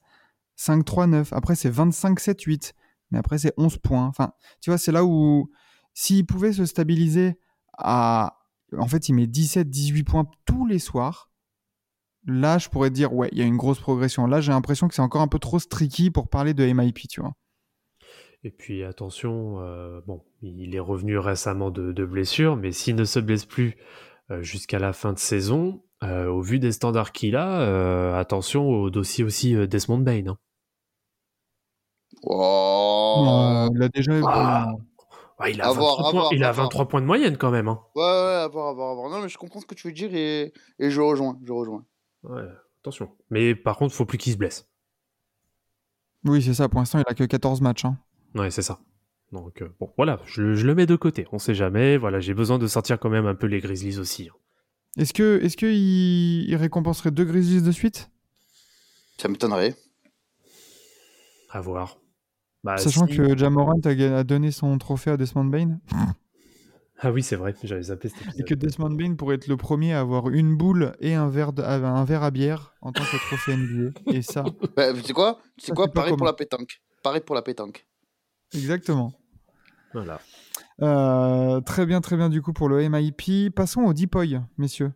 5-3-9. 0.61 1.29
Après, 1.33 1.55
c'est 1.55 1.71
25-7-8. 1.71 2.73
Mais 3.11 3.19
après, 3.19 3.39
c'est 3.39 3.55
11 3.57 3.79
points. 3.79 4.07
Enfin, 4.07 4.33
tu 4.61 4.71
vois, 4.71 4.79
c'est 4.79 4.93
là 4.93 5.05
où, 5.05 5.51
s'il 5.95 6.27
pouvait 6.27 6.53
se 6.53 6.67
stabiliser 6.67 7.39
à. 7.79 8.37
En 8.79 8.87
fait, 8.87 9.09
il 9.09 9.15
met 9.15 9.27
17-18 9.27 10.05
points 10.05 10.31
tous 10.47 10.67
les 10.67 10.79
soirs. 10.79 11.31
Là, 12.27 12.59
je 12.59 12.69
pourrais 12.69 12.91
dire, 12.91 13.13
ouais, 13.13 13.29
il 13.33 13.39
y 13.39 13.43
a 13.43 13.47
une 13.47 13.57
grosse 13.57 13.81
progression. 13.81 14.27
Là, 14.27 14.41
j'ai 14.41 14.53
l'impression 14.53 14.87
que 14.87 14.95
c'est 14.95 15.03
encore 15.03 15.23
un 15.23 15.29
peu 15.29 15.39
trop 15.39 15.59
streaky 15.59 16.11
pour 16.11 16.29
parler 16.29 16.55
de 16.55 16.65
MIP, 16.65 17.09
tu 17.09 17.21
vois. 17.21 17.33
Et 18.43 18.51
puis 18.51 18.85
attention, 18.85 19.61
euh, 19.61 20.01
bon, 20.07 20.23
il 20.41 20.75
est 20.75 20.81
revenu 20.81 21.19
récemment 21.19 21.71
de, 21.71 21.93
de 21.93 22.05
blessure, 22.05 22.57
mais 22.57 22.73
s'il 22.73 22.95
ne 22.95 23.05
se 23.05 23.21
blesse 23.21 23.45
plus 23.45 23.77
euh, 24.31 24.43
jusqu'à 24.43 24.79
la 24.79 24.93
fin 24.93 25.13
de 25.13 25.19
saison, 25.19 25.83
euh, 26.03 26.27
au 26.27 26.41
vu 26.41 26.59
des 26.59 26.73
standards 26.73 27.13
qu'il 27.13 27.37
a, 27.37 28.17
attention 28.19 28.67
au 28.69 28.89
dossier 28.89 29.25
aussi 29.25 29.55
Desmond 29.67 29.99
Bain. 29.99 30.29
hein. 30.29 30.39
Oh. 32.23 33.23
Non, 33.25 33.71
il 33.75 33.83
a 33.83 33.89
déjà. 33.89 34.13
Ah. 34.27 34.73
Ouais, 35.41 35.53
il 35.53 35.61
a, 35.63 35.69
À 35.69 35.73
voir, 35.73 35.97
23, 35.97 36.09
à 36.09 36.11
points, 36.11 36.21
voir, 36.21 36.33
il 36.35 36.45
a 36.45 36.49
à 36.49 36.53
voir. 36.53 36.67
23 36.67 36.89
points 36.89 37.01
de 37.01 37.07
moyenne 37.07 37.37
quand 37.39 37.51
même. 37.51 37.69
hein. 37.69 37.81
Ouais, 37.95 38.03
ouais, 38.03 38.09
à 38.43 38.49
voir, 38.49 38.69
à 38.69 38.73
voir, 38.75 38.91
à 38.91 38.95
voir. 38.95 39.11
Non, 39.11 39.21
mais 39.23 39.29
je 39.31 39.39
comprends 39.39 39.61
ce 39.61 39.67
que 39.67 39.75
tu 39.75 39.87
veux 39.89 39.95
dire 39.95 40.15
et, 40.15 40.53
et 40.79 40.91
je 40.91 41.01
rejoins, 41.01 41.39
je 41.45 41.53
rejoins. 41.53 41.85
Ouais, 42.25 42.43
attention. 42.83 43.11
Mais 43.31 43.55
par 43.55 43.77
contre, 43.79 43.95
faut 43.95 44.05
plus 44.05 44.19
qu'il 44.19 44.33
se 44.33 44.37
blesse. 44.39 44.69
Oui, 46.25 46.43
c'est 46.43 46.53
ça. 46.53 46.69
Pour 46.69 46.81
l'instant, 46.81 46.99
il 46.99 47.05
a 47.11 47.15
que 47.15 47.25
14 47.25 47.63
matchs. 47.63 47.87
hein. 47.87 47.97
Ouais, 48.35 48.51
c'est 48.51 48.61
ça. 48.63 48.81
Donc 49.33 49.63
euh, 49.63 49.69
bon, 49.81 49.91
voilà, 49.97 50.21
je, 50.27 50.55
je 50.55 50.67
le 50.67 50.75
mets 50.75 50.85
de 50.87 50.97
côté. 50.97 51.27
On 51.33 51.39
sait 51.39 51.55
jamais. 51.55 51.97
Voilà, 51.97 52.21
j'ai 52.21 52.35
besoin 52.35 52.59
de 52.59 52.67
sortir 52.67 52.99
quand 52.99 53.09
même 53.09 53.27
un 53.27 53.35
peu 53.35 53.47
les 53.47 53.61
Grizzlies 53.61 53.99
aussi. 53.99 54.29
hein. 54.31 54.37
Est-ce 54.99 55.15
que, 55.15 55.41
est-ce 55.43 55.57
que 55.57 55.67
il, 55.67 56.51
il 56.51 56.57
récompenserait 56.57 57.13
deux 57.13 57.25
Grizzlies 57.25 57.63
de 57.63 57.71
suite? 57.73 58.11
Ça 59.17 59.29
m'étonnerait. 59.29 59.75
À 61.49 61.61
voir. 61.63 61.97
Bah, 62.63 62.77
Sachant 62.77 63.07
si- 63.07 63.17
que 63.17 63.37
Jamorant 63.37 63.81
a, 63.85 64.25
donné 64.25 64.51
son 64.51 64.77
trophée 64.79 65.11
à 65.13 65.17
Desmond 65.17 65.45
Bain 65.47 65.79
Ah 66.99 67.11
oui, 67.11 67.23
c'est 67.23 67.37
vrai. 67.37 67.55
J'avais 67.63 67.85
zappé 67.85 68.11
cet 68.11 68.19
et 68.39 68.43
que 68.45 68.55
Desmond 68.55 68.91
Bain 68.91 69.15
pourrait 69.15 69.37
être 69.37 69.47
le 69.47 69.57
premier 69.57 69.95
à 69.95 70.01
avoir 70.01 70.29
une 70.29 70.57
boule 70.57 70.93
et 71.01 71.15
un 71.15 71.29
verre, 71.31 71.53
de- 71.55 71.63
un 71.63 72.05
verre 72.05 72.23
à 72.23 72.31
bière 72.31 72.75
en 72.83 72.93
tant 72.93 73.03
que 73.03 73.17
trophée 73.29 73.53
NBA. 73.57 73.99
Et 74.13 74.21
ça, 74.23 74.45
Bah, 74.77 74.93
tu 74.93 75.03
sais 75.03 75.13
quoi? 75.15 75.41
Tu 75.57 75.65
sais 75.65 75.67
Ça, 75.69 75.75
quoi? 75.75 75.87
c'est 75.87 75.93
pas 75.95 76.01
Pareil 76.03 76.17
pour 76.17 76.27
la 76.27 76.35
pétanque. 76.35 76.83
Pareil 77.03 77.23
pour 77.23 77.35
la 77.35 77.43
pétanque. 77.43 77.87
exactement. 78.53 79.15
Voilà. 79.95 80.21
Euh, 80.83 81.61
très 81.63 81.85
bien, 81.87 82.01
très 82.01 82.17
bien 82.17 82.29
du 82.29 82.43
coup 82.43 82.53
pour 82.53 82.69
le 82.69 82.81
MIP. 82.89 83.51
Passons 83.55 83.83
au 83.83 83.93
Deepoy, 83.95 84.39
messieurs. 84.59 84.93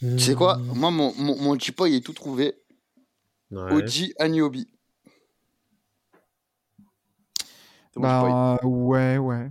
Tu 0.00 0.18
sais 0.18 0.34
quoi? 0.34 0.56
Hmm. 0.56 0.78
Moi, 0.78 0.90
mon, 0.90 1.14
mon, 1.16 1.40
mon 1.40 1.54
est 1.56 2.04
tout 2.04 2.12
trouvé. 2.12 2.54
Ouais. 3.50 3.72
Oji 3.72 4.12
Aniobi. 4.18 4.68
C'est. 7.94 8.00
Bah 8.00 8.58
ouais, 8.64 9.18
ouais. 9.18 9.50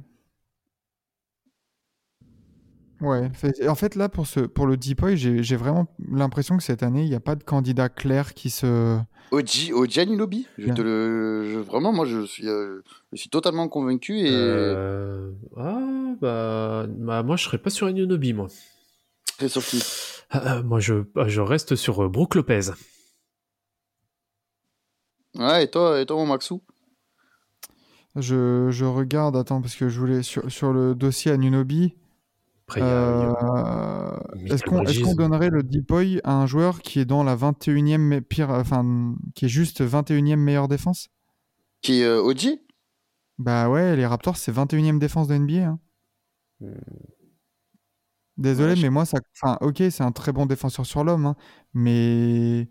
Ouais. 3.02 3.30
fait- 3.34 3.68
En 3.68 3.76
fait, 3.76 3.96
là, 3.96 4.08
pour, 4.10 4.28
ce, 4.28 4.42
pour 4.42 4.66
le 4.66 4.78
Deepoy, 4.78 5.18
j'ai 5.18 5.44
j'ai 5.44 5.56
vraiment 5.56 5.88
l'impression 6.10 6.56
que 6.58 6.64
cette 6.64 6.84
année, 6.84 7.04
il 7.04 7.10
n'y 7.10 7.16
a 7.16 7.20
pas 7.20 7.36
de 7.36 7.44
candidat 7.44 7.90
clair 7.90 8.34
qui 8.34 8.50
se. 8.50 8.98
Oji, 9.32 9.74
Oji 9.74 10.00
Anunoby. 10.02 10.48
Je 10.58 10.66
Bien. 10.66 10.74
te 10.76 10.82
le, 10.82 11.50
je- 11.52 11.60
vraiment, 11.60 11.92
moi, 11.92 12.06
je 12.06 12.26
suis, 12.26 12.48
euh, 12.48 12.82
je 13.12 13.18
suis 13.18 13.30
totalement 13.30 13.68
convaincu 13.68 14.20
et 14.20 14.30
Euh, 14.32 15.32
Ah, 15.58 16.14
bah, 16.22 16.86
bah, 16.88 17.24
moi, 17.24 17.36
je 17.36 17.44
serais 17.44 17.58
pas 17.58 17.70
sur 17.70 17.88
Anunobi, 17.88 18.34
moi. 18.34 18.48
très 19.38 19.50
surpris. 19.50 19.82
Ah, 20.30 20.58
euh, 20.58 20.64
moi, 20.64 20.80
je, 20.80 21.04
ah, 21.16 21.28
je 21.28 21.42
reste 21.42 21.76
sur 21.76 22.04
euh, 22.04 22.10
Brook 22.10 22.36
Lopez. 22.36 22.72
Ouais, 25.36 25.64
et 25.66 25.70
toi, 25.72 26.00
et 26.00 26.06
toi, 26.06 26.16
mon 26.18 26.26
Maxou? 26.28 26.62
Je, 28.16 28.70
je 28.70 28.86
regarde, 28.86 29.36
attends, 29.36 29.62
parce 29.62 29.76
que 29.76 29.90
je 29.90 30.00
voulais. 30.00 30.22
Sur, 30.22 30.52
sur 30.52 30.72
le 30.72 30.94
dossier 30.94 31.32
Anunobi, 31.32 31.96
euh, 32.78 33.34
est-ce 34.50 34.64
qu'on 34.64 34.86
est 34.86 35.16
donnerait 35.16 35.50
le 35.50 35.64
Deepoy 35.64 36.22
à 36.24 36.34
un 36.36 36.46
joueur 36.46 36.82
qui 36.82 37.00
est 37.00 37.06
dans 37.06 37.24
la 37.24 37.36
21e 37.36 38.02
me- 38.02 38.22
pire. 38.22 38.52
Enfin, 38.52 39.16
qui 39.34 39.46
est 39.46 39.50
juste 39.50 39.82
21e 39.82 40.40
meilleure 40.40 40.68
défense? 40.68 41.10
Qui 41.82 42.02
est 42.02 42.06
euh, 42.06 42.22
Oji 42.22 42.62
Bah 43.40 43.68
ouais, 43.70 43.96
les 43.96 44.06
Raptors, 44.06 44.38
c'est 44.38 44.52
21e 44.52 45.00
défense 45.00 45.28
de 45.28 45.34
NBA. 45.36 45.68
hein. 45.70 45.80
Désolé, 48.38 48.70
Ouais, 48.72 48.76
je- 48.76 48.82
mais 48.84 48.90
moi, 48.90 49.06
ça. 49.06 49.18
Enfin, 49.42 49.58
ok, 49.62 49.78
c'est 49.90 50.02
un 50.04 50.12
très 50.12 50.32
bon 50.32 50.46
défenseur 50.46 50.86
sur 50.86 51.04
l'homme, 51.04 51.26
hein, 51.26 51.36
mais 51.74 52.70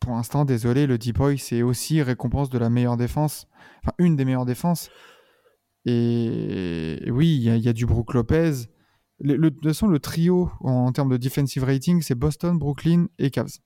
pour 0.00 0.12
l'instant, 0.12 0.44
désolé, 0.44 0.86
le 0.86 0.98
Deepoy, 0.98 1.38
c'est 1.38 1.62
aussi 1.62 2.02
récompense 2.02 2.50
de 2.50 2.58
la 2.58 2.70
meilleure 2.70 2.96
défense. 2.96 3.46
Enfin, 3.82 3.92
une 3.98 4.16
des 4.16 4.24
meilleures 4.24 4.46
défenses. 4.46 4.90
Et 5.84 6.98
oui, 7.10 7.36
il 7.36 7.42
y, 7.42 7.50
a- 7.50 7.56
il 7.56 7.62
y 7.62 7.68
a 7.68 7.72
du 7.72 7.86
Brook 7.86 8.14
Lopez. 8.14 8.52
Le, 9.20 9.36
le- 9.36 9.50
de 9.50 9.56
toute 9.56 9.66
façon, 9.68 9.86
le 9.88 9.98
trio 9.98 10.50
en 10.60 10.92
termes 10.92 11.10
de 11.10 11.16
defensive 11.16 11.64
rating, 11.64 12.02
c'est 12.02 12.14
Boston, 12.14 12.58
Brooklyn 12.58 13.06
et 13.18 13.30
Cavs. 13.30 13.58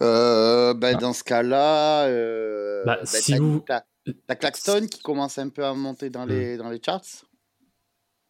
Euh, 0.00 0.74
bah, 0.74 0.88
Ah. 0.94 0.98
Dans 0.98 1.12
ce 1.12 1.22
cas-là, 1.22 2.06
euh, 2.06 2.82
Bah, 2.84 2.96
bah, 3.00 3.06
si 3.06 3.32
t'as- 3.32 3.38
vous- 3.38 3.60
t'as- 3.60 3.84
t'as 4.26 4.34
Claxton 4.34 4.86
qui 4.90 5.00
commence 5.00 5.38
un 5.38 5.48
peu 5.48 5.64
à 5.64 5.74
monter 5.74 6.10
dans 6.10 6.26
Hmm. 6.26 6.30
les, 6.30 6.56
dans 6.56 6.70
les 6.70 6.80
charts. 6.84 7.02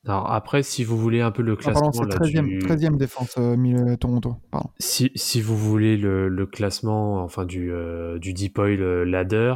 Alors, 0.07 0.33
après, 0.33 0.63
si 0.65 0.83
vous 0.83 0.99
voulez 0.99 1.21
un 1.21 1.31
peu 1.31 1.43
le 1.43 1.53
Ah, 1.61 1.71
pardon, 1.73 1.91
classement 1.91 2.09
c'est 2.11 2.35
là, 2.37 2.43
13e, 2.43 2.47
du... 2.47 2.59
13e 2.59 2.97
défense, 2.97 3.35
euh, 3.39 3.57
mi- 3.57 3.97
Toronto. 3.99 4.37
Pardon. 4.51 4.69
Si, 4.81 5.13
si 5.15 5.41
vous 5.41 5.57
voulez 5.57 5.97
le, 5.97 6.29
le 6.29 6.47
classement 6.47 7.23
enfin 7.23 7.45
du, 7.45 7.71
euh, 7.73 8.19
du 8.19 8.33
Deep 8.33 8.59
Oil 8.59 8.83
euh, 8.83 9.05
Ladder, 9.05 9.55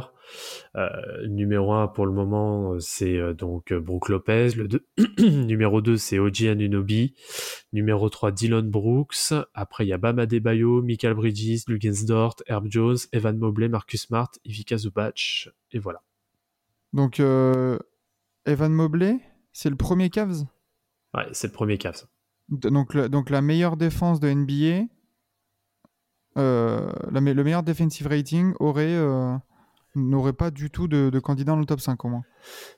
euh, 0.77 0.87
numéro 1.27 1.73
1 1.73 1.89
pour 1.89 2.05
le 2.05 2.13
moment, 2.13 2.73
euh, 2.73 2.79
c'est 2.79 3.17
euh, 3.17 3.33
donc 3.33 3.73
euh, 3.73 3.79
Brook 3.81 4.07
Lopez. 4.07 4.51
Le 4.55 4.69
deux- 4.69 4.85
numéro 5.19 5.81
2, 5.81 5.97
c'est 5.97 6.17
Oji 6.17 6.47
Anunobi. 6.47 7.13
Numéro 7.73 8.09
3, 8.09 8.31
Dylan 8.31 8.69
Brooks. 8.69 9.33
Après, 9.53 9.85
il 9.85 9.89
y 9.89 9.93
a 9.93 9.97
Bam 9.97 10.17
Adebayo, 10.17 10.81
Michael 10.81 11.13
Bridges, 11.15 11.63
Lugensdort, 11.67 12.35
Herb 12.47 12.67
Jones, 12.69 12.97
Evan 13.11 13.37
Mobley, 13.37 13.67
Marcus 13.67 14.03
Smart, 14.03 14.31
Ivica 14.45 14.77
Zubac. 14.77 15.49
Et 15.73 15.79
voilà. 15.79 16.01
Donc, 16.93 17.19
euh, 17.19 17.77
Evan 18.45 18.71
Mobley, 18.71 19.17
c'est 19.59 19.71
le 19.71 19.75
premier 19.75 20.11
Cavs? 20.11 20.45
Ouais, 21.15 21.25
c'est 21.31 21.47
le 21.47 21.53
premier 21.53 21.79
Cavs. 21.79 22.05
Donc, 22.49 22.93
le- 22.93 23.09
donc 23.09 23.31
la 23.31 23.41
meilleure 23.41 23.75
défense 23.75 24.19
de 24.19 24.27
NBA, 24.27 24.85
euh, 26.37 26.91
la 27.11 27.19
le 27.21 27.43
meilleur 27.43 27.63
defensive 27.63 28.05
rating 28.05 28.53
aurait 28.59 28.93
euh, 28.93 29.35
n'aurait 29.95 30.33
pas 30.33 30.51
du 30.51 30.69
tout 30.69 30.87
de, 30.87 31.09
de 31.09 31.19
candidat 31.19 31.53
dans 31.53 31.59
le 31.59 31.65
top 31.65 31.79
5 31.79 32.05
au 32.05 32.09
moins. 32.09 32.23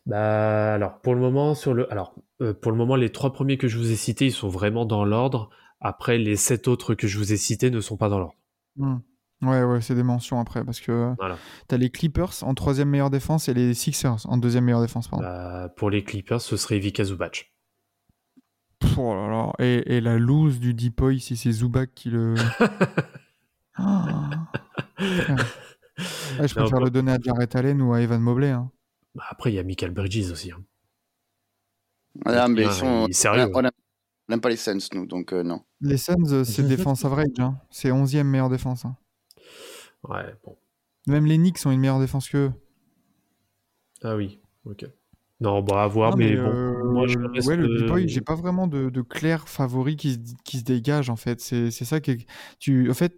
Bah 0.06 0.74
alors 0.74 1.02
pour 1.02 1.14
le 1.16 1.20
moment 1.20 1.54
sur 1.54 1.74
le 1.74 1.92
alors 1.92 2.16
euh, 2.42 2.54
pour 2.54 2.72
le 2.72 2.78
moment 2.78 2.96
les 2.96 3.12
trois 3.12 3.34
premiers 3.34 3.58
que 3.58 3.68
je 3.68 3.78
vous 3.78 3.92
ai 3.92 3.98
cités 3.98 4.28
ils 4.28 4.32
sont 4.32 4.48
vraiment 4.48 4.86
dans 4.86 5.04
l'ordre. 5.04 5.50
Après 5.82 6.18
les 6.18 6.38
sept 6.38 6.70
autres 6.70 6.96
que 6.96 7.08
je 7.08 7.18
vous 7.18 7.34
ai 7.34 7.38
cités 7.38 7.72
ne 7.72 7.82
sont 7.82 7.98
pas 7.98 8.08
dans 8.08 8.20
l'ordre. 8.20 8.36
Hmm. 8.78 9.00
Ouais, 9.42 9.64
ouais, 9.64 9.80
c'est 9.82 9.96
des 9.96 10.04
mentions 10.04 10.40
après 10.40 10.66
parce 10.66 10.82
que 10.82 11.14
Voilà. 11.18 11.38
t'as 11.68 11.78
les 11.78 11.90
Clippers 11.90 12.44
en 12.44 12.54
troisième 12.54 12.90
meilleure 12.90 13.10
défense 13.10 13.48
et 13.48 13.54
les 13.54 13.74
Sixers 13.74 14.18
en 14.30 14.38
deuxième 14.38 14.66
meilleure 14.66 14.82
défense. 14.82 15.08
Pardon. 15.08 15.24
Bah, 15.26 15.70
pour 15.78 15.90
les 15.90 16.04
Clippers 16.04 16.42
ce 16.42 16.58
serait 16.58 16.80
Vika 16.80 17.06
Zubac. 17.06 17.54
Oh 18.98 19.14
là 19.14 19.28
là. 19.30 19.54
Et, 19.60 19.96
et 19.96 20.02
la 20.02 20.18
loose 20.18 20.60
du 20.60 20.74
Deepoy 20.74 21.20
si 21.22 21.38
c'est 21.38 21.52
Zubac 21.52 21.94
qui 21.96 22.10
le. 22.10 22.36
Ah. 23.76 24.30
Putain. 24.98 25.36
Ah, 25.38 26.48
je 26.48 26.56
Non, 26.56 26.62
préfère 26.66 26.80
le 26.82 26.90
donner 26.90 27.12
à 27.14 27.18
Jarrett 27.22 27.56
Allen 27.56 27.82
ou 27.82 27.94
à 27.94 28.02
Evan 28.02 28.22
Mobley. 28.22 28.50
hein. 28.52 28.70
Bah, 29.16 29.24
après 29.30 29.52
il 29.52 29.56
y 29.56 29.60
a 29.60 29.64
Michael 29.64 29.92
Bridges 29.92 30.32
aussi. 30.32 30.52
hein. 30.52 30.62
Ah, 32.26 32.48
mais 32.50 32.64
ils 32.64 32.72
sont. 32.72 33.06
il 33.08 33.14
sérieux. 33.14 33.50
On 33.54 33.64
aime- 33.64 33.72
on 34.28 34.34
n'aime 34.34 34.42
pas 34.42 34.50
les 34.50 34.58
Suns, 34.58 34.78
nous, 34.94 35.06
donc 35.08 35.34
euh, 35.34 35.42
non. 35.44 35.62
Les 35.82 35.98
Suns, 35.98 36.16
euh, 36.32 36.44
c'est 36.44 36.64
défense 36.64 37.04
average. 37.06 37.28
Hein. 37.40 37.58
C'est 37.72 37.90
11e 37.92 38.24
meilleure 38.28 38.50
défense. 38.50 38.86
hein. 38.86 38.96
Ouais 40.04 40.36
bon. 40.46 40.58
Même 41.08 41.26
les 41.26 41.38
Knicks 41.38 41.60
ont 41.66 41.72
une 41.72 41.80
meilleure 41.80 42.00
défense 42.00 42.30
qu'eux. 42.30 42.52
Ah 44.04 44.16
oui 44.16 44.40
ok. 44.66 44.86
Non 45.42 45.62
bon 45.62 45.76
à 45.76 45.88
voir 45.88 46.12
Non, 46.12 46.18
mais, 46.18 46.32
mais, 46.32 46.38
bon 46.38 46.50
euh, 46.50 46.84
moi 46.84 47.08
je 47.08 47.18
reste, 47.20 47.48
ouais, 47.48 47.56
le 47.56 47.66
euh, 47.66 47.78
Deepoy, 47.78 48.08
j'ai 48.08 48.22
pas 48.22 48.36
vraiment 48.36 48.68
de, 48.68 48.90
de 48.90 49.02
clair 49.02 49.48
favori 49.48 49.96
qui 49.96 50.14
se, 50.14 50.20
qui 50.44 50.60
se 50.60 50.64
dégage 50.64 51.10
en 51.10 51.16
fait. 51.16 51.40
C'est 51.40 51.72
c'est 51.72 51.86
ça 51.86 52.02
que 52.02 52.12
tu. 52.60 52.90
En 52.90 52.94
fait, 52.94 53.18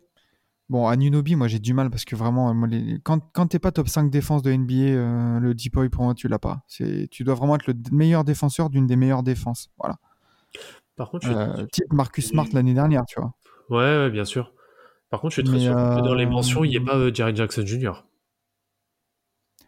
bon, 0.70 0.88
à 0.88 0.96
Nunobi, 0.96 1.36
moi 1.36 1.48
j'ai 1.48 1.58
du 1.60 1.74
mal 1.74 1.90
parce 1.90 2.06
que 2.06 2.16
vraiment, 2.16 2.50
euh, 2.50 2.54
moi, 2.54 2.68
les- 2.68 3.00
quand, 3.04 3.20
quand 3.34 3.48
t'es 3.48 3.60
pas 3.60 3.72
top 3.72 3.88
5 3.88 4.12
défense 4.12 4.44
de 4.44 4.52
NBA, 4.52 4.74
euh, 4.76 5.40
le 5.40 5.54
Deepoy 5.56 5.90
pour 5.90 6.04
moi 6.04 6.14
tu 6.14 6.28
l'as 6.28 6.40
pas. 6.40 6.64
C'est- 6.68 7.08
Tu 7.10 7.24
dois 7.24 7.34
vraiment 7.36 7.56
être 7.56 7.68
le 7.68 7.74
meilleur 7.92 8.24
défenseur 8.24 8.70
d'une 8.70 8.86
des 8.86 8.96
meilleures 8.96 9.24
défenses. 9.24 9.70
Voilà. 9.80 9.98
Par 10.96 11.10
contre 11.10 11.26
je 11.26 11.32
Euh, 11.34 11.66
type 11.72 11.92
Marcus 11.92 12.28
Smart 12.30 12.46
l'année 12.54 12.74
dernière, 12.76 13.06
tu 13.08 13.20
vois. 13.20 13.34
Ouais, 13.70 13.98
ouais, 13.98 14.10
bien 14.12 14.26
sûr. 14.26 14.54
Par 15.12 15.22
contre, 15.22 15.36
je 15.36 15.42
suis 15.42 15.50
très 15.50 15.60
surpris 15.60 16.02
que 16.02 16.06
dans 16.08 16.16
les 16.16 16.26
euh, 16.26 16.30
mentions, 16.30 16.64
il 16.64 16.70
n'y 16.70 16.78
ait 16.78 16.80
pas 16.84 16.98
euh, 16.98 17.14
Jaren 17.14 17.36
Jackson 17.36 17.64
Jr. 17.66 17.92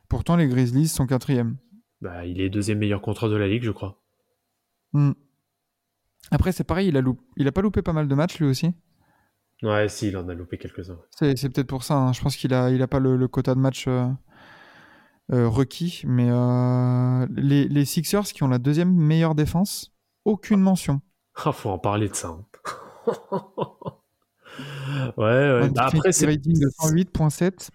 Pourtant, 0.09 0.35
les 0.35 0.47
Grizzlies 0.47 0.87
sont 0.87 1.05
quatrième. 1.05 1.57
Bah, 2.01 2.25
il 2.25 2.41
est 2.41 2.49
deuxième 2.49 2.79
meilleur 2.79 3.01
contrat 3.01 3.29
de 3.29 3.35
la 3.35 3.47
ligue, 3.47 3.63
je 3.63 3.71
crois. 3.71 4.01
Hmm. 4.93 5.11
Après, 6.31 6.51
c'est 6.51 6.63
pareil, 6.63 6.87
il 6.87 6.97
a, 6.97 7.01
loup- 7.01 7.19
il 7.37 7.47
a 7.47 7.51
pas 7.51 7.61
loupé 7.61 7.81
pas 7.81 7.93
mal 7.93 8.07
de 8.07 8.15
matchs 8.15 8.39
lui 8.39 8.47
aussi. 8.47 8.73
Ouais, 9.61 9.87
si, 9.89 10.07
il 10.09 10.17
en 10.17 10.27
a 10.29 10.33
loupé 10.33 10.57
quelques-uns. 10.57 10.99
C'est 11.11 11.37
c'est 11.37 11.49
peut-être 11.49 11.67
pour 11.67 11.83
ça. 11.83 11.95
hein. 11.95 12.13
Je 12.13 12.21
pense 12.21 12.35
qu'il 12.35 12.53
a, 12.53 12.69
il 12.71 12.81
a 12.81 12.87
pas 12.87 12.99
le, 12.99 13.15
le 13.15 13.27
quota 13.27 13.55
de 13.55 13.59
match 13.59 13.85
euh, 13.87 14.07
euh, 15.31 15.47
requis. 15.47 16.01
Mais 16.05 16.27
euh, 16.29 17.25
les, 17.35 17.67
les 17.67 17.85
Sixers 17.85 18.23
qui 18.25 18.43
ont 18.43 18.47
la 18.49 18.59
deuxième 18.59 18.93
meilleure 18.93 19.35
défense, 19.35 19.93
aucune 20.25 20.59
mention. 20.61 21.01
Ah, 21.35 21.51
faut 21.51 21.69
en 21.69 21.79
parler 21.79 22.09
de 22.09 22.13
ça. 22.15 22.29
hein. 22.29 22.45
ouais, 25.17 25.61
ouais. 25.61 25.69
Bah, 25.69 25.85
après, 25.93 26.11
c'est 26.11 26.25
rating 26.25 26.53
de 26.59 26.67
108.7. 26.81 27.69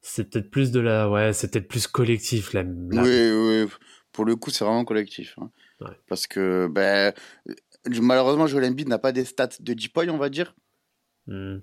c'est 0.00 0.30
peut-être 0.30 0.50
plus 0.50 0.70
de 0.70 0.80
la, 0.80 1.10
ouais, 1.10 1.32
c'est 1.32 1.50
peut-être 1.50 1.68
plus 1.68 1.86
collectif 1.86 2.52
là. 2.52 2.62
là. 2.62 3.02
Oui, 3.02 3.30
oui. 3.64 3.70
Pour 4.12 4.24
le 4.24 4.36
coup, 4.36 4.50
c'est 4.50 4.64
vraiment 4.64 4.84
collectif. 4.84 5.34
hein. 5.40 5.50
Ouais. 5.80 5.90
Parce 6.08 6.26
que, 6.26 6.68
ben, 6.70 7.12
malheureusement, 8.00 8.46
Joel 8.46 8.64
Embiid 8.70 8.88
n'a 8.88 8.98
pas 8.98 9.12
des 9.12 9.24
stats 9.24 9.48
de 9.60 9.74
Deepoy, 9.74 10.08
on 10.10 10.16
va 10.18 10.28
dire. 10.30 10.54
Hmm. 11.26 11.58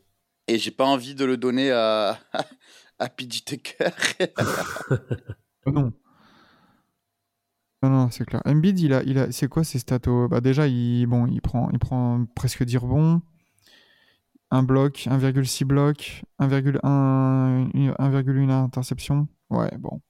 Et 0.47 0.57
j'ai 0.59 0.71
pas 0.71 0.83
envie 0.85 1.15
de 1.15 1.25
le 1.25 1.37
donner 1.37 1.71
à, 1.71 2.19
à 2.99 3.09
PJ 3.09 3.43
Tucker. 3.45 3.89
Non. 5.65 5.93
Non, 7.81 7.89
non, 7.89 8.09
c'est 8.11 8.25
clair. 8.25 8.41
Embiid, 8.45 8.79
il 8.79 8.93
a, 8.93 9.03
il 9.03 9.17
a, 9.17 9.31
c'est 9.31 9.47
quoi 9.47 9.63
ses 9.63 9.79
stats 9.79 10.07
au- 10.07 10.27
bah 10.27 10.39
Déjà, 10.41 10.67
il, 10.67 11.05
bon, 11.05 11.25
il, 11.27 11.41
prend, 11.41 11.69
il 11.71 11.79
prend 11.79 12.25
presque 12.35 12.63
10 12.63 12.77
rebonds, 12.77 13.21
un 14.55 14.63
bloc, 14.63 15.07
1,6 15.09 15.65
bloc, 15.65 16.21
1,1 16.39 17.69
1,1 17.73 18.49
interception. 18.63 19.27
Ouais, 19.49 19.71
bon. 19.79 20.01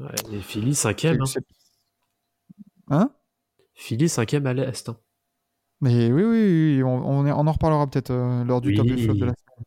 Ouais, 0.00 0.14
et 0.32 0.40
Philly, 0.40 0.74
cinquième. 0.74 1.20
Hein. 1.22 1.40
Hein? 2.90 3.10
Philly, 3.74 4.08
cinquième 4.08 4.46
à 4.46 4.52
l'Est. 4.54 4.88
hein. 4.88 4.96
Mais 5.80 6.10
oui, 6.12 6.22
oui, 6.24 6.76
oui, 6.76 6.82
on, 6.82 7.06
on, 7.08 7.26
est- 7.26 7.32
on 7.32 7.46
en 7.46 7.52
reparlera 7.52 7.86
peut-être 7.88 8.10
euh, 8.10 8.44
lors 8.44 8.60
du 8.60 8.68
Oui. 8.70 8.76
top 8.76 8.86
et 8.86 8.96
flop 8.96 9.14
de 9.14 9.24
la 9.26 9.32
semaine. 9.34 9.64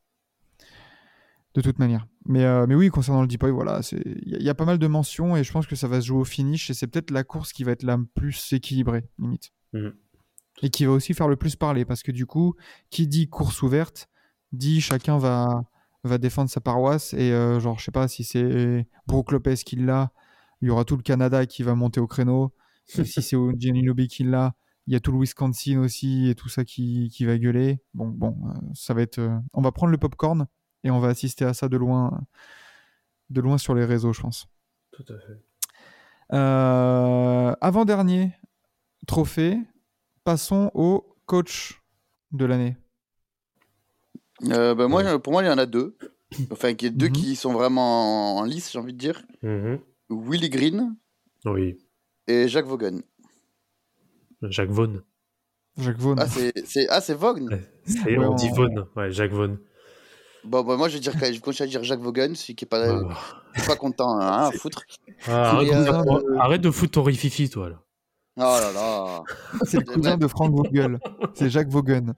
De 1.54 1.62
toute 1.62 1.80
manière. 1.80 2.06
Mais, 2.26 2.44
euh, 2.44 2.66
mais 2.68 2.76
oui, 2.76 2.90
concernant 2.90 3.22
le 3.22 3.28
Deepoy, 3.28 3.52
voilà, 3.52 3.82
c'est- 3.82 4.02
il 4.06 4.30
y, 4.32 4.36
a- 4.36 4.40
il 4.40 4.44
y 4.44 4.50
a 4.50 4.54
pas 4.56 4.66
mal 4.66 4.78
de 4.78 4.88
mentions 4.88 5.36
et 5.38 5.44
je 5.44 5.52
pense 5.52 5.66
que 5.68 5.76
ça 5.76 5.88
va 5.88 6.02
se 6.02 6.08
jouer 6.08 6.20
au 6.20 6.24
finish 6.26 6.70
et 6.70 6.74
c'est 6.74 6.88
peut-être 6.88 7.12
la 7.12 7.24
course 7.24 7.54
qui 7.54 7.64
va 7.64 7.72
être 7.72 7.84
la 7.84 7.98
plus 8.16 8.52
équilibrée, 8.54 9.06
limite. 9.20 9.52
Mhm. 9.74 9.94
Et 10.64 10.70
qui 10.70 10.86
va 10.86 10.92
aussi 10.92 11.14
faire 11.14 11.28
le 11.28 11.36
plus 11.36 11.56
parler 11.56 11.86
parce 11.86 12.04
que 12.04 12.12
du 12.12 12.26
coup, 12.26 12.56
qui 12.90 13.08
dit 13.08 13.30
course 13.30 13.62
ouverte, 13.62 14.10
dit 14.52 14.82
chacun 14.82 15.18
va, 15.18 15.64
va 16.04 16.18
défendre 16.18 16.50
sa 16.50 16.62
paroisse 16.62 17.14
et 17.14 17.32
euh, 17.32 17.60
genre, 17.60 17.80
je 17.80 17.86
sais 17.86 17.92
pas 17.92 18.08
si 18.08 18.24
c'est 18.24 18.88
Brook 19.08 19.32
Lopez 19.32 19.56
qui 19.56 19.76
l'a, 19.76 20.12
il 20.62 20.68
y 20.68 20.72
aura 20.72 20.86
tout 20.86 20.96
le 20.96 21.04
Canada 21.04 21.46
qui 21.46 21.64
va 21.64 21.76
monter 21.76 22.00
au 22.00 22.08
créneau. 22.08 22.54
Et 22.98 23.04
si 23.04 23.22
c'est 23.22 23.38
Gianni 23.58 23.86
qui 24.08 24.24
l'a, 24.24 24.56
il 24.88 24.94
y 24.94 24.96
a 24.96 25.00
tout 25.02 25.12
le 25.12 25.20
Wisconsin 25.20 25.78
aussi 25.80 26.30
et 26.30 26.36
tout 26.36 26.48
ça 26.48 26.64
qui, 26.64 27.10
qui 27.10 27.26
va 27.26 27.38
gueuler. 27.38 27.82
Bon, 27.94 28.08
bon, 28.08 28.38
euh, 28.48 28.54
ça 28.74 28.94
va 28.94 29.02
être. 29.02 29.20
euh, 29.20 29.38
on 29.54 29.62
va 29.62 29.72
prendre 29.74 29.92
le 29.92 29.98
popcorn 29.98 30.48
et 30.84 30.90
on 30.90 31.00
va 31.00 31.10
assister 31.10 31.44
à 31.44 31.54
ça 31.54 31.68
de 31.68 31.76
loin, 31.76 32.26
de 33.30 33.42
loin 33.42 33.58
sur 33.58 33.76
les 33.76 33.84
réseaux, 33.84 34.14
je 34.14 34.22
pense. 34.22 34.48
Tout 34.92 35.06
à 35.10 35.20
fait. 35.20 35.44
Euh, 36.34 37.56
Avant-dernier 37.60 38.34
trophée, 39.06 39.60
passons 40.24 40.72
au 40.74 41.18
coach 41.26 41.82
de 42.32 42.46
l'année. 42.46 42.78
Euh, 44.46 44.76
ben, 44.76 44.88
moi, 44.88 45.20
pour 45.20 45.34
moi, 45.34 45.44
il 45.44 45.48
y 45.48 45.50
en 45.50 45.58
a 45.58 45.66
deux. 45.66 45.96
Enfin, 46.52 46.70
il 46.70 46.82
y 46.84 46.88
a 46.88 46.90
deux 46.90 47.08
Mhm. 47.08 47.12
qui 47.14 47.36
sont 47.36 47.54
vraiment 47.54 48.38
en, 48.38 48.40
en 48.40 48.44
lice, 48.44 48.72
j'ai 48.72 48.80
envie 48.80 48.94
de 48.94 48.98
dire. 48.98 49.22
Mhm. 49.44 49.80
Willie 50.10 50.50
Green 50.50 50.96
Oui, 51.46 51.78
et 52.28 52.48
Jacques 52.48 52.66
Vaughan. 52.66 53.00
Jacques 54.44 54.70
Vaughan. 54.70 55.00
Jacques 55.78 55.98
Vaughan. 56.00 56.16
Ah, 56.22 56.28
c'est 56.28 56.54
c'est- 56.66 56.88
ah, 56.90 57.02
c'est 57.02 57.14
Vaughan 57.14 57.46
Ouais, 57.48 58.18
on 58.18 58.36
dit 58.36 58.50
Vaughan. 58.50 58.88
Ouais, 58.96 59.12
Jacques 59.12 59.32
Vaughan. 59.32 59.58
Bon, 60.44 60.64
bah, 60.64 60.78
moi, 60.78 60.88
je 60.90 60.96
vais 60.96 61.00
dire, 61.02 61.12
je 61.14 61.20
vais 61.20 61.40
continuer 61.40 61.68
à 61.68 61.72
dire 61.72 61.84
Jacques 61.84 62.00
Vaughan, 62.00 62.34
celui 62.36 62.56
qui 62.56 62.66
est 62.66 62.68
pas, 62.68 62.88
qui 63.56 63.62
est 63.62 63.68
pas 63.68 63.76
content 63.76 64.18
hein, 64.20 64.48
à 64.48 64.52
foutre. 64.52 64.84
Ah, 65.28 65.52
arrête, 65.52 65.70
de 65.70 65.92
foutre- 65.92 66.40
arrête 66.40 66.62
de 66.62 66.72
foutre 66.72 66.92
ton 66.92 67.04
rififi, 67.04 67.50
toi, 67.50 67.70
là. 67.70 67.82
Oh 68.38 68.42
là 68.42 68.72
là. 68.72 69.24
c'est 69.66 69.80
le 69.80 69.84
cousin 69.86 70.16
de 70.18 70.28
Frank 70.28 70.54
Vogel. 70.54 71.00
C'est 71.34 71.50
Jacques 71.50 71.70
Vaughan. 71.70 72.14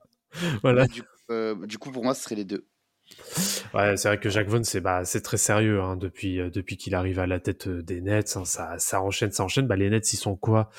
Voilà. 0.61 0.86
Du, 0.88 1.01
euh, 1.30 1.55
du 1.65 1.77
coup, 1.77 1.91
pour 1.91 2.03
moi, 2.03 2.13
ce 2.13 2.23
serait 2.23 2.36
les 2.36 2.45
deux. 2.45 2.67
Ouais, 3.73 3.97
c'est 3.97 4.07
vrai 4.07 4.19
que 4.19 4.30
Jacques 4.30 4.47
Vaughan, 4.47 4.63
c'est 4.63 4.82
bah, 4.82 5.03
c'est 5.05 5.21
très 5.21 5.38
sérieux 5.38 5.82
hein, 5.82 5.95
depuis, 5.95 6.39
euh, 6.39 6.49
depuis 6.49 6.77
qu'il 6.77 6.93
arrive 6.95 7.19
à 7.19 7.27
la 7.27 7.39
tête 7.39 7.67
euh, 7.67 7.82
des 7.82 8.01
Nets. 8.01 8.36
hein, 8.38 8.45
ça, 8.45 8.77
ça 8.77 9.01
enchaîne, 9.01 9.32
ça 9.32 9.43
enchaîne. 9.43 9.67
Bah, 9.67 9.75
les 9.75 9.89
Nets, 9.89 10.13
ils 10.13 10.17
sont 10.17 10.36
quoi? 10.36 10.69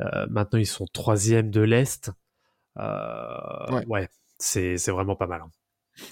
Euh, 0.00 0.26
Maintenant, 0.30 0.58
ils 0.58 0.66
sont 0.66 0.86
troisième 0.92 1.50
de 1.50 1.60
l'Est. 1.60 2.10
Euh, 2.78 3.72
Ouais. 3.72 3.84
ouais, 3.86 4.08
c'est 4.38 4.76
c'est 4.78 4.90
vraiment 4.92 5.16
pas 5.16 5.26
mal. 5.26 5.42
hein. 5.42 5.50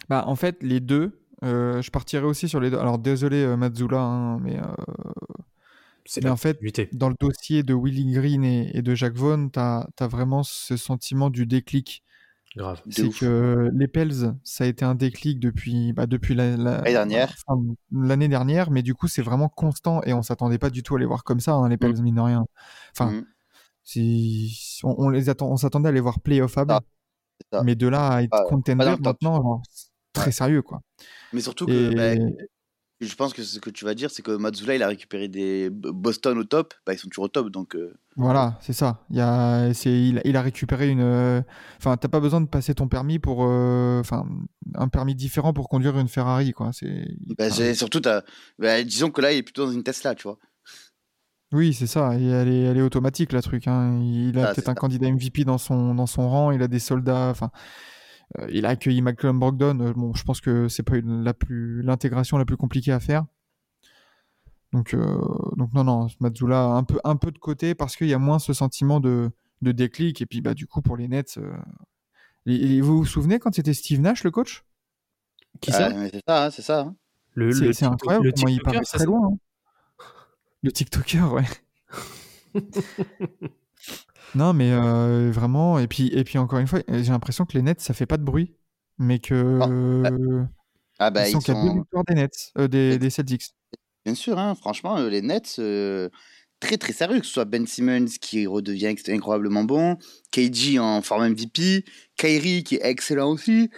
Bah, 0.09 0.25
en 0.27 0.37
fait, 0.37 0.63
les 0.63 0.81
deux, 0.81 1.21
euh, 1.45 1.83
je 1.83 1.91
partirais 1.91 2.25
aussi 2.25 2.49
sur 2.49 2.61
les 2.61 2.71
deux. 2.71 2.79
Alors, 2.79 2.99
désolé, 2.99 3.43
euh, 3.45 3.57
Mazzula, 3.57 3.99
hein, 4.01 4.39
mais, 4.41 4.59
euh, 4.59 4.63
C'est 6.07 6.23
mais 6.23 6.31
en 6.31 6.37
fait, 6.37 6.59
dans 6.93 7.09
le 7.09 7.15
dossier 7.19 7.63
de 7.63 7.73
Willie 7.75 8.13
Green 8.13 8.45
et, 8.45 8.71
et 8.77 8.83
de 8.83 8.95
Jacques 8.95 9.17
Vaughan, 9.17 9.49
tu 9.49 9.59
as, 9.59 9.87
vraiment 10.09 10.43
ce 10.43 10.77
sentiment 10.77 11.31
du 11.31 11.47
déclic. 11.47 12.03
Grave. 12.57 12.81
C'est 12.89 13.09
que 13.11 13.71
les 13.75 13.89
Pels, 13.89 14.35
ça 14.45 14.65
a 14.65 14.67
été 14.69 14.85
un 14.85 14.95
déclic 14.95 15.41
depuis, 15.41 15.93
bah, 15.93 16.07
depuis 16.07 16.35
la- 16.35 16.57
la- 16.57 16.79
L'année 16.79 16.93
dernière. 16.93 17.35
enfin, 17.49 17.61
l'année 17.91 18.29
dernière, 18.29 18.71
mais 18.71 18.83
du 18.83 18.95
coup, 18.95 19.09
c'est 19.09 19.23
vraiment 19.23 19.49
constant 19.49 20.03
et 20.05 20.13
on 20.13 20.23
s'attendait 20.23 20.59
pas 20.59 20.71
du 20.71 20.83
tout 20.85 20.95
à 20.95 20.99
les 21.01 21.05
voir 21.07 21.25
comme 21.25 21.41
ça, 21.41 21.55
hein, 21.55 21.69
les 21.69 21.77
Pels, 21.77 22.01
mine 22.01 22.15
de 22.15 22.21
rien. 22.21 22.45
Enfin, 22.93 23.11
Mhm. 23.11 23.25
si, 23.83 24.81
on, 24.85 24.95
on 24.99 25.09
les 25.09 25.29
attend, 25.29 25.51
on 25.51 25.57
s'attendait 25.57 25.89
à 25.89 25.93
les 25.93 26.01
voir 26.01 26.21
playoffable, 26.21 26.73
Ah, 27.53 27.63
mais 27.65 27.75
de 27.75 27.89
là 27.89 28.09
à 28.09 28.23
être 28.23 28.31
pas 28.31 28.45
contender 28.45 28.75
maintenant, 29.01 29.43
genre, 29.43 29.63
c'est 29.71 29.89
très 30.13 30.27
Ouais. 30.27 30.33
sérieux, 30.33 30.63
quoi. 30.63 30.81
Mais 31.33 31.41
surtout 31.41 31.67
que, 31.67 31.73
Et- 31.73 31.95
bah, 32.17 32.25
je 33.05 33.15
pense 33.17 33.33
que 33.33 33.43
ce 33.43 33.59
que 33.61 33.71
tu 33.71 33.85
vas 33.85 33.95
dire, 33.95 34.11
c'est 34.11 34.23
que 34.23 34.33
Mazzula, 34.33 34.75
il 34.77 34.83
a 34.83 34.89
récupéré 34.89 35.29
des 35.29 35.71
Boston 35.71 36.37
au 36.39 36.45
top. 36.45 36.75
Bah, 36.87 36.93
ils 36.95 36.99
sont 36.99 37.09
toujours 37.09 37.25
au 37.25 37.29
top, 37.29 37.49
donc. 37.51 37.75
euh, 37.77 37.95
Voilà, 38.17 38.59
c'est 38.63 38.73
ça. 38.73 39.05
Il, 39.11 39.17
y 39.17 39.21
a, 39.21 39.73
c'est, 39.75 39.91
il, 39.93 40.21
il 40.25 40.37
a 40.37 40.43
récupéré 40.43 40.89
une. 40.89 41.01
euh, 41.01 41.41
Enfin, 41.79 41.97
t'as 41.97 42.09
pas 42.09 42.21
besoin 42.21 42.41
de 42.41 42.47
passer 42.49 42.75
ton 42.75 42.89
permis 42.89 43.19
pour. 43.19 43.45
euh, 43.45 44.01
Enfin, 44.01 44.27
un 44.75 44.89
permis 44.89 45.15
différent 45.15 45.53
pour 45.53 45.69
conduire 45.69 45.99
une 45.99 46.09
Ferrari, 46.09 46.53
quoi. 46.53 46.71
C'est. 46.73 47.07
bah, 47.39 47.51
surtout, 47.75 48.01
bah, 48.59 48.83
disons 48.85 49.11
que 49.11 49.21
là, 49.21 49.33
il 49.33 49.39
est 49.39 49.43
plutôt 49.43 49.67
dans 49.67 49.73
une 49.73 49.83
Tesla, 49.85 50.15
tu 50.15 50.25
vois. 50.25 50.39
Oui, 51.53 51.73
c'est 51.73 51.87
ça. 51.87 52.19
Et 52.19 52.25
elle, 52.27 52.49
est, 52.49 52.63
elle 52.63 52.77
est 52.79 52.83
automatique, 52.83 53.33
la 53.33 53.41
truc. 53.43 53.69
hein. 53.69 54.01
Il 54.03 54.39
a 54.39 54.49
Ah, 54.49 54.55
peut-être 54.55 54.69
un 54.69 54.73
ça. 54.73 54.81
candidat 54.81 55.07
MVP 55.09 55.45
dans 55.45 55.59
son, 55.59 55.95
dans 55.95 56.07
son 56.07 56.29
rang. 56.29 56.51
Il 56.51 56.63
a 56.63 56.69
des 56.69 56.81
soldats. 56.81 57.29
Enfin, 57.31 57.51
il 58.51 58.67
a 58.67 58.71
accueilli 58.71 59.01
McCollum 59.03 59.39
Brogdon. 59.39 59.81
euh, 59.81 59.93
bon, 59.93 60.15
je 60.15 60.25
pense 60.25 60.41
que 60.41 60.69
c'est 60.69 60.83
pas 60.83 60.97
une- 60.97 61.23
la 61.25 61.35
plus 61.35 61.83
l'intégration 61.83 62.37
la 62.39 62.45
plus 62.45 62.57
compliquée 62.57 62.93
à 62.93 63.01
faire. 63.01 63.25
Donc, 64.73 64.93
euh, 64.95 65.19
donc 65.57 65.73
non, 65.73 65.85
non, 65.85 66.09
Mazzula 66.21 66.65
un 66.65 66.83
peu, 66.85 66.99
un 67.05 67.17
peu 67.17 67.31
de 67.31 67.39
côté 67.39 67.75
parce 67.77 67.95
qu'il 67.97 68.09
y 68.09 68.15
a 68.15 68.19
moins 68.19 68.39
ce 68.41 68.53
sentiment 68.53 68.99
de, 69.01 69.31
de 69.63 69.73
déclic. 69.73 70.21
Et 70.21 70.27
puis, 70.27 70.41
bah, 70.41 70.55
du 70.55 70.67
coup, 70.67 70.83
pour 70.83 70.97
les 70.97 71.07
Nets, 71.07 71.39
euh, 71.39 71.53
et- 72.47 72.77
et 72.77 72.81
vous 72.81 72.99
vous 72.99 73.07
souvenez 73.07 73.39
quand 73.39 73.55
c'était 73.55 73.73
Steve 73.75 74.01
Nash 74.01 74.25
le 74.25 74.31
coach? 74.33 74.65
Qui 75.61 75.71
ça? 75.71 75.89
C'est 76.13 76.21
ça, 76.27 76.45
hein, 76.47 76.51
c'est 76.51 76.63
ça. 76.63 76.81
hein. 76.81 76.97
Le, 77.35 77.53
C'est 77.53 77.65
le 77.67 77.73
c'est 77.73 77.85
incroyable 77.85 78.25
le 78.27 78.33
comment 78.33 78.49
il 78.49 78.61
paraît 78.63 78.81
très 78.81 79.05
loin. 79.07 79.29
hein. 79.33 79.39
Le 80.63 80.73
TikToker, 80.73 81.33
ouais. 81.33 81.45
non, 84.35 84.53
mais 84.53 84.73
euh, 84.73 85.31
vraiment, 85.33 85.79
et 85.79 85.87
puis, 85.87 86.09
et 86.09 86.25
puis 86.25 86.39
encore 86.39 86.59
une 86.59 86.67
fois, 86.67 86.81
j'ai 86.89 87.13
l'impression 87.13 87.45
que 87.45 87.55
les 87.55 87.63
Nets, 87.63 87.81
ça 87.81 87.95
fait 87.95 88.07
pas 88.07 88.17
de 88.17 88.25
bruit, 88.25 88.55
mais 88.99 89.19
que 89.19 89.35
Non, 89.35 90.49
Ah 90.99 91.11
bah 91.11 91.29
ils 91.29 91.31
ils 91.31 91.33
sont 91.33 91.39
deux 91.41 91.53
sont 91.55 91.75
victoires 91.75 92.05
des 92.05 92.15
Nets, 92.15 92.53
euh, 92.59 92.69
des, 92.69 92.99
des 92.99 93.11
Celtics. 93.11 93.55
bien 94.05 94.15
sûr, 94.15 94.39
hein, 94.39 94.55
franchement, 94.55 94.99
euh, 94.99 95.09
les 95.09 95.23
Nets 95.23 95.57
euh, 95.59 96.09
très 96.61 96.77
très 96.79 96.93
sérieux, 96.93 97.21
que 97.21 97.27
ce 97.27 97.33
soit 97.33 97.45
Ben 97.45 97.67
Simmons 97.67 98.07
qui 98.21 98.47
redevient 98.47 98.95
incroyablement 99.09 99.65
bon, 99.65 99.97
KG 100.33 100.79
en 100.79 101.03
forme 101.03 101.29
MVP, 101.31 101.85
Kyrie 102.17 102.65
qui 102.65 102.77
est 102.77 102.85
excellent 102.87 103.31
aussi. 103.31 103.71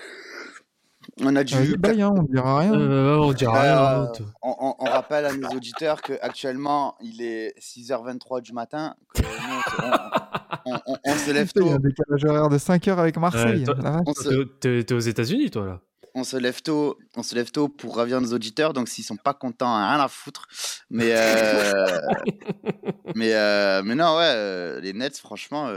On 1.22 1.34
a 1.34 1.44
du 1.44 1.54
Euh, 1.54 1.58
hein, 1.82 2.12
on 2.14 2.22
dira 2.24 2.58
rien. 2.58 2.74
Euh, 2.74 3.16
on 3.16 3.32
dira 3.32 3.62
rien. 3.62 3.78
Euh, 3.78 4.04
hein, 4.04 4.12
on, 4.42 4.54
on- 4.60 4.74
on 4.80 4.84
rappelle 4.84 5.24
à 5.24 5.32
nos 5.34 5.48
auditeurs 5.48 6.02
qu'actuellement, 6.02 6.94
il 7.00 7.22
est 7.22 7.54
6h23 7.58 8.42
du 8.42 8.52
matin. 8.52 8.94
que 9.14 9.22
nous, 9.22 9.88
on, 10.66 10.72
on- 10.74 10.78
on- 10.86 10.96
on 11.04 11.14
se 11.14 11.30
lève 11.32 11.46
Putain, 11.46 11.60
il 11.62 11.66
y 11.66 11.70
a 11.70 11.72
tôt. 11.72 11.76
un 11.76 11.88
décalage 11.88 12.24
horaire 12.26 12.48
de 12.50 12.58
5 12.58 12.88
heures 12.88 12.98
avec 12.98 13.16
Marseille. 13.18 13.64
T'es 14.60 14.92
aux 14.92 14.98
États-Unis, 14.98 15.50
toi, 15.50 15.66
là 15.66 15.80
on 16.16 16.24
se 16.24 16.36
lève 16.38 16.62
tôt. 16.62 16.98
On 17.14 17.22
se 17.22 17.34
lève 17.34 17.50
tôt 17.50 17.68
pour 17.68 17.96
ravir 17.96 18.20
nos 18.20 18.32
auditeurs. 18.32 18.72
Donc, 18.72 18.88
s'ils 18.88 19.04
sont 19.04 19.16
pas 19.16 19.34
contents, 19.34 19.76
rien 19.76 20.00
à 20.00 20.08
foutre. 20.08 20.48
Mais, 20.90 21.10
euh, 21.12 22.00
mais, 23.14 23.34
euh, 23.34 23.82
mais 23.84 23.94
non, 23.94 24.16
ouais, 24.16 24.24
euh, 24.34 24.80
les 24.80 24.92
Nets, 24.94 25.18
franchement, 25.18 25.70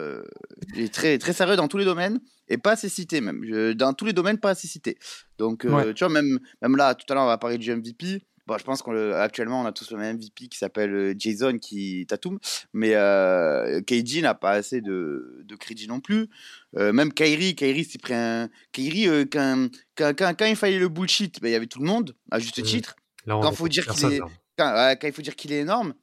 il 0.75 0.83
est 0.83 0.93
très, 0.93 1.17
très 1.17 1.33
sérieux 1.33 1.55
dans 1.57 1.67
tous 1.67 1.77
les 1.77 1.85
domaines 1.85 2.19
et 2.47 2.57
pas 2.57 2.71
assez 2.71 2.89
cité 2.89 3.21
même. 3.21 3.43
Dans 3.75 3.93
tous 3.93 4.05
les 4.05 4.13
domaines, 4.13 4.39
pas 4.39 4.51
assez 4.51 4.67
cité. 4.67 4.97
Donc, 5.37 5.65
Ouais. 5.69 5.93
tu 5.93 6.03
vois, 6.05 6.13
même, 6.13 6.39
même 6.61 6.75
là, 6.77 6.95
tout 6.95 7.05
à 7.11 7.15
l'heure, 7.15 7.23
on 7.23 7.27
va 7.27 7.37
parler 7.37 7.57
du 7.57 7.71
MVP. 7.75 8.23
Bon, 8.49 8.57
je 8.57 8.63
pense 8.63 8.81
qu'actuellement, 8.81 9.61
on 9.61 9.65
a 9.67 9.71
tous 9.71 9.91
le 9.91 9.97
même 9.99 10.15
MVP 10.17 10.47
qui 10.47 10.57
s'appelle 10.57 10.91
euh, 10.91 11.13
Jason 11.15 11.59
qui 11.59 12.07
tatoum. 12.07 12.39
Mais 12.73 12.95
euh, 12.95 13.79
KG 13.81 14.23
n'a 14.23 14.33
pas 14.33 14.53
assez 14.53 14.81
de, 14.81 15.41
de 15.43 15.55
crédit 15.55 15.87
non 15.87 15.99
plus. 15.99 16.29
Euh, 16.75 16.91
même 16.91 17.13
Kyrie, 17.13 17.53
Kyrie 17.53 17.83
s'est 17.85 17.99
pris 17.99 18.15
un. 18.15 18.49
Kyrie, 18.71 19.07
euh, 19.07 19.25
quand, 19.31 19.67
quand, 19.95 20.17
quand, 20.17 20.33
quand 20.35 20.45
il 20.47 20.55
fallait 20.55 20.79
le 20.79 20.89
bullshit, 20.89 21.39
ben, 21.41 21.49
il 21.49 21.51
y 21.51 21.55
avait 21.55 21.67
tout 21.67 21.79
le 21.79 21.85
monde, 21.85 22.15
à 22.31 22.39
juste 22.39 22.57
Mhm. 22.57 22.63
titre. 22.65 22.95
Là, 23.27 23.37
on 23.37 23.41
Quand 23.41 23.51
faut 23.51 23.67
dire 23.67 23.85
qu'il 23.85 24.13
est-. 24.13 24.21
Quand, 24.57 24.95
il 25.03 25.13
faut 25.13 25.21
dire 25.21 25.35
qu'il 25.35 25.53
est 25.53 25.59
énorme, 25.59 25.93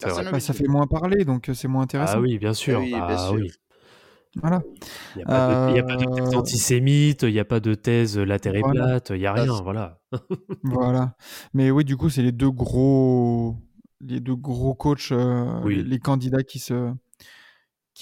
Bah, 0.00 0.40
ça 0.40 0.54
fait 0.54 0.66
moins 0.68 0.86
parler, 0.86 1.26
donc 1.26 1.50
c'est 1.54 1.68
moins 1.68 1.82
intéressant. 1.82 2.14
Ah 2.16 2.20
oui, 2.20 2.38
bien 2.38 2.54
sûr. 2.54 2.80
oui, 2.80 2.92
bien 2.92 3.06
bah 3.06 3.18
sûr. 3.28 3.34
oui. 3.34 3.52
Voilà. 4.40 4.62
Il 5.14 5.18
n'y 5.18 5.22
a, 5.24 5.26
pas 5.26 5.66
de- 5.66 5.70
il 5.72 5.76
y 5.76 5.78
a 5.78 5.82
pas 5.82 5.96
de 5.96 6.04
thèse 6.14 6.34
Euh, 6.34 6.38
antisémite, 6.38 7.22
il 7.22 7.32
n'y 7.32 7.38
a 7.38 7.44
pas 7.44 7.60
de 7.60 7.74
thèse 7.74 8.18
la 8.18 8.38
terre 8.38 8.54
est 8.54 8.62
plate, 8.62 9.10
il 9.14 9.18
n'y 9.18 9.26
a 9.26 9.32
rien, 9.34 9.52
voilà. 9.62 10.00
Voilà. 10.62 11.16
Mais 11.54 11.70
oui, 11.70 11.84
du 11.84 11.96
coup, 11.96 12.08
c'est 12.08 12.22
les 12.22 12.32
deux 12.32 12.50
gros, 12.50 13.56
les 14.00 14.20
deux 14.20 14.34
gros 14.36 14.74
coachs, 14.74 15.12
euh, 15.12 15.60
Oui. 15.64 15.76
les, 15.76 15.82
les 15.82 15.98
candidats 15.98 16.42
qui 16.42 16.58
se, 16.60 16.92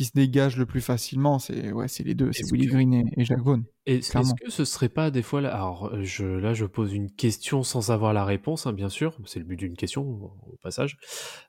qui 0.00 0.06
se 0.06 0.12
dégagent 0.14 0.56
le 0.56 0.64
plus 0.64 0.80
facilement. 0.80 1.38
C'est 1.38 1.72
ouais, 1.72 1.86
c'est 1.86 2.04
les 2.04 2.14
deux, 2.14 2.32
c'est 2.32 2.40
Est-ce 2.40 2.52
Willy 2.54 2.68
que- 2.68 2.72
Green 2.72 2.94
et, 2.94 3.04
et 3.18 3.24
Jacques 3.26 3.42
Vaughn. 3.42 3.64
Et 3.84 3.96
Est-ce 3.96 4.32
que 4.42 4.50
ce 4.50 4.64
serait 4.64 4.88
pas 4.88 5.10
des 5.10 5.20
fois 5.20 5.42
là, 5.42 5.54
alors 5.54 5.90
euh, 5.92 6.02
je, 6.04 6.24
là 6.24 6.54
je 6.54 6.64
pose 6.64 6.94
une 6.94 7.10
question 7.10 7.62
sans 7.62 7.90
avoir 7.90 8.14
la 8.14 8.24
réponse, 8.24 8.66
hein, 8.66 8.72
bien 8.72 8.88
sûr, 8.88 9.14
c'est 9.26 9.40
le 9.40 9.44
but 9.44 9.56
d'une 9.56 9.76
question 9.76 10.02
au 10.02 10.56
passage, 10.62 10.96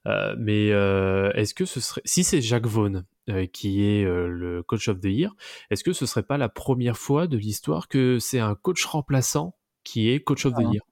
Euh, 0.06 0.36
mais 0.38 0.72
euh, 0.72 1.32
est-ce 1.34 1.54
que 1.54 1.64
ce 1.64 1.80
serait, 1.80 2.02
si 2.04 2.26
c'est 2.26 2.42
Jacques 2.42 2.66
Vaughan 2.68 3.04
euh, 3.30 3.46
qui 3.46 3.86
est 3.86 4.04
euh, 4.04 4.28
le 4.28 4.64
coach 4.64 4.90
of 4.90 5.00
the 5.00 5.06
year, 5.06 5.34
est-ce 5.70 5.86
que 5.86 5.94
ce 5.94 6.06
serait 6.06 6.24
pas 6.24 6.38
la 6.38 6.50
première 6.50 6.98
fois 6.98 7.28
de 7.28 7.38
l'histoire 7.38 7.88
que 7.88 8.20
c'est 8.20 8.40
un 8.42 8.56
coach 8.56 8.84
remplaçant 8.84 9.56
qui 9.86 10.10
est 10.10 10.20
coach 10.20 10.46
of 10.46 10.54
the 10.56 10.64
Ah. 10.66 10.72
year? 10.74 10.84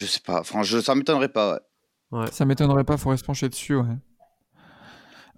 Je 0.00 0.06
sais 0.06 0.20
pas, 0.24 0.44
franchement, 0.44 0.80
ça 0.82 0.94
m'étonnerait 0.94 1.32
pas. 1.32 1.60
ouais. 2.12 2.26
Ça 2.30 2.44
m'étonnerait 2.44 2.84
pas, 2.84 2.96
faudrait 2.96 3.16
se 3.18 3.24
pencher 3.24 3.48
dessus. 3.48 3.74
Ouais. 3.74 3.96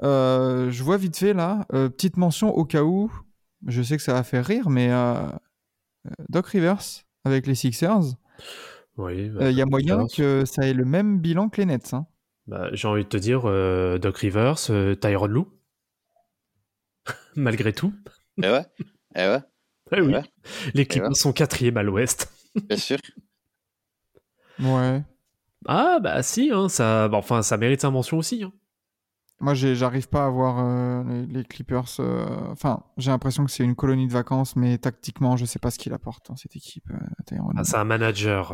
Euh, 0.02 0.70
je 0.70 0.82
vois 0.82 0.96
vite 0.96 1.16
fait 1.16 1.32
là, 1.34 1.66
euh, 1.72 1.88
petite 1.88 2.16
mention 2.16 2.50
au 2.54 2.64
cas 2.64 2.82
où. 2.82 3.12
Je 3.66 3.82
sais 3.82 3.96
que 3.96 4.02
ça 4.02 4.12
va 4.14 4.22
faire 4.24 4.44
rire, 4.44 4.70
mais 4.70 4.90
euh, 4.90 5.14
Doc 6.28 6.46
Rivers 6.48 6.80
avec 7.24 7.46
les 7.46 7.54
Sixers, 7.54 8.16
Oui. 8.96 9.26
il 9.26 9.32
bah, 9.32 9.50
y 9.50 9.62
a 9.62 9.66
moyen 9.66 9.96
Rivers. 9.98 10.16
que 10.16 10.44
ça 10.44 10.66
ait 10.66 10.72
le 10.74 10.84
même 10.84 11.18
bilan 11.20 11.48
que 11.48 11.60
les 11.60 11.66
Nets. 11.66 11.94
hein. 11.94 12.06
Bah, 12.48 12.68
J'ai 12.72 12.88
envie 12.88 13.04
de 13.04 13.08
te 13.08 13.16
dire, 13.16 13.42
euh, 13.44 13.98
Doc 13.98 14.16
Rivers, 14.18 14.56
euh, 14.70 14.94
Tyrone 14.96 15.30
Lou, 15.30 15.48
malgré 17.36 17.72
tout. 17.72 17.92
Eh 18.42 18.48
ouais, 18.50 18.66
eh 19.14 19.26
ouais, 19.28 19.40
Eh 19.92 20.00
oui. 20.00 20.14
Ouais. 20.14 20.24
Les 20.74 20.86
Clippers 20.86 21.14
sont 21.16 21.32
quatrième 21.32 21.76
à 21.76 21.82
l'Ouest. 21.84 22.32
bien 22.68 22.76
sûr. 22.76 22.98
Ouais. 24.58 25.02
Ah 25.66 25.98
bah 26.00 26.22
si, 26.22 26.50
hein, 26.52 26.68
ça, 26.68 27.08
bah, 27.08 27.18
enfin 27.18 27.42
ça 27.42 27.56
mérite 27.56 27.80
sa 27.82 27.90
mention 27.90 28.18
aussi. 28.18 28.42
hein. 28.42 28.52
Moi, 29.42 29.54
j'arrive 29.54 30.08
pas 30.08 30.24
à 30.26 30.28
voir 30.30 30.60
euh, 30.60 31.02
les, 31.04 31.26
les 31.26 31.44
Clippers. 31.44 31.84
euh, 31.98 32.24
Enfin, 32.52 32.84
j'ai 32.96 33.10
l'impression 33.10 33.44
que 33.44 33.50
c'est 33.50 33.64
une 33.64 33.74
colonie 33.74 34.06
de 34.06 34.12
vacances, 34.12 34.54
mais 34.54 34.78
tactiquement, 34.78 35.36
je 35.36 35.44
sais 35.44 35.58
pas 35.58 35.70
ce 35.72 35.78
qu'il 35.78 35.92
apporte 35.92 36.28
dans 36.28 36.36
cette 36.36 36.54
équipe. 36.54 36.88
euh. 36.92 37.36
Ah, 37.56 37.64
c'est 37.64 37.76
un 37.76 37.82
manager, 37.84 38.52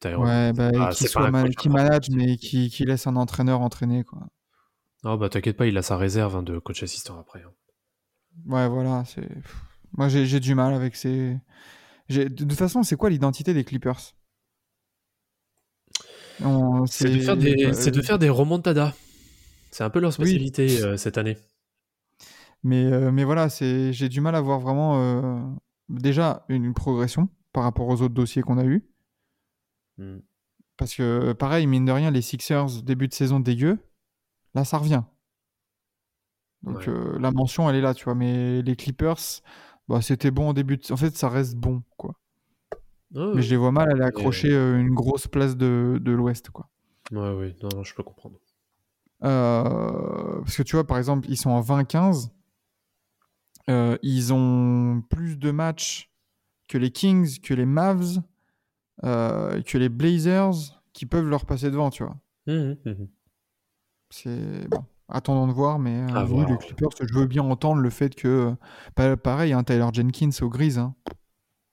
Tyrone. 0.00 0.26
ouais, 0.26 0.52
bah, 0.52 0.70
Ah, 0.80 0.90
qui, 0.92 1.06
soit 1.06 1.30
man- 1.30 1.48
qui 1.54 1.68
manage, 1.68 2.10
mais 2.10 2.36
qui, 2.36 2.70
qui 2.70 2.84
laisse 2.84 3.06
un 3.06 3.14
entraîneur 3.16 3.60
entraîner. 3.60 4.02
Quoi. 4.04 4.18
Non 5.04 5.16
bah 5.16 5.28
t'inquiète 5.28 5.56
pas, 5.56 5.66
il 5.66 5.78
a 5.78 5.82
sa 5.82 5.96
réserve 5.96 6.34
hein, 6.36 6.42
de 6.42 6.58
coach 6.58 6.82
assistant 6.82 7.20
après. 7.20 7.42
hein. 7.44 7.52
Ouais, 8.46 8.68
voilà. 8.68 9.04
c'est 9.06 9.28
Moi, 9.96 10.08
j'ai 10.08 10.40
du 10.40 10.54
mal 10.56 10.74
avec 10.74 10.96
ces. 10.96 11.38
De 12.08 12.26
toute 12.28 12.52
façon, 12.54 12.82
c'est 12.82 12.96
quoi 12.96 13.10
l'identité 13.10 13.54
des 13.54 13.62
Clippers? 13.64 14.00
On- 16.44 16.84
C'est 16.86 17.08
de 17.10 17.20
faire 17.20 17.36
des, 17.36 17.72
c'est 17.72 17.90
de 17.92 18.02
faire 18.02 18.18
des 18.18 18.28
remontadas. 18.28 18.92
C'est 19.70 19.84
un 19.84 19.90
peu 19.90 20.00
leur 20.00 20.10
Oui. 20.10 20.14
spécialité 20.14 20.82
euh, 20.82 20.96
cette 20.96 21.18
année. 21.18 21.36
Mais, 22.62 22.84
euh, 22.86 23.10
mais 23.12 23.24
voilà, 23.24 23.48
c'est 23.48 23.92
j'ai 23.92 24.08
du 24.08 24.20
mal 24.20 24.34
à 24.34 24.40
voir 24.40 24.58
vraiment 24.60 24.98
euh, 25.00 25.40
déjà 25.88 26.44
une, 26.48 26.64
une 26.64 26.74
progression 26.74 27.28
par 27.52 27.62
rapport 27.64 27.86
aux 27.88 28.02
autres 28.02 28.14
dossiers 28.14 28.42
qu'on 28.42 28.58
a 28.58 28.64
eus. 28.64 28.84
Hmm. 29.98 30.18
Parce 30.76 30.94
que 30.94 31.32
pareil, 31.32 31.66
mine 31.66 31.84
de 31.84 31.92
rien, 31.92 32.10
les 32.10 32.22
Sixers, 32.22 32.82
début 32.82 33.08
de 33.08 33.14
saison 33.14 33.40
dégueu, 33.40 33.78
là 34.54 34.64
ça 34.64 34.78
revient. 34.78 35.02
Donc 36.62 36.86
Ouais. 36.86 37.18
la 37.20 37.30
mention, 37.30 37.68
elle 37.70 37.76
est 37.76 37.80
là, 37.80 37.94
tu 37.94 38.04
vois. 38.04 38.14
Mais 38.14 38.62
les 38.62 38.76
Clippers, 38.76 39.18
bah, 39.88 40.02
c'était 40.02 40.30
bon 40.30 40.50
au 40.50 40.52
début. 40.52 40.76
de- 40.78 40.92
En 40.92 40.96
fait, 40.96 41.16
ça 41.16 41.28
reste 41.28 41.54
bon, 41.56 41.82
quoi. 41.96 42.14
Mais 43.12 43.40
je 43.42 43.50
les 43.50 43.56
vois 43.56 43.70
mal 43.70 43.90
aller 43.90 44.02
accrocher 44.02 44.50
une 44.52 44.92
grosse 44.92 45.28
place 45.28 45.56
de, 45.56 45.98
de 46.02 46.12
l'Ouest, 46.12 46.50
quoi. 46.50 46.68
Ouais, 47.12 47.30
oui, 47.30 47.54
non, 47.62 47.68
non, 47.76 47.82
je 47.84 47.94
peux 47.94 48.02
comprendre. 48.02 48.38
Euh, 49.26 50.38
parce 50.40 50.56
que 50.56 50.62
tu 50.62 50.76
vois, 50.76 50.86
par 50.86 50.98
exemple, 50.98 51.26
ils 51.28 51.36
sont 51.36 51.50
en 51.50 51.60
20-15. 51.60 52.30
Euh, 53.68 53.98
ils 54.02 54.32
ont 54.32 55.02
plus 55.10 55.36
de 55.38 55.50
matchs 55.50 56.10
que 56.68 56.78
les 56.78 56.90
Kings, 56.92 57.40
que 57.40 57.52
les 57.54 57.66
Mavs, 57.66 58.22
euh, 59.04 59.60
que 59.62 59.78
les 59.78 59.88
Blazers, 59.88 60.54
qui 60.92 61.06
peuvent 61.06 61.28
leur 61.28 61.44
passer 61.46 61.70
devant, 61.70 61.90
tu 61.90 62.04
vois. 62.04 62.16
Mhm, 62.46 62.76
mhm. 62.84 63.08
C'est 64.10 64.68
bon. 64.68 64.84
Attendons 65.08 65.46
de 65.46 65.52
voir, 65.52 65.78
mais 65.78 66.00
euh, 66.02 66.26
oui, 66.28 66.44
voir. 66.44 66.58
Clippers, 66.58 66.88
je 67.00 67.14
veux 67.14 67.26
bien 67.26 67.42
entendre 67.42 67.80
le 67.80 67.90
fait 67.90 68.14
que, 68.14 68.28
euh, 68.28 68.54
pa- 68.94 69.16
pareil, 69.16 69.52
hein, 69.52 69.62
Tyler 69.64 69.86
Jenkins 69.92 70.30
au 70.42 70.48
Grise 70.48 70.78
hein, 70.78 70.94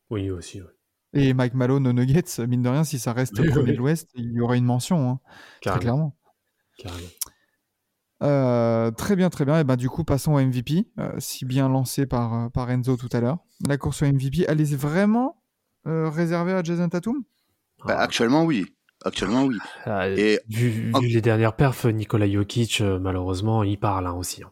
Oui, 0.09 0.29
aussi. 0.29 0.61
ouais. 0.61 0.67
et 1.13 1.33
Mike 1.33 1.53
Malone 1.55 1.87
aux 1.87 1.93
Nuggets, 1.93 2.45
mine 2.47 2.61
de 2.63 2.69
rien, 2.69 2.83
si 2.83 2.97
ça 2.99 3.13
reste 3.13 3.39
Oui, 3.39 3.49
premier 3.49 3.69
oui. 3.69 3.73
de 3.73 3.77
l'Ouest, 3.77 4.09
il 4.15 4.31
y 4.33 4.39
aurait 4.41 4.57
une 4.59 4.65
mention, 4.65 5.09
hein, 5.09 5.19
très 5.61 5.79
clairement. 5.79 6.15
carrément. 6.77 7.07
Euh, 8.23 8.89
très 8.91 9.15
bien, 9.15 9.29
très 9.29 9.45
bien. 9.45 9.59
Et 9.59 9.63
ben 9.63 9.75
du 9.75 9.89
coup, 9.89 10.03
passons 10.03 10.33
au 10.33 10.39
MVP, 10.39 10.87
euh, 10.99 11.11
si 11.19 11.45
bien 11.45 11.67
lancé 11.69 12.05
par, 12.05 12.33
euh, 12.33 12.49
par 12.49 12.69
Enzo 12.71 12.95
tout 12.95 13.09
à 13.11 13.19
l'heure. 13.19 13.37
La 13.67 13.77
course 13.77 14.01
au 14.01 14.05
MVP, 14.05 14.45
elle 14.47 14.61
est 14.61 14.75
vraiment 14.75 15.41
euh, 15.87 16.09
réservée 16.09 16.53
à 16.53 16.63
Jason 16.63 16.87
Tatum? 16.89 17.23
Bah, 17.85 17.95
Ah, 17.97 18.01
actuellement, 18.03 18.45
oui. 18.45 18.65
Actuellement, 19.03 19.43
oui. 19.43 19.57
ah, 19.85 20.07
Et 20.07 20.39
vu, 20.47 20.69
vu 20.69 21.07
les 21.07 21.19
dernières 21.21 21.55
perfs, 21.57 21.85
Nikola 21.85 22.29
Jokic, 22.29 22.79
malheureusement, 22.81 23.63
il 23.63 23.77
parle 23.77 24.07
hein, 24.07 24.13
aussi. 24.13 24.43
hein. 24.43 24.51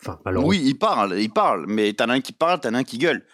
Enfin, 0.00 0.20
malheureusement. 0.24 0.50
oui, 0.50 0.62
il 0.64 0.78
parle, 0.78 1.18
il 1.18 1.30
parle, 1.30 1.64
mais 1.66 1.92
t'en 1.94 2.08
as 2.10 2.14
un 2.14 2.20
qui 2.20 2.32
parle, 2.32 2.60
t'en 2.60 2.74
as 2.74 2.78
un 2.78 2.84
qui 2.84 2.98
gueule. 2.98 3.24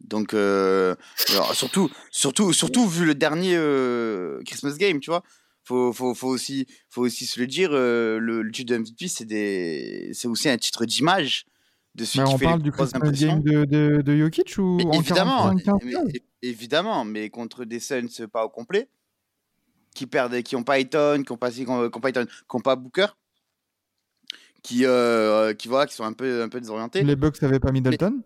Donc, 0.00 0.34
euh, 0.34 0.94
alors, 1.30 1.54
surtout, 1.54 1.88
surtout, 2.10 2.52
surtout 2.52 2.86
vu 2.86 3.06
le 3.06 3.14
dernier 3.14 3.54
euh, 3.56 4.42
Christmas 4.44 4.74
Game, 4.76 5.00
tu 5.00 5.08
vois. 5.10 5.22
Faut, 5.66 5.92
faut, 5.92 6.14
faut, 6.14 6.28
aussi, 6.28 6.66
faut 6.88 7.02
aussi 7.02 7.26
se 7.26 7.38
le 7.40 7.46
dire, 7.48 7.70
euh, 7.72 8.18
le, 8.18 8.40
le 8.42 8.52
titre 8.52 8.72
de 8.72 8.78
MVP, 8.78 9.08
c'est 9.08 9.24
des- 9.24 10.10
c'est 10.14 10.28
aussi 10.28 10.48
un 10.48 10.56
titre 10.56 10.86
d'image. 10.86 11.44
de 11.96 12.04
celui 12.04 12.20
Mais 12.20 12.26
qui 12.28 12.34
on 12.34 12.38
fait 12.38 12.44
parle 12.44 12.58
les 12.58 12.64
du 12.64 12.72
Christmas 12.72 13.10
game 13.10 13.42
de, 13.42 13.64
de, 13.64 14.02
de 14.02 14.16
Jokic 14.18 14.54
ou 14.58 14.76
Mais 14.76 14.84
en 14.86 14.92
évidemment, 14.92 15.42
45 15.56 15.82
mais- 15.84 15.92
15 15.92 16.08
é- 16.14 16.22
évidemment, 16.42 17.04
mais 17.04 17.30
contre 17.30 17.64
des 17.64 17.80
Suns 17.80 18.26
pas 18.30 18.44
au 18.44 18.48
complet, 18.50 18.88
qui 19.94 20.06
perdent, 20.06 20.42
qui 20.42 20.54
ont 20.56 20.62
pas 20.62 20.78
Ayton, 20.78 21.22
qui 21.24 21.32
ont 21.32 21.36
pas, 21.38 21.50
qui 21.50 21.66
ont, 21.66 21.88
qui 21.90 21.96
ont 21.96 22.00
pas 22.00 22.08
Ayton, 22.10 22.26
qui 22.26 22.56
ont 22.56 22.60
pas 22.60 22.76
Booker, 22.76 23.06
qui, 24.62 24.84
euh, 24.84 25.54
qui 25.54 25.68
voilà, 25.68 25.86
qui 25.86 25.94
sont 25.94 26.04
un 26.04 26.12
peu, 26.12 26.42
un 26.42 26.48
peu 26.48 26.60
désorientés. 26.60 27.02
Les 27.02 27.16
Bucks 27.16 27.40
n'avaient 27.42 27.60
pas 27.60 27.72
Middleton 27.72 28.20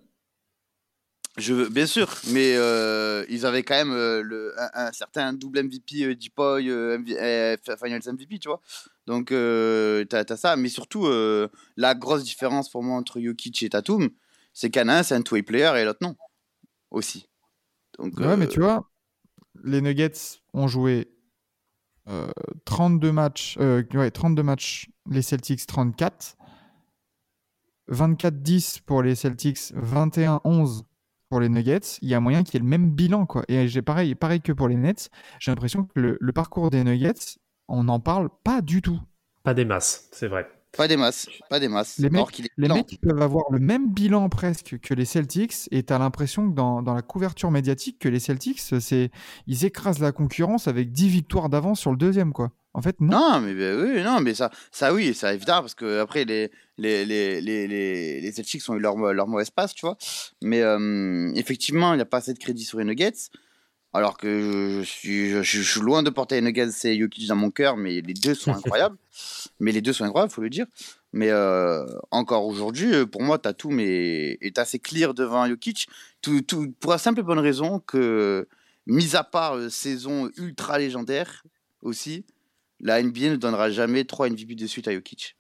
Je 1.41 1.55
veux, 1.55 1.69
bien 1.69 1.87
sûr, 1.87 2.15
mais 2.29 2.55
euh, 2.57 3.25
ils 3.29 3.47
avaient 3.47 3.63
quand 3.63 3.75
même 3.75 3.93
euh, 3.93 4.23
le, 4.23 4.55
un, 4.61 4.71
un 4.75 4.93
certain 4.93 5.33
double 5.33 5.65
MVP, 5.65 6.05
euh, 6.05 6.15
Deepoy, 6.15 6.69
euh, 6.69 6.99
euh, 7.09 7.57
Finals 7.83 8.03
MVP, 8.07 8.39
tu 8.39 8.49
vois. 8.49 8.61
Donc, 9.07 9.31
t'as 9.31 10.25
as 10.29 10.37
ça, 10.37 10.57
mais 10.57 10.69
surtout, 10.69 11.09
la 11.77 11.95
grosse 11.95 12.23
différence 12.23 12.71
pour 12.71 12.85
moi 12.85 12.97
entre 12.97 13.21
Jokic 13.21 13.63
et 13.65 13.71
Tatum, 13.71 14.11
c'est 14.53 14.71
qu'un 14.71 14.89
un, 14.89 15.03
c'est 15.03 15.15
un 15.17 15.23
two-way 15.23 15.43
player 15.43 15.73
et 15.77 15.85
l'autre 15.85 15.99
non. 16.03 16.15
Aussi. 16.93 17.27
Donc, 17.99 18.17
Ouais, 18.19 18.37
mais 18.37 18.47
tu 18.47 18.61
vois, 18.61 18.89
les 19.65 19.81
Nuggets 19.81 20.39
ont 20.55 20.69
joué 20.69 21.11
euh, 22.09 22.31
32 22.67 23.11
matchs, 23.11 23.57
ouais, 23.59 24.11
32 24.11 24.43
matchs, 24.43 24.89
les 25.11 25.23
Celtics 25.23 25.67
34, 25.67 26.37
24-10 27.91 28.81
pour 28.83 29.03
les 29.03 29.17
Celtics, 29.17 29.73
21-11 29.75 30.83
pour 31.31 31.41
les 31.41 31.49
Nuggets. 31.49 31.99
Il 32.03 32.09
y 32.09 32.15
a 32.15 32.21
moyen 32.21 32.43
qu'il 32.43 32.55
y 32.55 32.57
ait 32.59 32.65
le 32.65 32.69
même 32.69 32.91
bilan, 32.91 33.25
quoi. 33.25 33.45
Et 33.49 33.69
j'ai 33.69 33.81
pareil, 33.81 34.15
pareil 34.15 34.43
que 34.43 34.53
pour 34.53 34.69
les 34.69 34.77
Nets, 34.77 35.09
j'ai 35.39 35.51
l'impression 35.51 35.85
que 35.85 35.99
le, 35.99 36.19
le 36.21 36.33
parcours 36.33 36.71
des 36.71 36.85
Nuggets, 36.85 37.39
on 37.69 37.85
n'en 37.85 38.01
parle 38.01 38.29
pas 38.45 38.61
du 38.61 38.83
tout. 38.83 39.01
Pas 39.43 39.55
des 39.55 39.65
masses, 39.65 40.09
c'est 40.13 40.29
vrai. 40.29 40.47
Pas 40.77 40.87
des 40.87 40.97
masses, 40.97 41.29
pas 41.49 41.59
des 41.59 41.69
masses. 41.69 41.99
Les 41.99 42.11
mecs, 42.11 42.41
est 42.41 42.49
les 42.57 42.69
mecs 42.69 43.01
peuvent 43.03 43.23
avoir 43.23 43.45
le 43.51 43.59
même 43.59 43.93
bilan 43.93 44.29
presque 44.29 44.79
que 44.81 44.95
les 44.95 45.05
Celtics 45.05 45.69
et 45.73 45.83
tu 45.83 45.93
as 45.93 45.99
l'impression 45.99 46.49
que 46.49 46.55
dans, 46.55 46.81
dans 46.81 46.95
la 46.95 47.03
couverture 47.03 47.51
médiatique 47.51 47.99
que 47.99 48.09
les 48.09 48.21
Celtics 48.21 48.61
c'est 48.61 49.11
ils 49.49 49.65
écrasent 49.65 49.99
la 49.99 50.13
concurrence 50.13 50.69
avec 50.69 50.93
10 50.93 51.09
victoires 51.09 51.49
d'avance 51.49 51.81
sur 51.81 51.91
le 51.91 51.97
deuxième 51.97 52.33
quoi. 52.33 52.53
En 52.73 52.83
fait 52.83 53.01
non. 53.01 53.19
Non, 53.19 53.41
mais 53.41 53.55
ben 53.55 53.81
oui, 53.81 54.03
non, 54.05 54.21
mais 54.21 54.33
ça, 54.33 54.51
ça 54.71 54.95
oui, 54.95 55.13
ça 55.13 55.35
évidemment 55.35 55.63
parce 55.63 55.75
que 55.75 55.99
après 55.99 56.25
les 56.25 56.53
les 56.79 57.05
les 57.05 57.41
les 57.41 57.67
les, 58.21 58.33
Celtics 58.33 58.63
ont 58.69 58.77
eu 58.77 58.81
leur 58.81 58.97
leur 58.97 59.27
mauvais 59.27 59.45
passe, 59.53 59.75
tu 59.75 59.85
vois. 59.85 59.97
Mais 60.41 60.63
euh, 60.63 61.33
effectivement, 61.35 61.95
il 61.95 61.97
n'y 61.97 62.03
a 62.03 62.07
pas 62.07 62.19
assez 62.19 62.33
de 62.33 62.39
crédit 62.39 62.65
sur 62.65 62.79
les 62.79 62.85
Nuggets. 62.85 63.31
Alors 63.93 64.17
que 64.17 64.29
je, 64.29 64.81
je 64.83 64.89
suis 64.89 65.31
je, 65.31 65.43
je 65.43 65.63
suis 65.63 65.81
loin 65.81 66.03
de 66.03 66.11
porter 66.11 66.37
les 66.37 66.43
Nuggets 66.43 66.71
et 66.85 66.99
Jokic 66.99 67.27
dans 67.27 67.37
mon 67.37 67.51
cœur, 67.51 67.77
mais 67.77 68.01
les 68.01 68.15
deux 68.15 68.35
sont 68.35 68.53
incroyables. 68.55 68.97
mais 69.59 69.73
les 69.73 69.81
deux 69.81 69.93
sont 69.93 70.05
incroyables, 70.05 70.33
faut 70.33 70.43
le 70.43 70.51
dire. 70.51 70.67
Mais 71.13 71.31
euh, 71.31 71.85
encore 72.11 72.47
aujourd'hui, 72.47 72.95
euh, 72.95 73.07
pour 73.07 73.23
moi, 73.23 73.39
Tatum 73.39 73.81
est, 73.81 74.39
est 74.41 74.59
assez 74.59 74.79
clear 74.79 75.13
devant 75.13 75.47
Jokic, 75.49 75.89
tout, 76.23 76.41
tout, 76.43 76.73
pour 76.79 76.93
la 76.93 76.99
simple 76.99 77.21
et 77.21 77.23
bonne 77.25 77.41
raison 77.41 77.81
que, 77.81 78.47
mis 78.87 79.17
à 79.17 79.25
part 79.25 79.57
euh, 79.57 79.69
saison 79.69 80.31
ultra 80.37 80.79
légendaire 80.79 81.45
aussi, 81.83 82.25
la 82.79 83.03
NBA 83.03 83.31
ne 83.31 83.37
donnera 83.37 83.71
jamais 83.71 84.05
3 84.05 84.31
MVP 84.31 84.55
de 84.55 84.67
suite 84.67 84.87
à 84.87 84.93
Jokic. 84.93 85.37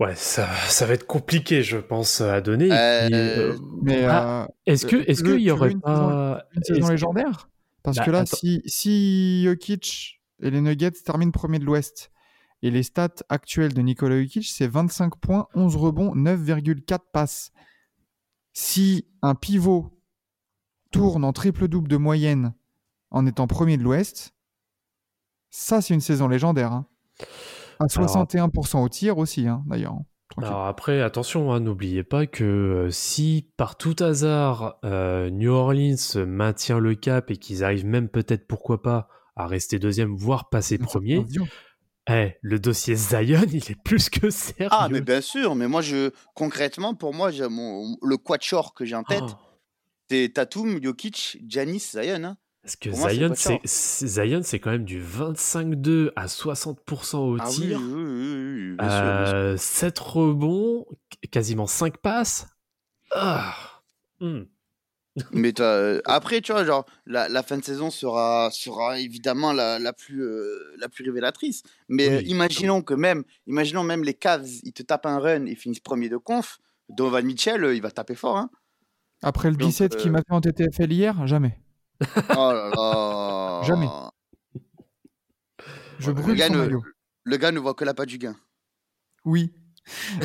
Ouais, 0.00 0.14
ça, 0.16 0.48
ça 0.68 0.86
va 0.86 0.94
être 0.94 1.06
compliqué, 1.06 1.62
je 1.62 1.76
pense, 1.78 2.20
à 2.20 2.40
donner. 2.40 2.68
Euh, 2.72 3.08
euh, 3.12 3.58
Mais 3.82 4.04
ah, 4.04 4.42
euh, 4.44 4.46
est-ce 4.66 4.86
que, 4.86 4.96
qu'il 4.96 5.40
y 5.40 5.50
aurait 5.50 5.70
une 5.70 5.80
pas 5.80 6.44
une 6.52 6.62
est-ce 6.62 6.74
saison 6.74 6.88
légendaire? 6.88 7.48
Parce 7.82 7.98
Bah, 7.98 8.04
que 8.04 8.10
là 8.10 8.20
attends. 8.20 8.36
si 8.36 8.62
si 8.66 9.44
Jokic 9.44 10.20
et 10.42 10.50
les 10.50 10.60
Nuggets 10.60 10.90
terminent 11.04 11.30
premier 11.30 11.58
de 11.58 11.64
l'Ouest 11.64 12.10
et 12.62 12.70
les 12.70 12.82
stats 12.82 13.14
actuelles 13.28 13.74
de 13.74 13.82
Nikola 13.82 14.20
Jokic 14.20 14.46
c'est 14.48 14.66
25 14.66 15.16
points, 15.16 15.46
11 15.54 15.76
rebonds, 15.76 16.14
9,4 16.16 16.98
passes. 17.12 17.52
Si 18.52 19.06
un 19.22 19.34
pivot 19.34 19.96
tourne 20.90 21.24
en 21.24 21.32
triple-double 21.32 21.88
de 21.88 21.96
moyenne 21.96 22.54
en 23.10 23.26
étant 23.26 23.46
premier 23.46 23.76
de 23.76 23.82
l'Ouest, 23.82 24.34
ça 25.50 25.80
c'est 25.82 25.94
une 25.94 26.00
saison 26.00 26.26
légendaire. 26.26 26.72
hein. 26.72 26.86
À 27.80 27.86
61% 27.86 28.82
au 28.84 28.88
tir 28.88 29.18
aussi, 29.18 29.46
hein, 29.46 29.62
d'ailleurs. 29.66 29.96
Tranquille. 30.30 30.48
Alors 30.50 30.66
après, 30.66 31.00
attention, 31.02 31.52
hein, 31.52 31.60
n'oubliez 31.60 32.02
pas 32.02 32.26
que 32.26 32.44
euh, 32.44 32.90
si 32.90 33.52
par 33.56 33.76
tout 33.76 33.96
hasard 34.00 34.78
euh, 34.84 35.30
New 35.30 35.52
Orleans 35.52 36.24
maintient 36.26 36.78
le 36.78 36.94
cap 36.94 37.30
et 37.30 37.36
qu'ils 37.36 37.62
arrivent 37.62 37.86
même 37.86 38.08
peut-être, 38.08 38.46
pourquoi 38.46 38.82
pas, 38.82 39.08
à 39.36 39.46
rester 39.46 39.78
deuxième, 39.78 40.16
voire 40.16 40.48
passer 40.48 40.78
premier, 40.78 41.24
eh, 42.10 42.34
le 42.42 42.58
dossier 42.58 42.94
Zion, 42.96 43.42
il 43.50 43.70
est 43.70 43.82
plus 43.82 44.10
que 44.10 44.30
sérieux. 44.30 44.68
Ah, 44.70 44.88
mais 44.90 45.00
bien 45.00 45.20
sûr, 45.20 45.54
mais 45.54 45.68
moi, 45.68 45.80
je, 45.80 46.10
concrètement, 46.34 46.94
pour 46.94 47.14
moi, 47.14 47.30
mon, 47.48 47.96
le 48.02 48.16
quatuor 48.16 48.74
que 48.74 48.84
j'ai 48.84 48.96
en 48.96 49.04
tête, 49.04 49.22
Oh, 49.22 49.54
c'est 50.10 50.32
Tatum, 50.34 50.82
Jokic, 50.82 51.38
Giannis, 51.46 51.92
Zion. 51.92 52.24
hein. 52.24 52.36
Parce 52.64 52.76
que 52.76 52.88
moi, 52.88 53.10
Zion, 53.10 53.32
c'est, 53.36 53.60
Zion, 54.06 54.40
quand 54.58 54.70
même 54.70 54.84
du 54.84 54.98
25-2 55.02 56.12
à 56.16 56.26
60% 56.26 57.16
au 57.18 57.36
Ah 57.38 57.46
tir. 57.46 57.78
oui, 57.78 57.84
oui, 57.84 58.02
oui, 58.02 58.70
oui, 58.70 58.76
bien 58.76 58.88
sûr, 58.90 59.02
bien 59.02 59.26
sûr. 59.26 59.34
Euh, 59.34 59.56
7 59.58 59.98
rebonds, 59.98 60.86
qu- 61.10 61.28
quasiment 61.28 61.66
5 61.66 61.98
passes. 61.98 62.46
Ah. 63.10 63.54
Hmm. 64.20 64.44
Mais 65.30 65.52
euh, 65.60 66.00
après, 66.06 66.40
tu 66.40 66.52
vois, 66.52 66.64
genre, 66.64 66.86
la, 67.06 67.28
la 67.28 67.42
fin 67.42 67.58
de 67.58 67.62
saison 67.64 67.90
sera, 67.90 68.48
sera 68.50 68.98
évidemment 68.98 69.52
la, 69.52 69.78
la, 69.78 69.92
plus, 69.92 70.22
euh, 70.24 70.74
la 70.78 70.88
plus 70.88 71.04
révélatrice. 71.04 71.62
Mais 71.88 72.08
Oui, 72.08 72.14
euh, 72.14 72.22
imaginons 72.22 72.80
que 72.82 72.94
même, 72.94 73.24
imaginons 73.46 73.84
même 73.84 74.02
les 74.04 74.14
Cavs, 74.14 74.48
ils 74.64 74.72
te 74.72 74.82
tapent 74.82 75.06
un 75.06 75.18
run 75.18 75.44
et 75.44 75.54
finissent 75.54 75.80
premier 75.80 76.08
de 76.08 76.16
conf. 76.16 76.58
Donovan 76.88 77.24
Mitchell, 77.24 77.72
il 77.74 77.82
va 77.82 77.90
taper 77.90 78.14
fort. 78.14 78.38
Hein. 78.38 78.50
Après 79.22 79.50
le 79.50 79.56
Donc, 79.56 79.68
17 79.68 79.96
qui 79.96 80.10
m'a 80.10 80.18
fait 80.18 80.32
en 80.34 80.40
TTFL 80.40 80.92
hier, 80.92 81.26
jamais. 81.26 81.60
Oh 82.36 82.52
là 82.52 82.70
là. 82.74 83.62
Jamais. 83.64 83.88
Je 85.98 86.08
Le 86.08 86.14
brûle 86.14 86.36
gars, 86.36 86.48
son 86.48 86.54
ne, 86.54 86.58
maillot. 86.58 86.82
le 87.24 87.36
gars 87.36 87.52
ne 87.52 87.58
voit 87.60 87.74
que 87.74 87.84
la 87.84 87.94
pas 87.94 88.04
du 88.06 88.18
gain. 88.18 88.34
Oui. 89.24 89.52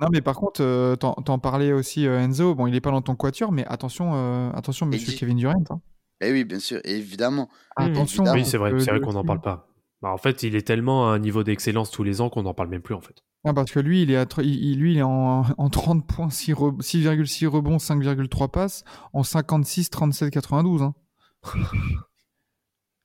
non, 0.00 0.08
mais 0.10 0.20
par 0.20 0.34
contre, 0.36 0.62
euh, 0.62 0.96
t'en 0.96 1.12
t'en 1.14 1.38
parlais 1.38 1.72
aussi, 1.72 2.06
euh, 2.06 2.18
Enzo. 2.20 2.54
Bon, 2.54 2.66
il 2.66 2.74
est 2.74 2.80
pas 2.80 2.90
dans 2.90 3.02
ton 3.02 3.14
quatuor, 3.14 3.52
mais 3.52 3.64
attention, 3.66 4.12
euh, 4.14 4.50
attention, 4.52 4.86
monsieur 4.86 5.12
dit. 5.12 5.16
Kevin 5.18 5.36
Durant. 5.36 5.64
hein. 5.70 5.80
Eh 6.20 6.32
oui, 6.32 6.44
bien 6.44 6.58
sûr, 6.58 6.80
évidemment. 6.84 7.48
Attention. 7.76 8.24
évidemment. 8.24 8.42
Oui, 8.42 8.44
c'est 8.44 8.58
vrai, 8.58 8.72
que 8.72 8.78
c'est 8.80 8.90
vrai 8.90 8.98
le 9.00 9.04
qu'on 9.06 9.12
n'en 9.12 9.24
parle 9.24 9.40
pas. 9.40 9.69
Bah, 10.02 10.10
en 10.12 10.16
fait, 10.18 10.42
il 10.42 10.56
est 10.56 10.66
tellement 10.66 11.10
à 11.10 11.14
un 11.14 11.18
niveau 11.18 11.42
d'excellence 11.44 11.90
tous 11.90 12.02
les 12.02 12.20
ans 12.20 12.30
qu'on 12.30 12.42
n'en 12.42 12.54
parle 12.54 12.70
même 12.70 12.80
plus, 12.82 12.94
en 12.94 13.00
fait. 13.00 13.22
Ah, 13.44 13.52
parce 13.54 13.70
que 13.70 13.80
lui, 13.80 14.02
il 14.02 14.10
est, 14.10 14.16
à 14.16 14.26
il, 14.42 14.78
lui, 14.78 14.92
il 14.92 14.98
est 14.98 15.02
en, 15.02 15.42
en 15.56 15.70
30 15.70 16.06
points, 16.06 16.30
6 16.30 16.52
re- 16.52 16.80
6,6 16.80 17.46
rebonds, 17.46 17.76
5,3 17.76 18.50
passes, 18.50 18.84
en 19.12 19.22
56, 19.22 19.90
37, 19.90 20.30
92. 20.32 20.82
hein. 20.82 20.94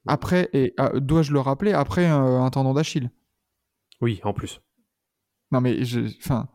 Après, 0.08 0.50
et 0.54 0.74
ah, 0.78 0.92
dois-je 1.00 1.34
le 1.34 1.40
rappeler, 1.40 1.74
après 1.74 2.10
euh, 2.10 2.42
un 2.42 2.50
tendon 2.50 2.74
d'Achille? 2.74 3.10
Oui, 4.02 4.20
en 4.24 4.34
plus. 4.34 4.62
Non, 5.52 5.62
mais 5.62 5.84
je. 5.84 6.02
Enfin. 6.18 6.48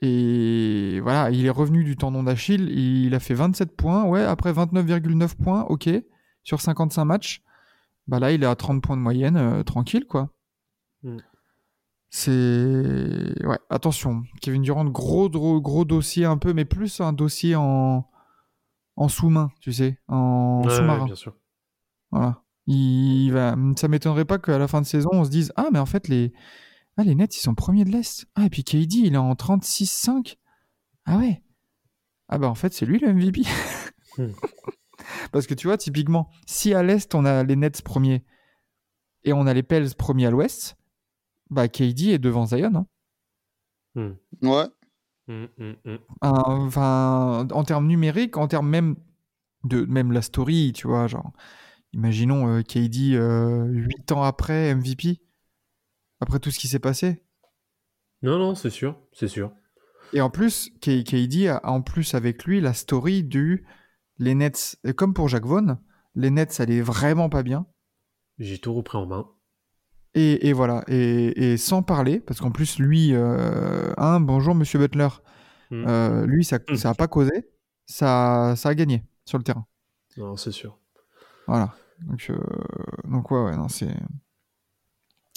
Et 0.00 1.00
voilà, 1.02 1.30
il 1.30 1.44
est 1.44 1.50
revenu 1.50 1.82
du 1.82 1.96
tendon 1.96 2.22
d'Achille. 2.22 2.68
Il 2.70 3.14
a 3.14 3.20
fait 3.20 3.34
27 3.34 3.76
points. 3.76 4.04
Ouais, 4.04 4.22
après 4.22 4.52
29,9 4.52 5.34
points, 5.34 5.62
ok. 5.64 5.88
Sur 6.44 6.60
55 6.60 7.04
matchs. 7.04 7.42
Bah 8.08 8.18
là, 8.18 8.32
il 8.32 8.42
est 8.42 8.46
à 8.46 8.56
30 8.56 8.82
points 8.82 8.96
de 8.96 9.02
moyenne, 9.02 9.36
euh, 9.36 9.62
tranquille, 9.62 10.06
quoi. 10.06 10.30
Mm. 11.02 11.18
C'est. 12.10 13.46
Ouais, 13.46 13.58
attention. 13.70 14.24
Kevin 14.40 14.62
Durant, 14.62 14.84
gros, 14.86 15.28
gros, 15.28 15.60
gros 15.60 15.84
dossier 15.84 16.24
un 16.24 16.38
peu, 16.38 16.52
mais 16.54 16.64
plus 16.64 17.00
un 17.00 17.12
dossier 17.12 17.54
en, 17.54 18.08
en 18.96 19.08
sous-main, 19.08 19.50
tu 19.60 19.72
sais. 19.72 19.98
En 20.08 20.62
Ouais, 20.64 20.74
sous-marin. 20.74 21.00
ouais, 21.00 21.06
bien 21.06 21.14
sûr. 21.14 21.36
Voilà. 22.10 22.42
Il 22.66 23.30
va... 23.30 23.56
Ça 23.76 23.88
m'étonnerait 23.88 24.24
pas 24.26 24.38
qu'à 24.38 24.58
la 24.58 24.68
fin 24.68 24.80
de 24.80 24.86
saison, 24.86 25.10
on 25.12 25.24
se 25.24 25.30
dise 25.30 25.52
Ah, 25.56 25.68
mais 25.72 25.78
en 25.78 25.86
fait, 25.86 26.08
les, 26.08 26.32
ah, 26.96 27.02
les 27.04 27.14
Nets, 27.14 27.36
ils 27.36 27.40
sont 27.40 27.54
premiers 27.54 27.84
de 27.84 27.90
l'Est. 27.90 28.26
Ah, 28.34 28.46
et 28.46 28.50
puis 28.50 28.64
KD, 28.64 28.94
il 28.94 29.14
est 29.14 29.18
en 29.18 29.32
36-5. 29.34 30.36
Ah 31.04 31.18
ouais. 31.18 31.42
Ah, 32.28 32.38
bah 32.38 32.48
en 32.48 32.54
fait, 32.54 32.72
c'est 32.74 32.84
lui 32.86 32.98
le 32.98 33.12
MVP. 33.12 33.42
Hmm. 34.18 34.28
Parce 35.32 35.46
que 35.46 35.54
tu 35.54 35.66
vois, 35.66 35.76
typiquement, 35.78 36.30
si 36.46 36.74
à 36.74 36.82
l'Est, 36.82 37.14
on 37.14 37.24
a 37.24 37.44
les 37.44 37.56
Nets 37.56 37.82
premiers 37.82 38.24
et 39.24 39.32
on 39.32 39.46
a 39.46 39.54
les 39.54 39.62
Pels 39.62 39.94
premiers 39.94 40.26
à 40.26 40.30
l'Ouest, 40.30 40.76
bah 41.50 41.68
KD 41.68 42.10
est 42.12 42.18
devant 42.18 42.46
Zion. 42.46 42.72
hein. 42.74 42.86
Hmm. 43.94 44.12
Ouais. 44.46 44.66
Hmm, 45.26 45.44
hmm, 45.58 45.96
Enfin, 46.22 47.46
en 47.52 47.64
termes 47.64 47.86
numériques, 47.86 48.36
en 48.36 48.48
termes 48.48 48.68
même 48.68 48.96
de 49.64 49.84
même 49.84 50.12
la 50.12 50.22
story, 50.22 50.72
tu 50.74 50.86
vois, 50.86 51.06
genre, 51.06 51.32
imaginons 51.92 52.48
euh, 52.48 52.62
KD 52.62 53.14
euh, 53.14 53.66
8 53.66 54.12
ans 54.12 54.22
après 54.22 54.74
MVP, 54.74 55.20
après 56.20 56.38
tout 56.38 56.50
ce 56.50 56.58
qui 56.58 56.68
s'est 56.68 56.78
passé. 56.78 57.24
Non, 58.22 58.38
non, 58.38 58.54
c'est 58.54 58.70
sûr, 58.70 58.98
c'est 59.12 59.28
sûr. 59.28 59.52
Et 60.14 60.20
en 60.22 60.30
plus, 60.30 60.70
KD 60.80 61.48
a 61.48 61.60
en 61.68 61.82
plus 61.82 62.14
avec 62.14 62.44
lui 62.44 62.60
la 62.60 62.72
story 62.72 63.22
du 63.22 63.66
les 64.18 64.34
Nets, 64.34 64.76
et 64.84 64.92
comme 64.94 65.14
pour 65.14 65.28
Jacques 65.28 65.46
Vaughan, 65.46 65.78
les 66.14 66.30
Nets 66.30 66.60
allaient 66.60 66.80
vraiment 66.80 67.28
pas 67.28 67.42
bien. 67.42 67.66
J'ai 68.38 68.58
tout 68.58 68.72
repris 68.74 68.98
en 68.98 69.06
main. 69.06 69.26
Et, 70.14 70.48
et 70.48 70.52
voilà, 70.52 70.84
et, 70.88 71.52
et 71.52 71.56
sans 71.56 71.82
parler, 71.82 72.18
parce 72.20 72.40
qu'en 72.40 72.50
plus, 72.50 72.78
lui, 72.78 73.14
euh, 73.14 73.92
hein, 73.98 74.20
bonjour 74.20 74.54
Monsieur 74.54 74.78
Butler, 74.78 75.08
Mm. 75.70 75.84
Euh, 75.86 76.26
lui, 76.26 76.44
ça 76.46 76.58
Mm. 76.66 76.76
ça 76.76 76.90
a 76.90 76.94
pas 76.94 77.08
causé, 77.08 77.46
ça, 77.84 78.54
ça 78.56 78.70
a 78.70 78.74
gagné 78.74 79.04
sur 79.26 79.36
le 79.36 79.44
terrain. 79.44 79.66
Non, 80.16 80.34
c'est 80.38 80.50
sûr. 80.50 80.78
Voilà. 81.46 81.74
Donc, 82.06 82.26
euh, 82.30 82.38
donc 83.04 83.30
ouais, 83.30 83.42
ouais, 83.44 83.56
non, 83.56 83.68
c'est. 83.68 83.94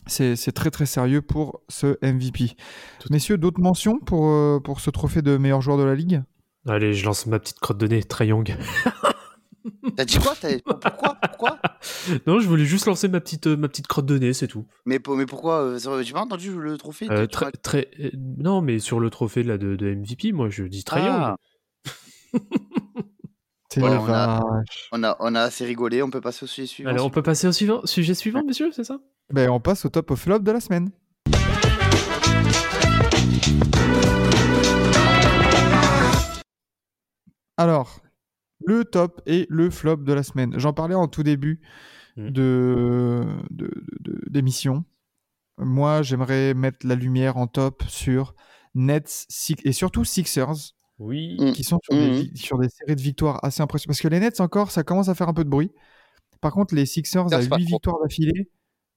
C'est 0.07 0.51
très 0.53 0.71
très 0.71 0.85
sérieux 0.85 1.21
pour 1.21 1.61
ce 1.69 1.97
MVP. 2.01 2.55
Tout- 2.99 3.09
Messieurs, 3.11 3.37
d'autres 3.37 3.61
mentions 3.61 3.99
pour, 3.99 4.25
euh, 4.27 4.59
pour 4.63 4.79
ce 4.79 4.89
trophée 4.89 5.21
de 5.21 5.37
meilleur 5.37 5.61
joueur 5.61 5.77
de 5.77 5.83
la 5.83 5.95
ligue? 5.95 6.23
Allez, 6.67 6.93
je 6.93 7.05
lance 7.05 7.25
ma 7.25 7.39
petite 7.39 7.59
crotte 7.59 7.77
de 7.77 7.87
nez, 7.87 8.03
Trae 8.03 8.25
Young. 8.27 8.55
T'as 9.95 10.05
dit 10.05 10.17
quoi 10.19 10.33
T'as- 10.39 10.59
Pourquoi 10.59 11.15
Pourquoi? 11.15 11.59
Non, 12.27 12.39
je 12.39 12.47
voulais 12.47 12.65
juste 12.65 12.85
lancer 12.85 13.07
ma 13.07 13.19
petite, 13.19 13.47
euh, 13.47 13.57
ma 13.57 13.67
petite 13.67 13.87
crotte 13.87 14.05
de 14.05 14.17
nez, 14.17 14.33
c'est 14.33 14.47
tout. 14.47 14.65
mais, 14.85 14.99
mais 15.15 15.25
pourquoi 15.25 15.61
euh, 15.63 16.03
J'ai 16.03 16.13
pas 16.13 16.21
entendu 16.21 16.51
le 16.51 16.77
trophée. 16.77 17.07
Euh, 17.11 17.25
euh, 17.75 18.09
non, 18.37 18.61
mais 18.61 18.79
sur 18.79 18.99
le 18.99 19.09
trophée 19.09 19.43
là, 19.43 19.57
de, 19.57 19.75
de 19.75 19.93
MVP, 19.95 20.31
moi 20.33 20.49
je 20.49 20.63
dis 20.63 20.83
Trae 20.83 20.99
Ah, 21.03 21.35
Voilà, 23.77 24.01
on 24.01 24.05
a- 24.07 24.39
vache. 24.57 24.89
on, 24.91 25.03
a, 25.03 25.15
on 25.19 25.33
a 25.35 25.41
assez 25.41 25.63
rigolé, 25.65 26.03
on 26.03 26.09
peut 26.09 26.19
passer 26.21 26.43
au 26.43 26.47
sujet 26.47 26.67
suivant. 26.67 26.89
Alors, 26.89 27.05
on 27.05 27.09
peut 27.09 27.23
passer 27.23 27.47
au 27.47 27.51
suivant, 27.53 27.81
sujet 27.85 28.13
suivant, 28.15 28.43
messieurs, 28.43 28.71
c'est 28.73 28.83
ça? 28.83 28.99
Ben, 29.31 29.49
on 29.49 29.59
passe 29.61 29.85
au 29.85 29.89
top 29.89 30.11
au 30.11 30.15
flop 30.17 30.39
de 30.39 30.51
la 30.51 30.59
semaine. 30.59 30.91
Alors, 37.57 38.01
le 38.65 38.85
top 38.85 39.21
et 39.25 39.47
le 39.49 39.69
flop 39.69 39.97
de 39.97 40.13
la 40.13 40.23
semaine. 40.23 40.57
J'en 40.59 40.73
parlais 40.73 40.95
en 40.95 41.07
tout 41.07 41.23
début 41.23 41.61
Mm. 42.17 42.29
de, 42.31 43.25
de- 43.51 43.83
de- 44.01 44.21
d'émission. 44.29 44.83
Moi, 45.57 46.01
j'aimerais 46.01 46.53
mettre 46.53 46.85
la 46.85 46.95
lumière 46.95 47.37
en 47.37 47.47
top 47.47 47.83
sur 47.87 48.35
Nets 48.75 49.25
Six- 49.29 49.55
et 49.63 49.71
surtout 49.71 50.03
Sixers 50.03 50.73
Oui. 50.99 51.37
Mm. 51.39 51.51
qui 51.53 51.63
sont 51.63 51.79
sur, 51.83 51.93
des, 51.95 52.23
vi- 52.23 52.35
sur 52.37 52.57
des 52.59 52.67
séries 52.69 52.95
de 52.97 53.01
victoires 53.01 53.39
assez 53.43 53.61
impressionnantes. 53.61 53.87
Parce 53.95 54.01
que 54.01 54.07
les 54.09 54.19
Nets, 54.19 54.41
encore, 54.41 54.71
ça 54.71 54.83
commence 54.83 55.07
à 55.09 55.15
faire 55.15 55.29
un 55.29 55.33
peu 55.33 55.43
de 55.45 55.49
bruit. 55.49 55.71
Par 56.41 56.51
contre, 56.51 56.75
les 56.75 56.85
Sixers, 56.85 57.29
Ça, 57.29 57.37
à 57.37 57.41
c'est 57.41 57.49
pas 57.49 57.57
8 57.57 57.65
trop. 57.65 57.75
victoires 57.75 57.97
d'affilée, 58.03 58.51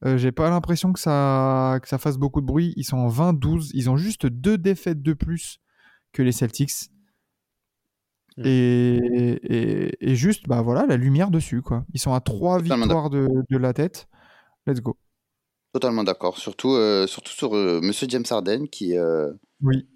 euh, 0.05 0.16
j'ai 0.18 0.32
pas 0.32 0.50
l'impression 0.50 0.92
que 0.92 0.98
ça, 1.00 1.78
que 1.82 1.88
ça 1.88 1.98
fasse 1.98 2.16
beaucoup 2.18 2.40
de 2.40 2.46
bruit. 2.46 2.72
Ils 2.76 2.84
sont 2.84 2.96
en 2.98 3.09
20-12. 3.09 3.70
Ils 3.74 3.90
ont 3.90 3.96
juste 3.96 4.26
deux 4.26 4.59
défaites 4.59 5.02
de 5.02 5.12
plus 5.12 5.61
que 6.12 6.22
les 6.22 6.32
Celtics. 6.32 6.72
Hmm. 8.37 8.43
Mm. 8.43 8.47
Et, 8.47 9.41
et, 9.45 10.11
et 10.11 10.16
juste, 10.16 10.49
bah 10.49 10.62
voilà, 10.62 10.87
la 10.87 10.97
lumière 10.97 11.30
dessus, 11.30 11.62
quoi. 11.62 11.85
Ils 11.95 12.01
sont 12.01 12.14
à 12.14 12.20
3 12.20 12.59
Totalement 12.61 12.85
victoires 12.85 13.11
de, 13.11 13.28
de 13.49 13.57
la 13.57 13.72
tête. 13.72 14.09
Let's 14.66 14.80
go. 14.80 14.97
Totalement 15.72 16.05
d'accord. 16.05 16.39
Surtout, 16.39 16.72
euh, 16.72 17.07
surtout 17.07 17.32
sur 17.32 17.55
euh, 17.57 17.80
Monsieur 17.82 18.07
James 18.09 18.24
Harden 18.28 18.66
qui, 18.68 18.97
euh, 18.97 19.32
Oui. 19.62 19.87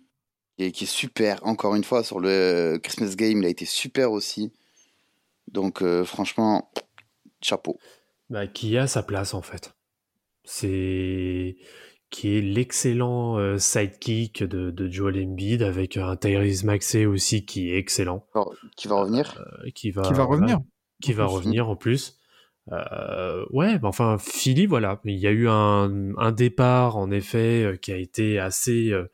qui, 0.57 0.65
est, 0.65 0.73
qui 0.73 0.85
est 0.85 0.89
super. 0.89 1.39
Encore 1.47 1.75
une 1.75 1.85
fois, 1.85 2.03
sur 2.03 2.21
le 2.21 2.79
Christmas 2.83 3.15
Game, 3.17 3.39
il 3.39 3.47
a 3.47 3.49
été 3.49 3.65
super 3.65 4.13
aussi. 4.13 4.53
Donc, 5.53 5.83
euh, 5.83 6.05
franchement, 6.05 6.71
chapeau. 7.41 7.79
Bah, 8.29 8.47
qui 8.47 8.77
a 8.77 8.87
sa 8.87 9.03
place 9.03 9.35
en 9.35 9.43
fait. 9.43 9.73
C'est 10.45 11.57
qui 12.11 12.37
est 12.37 12.41
l'excellent 12.41 13.37
euh, 13.39 13.59
sidekick 13.59 14.43
de, 14.43 14.71
de 14.71 14.89
Joel 14.91 15.23
Embiid 15.25 15.63
avec 15.63 15.97
un 15.97 16.17
Tyrese 16.17 16.65
Maxey 16.65 17.05
aussi 17.07 17.45
qui 17.45 17.71
est 17.71 17.77
excellent, 17.79 18.25
Alors, 18.35 18.55
qui 18.77 18.89
va 18.89 18.97
revenir 18.97 19.39
euh, 19.65 19.71
qui 19.75 19.91
va 19.91 20.03
Qui 20.03 20.13
va 20.15 20.25
voilà, 20.25 20.31
revenir. 20.43 20.59
qui 21.03 21.13
va 21.13 21.27
revenir 21.27 21.69
en 21.69 21.77
plus. 21.77 22.15
Euh, 22.71 23.45
ouais, 23.51 23.79
bah, 23.79 23.89
enfin 23.89 24.17
Philly, 24.19 24.67
voilà, 24.67 25.01
il 25.05 25.17
y 25.19 25.27
a 25.27 25.31
eu 25.31 25.49
un, 25.49 26.15
un 26.19 26.33
départ 26.33 26.97
en 26.99 27.11
effet 27.11 27.65
euh, 27.65 27.77
qui 27.77 27.93
a 27.93 27.97
été 27.97 28.39
assez 28.39 28.91
euh, 28.91 29.11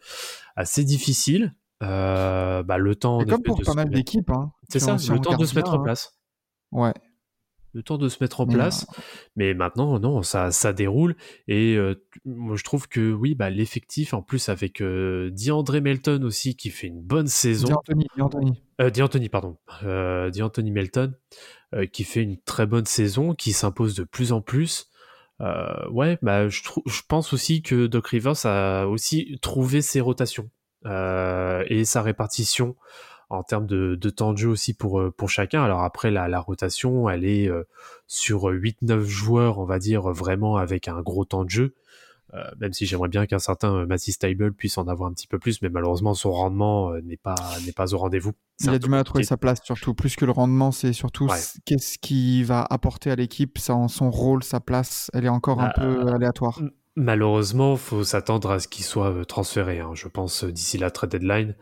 assez 0.57 0.83
difficile. 0.85 1.55
Euh, 1.83 2.63
bah, 2.65 2.79
le 2.79 2.95
temps, 2.97 3.21
C'est 3.21 3.27
comme 3.27 3.43
pour 3.43 3.59
de 3.59 3.65
pas 3.65 3.73
se 3.73 3.77
mal 3.77 3.87
mettre- 3.87 3.97
d'équipes. 3.97 4.31
Hein, 4.31 4.51
C'est 4.71 4.79
ça, 4.81 4.97
le 5.13 5.19
temps 5.21 5.37
de 5.37 5.45
se 5.45 5.55
mettre 5.55 5.71
bien, 5.71 5.79
en 5.79 5.83
hein. 5.83 5.85
place. 5.85 6.19
Ouais. 6.73 6.93
Le 7.75 7.83
temps 7.83 7.99
de 7.99 8.09
se 8.09 8.23
mettre 8.23 8.41
en 8.41 8.47
Mais, 8.47 8.55
place. 8.55 8.87
Mais 9.37 9.53
maintenant, 9.53 9.99
non, 9.99 10.23
ça, 10.23 10.51
ça 10.53 10.73
déroule. 10.73 11.17
Et 11.49 11.77
euh, 11.77 11.95
moi, 12.25 12.57
je 12.57 12.65
trouve 12.65 12.89
que 12.89 13.13
oui, 13.13 13.35
bah, 13.35 13.51
l'effectif, 13.51 14.15
en 14.15 14.23
plus, 14.23 14.49
avec 14.49 14.81
euh, 14.81 15.31
DeAndre 15.31 15.83
Melton 15.83 16.23
aussi, 16.23 16.57
qui 16.57 16.71
fait 16.71 16.87
une 16.87 17.03
bonne 17.03 17.27
saison. 17.27 17.69
D'Anthony, 17.69 18.07
D'Anthony. 18.17 18.63
Euh, 18.81 18.91
D'Anthony, 18.91 19.29
pardon. 19.29 19.59
Euh, 19.83 20.31
D'Anthony 20.31 20.71
Melton, 20.71 21.13
euh, 21.75 21.87
qui 21.87 22.05
fait 22.05 22.23
une 22.23 22.41
très 22.41 22.67
bonne 22.67 22.87
saison, 22.87 23.35
qui 23.35 23.53
s'impose 23.53 23.95
de 23.95 24.05
plus 24.05 24.33
en 24.33 24.41
plus. 24.41 24.89
Euh, 25.41 25.89
ouais, 25.91 26.17
bah, 26.23 26.49
je, 26.49 26.63
je 26.87 27.03
pense 27.09 27.33
aussi 27.33 27.63
que 27.63 27.87
Doc 27.87 28.07
Rivers 28.07 28.47
a 28.47 28.87
aussi 28.87 29.37
trouvé 29.43 29.83
ses 29.83 30.01
rotations 30.01 30.49
et 30.87 31.85
sa 31.87 32.03
répartition 32.03 32.77
en 33.31 33.43
termes 33.43 33.67
de, 33.67 33.95
de 33.95 34.11
temps 34.11 34.33
de 34.33 34.39
jeu 34.39 34.49
aussi 34.49 34.75
pour, 34.75 35.01
euh, 35.01 35.11
pour 35.11 35.31
chacun. 35.31 35.63
Alors 35.65 35.83
après, 35.83 36.11
la, 36.11 36.29
la 36.29 36.41
rotation, 36.41 37.09
elle 37.09 37.25
est 37.25 37.49
euh, 37.49 37.65
sur 38.07 38.45
8-9 38.51 39.03
joueurs, 39.05 39.59
on 39.59 39.65
va 39.65 39.79
dire, 39.79 40.03
vraiment 40.11 40.57
avec 40.57 40.89
un 40.89 41.01
gros 41.03 41.25
temps 41.25 41.45
de 41.45 41.51
jeu. 41.51 41.75
Euh, 42.33 42.43
même 42.59 42.73
si 42.73 42.85
j'aimerais 42.87 43.09
bien 43.11 43.27
qu'un 43.27 43.39
certain 43.39 43.73
euh, 43.77 43.87
Matisse 43.87 44.19
Tybel 44.19 44.53
puisse 44.53 44.77
en 44.79 44.89
avoir 44.89 45.09
un 45.09 45.13
petit 45.13 45.29
peu 45.29 45.39
plus, 45.39 45.63
mais 45.63 45.69
malheureusement 45.69 46.15
son 46.15 46.33
rendement 46.33 46.91
euh, 46.91 47.01
n'est 47.03 47.19
pas 47.19 47.37
n'est 47.65 47.73
pas 47.73 47.95
au 47.95 47.99
rendez-vous. 47.99 48.33
Il 48.61 48.71
a 48.71 48.79
du 48.79 48.89
mal 48.89 49.01
à 49.01 49.05
trouver 49.05 49.23
sa 49.25 49.37
place, 49.37 49.61
surtout. 49.63 49.95
Plus 49.95 50.17
que 50.17 50.25
le 50.25 50.33
rendement, 50.33 50.73
c'est 50.73 50.93
surtout 50.95 51.27
Ouais. 51.29 51.39
qu'est-ce 51.65 51.99
qu'il 51.99 52.45
va 52.45 52.67
apporter 52.69 53.11
à 53.13 53.15
l'équipe, 53.17 53.59
son, 53.59 53.87
son 53.89 54.11
rôle, 54.11 54.43
sa 54.43 54.59
place. 54.59 55.11
Elle 55.15 55.27
est 55.27 55.29
encore 55.29 55.61
un 55.61 55.67
Bah, 55.67 55.75
peu 55.77 56.09
aléatoire. 56.09 56.61
Malheureusement, 56.97 57.77
faut 57.77 58.05
s'attendre 58.05 58.51
à 58.51 58.59
ce 58.59 58.69
qu'il 58.69 58.85
soit 58.85 59.11
euh, 59.11 59.25
transféré, 59.25 59.81
hein, 59.81 59.91
je 59.95 60.09
pense, 60.09 60.45
euh, 60.45 60.51
d'ici 60.53 60.79
la 60.79 60.91
trade 60.91 61.11
deadline. 61.11 61.55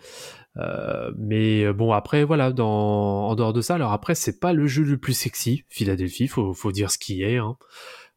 Euh, 0.59 1.11
mais 1.17 1.65
euh, 1.65 1.73
bon, 1.73 1.93
après, 1.93 2.25
voilà, 2.25 2.53
dans, 2.53 3.29
en 3.29 3.35
dehors 3.35 3.53
de 3.53 3.61
ça, 3.61 3.77
alors 3.77 3.93
après, 3.93 4.15
c'est 4.15 4.39
pas 4.39 4.53
le 4.53 4.67
jeu 4.67 4.83
le 4.85 4.99
plus 4.99 5.15
sexy, 5.15 5.65
Philadelphie, 5.69 6.29
faut, 6.29 6.53
faut 6.53 6.73
dire 6.73 6.91
ce 6.91 6.99
qui 6.99 7.23
est, 7.23 7.39
hein, 7.39 7.57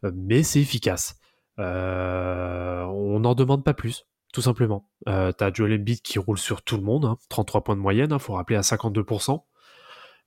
Euh, 0.04 0.12
mais 0.14 0.44
c'est 0.44 0.60
efficace. 0.60 1.18
Euh, 1.60 2.84
on 2.84 3.22
n'en 3.22 3.36
demande 3.36 3.64
pas 3.64 3.74
plus, 3.74 4.06
tout 4.34 4.42
simplement. 4.42 4.90
Euh, 5.08 5.32
T'as 5.32 5.54
Joel 5.54 5.74
Embiid 5.80 6.02
qui 6.02 6.20
roule 6.20 6.38
sur 6.38 6.62
tout 6.64 6.76
le 6.78 6.84
monde, 6.84 7.06
hein, 7.06 7.18
33 7.30 7.64
points 7.64 7.76
de 7.76 7.82
moyenne, 7.82 8.12
hein, 8.12 8.20
faut 8.20 8.34
rappeler 8.34 8.58
à 8.58 8.62
52%. 8.62 9.46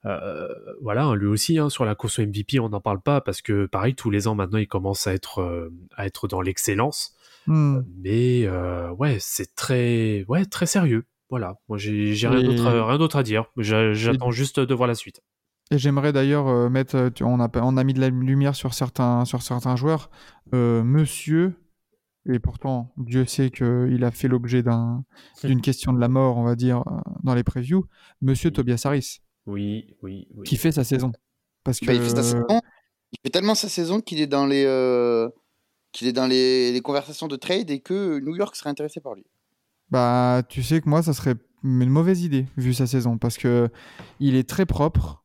Euh, 0.05 0.47
voilà, 0.81 1.03
hein, 1.05 1.15
lui 1.15 1.27
aussi, 1.27 1.57
hein, 1.59 1.69
sur 1.69 1.85
la 1.85 1.93
course 1.95 2.19
au 2.19 2.23
MVP, 2.23 2.59
on 2.59 2.69
n'en 2.69 2.81
parle 2.81 3.01
pas 3.01 3.21
parce 3.21 3.41
que, 3.41 3.65
pareil, 3.65 3.95
tous 3.95 4.09
les 4.09 4.27
ans 4.27 4.35
maintenant, 4.35 4.57
il 4.57 4.67
commence 4.67 5.07
à 5.07 5.13
être, 5.13 5.39
euh, 5.41 5.69
à 5.95 6.05
être 6.05 6.27
dans 6.27 6.41
l'excellence. 6.41 7.13
Hmm. 7.47 7.81
Mais 7.97 8.45
euh, 8.45 8.91
ouais, 8.91 9.17
c'est 9.19 9.55
très, 9.55 10.23
ouais, 10.27 10.45
très 10.45 10.65
sérieux. 10.65 11.05
Voilà, 11.29 11.55
moi 11.67 11.77
j'ai 11.77 12.13
rien 12.27 12.39
Et- 12.39 12.43
d'autre, 12.43 13.17
à- 13.17 13.23
dire. 13.23 13.45
J'a- 13.57 13.93
J'attends 13.93 14.31
juste 14.31 14.59
de 14.59 14.73
voir 14.73 14.87
la 14.87 14.95
suite. 14.95 15.21
Et 15.71 15.77
j'aimerais 15.77 16.11
d'ailleurs 16.11 16.47
euh, 16.47 16.69
mettre, 16.69 16.95
euh, 16.95 17.09
on 17.21 17.39
a, 17.39 17.47
on 17.61 17.77
a 17.77 17.83
mis 17.83 17.93
de 17.93 18.01
la 18.01 18.09
lumière 18.09 18.55
sur 18.55 18.73
certains, 18.73 19.25
sur 19.25 19.43
certains 19.43 19.75
joueurs. 19.75 20.09
Euh, 20.55 20.81
monsieur, 20.83 21.53
et 22.27 22.39
pourtant 22.39 22.91
Dieu 22.97 23.25
sait 23.25 23.51
qu'il 23.51 24.03
a 24.03 24.09
fait 24.11 24.27
l'objet 24.27 24.63
d'un- 24.63 25.03
d'une 25.43 25.61
question 25.61 25.93
de 25.93 25.99
la 25.99 26.07
mort, 26.07 26.37
on 26.37 26.43
va 26.43 26.55
dire, 26.55 26.83
dans 27.23 27.35
les 27.35 27.43
previews. 27.43 27.85
Monsieur 28.21 28.49
Tobias 28.49 28.81
Harris, 28.85 29.19
Oui, 29.45 29.95
oui, 30.01 30.27
oui. 30.35 30.47
qui 30.47 30.57
fait 30.57 30.71
sa 30.71 30.83
saison. 30.83 31.11
Parce 31.63 31.79
que 31.79 31.85
Bah, 31.85 31.93
il 31.93 32.01
fait 32.01 32.09
sa 32.09 32.23
saison. 32.23 32.45
Il 33.11 33.17
fait 33.23 33.29
tellement 33.29 33.55
sa 33.55 33.69
saison 33.69 34.01
qu'il 34.01 34.19
est 34.21 34.27
dans 34.27 34.47
les 34.47 34.65
euh, 34.65 35.29
qu'il 35.91 36.07
est 36.07 36.13
dans 36.13 36.27
les, 36.27 36.71
les 36.71 36.81
conversations 36.81 37.27
de 37.27 37.35
trade 37.35 37.69
et 37.69 37.79
que 37.79 38.19
New 38.19 38.35
York 38.35 38.55
serait 38.55 38.69
intéressé 38.71 39.01
par 39.01 39.13
lui. 39.15 39.25
Bah, 39.91 40.43
tu 40.47 40.63
sais 40.63 40.81
que 40.81 40.89
moi, 40.89 41.01
ça 41.03 41.13
serait 41.13 41.35
une 41.63 41.89
mauvaise 41.89 42.23
idée 42.23 42.45
vu 42.57 42.73
sa 42.73 42.87
saison 42.87 43.17
parce 43.17 43.37
que 43.37 43.69
il 44.19 44.35
est 44.35 44.47
très 44.47 44.65
propre. 44.65 45.23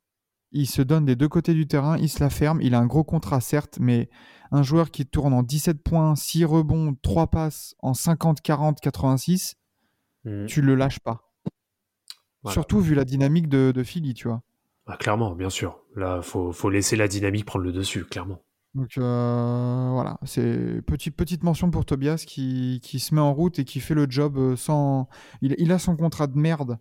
Il 0.53 0.67
se 0.67 0.83
donne 0.83 1.05
des 1.05 1.17
deux 1.17 1.29
côtés 1.29 1.53
du 1.53 1.67
terrain, 1.67 1.99
il 1.99 2.09
se 2.09 2.21
la 2.21 2.31
ferme. 2.31 2.61
Il 2.63 2.75
a 2.75 2.79
un 2.79 2.87
gros 2.87 3.03
contrat, 3.05 3.41
certes, 3.41 3.79
mais 3.81 4.09
un 4.53 4.63
joueur 4.63 4.91
qui 4.93 5.05
tourne 5.05 5.33
en 5.33 5.43
17 5.43 5.83
points, 5.83 6.15
6 6.15 6.45
rebonds, 6.45 6.95
3 7.03 7.27
passes 7.27 7.75
en 7.81 7.93
50, 7.93 8.41
40, 8.41 8.81
86, 8.81 9.57
Mhm. 10.25 10.47
tu 10.47 10.63
le 10.63 10.75
lâches 10.77 11.01
pas. 11.01 11.33
Voilà. 12.43 12.53
Surtout 12.53 12.81
vu 12.81 12.95
la 12.95 13.05
dynamique 13.05 13.49
de, 13.49 13.73
de 13.75 13.83
Philly, 13.83 14.15
tu 14.15 14.29
vois. 14.29 14.43
Ah, 14.87 14.97
clairement, 14.97 15.35
bien 15.35 15.51
sûr. 15.51 15.81
Là, 15.97 16.21
faut, 16.23 16.53
faut 16.53 16.71
laisser 16.71 16.95
la 16.95 17.09
dynamique 17.09 17.47
prendre 17.47 17.65
le 17.65 17.73
dessus, 17.73 18.05
clairement. 18.05 18.44
Donc 18.75 18.99
euh, 18.99 19.91
voilà, 19.93 20.19
c'est 20.25 20.83
petite 20.83 21.15
petite 21.15 21.45
mention 21.45 21.71
pour 21.71 21.85
Tobias 21.85 22.25
qui, 22.27 22.81
qui 22.83 22.99
se 22.99 23.15
met 23.15 23.21
en 23.21 23.33
route 23.33 23.61
et 23.61 23.65
qui 23.65 23.79
fait 23.79 23.95
le 23.95 24.07
job 24.11 24.37
euh, 24.37 24.57
sans. 24.57 25.09
Il, 25.43 25.55
il 25.59 25.71
a 25.71 25.79
son 25.79 25.97
contrat 25.97 26.27
de 26.27 26.37
merde 26.37 26.79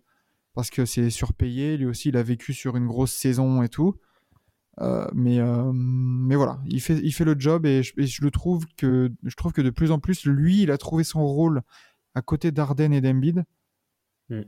parce 0.54 0.70
que 0.70 0.84
c'est 0.86 1.10
surpayé. 1.10 1.76
Lui 1.76 1.86
aussi, 1.86 2.08
il 2.08 2.16
a 2.16 2.22
vécu 2.24 2.52
sur 2.52 2.76
une 2.76 2.86
grosse 2.86 3.12
saison 3.12 3.62
et 3.62 3.68
tout. 3.68 3.94
Euh, 4.80 5.06
mais 5.14 5.38
euh, 5.38 5.70
mais 5.72 6.34
voilà, 6.34 6.58
il 6.66 6.80
fait 6.80 6.98
il 7.04 7.12
fait 7.12 7.24
le 7.24 7.36
job 7.38 7.64
et 7.64 7.84
je, 7.84 7.92
et 7.96 8.06
je 8.06 8.24
le 8.24 8.32
trouve 8.32 8.66
que 8.76 9.12
je 9.22 9.36
trouve 9.36 9.52
que 9.52 9.62
de 9.62 9.70
plus 9.70 9.92
en 9.92 10.00
plus 10.00 10.26
lui, 10.26 10.62
il 10.62 10.72
a 10.72 10.78
trouvé 10.78 11.04
son 11.04 11.24
rôle 11.24 11.62
à 12.14 12.22
côté 12.22 12.50
d'Arden 12.50 12.92
et 12.92 13.00
d'Embiid. 13.00 13.44
Mm. 14.30 14.42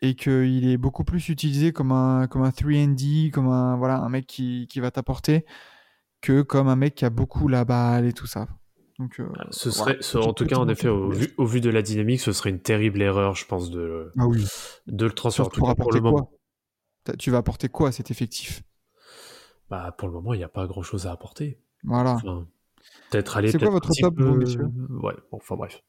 Et 0.00 0.14
qu'il 0.14 0.68
est 0.68 0.76
beaucoup 0.76 1.02
plus 1.02 1.28
utilisé 1.28 1.72
comme 1.72 1.90
un, 1.90 2.28
comme 2.28 2.42
un 2.42 2.50
3D, 2.50 3.32
comme 3.32 3.48
un, 3.48 3.76
voilà, 3.76 3.98
un 3.98 4.08
mec 4.08 4.28
qui, 4.28 4.68
qui 4.68 4.78
va 4.78 4.92
t'apporter 4.92 5.44
que 6.20 6.42
comme 6.42 6.68
un 6.68 6.76
mec 6.76 6.94
qui 6.94 7.04
a 7.04 7.10
beaucoup 7.10 7.48
la 7.48 7.64
balle 7.64 8.06
et 8.06 8.12
tout 8.12 8.26
ça. 8.26 8.48
Donc, 8.98 9.20
euh, 9.20 9.28
Ce 9.50 9.70
voilà. 9.70 9.92
serait, 9.92 10.02
ce- 10.02 10.18
en 10.18 10.32
tout 10.32 10.46
cas, 10.46 10.56
en 10.56 10.68
effet, 10.68 10.88
au 10.88 11.10
vu, 11.10 11.28
au 11.38 11.46
vu 11.46 11.60
de 11.60 11.70
la 11.70 11.82
dynamique, 11.82 12.20
ce 12.20 12.32
serait 12.32 12.50
une 12.50 12.60
terrible 12.60 13.00
erreur, 13.00 13.36
je 13.36 13.46
pense, 13.46 13.70
de, 13.70 14.12
Ah 14.18 14.26
oui. 14.26 14.44
de 14.86 15.06
le 15.06 15.12
transférer. 15.12 15.48
Pour 15.48 15.58
pour 15.58 15.70
apporter 15.70 15.98
le 15.98 16.02
moment. 16.02 16.30
Tu 17.18 17.30
vas 17.30 17.38
apporter 17.38 17.68
quoi 17.68 17.88
à 17.88 17.92
cet 17.92 18.10
effectif? 18.10 18.62
Bah, 19.70 19.94
pour 19.96 20.08
le 20.08 20.14
moment, 20.14 20.34
il 20.34 20.38
n'y 20.38 20.44
a 20.44 20.48
pas 20.48 20.66
grand 20.66 20.82
chose 20.82 21.06
à 21.06 21.12
apporter. 21.12 21.60
Voilà. 21.84 22.14
Enfin, 22.14 22.46
peut-être 23.10 23.36
aller. 23.36 23.52
C'est 23.52 23.58
quoi 23.58 23.70
votre 23.70 23.94
top, 23.94 24.16
peu- 24.16 24.34
messieurs? 24.34 24.68
Ouais, 24.90 25.14
bon, 25.30 25.38
enfin 25.38 25.56
bref. 25.56 25.82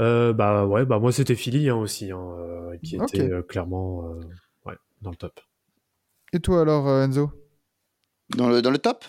Euh, 0.00 0.32
bah 0.32 0.66
ouais, 0.66 0.84
bah 0.84 0.98
moi 0.98 1.12
c'était 1.12 1.36
Philly 1.36 1.68
hein, 1.68 1.76
aussi, 1.76 2.10
hein, 2.10 2.18
euh, 2.18 2.76
qui 2.82 2.96
était 2.96 3.20
euh, 3.30 3.42
clairement 3.42 4.04
euh, 4.08 4.20
ouais, 4.66 4.74
dans 5.02 5.10
le 5.10 5.16
top. 5.16 5.40
Et 6.32 6.40
toi 6.40 6.62
alors, 6.62 6.88
Enzo? 6.88 7.30
Dans 8.30 8.48
le, 8.48 8.60
dans 8.60 8.72
le 8.72 8.78
top? 8.78 9.04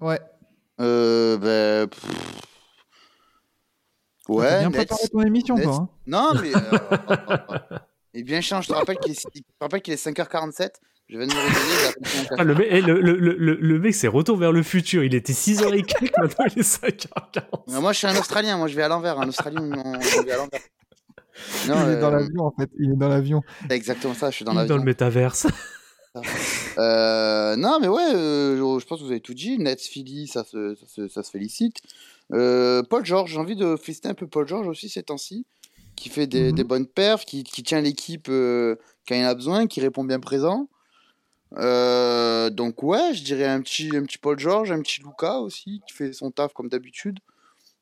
Ouais. 0.00 0.20
euh, 0.80 1.36
ben, 1.38 1.88
pff. 1.88 2.04
T'as 4.26 4.32
Ouais, 4.32 4.58
bien 4.60 4.68
Nets. 4.70 4.76
préparé 4.88 5.08
ton 5.12 5.20
émission, 5.22 5.56
toi. 5.56 5.74
hein 5.74 5.88
Non, 6.06 6.32
mais. 6.42 6.50
euh, 6.54 7.78
Eh 8.14 8.22
bien, 8.22 8.40
chiant, 8.40 8.60
je 8.60 8.68
te 8.68 8.72
rappelle 8.72 8.98
qu'il 8.98 9.12
est, 9.12 9.20
je 9.34 9.40
te 9.40 9.44
rappelle 9.60 9.82
qu'il 9.82 9.92
est 9.94 10.04
5h47. 10.04 10.70
Je 11.08 11.18
viens 11.18 11.26
de 11.28 11.32
me 11.32 11.38
réveiller. 11.38 12.26
Ah, 12.36 12.42
le, 12.42 12.54
mec, 12.56 12.66
eh, 12.68 12.80
le, 12.80 13.00
le, 13.00 13.16
le, 13.16 13.36
le- 13.36 13.54
le 13.60 13.78
mec 13.78 13.94
c'est 13.94 14.08
retour 14.08 14.36
vers 14.36 14.50
le 14.50 14.64
futur, 14.64 15.04
il 15.04 15.14
était 15.14 15.32
6h 15.32 15.72
et 15.72 15.82
quelques, 15.84 16.18
maintenant 16.18 16.46
il 16.52 16.58
est 16.58 16.62
5h40. 16.62 17.42
Non, 17.68 17.80
moi, 17.80 17.92
je 17.92 17.98
suis 17.98 18.06
un 18.08 18.16
Australien. 18.18 18.56
Moi, 18.58 18.66
je 18.66 18.74
vais 18.74 18.82
à 18.82 18.88
l'envers. 18.88 19.20
Un 19.20 19.28
Australien, 19.28 19.60
on- 19.62 20.00
je 20.00 20.22
vais 20.24 20.32
à 20.32 20.36
l'envers. 20.38 20.60
Non, 21.68 21.74
Il 21.86 21.92
est 21.92 22.00
dans 22.00 22.08
euh, 22.08 22.18
l'avion, 22.18 22.44
en 22.46 22.50
fait. 22.58 22.68
Il 22.80 22.90
est 22.90 22.96
dans 22.96 23.08
l'avion. 23.08 23.42
c'est 23.68 23.76
exactement 23.76 24.14
ça. 24.14 24.30
Je 24.30 24.36
suis 24.36 24.44
dans 24.44 24.52
Dans, 24.54 24.60
l'avion. 24.60 24.76
le 24.78 24.82
métaverse. 24.82 25.46
Euh, 26.78 27.56
non, 27.56 27.78
mais 27.80 27.88
ouais, 27.88 28.14
euh, 28.14 28.78
je 28.78 28.86
pense 28.86 29.00
que 29.00 29.04
vous 29.04 29.10
avez 29.10 29.20
tout 29.20 29.34
dit. 29.34 29.58
Nets, 29.58 29.80
Philly, 29.82 30.26
ça 30.26 30.44
se, 30.44 30.74
ça 30.74 30.86
se, 30.86 31.08
ça 31.08 31.22
se 31.22 31.30
félicite. 31.30 31.76
Euh, 32.32 32.82
Paul 32.82 33.04
George, 33.04 33.32
j'ai 33.32 33.38
envie 33.38 33.56
de 33.56 33.76
féliciter 33.76 34.08
un 34.08 34.14
peu 34.14 34.26
Paul 34.26 34.46
George 34.46 34.66
aussi 34.68 34.88
ces 34.88 35.02
temps-ci, 35.02 35.46
qui 35.94 36.08
fait 36.08 36.26
des, 36.26 36.50
Mhm. 36.50 36.52
des 36.52 36.64
bonnes 36.64 36.86
perfs, 36.86 37.24
qui, 37.24 37.44
qui 37.44 37.62
tient 37.62 37.80
l'équipe 37.80 38.26
quand 38.26 39.14
il 39.14 39.24
en 39.24 39.28
a 39.28 39.34
besoin, 39.34 39.66
qui 39.66 39.80
répond 39.80 40.04
bien 40.04 40.20
présent. 40.20 40.68
Donc 41.52 42.82
ouais, 42.82 43.14
je 43.14 43.22
dirais 43.22 43.46
un 43.46 43.60
petit, 43.60 43.90
un 43.96 44.02
petit 44.04 44.18
Paul 44.18 44.38
George, 44.38 44.70
un 44.72 44.80
petit 44.82 45.00
Luca 45.00 45.38
aussi, 45.38 45.80
qui 45.86 45.94
fait 45.94 46.12
son 46.12 46.30
taf 46.30 46.52
comme 46.52 46.68
d'habitude. 46.68 47.18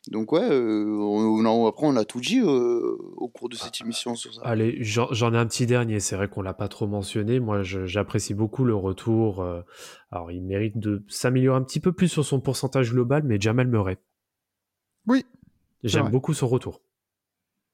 Donc 0.09 0.33
ouais, 0.33 0.43
euh, 0.43 0.85
on- 1.01 1.47
on- 1.47 1.67
après 1.67 1.87
on 1.87 1.97
a 1.97 2.05
tout 2.05 2.21
dit 2.21 2.39
euh, 2.41 2.97
au 3.17 3.29
cours 3.29 3.49
de 3.49 3.57
cette 3.57 3.81
émission 3.81 4.15
sur 4.15 4.35
ça. 4.35 4.43
Allez, 4.45 4.77
j'en 4.83 5.09
j'en 5.13 5.33
ai 5.33 5.39
un 5.39 5.47
petit 5.47 5.65
dernier, 5.65 5.99
c'est 5.99 6.15
vrai 6.17 6.29
qu'on 6.29 6.43
l'a 6.43 6.53
pas 6.53 6.69
trop 6.69 6.87
mentionné. 6.87 7.41
Moi, 7.41 7.63
je- 7.63 7.87
j'apprécie 7.87 8.35
beaucoup 8.35 8.65
le 8.65 8.75
retour. 8.75 9.41
euh, 9.43 9.63
alors, 10.11 10.31
il 10.31 10.43
mérite 10.43 10.79
de 10.79 11.03
s'améliorer 11.09 11.57
un 11.59 11.63
petit 11.63 11.81
peu 11.81 11.93
plus 11.93 12.09
sur 12.09 12.25
son 12.25 12.41
pourcentage 12.41 12.91
global, 12.91 13.23
mais 13.25 13.41
Jamal 13.41 13.67
Murray. 13.67 13.97
Oui. 15.07 15.25
J'aime 15.83 16.03
vrai. 16.03 16.11
beaucoup 16.11 16.35
son 16.35 16.49
retour. 16.49 16.83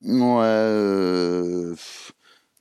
Ouais, 0.02 0.12
euh, 0.44 1.74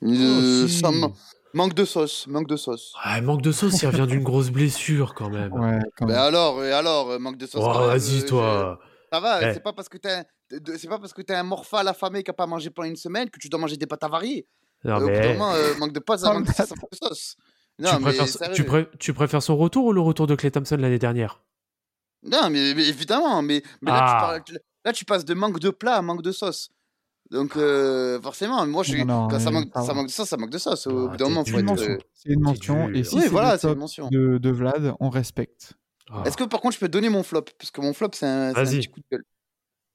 euh, 0.04 0.64
Oh, 0.64 0.68
si. 0.68 0.80
ça 0.80 0.92
man- 0.92 1.12
manque 1.54 1.74
de 1.76 1.86
sauce, 1.86 2.26
manque 2.28 2.48
de 2.48 2.56
sauce. 2.58 2.94
Ah, 3.02 3.18
il 3.20 3.24
manque 3.24 3.42
de 3.44 3.52
sauce, 3.52 3.82
il 3.82 3.88
revient 3.88 4.08
d'une 4.08 4.24
grosse 4.24 4.50
blessure 4.50 5.14
quand 5.14 5.30
même. 5.30 5.54
Ouais, 5.54 5.80
quand 5.96 6.06
Mais 6.08 6.14
même. 6.14 6.22
alors, 6.22 6.64
et 6.64 6.72
alors, 6.72 7.20
manque 7.20 7.38
de 7.38 7.46
sauce. 7.46 7.64
Oh, 7.66 7.72
vas-y, 7.88 8.26
toi. 8.26 8.80
Ça 9.12 9.20
va, 9.20 9.54
c'est 9.54 9.64
pas 9.64 9.74
parce 9.74 9.90
que 9.90 9.98
t'es 9.98 10.12
un, 10.12 10.24
c'est 10.78 10.88
pas 10.88 11.00
parce 11.00 11.14
que 11.14 11.22
t'es 11.22 11.34
un 11.34 11.44
morphal 11.44 11.88
affamé 11.88 12.24
qui 12.24 12.32
a 12.32 12.34
pas 12.34 12.46
mangé 12.48 12.70
pendant 12.70 12.88
une 12.90 12.96
semaine 12.96 13.30
que 13.30 13.40
tu 13.40 13.50
dois 13.50 13.60
manger 13.60 13.78
des 13.78 13.88
pâtes 13.88 14.04
avariées. 14.04 14.48
Non, 14.84 14.96
Euh, 14.96 14.98
au 14.98 15.08
bout 15.08 15.14
d'un 15.14 15.34
moment, 15.34 15.54
euh, 15.54 15.76
manque 15.76 15.94
de 15.94 16.00
pâtes, 16.00 16.20
ça 16.20 16.34
manque 16.34 16.46
de 16.48 16.52
sauce, 16.54 17.36
tu, 17.36 17.84
mais 17.84 18.00
préfères, 18.02 18.28
sérieux. 18.28 18.54
tu, 18.56 18.64
pré- 18.64 18.90
tu 19.00 19.14
préfères 19.14 19.44
son 19.44 19.58
retour 19.58 19.86
ou 19.86 19.94
le 19.94 20.02
retour 20.02 20.28
de 20.28 20.36
Clay 20.36 20.52
Thompson 20.52 20.78
l'année 20.78 21.00
dernière? 21.00 21.42
Non, 22.24 22.50
mais, 22.50 22.74
mais 22.76 22.88
évidemment, 22.88 23.42
mais, 23.42 23.64
mais 23.82 23.92
là, 23.92 23.98
tu 24.00 24.04
Ah. 24.06 24.20
parles- 24.22 24.60
là, 24.86 24.94
tu 24.94 25.06
passes 25.06 25.26
de 25.26 25.34
manque 25.34 25.60
de 25.60 25.70
plat 25.70 25.96
à 25.96 26.02
manque 26.02 26.22
de 26.22 26.32
sauce. 26.32 26.70
Donc, 27.32 27.56
euh, 27.58 28.20
forcément, 28.22 28.66
moi, 28.66 28.84
je 28.84 28.90
suis, 28.92 29.06
Non, 29.06 29.22
non, 29.24 29.28
quand 29.28 29.40
ça 29.40 29.52
manque, 29.52 29.70
ça 29.74 29.94
de 30.04 30.08
sauce, 30.10 30.30
ça 30.30 30.38
manque 30.38 30.50
de 30.50 30.58
sauce. 30.58 30.88
Au 30.88 31.06
Ah, 31.08 31.10
bout 31.12 31.18
d'un 31.18 31.26
moment, 31.30 31.46
faut 31.46 31.52
C'est 31.52 31.52
une 31.54 31.60
être, 31.60 31.66
mention. 31.66 31.98
C'est 32.14 32.30
une 32.34 32.42
mention. 32.42 32.90
Et 32.90 33.04
si 33.04 33.16
Oui, 33.16 33.22
c'est 33.24 33.30
voilà, 33.30 33.54
le 33.54 33.58
c'est 33.60 33.68
une 33.68 33.74
top 33.74 33.80
mention. 33.80 34.08
de, 34.10 34.38
de 34.40 34.50
Vlad, 34.50 34.94
on 35.00 35.10
respecte. 35.10 35.74
Ah. 36.12 36.24
Est-ce 36.26 36.38
que 36.38 36.44
par 36.44 36.60
contre 36.62 36.76
je 36.76 36.80
peux 36.80 36.90
donner 36.90 37.10
mon 37.10 37.24
flop? 37.24 37.46
Parce 37.58 37.72
que 37.72 37.82
mon 37.82 37.94
flop 37.94 38.10
c'est 38.14 38.26
un, 38.26 38.54
petit 38.54 38.88
coup 38.88 39.00
de 39.00 39.06
gueule. 39.12 39.24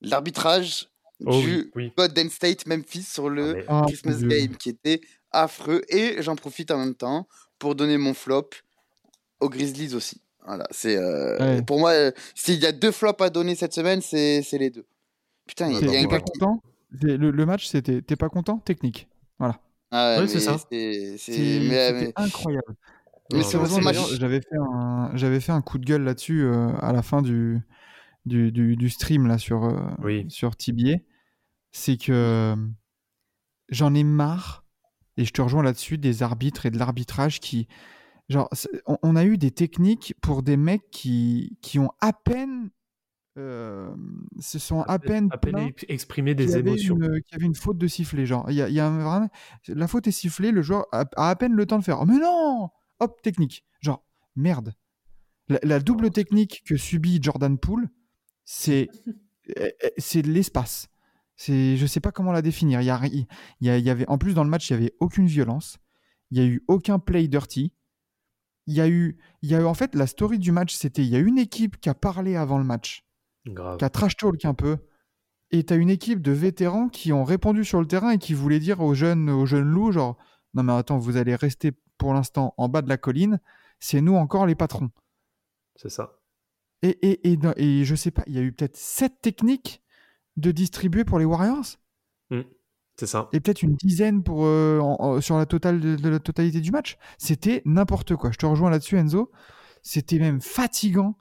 L'arbitrage 0.01 0.89
Oh 1.25 1.41
du 1.41 1.47
oui, 1.47 1.71
oui. 1.77 1.93
Golden 1.97 2.29
State 2.29 2.67
Memphis 2.67 3.03
sur 3.05 3.29
le 3.31 3.51
Ah, 3.51 3.55
mais- 3.55 3.65
Ah, 3.69 3.83
Christmas 3.87 4.15
Dieu. 4.17 4.29
Game 4.29 4.57
qui 4.57 4.71
était 4.71 5.01
affreux. 5.31 5.83
Et 5.89 6.21
j'en 6.23 6.37
profite 6.37 6.71
en 6.71 6.79
même 6.79 6.95
temps 6.95 7.27
pour 7.59 7.75
donner 7.75 7.97
mon 7.99 8.15
flop 8.15 8.51
aux 9.41 9.49
Grizzlies 9.49 9.95
aussi. 9.95 10.21
Voilà, 10.47 10.67
c'est 10.71 10.97
euh, 10.97 11.39
Ouais. 11.39 11.63
pour 11.63 11.79
moi, 11.79 11.93
euh, 11.93 12.11
s'il 12.35 12.59
y 12.61 12.67
a 12.67 12.73
deux 12.73 12.91
flops 12.93 13.23
à 13.23 13.31
donner 13.31 13.55
cette 13.55 13.73
semaine, 13.73 14.03
c'est 14.03 14.43
c'est 14.43 14.59
les 14.59 14.71
deux. 14.71 14.85
Putain, 15.47 15.71
il 15.71 15.91
y 15.91 15.97
a 15.97 16.01
un 16.01 16.09
pas 16.09 16.21
content? 16.21 16.63
Le, 16.91 17.17
le 17.17 17.47
match, 17.47 17.67
c'était 17.67 18.03
t'es 18.03 18.17
pas 18.17 18.29
content? 18.29 18.59
Technique. 18.59 19.09
Voilà. 19.39 19.59
Ah, 19.91 20.19
Ouais, 20.21 20.29
c'est 20.29 20.41
ça. 20.41 20.59
c'est- 20.59 21.17
mais- 21.29 22.13
incroyable. 22.17 22.75
Mais 23.33 23.43
c'est 23.43 23.59
J'avais 24.19 24.41
fait, 24.41 24.57
un, 24.61 25.11
j'avais 25.15 25.41
fait 25.41 25.53
un 25.53 25.63
coup 25.63 25.79
de 25.79 25.85
gueule 25.85 26.03
là-dessus 26.03 26.43
euh, 26.45 26.73
à 26.81 26.93
la 26.93 27.03
fin 27.03 27.23
du, 27.23 27.61
du, 28.27 28.53
du, 28.53 28.77
du 28.77 28.89
stream 28.91 29.27
là, 29.27 29.39
sur, 29.39 29.65
euh, 29.65 29.81
Oui. 30.03 30.27
sur 30.29 30.57
TBA. 30.57 30.99
C'est 31.73 31.97
que 31.97 32.55
j'en 33.71 33.95
ai 33.95 34.05
marre, 34.05 34.65
et 35.17 35.25
je 35.25 35.33
te 35.33 35.43
rejoins 35.43 35.63
là-dessus, 35.63 35.99
des 35.99 36.23
arbitres 36.23 36.67
et 36.67 36.71
de 36.71 36.79
l'arbitrage 36.79 37.41
qui. 37.41 37.69
Genre, 38.29 38.49
on, 38.87 38.97
on 39.03 39.17
a 39.17 39.25
eu 39.25 39.37
des 39.37 39.51
techniques 39.51 40.15
pour 40.23 40.43
des 40.43 40.57
mecs 40.57 40.89
qui, 40.91 41.59
qui 41.63 41.79
ont 41.79 41.91
à 42.01 42.13
peine. 42.13 42.71
euh, 43.37 43.95
se 44.41 44.59
sont 44.59 44.83
à 44.83 44.99
peine. 44.99 45.29
à 45.33 45.39
peine 45.39 45.53
plaints 45.53 45.67
ex- 45.67 45.85
exprimer 45.89 46.35
qu'il 46.37 46.47
des 46.47 46.57
émotions. 46.57 46.97
Une, 46.97 47.21
qu'il 47.23 47.33
y 47.33 47.35
avait 47.37 47.47
une 47.47 47.55
faute 47.55 47.77
de 47.79 47.87
sifflet. 47.89 48.25
Genre, 48.27 48.47
il 48.51 48.55
y 48.57 48.63
a, 48.63 48.69
il 48.69 48.75
y 48.75 48.81
a 48.81 48.87
un- 48.87 48.99
vraiment, 48.99 49.29
la 49.69 49.89
faute 49.89 50.07
est 50.07 50.13
sifflée, 50.13 50.53
le 50.53 50.63
joueur 50.63 50.87
a, 50.93 51.05
a 51.17 51.31
à 51.31 51.37
peine 51.37 51.53
le 51.53 51.67
temps 51.67 51.79
de 51.79 51.85
faire. 51.85 52.01
Oh, 52.01 52.07
mais 52.07 52.19
non 52.19 52.71
Hop, 53.01 53.21
technique. 53.23 53.65
Genre, 53.81 54.05
merde. 54.37 54.75
La, 55.49 55.59
la 55.63 55.81
double 55.81 56.11
technique 56.11 56.63
que 56.67 56.77
subit 56.77 57.19
Jordan 57.23 57.59
Poole, 57.59 57.89
c'est 58.45 58.89
euh, 59.59 59.69
c'est 59.99 60.23
de 60.23 60.31
l'espace. 60.31 60.89
C'est, 61.37 61.77
je 61.77 61.87
sais 61.87 62.01
pas 62.01 62.13
comment 62.13 62.33
la 62.33 62.43
définir. 62.43 62.81
Il 62.81 62.85
y, 62.87 62.91
a, 62.91 63.01
il 63.07 63.27
y, 63.61 63.69
a- 63.71 63.79
il 63.79 63.85
y 63.85 63.91
avait, 63.91 64.09
en 64.09 64.19
plus, 64.19 64.35
dans 64.35 64.45
le 64.45 64.51
match, 64.51 64.71
il 64.71 64.75
y 64.75 64.77
avait 64.77 64.95
aucune 65.01 65.27
violence. 65.27 65.79
Il 66.31 66.39
y 66.39 66.41
a 66.41 66.45
eu 66.47 66.63
aucun 66.69 66.99
play 67.01 67.27
dirty. 67.29 67.73
Il 68.67 68.75
y 68.75 68.81
a 68.81 68.89
eu, 68.89 69.19
il 69.43 69.51
y 69.51 69.55
a 69.55 69.61
eu, 69.61 69.65
en 69.65 69.75
fait, 69.75 69.95
la 69.95 70.07
story 70.07 70.39
du 70.39 70.53
match, 70.53 70.75
c'était, 70.75 71.03
il 71.03 71.09
y 71.09 71.17
a 71.17 71.19
une 71.19 71.39
équipe 71.39 71.79
qui 71.81 71.89
a 71.89 71.95
parlé 71.95 72.37
avant 72.37 72.57
le 72.59 72.65
match 72.65 73.05
Grave. 73.47 73.77
qui 73.79 73.85
a 73.85 73.91
trash 73.91 74.17
talk 74.17 74.45
un 74.45 74.55
peu. 74.55 74.79
Et 75.51 75.65
tu 75.65 75.73
as 75.73 75.77
une 75.77 75.91
équipe 75.91 76.23
de 76.23 76.33
vétérans 76.33 76.89
qui 76.89 77.13
ont 77.13 77.25
répondu 77.25 77.65
sur 77.65 77.81
le 77.81 77.87
terrain 77.87 78.11
et 78.13 78.19
qui 78.19 78.33
voulaient 78.33 78.61
dire 78.61 78.81
aux 78.81 78.95
jeunes, 78.95 79.29
aux 79.29 79.45
jeunes 79.45 79.69
loups, 79.69 79.93
genre, 79.93 80.17
non 80.55 80.63
mais 80.63 80.73
attends, 80.73 80.99
vous 80.99 81.17
allez 81.17 81.35
rester 81.35 81.73
pour 81.99 82.15
l'instant 82.15 82.55
en 82.57 82.69
bas 82.69 82.83
de 82.83 82.89
la 82.89 82.97
colline, 82.97 83.41
c'est 83.81 84.01
nous 84.01 84.15
encore 84.15 84.47
les 84.47 84.55
patrons. 84.55 84.91
C'est 85.77 85.91
ça. 85.91 86.19
Et, 86.83 86.91
et, 87.03 87.33
et, 87.33 87.39
et 87.57 87.85
je 87.85 87.95
sais 87.95 88.11
pas, 88.11 88.23
il 88.27 88.35
y 88.35 88.39
a 88.39 88.43
eu 88.43 88.53
peut-être 88.53 88.77
sept 88.77 89.21
techniques 89.23 89.83
de 90.37 90.51
distribuer 90.51 91.05
pour 91.05 91.19
les 91.19 91.25
Warriors? 91.25 91.79
C'est 92.97 93.07
ça. 93.07 93.29
et 93.33 93.41
peut-être 93.41 93.63
une 93.63 93.75
dizaine 93.75 94.23
pour, 94.23 94.45
euh, 94.45 94.79
en- 94.79 94.97
en- 95.01 95.21
sur 95.21 95.37
la, 95.37 95.47
totale 95.47 95.81
de, 95.81 95.97
de 95.97 96.09
la 96.09 96.21
totalité 96.21 96.61
du 96.61 96.71
match? 96.71 96.97
C'était 97.19 97.61
n'importe 97.65 98.15
quoi. 98.17 98.31
Je 98.31 98.39
te 98.39 98.47
rejoins 98.47 98.71
là-dessus, 98.71 98.97
Enzo. 98.97 99.33
C'était 99.83 100.19
même 100.19 100.41
fatigant 100.41 101.17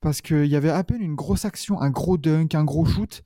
parce 0.00 0.22
qu'il 0.22 0.46
y 0.46 0.56
avait 0.56 0.70
à 0.70 0.82
peine 0.82 1.02
une 1.02 1.14
grosse 1.14 1.44
action, 1.44 1.80
un 1.80 1.90
gros 1.90 2.16
dunk, 2.16 2.54
un 2.54 2.64
gros 2.64 2.86
shoot. 2.86 3.22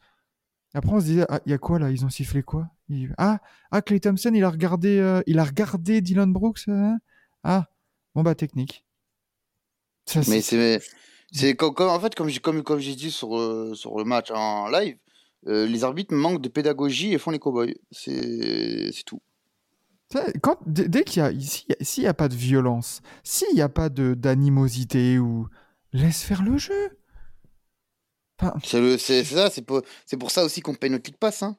Après, 0.75 0.93
on 0.93 1.01
se 1.01 1.05
disait, 1.07 1.25
ah, 1.29 1.41
il 1.47 1.51
y 1.51 1.55
a 1.55 1.59
quoi 1.59 1.79
là? 1.79 1.91
Ils 1.91 2.05
ont 2.05 2.11
sifflé 2.11 2.43
quoi? 2.43 2.69
Il- 2.89 3.15
ah, 3.17 3.39
ah, 3.71 3.81
Clay 3.81 4.01
Thompson, 4.01 4.33
il 4.35 4.43
a 4.45 4.51
regardé, 4.51 4.99
euh, 4.99 5.23
il 5.27 5.39
a 5.39 5.45
regardé 5.45 6.01
Dylan 6.01 6.33
Brooks. 6.33 6.65
euh, 6.69 6.91
ah, 7.45 7.69
bon 8.15 8.23
bah 8.23 8.35
technique. 8.35 8.85
Ça, 10.07 10.21
Mais 10.29 10.41
c'est- 10.43 10.81
c'est 11.33 11.55
comme, 11.57 11.75
comme- 11.75 11.89
en 11.91 11.99
fait 12.01 12.15
comme 12.15 12.29
j'ai 12.29 12.41
comme, 12.41 12.63
comme 12.63 12.79
j'ai 12.81 12.95
dit 12.95 13.11
sur 13.11 13.39
euh, 13.39 13.75
sur 13.75 13.97
le 13.97 14.05
match 14.05 14.31
en 14.31 14.69
live, 14.69 14.97
euh, 15.47 15.67
les 15.67 15.85
arbitres 15.85 16.15
manquent 16.15 16.43
de 16.43 16.49
pédagogie 16.49 17.13
et 17.15 17.19
font 17.19 17.31
les 17.31 17.39
cowboys. 17.39 17.75
C'est 17.91 18.91
c'est 18.93 19.05
tout. 19.05 19.21
Quand, 20.43 20.59
dès 20.67 20.89
dès 20.89 21.03
qu'il 21.03 21.23
y 21.23 21.27
a, 21.27 21.31
s'il 21.41 21.69
y 21.71 21.73
a- 21.73 21.85
s'il 21.85 22.05
y 22.05 22.07
a 22.07 22.15
pas 22.15 22.29
de 22.29 22.35
violence, 22.37 23.01
s'il 23.25 23.53
n'y 23.55 23.63
a 23.63 23.69
pas 23.69 23.89
de 23.89 24.15
d'animosité 24.15 25.19
ou 25.19 25.49
laisse 25.93 26.23
faire 26.23 26.43
le 26.43 26.57
jeu. 26.59 26.99
C'est 28.63 28.81
le 28.81 28.99
c'est 28.99 29.25
c'est 29.25 29.35
ça, 29.37 29.51
c'est 29.51 29.63
pour 29.63 29.83
c'est 30.07 30.17
pour 30.17 30.31
ça 30.31 30.45
aussi 30.45 30.61
qu'on 30.61 30.75
paye 30.75 30.91
notre 30.91 31.09
League 31.09 31.19
Pass 31.19 31.43
hein. 31.43 31.57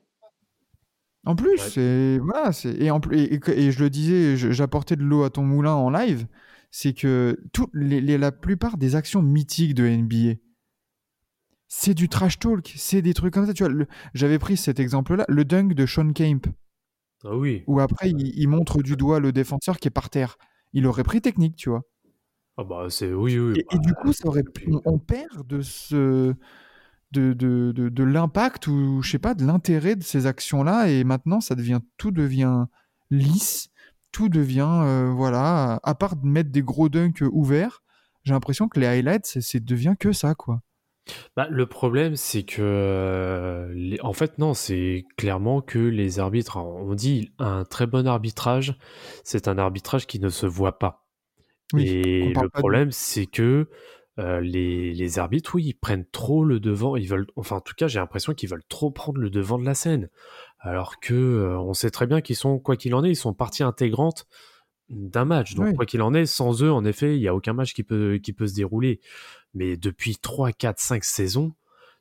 en 1.26 1.36
plus, 1.36 1.52
Ouais. 1.52 1.58
c'est 1.58 2.20
voilà, 2.20 2.52
et 2.80 2.92
en 2.92 3.00
plus 3.00 3.18
et, 3.20 3.34
et- 3.36 3.60
et 3.68 3.72
je 3.72 3.80
le 3.84 3.90
disais, 3.90 4.36
j'apportais 4.38 4.96
de 4.96 5.04
l'eau 5.04 5.24
à 5.24 5.30
ton 5.30 5.44
moulin 5.44 5.74
en 5.74 5.90
live, 5.90 6.28
c'est 6.72 6.94
que 6.94 7.40
toutes 7.54 7.72
les, 7.74 8.02
les- 8.02 8.18
la 8.18 8.32
plupart 8.32 8.78
des 8.78 8.96
actions 8.96 9.22
mythiques 9.22 9.74
de 9.74 9.86
NBA, 9.86 10.36
c'est 11.68 11.94
du 11.96 12.10
trash 12.10 12.38
talk, 12.40 12.72
c'est 12.78 13.02
des 13.02 13.14
trucs 13.14 13.34
comme 13.34 13.48
ça. 13.48 13.54
Tu 13.54 13.64
vois, 13.64 13.72
le- 13.74 13.88
j'avais 14.14 14.38
pris 14.40 14.56
cet 14.58 14.80
exemple-là, 14.80 15.26
le 15.28 15.46
dunk 15.46 15.74
de 15.74 15.86
Sean 15.86 16.12
Kemp, 16.14 16.48
Ah 17.24 17.36
oui. 17.36 17.64
où 17.68 17.80
après 17.80 18.10
il, 18.12 18.38
il 18.38 18.48
montre 18.48 18.84
du 18.84 18.96
doigt 18.96 19.20
le 19.20 19.32
défenseur 19.32 19.80
qui 19.80 19.88
est 19.88 19.92
par 19.92 20.10
terre. 20.10 20.38
Il 20.74 20.86
aurait 20.86 21.04
pris 21.04 21.22
technique, 21.22 21.56
tu 21.56 21.70
vois. 21.70 21.84
Ah 22.58 22.64
bah 22.64 22.88
c'est 22.90 23.12
oui 23.14 23.38
oui. 23.40 23.54
Et, 23.58 23.62
et 23.62 23.66
bah, 23.78 23.78
du 23.80 23.94
coup, 23.96 24.14
ça 24.14 24.28
aurait, 24.28 24.44
on 24.86 25.00
perd 25.00 25.46
de 25.48 25.62
ce, 25.62 26.34
de, 27.16 27.34
de, 27.34 27.72
de, 27.72 27.90
de 27.90 28.04
l'impact 28.04 28.68
ou 28.68 29.02
je 29.02 29.10
sais 29.10 29.20
pas 29.20 29.34
de 29.34 29.46
l'intérêt 29.46 29.96
de 29.96 30.04
ces 30.04 30.28
actions-là 30.28 30.90
et 30.90 31.04
maintenant 31.04 31.42
ça 31.42 31.56
devient 31.56 31.80
tout 31.98 32.12
devient 32.12 32.66
lisse, 33.10 33.70
tout 34.12 34.30
devient 34.30 34.68
euh, 34.84 35.12
voilà 35.16 35.80
à 35.84 35.96
part 35.96 36.16
de 36.16 36.28
mettre 36.28 36.52
des 36.52 36.62
gros 36.62 36.90
dunks 36.90 37.24
ouverts, 37.32 37.82
j'ai 38.24 38.34
l'impression 38.34 38.68
que 38.68 38.80
les 38.80 38.88
highlights 38.88 39.26
c'est- 39.40 39.60
devient 39.64 39.96
que 40.00 40.12
ça 40.12 40.36
quoi. 40.36 40.62
Bah, 41.36 41.48
le 41.52 41.68
problème, 41.68 42.16
c'est 42.16 42.42
que, 42.42 42.64
euh, 42.64 43.72
les- 43.76 44.02
en 44.02 44.14
fait, 44.14 44.40
non, 44.40 44.56
c'est 44.56 45.06
clairement 45.18 45.62
que 45.62 45.78
les 45.78 46.18
arbitres, 46.18 46.58
on 46.58 46.96
dit 46.96 47.32
un 47.38 47.64
très 47.64 47.86
bon 47.86 48.08
arbitrage, 48.08 48.76
c'est 49.24 49.48
un 49.48 49.60
arbitrage 49.60 50.08
qui 50.08 50.20
ne 50.20 50.30
se 50.30 50.48
voit 50.48 50.80
pas. 50.80 51.06
Oui, 51.74 51.84
Et 51.88 52.34
le 52.34 52.42
de- 52.42 52.48
problème, 52.48 52.92
c'est 52.92 53.28
que 53.28 53.70
euh, 54.18 54.40
les, 54.40 54.94
les 54.94 55.20
arbitres, 55.20 55.56
oui, 55.56 55.66
ils 55.66 55.74
prennent 55.74 56.06
trop 56.12 56.46
le 56.46 56.60
devant, 56.60 56.96
ils 56.96 57.08
veulent, 57.08 57.28
enfin, 57.36 57.58
en 57.58 57.62
tout 57.62 57.74
cas, 57.76 57.88
j'ai 57.88 58.00
l'impression 58.00 58.34
qu'ils 58.34 58.50
veulent 58.50 58.64
trop 58.70 58.90
prendre 58.92 59.20
le 59.20 59.30
devant 59.30 59.58
de 59.60 59.66
la 59.66 59.74
scène. 59.76 60.10
Alors 60.60 61.00
que, 61.00 61.14
euh, 61.14 61.60
on 61.60 61.74
sait 61.74 61.92
très 61.92 62.08
bien 62.08 62.22
qu'ils 62.22 62.36
sont, 62.38 62.58
quoi 62.60 62.78
qu'il 62.78 62.96
en 62.96 63.04
est, 63.04 63.10
ils 63.12 63.16
sont 63.16 63.34
partie 63.34 63.64
intégrante 63.64 64.26
d'un 64.90 65.26
match. 65.26 65.56
Donc, 65.56 65.66
Oui. 65.68 65.76
quoi 65.76 65.86
qu'il 65.86 66.02
en 66.02 66.14
est, 66.14 66.26
sans 66.26 66.64
eux, 66.64 66.72
en 66.72 66.86
effet, 66.86 67.18
il 67.18 67.20
n'y 67.20 67.28
a 67.28 67.36
aucun 67.36 67.54
match 67.54 67.74
qui 67.74 67.84
peut, 67.84 68.20
qui 68.24 68.32
peut 68.34 68.48
se 68.48 68.56
dérouler. 68.56 69.02
Mais 69.54 69.78
depuis 69.78 70.16
3, 70.16 70.52
4, 70.54 70.80
5 70.80 71.04
saisons, 71.04 71.54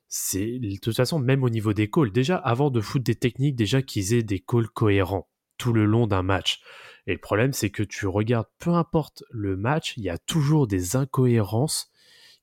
c'est 0.06 0.58
de 0.60 0.76
toute 0.78 0.94
façon, 0.94 1.18
même 1.18 1.42
au 1.42 1.50
niveau 1.50 1.72
des 1.72 1.90
calls, 1.90 2.12
déjà 2.12 2.36
avant 2.36 2.70
de 2.70 2.80
foutre 2.80 3.04
des 3.04 3.14
techniques, 3.16 3.56
déjà 3.56 3.82
qu'ils 3.82 4.14
aient 4.14 4.22
des 4.22 4.38
calls 4.38 4.68
cohérents 4.68 5.28
tout 5.58 5.72
le 5.72 5.84
long 5.84 6.06
d'un 6.06 6.22
match. 6.22 6.60
Et 7.06 7.12
le 7.12 7.18
problème, 7.18 7.52
c'est 7.52 7.70
que 7.70 7.82
tu 7.82 8.06
regardes, 8.06 8.46
peu 8.58 8.70
importe 8.70 9.24
le 9.30 9.56
match, 9.56 9.94
il 9.96 10.04
y 10.04 10.10
a 10.10 10.18
toujours 10.18 10.66
des 10.66 10.94
incohérences 10.96 11.90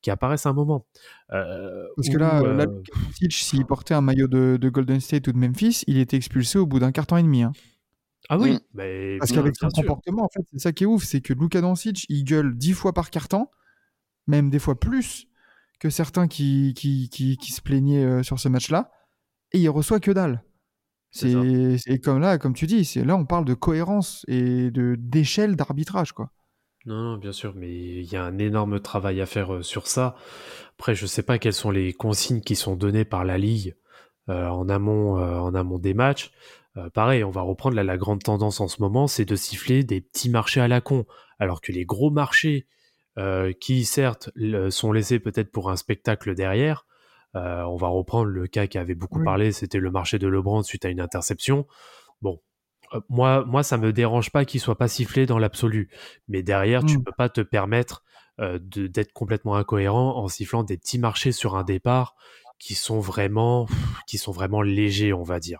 qui 0.01 0.09
apparaissent 0.11 0.45
à 0.45 0.49
un 0.49 0.53
moment. 0.53 0.85
Euh, 1.31 1.85
Parce 1.95 2.09
que 2.09 2.17
là, 2.17 2.41
euh, 2.41 2.53
là 2.55 2.65
s'il 3.29 3.65
portait 3.65 3.93
un 3.93 4.01
maillot 4.01 4.27
de, 4.27 4.57
de 4.59 4.69
Golden 4.69 4.99
State 4.99 5.27
ou 5.27 5.31
de 5.31 5.37
Memphis, 5.37 5.83
il 5.87 5.97
était 5.97 6.17
expulsé 6.17 6.57
au 6.59 6.65
bout 6.65 6.79
d'un 6.79 6.91
quart 6.91 7.07
temps 7.07 7.17
et 7.17 7.23
demi. 7.23 7.43
hein. 7.43 7.51
ah 8.29 8.37
oui, 8.37 8.53
Mm. 8.53 8.59
mais 8.73 9.17
Parce 9.19 9.31
qu'avec 9.31 9.55
son 9.55 9.69
comportement, 9.69 10.23
en 10.23 10.29
fait, 10.33 10.41
c'est 10.51 10.59
ça 10.59 10.71
qui 10.71 10.83
est 10.83 10.87
ouf, 10.87 11.03
c'est 11.03 11.21
que 11.21 11.33
Luka 11.33 11.61
Doncic, 11.61 12.05
il 12.09 12.23
gueule 12.23 12.55
dix 12.57 12.73
fois 12.73 12.93
par 12.93 13.09
carton, 13.09 13.47
même 14.27 14.49
des 14.49 14.59
fois 14.59 14.79
plus 14.79 15.27
que 15.79 15.89
certains 15.89 16.27
qui, 16.27 16.73
qui, 16.75 17.09
qui, 17.09 17.37
qui 17.37 17.51
se 17.51 17.61
plaignaient 17.61 18.05
euh, 18.05 18.23
sur 18.23 18.39
ce 18.39 18.47
match-là, 18.49 18.91
et 19.51 19.59
il 19.59 19.69
reçoit 19.69 19.99
que 19.99 20.11
dalle. 20.11 20.43
C'est 21.11 21.99
comme 22.03 22.19
là, 22.19 22.37
comme 22.37 22.53
tu 22.53 22.67
dis, 22.67 22.85
c'est 22.85 23.03
là 23.03 23.17
on 23.17 23.25
parle 23.25 23.43
de 23.45 23.53
cohérence 23.53 24.23
et 24.29 24.71
de 24.71 24.95
d'échelle 24.97 25.55
d'arbitrage, 25.57 26.13
quoi. 26.13 26.31
Non, 26.85 26.95
non, 26.95 27.17
bien 27.17 27.31
sûr, 27.31 27.53
mais 27.55 27.69
il 27.69 28.11
y 28.11 28.15
a 28.15 28.23
un 28.23 28.39
énorme 28.39 28.79
travail 28.79 29.21
à 29.21 29.25
faire 29.25 29.53
euh, 29.53 29.61
sur 29.61 29.87
ça. 29.87 30.15
Après, 30.77 30.95
je 30.95 31.05
sais 31.05 31.21
pas 31.21 31.37
quelles 31.37 31.53
sont 31.53 31.69
les 31.69 31.93
consignes 31.93 32.41
qui 32.41 32.55
sont 32.55 32.75
données 32.75 33.05
par 33.05 33.23
la 33.23 33.37
Ligue 33.37 33.75
euh, 34.29 34.47
en, 34.47 34.67
amont, 34.67 35.19
euh, 35.19 35.37
en 35.37 35.53
amont 35.53 35.77
des 35.77 35.93
matchs. 35.93 36.31
Pareil, 36.93 37.25
on 37.25 37.31
va 37.31 37.41
reprendre 37.41 37.75
là, 37.75 37.83
la 37.83 37.97
grande 37.97 38.23
tendance 38.23 38.61
en 38.61 38.69
ce 38.69 38.81
moment, 38.81 39.05
c'est 39.05 39.25
de 39.25 39.35
siffler 39.35 39.83
des 39.83 39.99
petits 39.99 40.29
marchés 40.29 40.61
à 40.61 40.69
la 40.69 40.79
con. 40.79 41.05
Alors 41.37 41.59
que 41.59 41.73
les 41.73 41.83
gros 41.83 42.11
marchés, 42.11 42.65
qui 43.59 43.83
certes 43.83 44.29
sont 44.69 44.93
laissés 44.93 45.19
peut-être 45.19 45.51
pour 45.51 45.69
un 45.69 45.75
spectacle 45.75 46.33
derrière, 46.33 46.85
on 47.33 47.75
va 47.75 47.89
reprendre 47.89 48.29
le 48.29 48.47
cas 48.47 48.67
qui 48.67 48.77
avait 48.77 48.95
beaucoup 48.95 49.19
Oui. 49.19 49.25
parlé, 49.25 49.51
c'était 49.51 49.79
le 49.79 49.91
marché 49.91 50.17
de 50.17 50.29
LeBron 50.29 50.63
suite 50.63 50.85
à 50.85 50.89
une 50.89 51.01
interception. 51.01 51.67
Euh, 52.93 52.99
moi, 53.09 53.43
moi, 53.45 53.63
ça 53.63 53.77
me 53.77 53.93
dérange 53.93 54.31
pas 54.31 54.45
qu'il 54.45 54.59
soit 54.59 54.77
pas 54.77 54.87
sifflé 54.87 55.25
dans 55.25 55.39
l'absolu, 55.39 55.89
mais 56.27 56.43
derrière, 56.43 56.83
tu 56.83 56.97
Mm. 56.97 57.03
peux 57.03 57.11
pas 57.17 57.29
te 57.29 57.41
permettre 57.41 58.03
euh, 58.39 58.59
d'être 58.61 59.13
complètement 59.13 59.55
incohérent 59.55 60.17
en 60.17 60.27
sifflant 60.27 60.63
des 60.63 60.77
petits 60.77 60.97
marchés 60.99 61.31
sur 61.31 61.55
un 61.55 61.63
départ 61.63 62.15
qui 62.59 62.75
sont 62.75 62.99
vraiment, 62.99 63.67
qui 64.07 64.17
sont 64.17 64.31
vraiment 64.31 64.61
légers, 64.61 65.13
on 65.13 65.23
va 65.23 65.39
dire. 65.39 65.59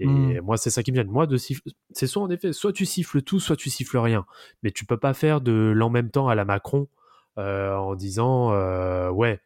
Et 0.00 0.06
Mm. 0.06 0.40
moi, 0.42 0.56
c'est 0.56 0.70
ça 0.70 0.82
qui 0.82 0.92
me 0.92 0.96
vient. 1.02 1.04
Moi, 1.10 1.26
de 1.26 1.36
siffler, 1.36 1.72
c'est 1.90 2.06
soit 2.06 2.22
en 2.22 2.30
effet, 2.30 2.52
soit 2.52 2.72
tu 2.72 2.86
siffles 2.86 3.22
tout, 3.22 3.40
soit 3.40 3.56
tu 3.56 3.68
siffles 3.70 3.98
rien. 3.98 4.24
Mais 4.62 4.70
tu 4.70 4.84
peux 4.86 4.96
pas 4.98 5.14
faire 5.14 5.40
de 5.40 5.52
l'en 5.74 5.90
même 5.90 6.10
temps 6.10 6.28
à 6.28 6.34
la 6.36 6.44
Macron 6.44 6.88
euh, 7.38 7.74
en 7.76 7.94
disant 7.96 8.52
euh, 8.52 9.10
ouais, 9.10 9.40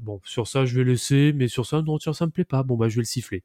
bon 0.00 0.20
sur 0.24 0.46
ça 0.48 0.64
je 0.64 0.76
vais 0.78 0.84
laisser, 0.84 1.32
mais 1.34 1.46
sur 1.48 1.66
ça 1.66 1.82
non 1.82 1.98
tiens 1.98 2.12
ça 2.12 2.26
me 2.26 2.30
plaît 2.32 2.44
pas. 2.44 2.62
Bon 2.62 2.76
bah 2.76 2.88
je 2.88 2.96
vais 2.96 3.02
le 3.02 3.06
siffler. 3.06 3.44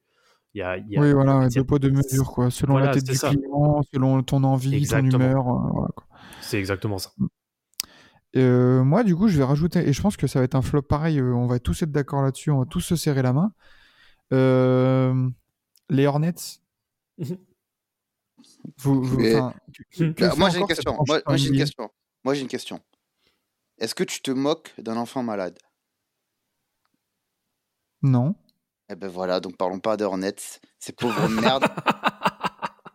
Il 0.58 0.62
y 0.62 0.64
a, 0.64 0.76
il 0.78 0.90
y 0.90 0.98
a- 0.98 1.02
Oui, 1.02 1.14
voilà, 1.14 1.38
ouais, 1.38 1.48
il 1.50 1.54
y 1.54 1.58
a- 1.58 1.62
deux 1.62 1.66
poids, 1.68 1.78
deux 1.78 1.92
mesures, 1.92 2.32
quoi. 2.32 2.50
Selon 2.50 2.74
Voilà, 2.74 2.88
la 2.88 2.94
tête 2.94 3.06
c'est 3.06 3.12
du 3.12 3.18
ça. 3.20 3.30
client, 3.30 3.84
selon 3.94 4.24
ton 4.24 4.44
envie, 4.44 4.74
Exactement. 4.76 5.12
ton 5.12 5.20
humeur. 5.20 5.48
euh, 5.48 5.70
voilà, 5.72 5.94
c'est 6.42 6.58
exactement 6.58 6.98
ça. 6.98 7.12
Euh, 8.36 8.84
moi, 8.84 9.04
du 9.04 9.16
coup, 9.16 9.28
je 9.28 9.38
vais 9.38 9.44
rajouter, 9.44 9.88
et 9.88 9.94
je 9.94 10.02
pense 10.02 10.18
que 10.18 10.26
ça 10.26 10.40
va 10.40 10.46
être 10.46 10.56
un 10.56 10.64
flop 10.64 10.82
pareil, 10.82 11.20
euh, 11.20 11.32
on 11.32 11.46
va 11.46 11.60
tous 11.60 11.84
être 11.84 11.92
d'accord 11.92 12.24
là-dessus, 12.24 12.50
on 12.50 12.58
va 12.62 12.66
tous 12.66 12.80
se 12.80 12.96
serrer 12.96 13.22
la 13.22 13.34
main. 13.34 13.54
Euh, 14.34 15.30
les 15.92 16.08
Hornets. 16.08 16.34
Vous, 18.80 19.04
vous- 19.04 19.20
moi 19.20 19.54
j'ai 20.50 20.58
une 20.60 20.66
question. 20.66 20.98
Moi, 21.08 21.22
moi, 21.28 21.38
j'ai 21.38 21.50
une 21.50 21.56
question. 21.58 21.90
Moi 22.24 22.34
j'ai 22.34 22.42
une 22.42 22.48
question. 22.48 22.80
Est-ce 23.78 23.94
que 23.94 24.04
tu 24.04 24.22
te 24.24 24.32
moques 24.32 24.74
d'un 24.80 24.98
enfant 24.98 25.22
malade? 25.22 25.60
Non. 28.02 28.34
Eh 28.90 28.96
ben 28.96 29.10
voilà, 29.10 29.40
donc 29.40 29.58
parlons 29.58 29.80
pas 29.80 29.98
de 29.98 30.06
Hornets. 30.06 30.36
Ces 30.80 30.94
pauvres 30.94 31.28
merdes. 31.30 31.66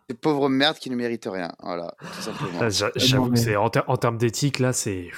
Ces 0.09 0.15
pauvres 0.15 0.49
merdes 0.49 0.77
qui 0.77 0.89
ne 0.89 0.95
méritent 0.95 1.29
rien. 1.31 1.51
Voilà, 1.61 1.93
tout 1.99 2.21
simplement. 2.21 2.59
Ah, 2.61 2.69
j'a- 2.69 2.91
J'avoue 2.95 3.31
que 3.31 3.37
c'est 3.37 3.55
en, 3.55 3.69
ter- 3.69 3.83
en 3.87 3.97
termes 3.97 4.17
d'éthique 4.17 4.59
là 4.59 4.73
c'est. 4.73 5.09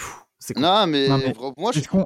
Non, 0.55 0.85
mais, 0.85 1.07
Non, 1.09 1.17
mais 1.17 1.33
moi 1.57 1.71
je 1.71 1.79
Est-ce 1.79 1.87
qu'on 1.87 2.03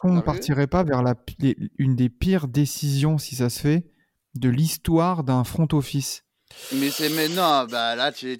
qu'on 0.00 0.08
arrivé- 0.12 0.22
partirait 0.24 0.66
pas 0.68 0.84
vers 0.84 1.02
la, 1.02 1.14
les- 1.40 1.56
une 1.78 1.96
des 1.96 2.08
pires 2.08 2.46
décisions, 2.46 3.18
si 3.18 3.34
ça 3.34 3.50
se 3.50 3.58
fait, 3.60 3.90
de 4.36 4.48
l'histoire 4.48 5.24
d'un 5.24 5.42
front 5.42 5.66
office? 5.72 6.22
Mais 6.72 6.90
c'est 6.90 7.08
maintenant, 7.08 7.64
bah 7.66 7.96
là 7.96 8.12
tu 8.12 8.30
es, 8.30 8.36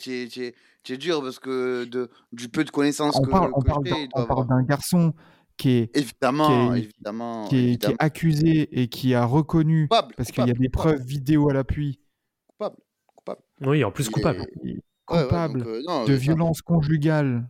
dur 0.97 1.23
parce 1.23 1.41
que 1.41 1.85
de, 1.85 2.09
du 2.33 2.49
peu 2.49 2.63
de 2.63 2.71
connaissances 2.71 3.17
On 3.17 3.23
que, 3.23 3.31
parle, 3.31 3.51
on 3.55 3.61
que 3.63 3.69
on 4.15 4.27
parle 4.27 4.47
d'un 4.47 4.63
garçon 4.63 5.13
qui 5.61 5.71
est, 5.73 5.97
Évidemment, 5.97 6.71
qui 6.73 6.79
est- 6.79 6.83
évidemment. 6.83 7.45
qui 7.49 7.57
est, 7.57 7.59
qui 7.61 7.65
est 7.67 7.69
évidemment. 7.73 7.97
accusé 8.01 8.81
et 8.83 8.89
qui 8.89 9.15
a 9.15 9.25
reconnu, 9.25 9.83
Coupable, 9.89 10.15
parce 10.17 10.31
qu'il 10.33 10.39
y 10.47 10.51
a 10.51 10.53
des 10.55 10.69
coupable, 10.69 10.71
preuves 10.71 11.03
vidéo 11.07 11.51
à 11.51 11.53
l'appui, 11.53 12.01
Coupable, 12.49 12.77
coupable. 13.07 13.41
Oui, 13.61 13.85
en 13.85 13.91
plus 13.93 14.09
coupable. 14.09 14.41
Ouais, 14.41 14.73
ouais, 14.73 15.23
coupable 15.23 15.59
donc, 15.61 15.69
euh, 15.69 15.83
non, 15.87 16.05
de 16.05 16.13
violence 16.15 16.63
conjugale 16.63 17.49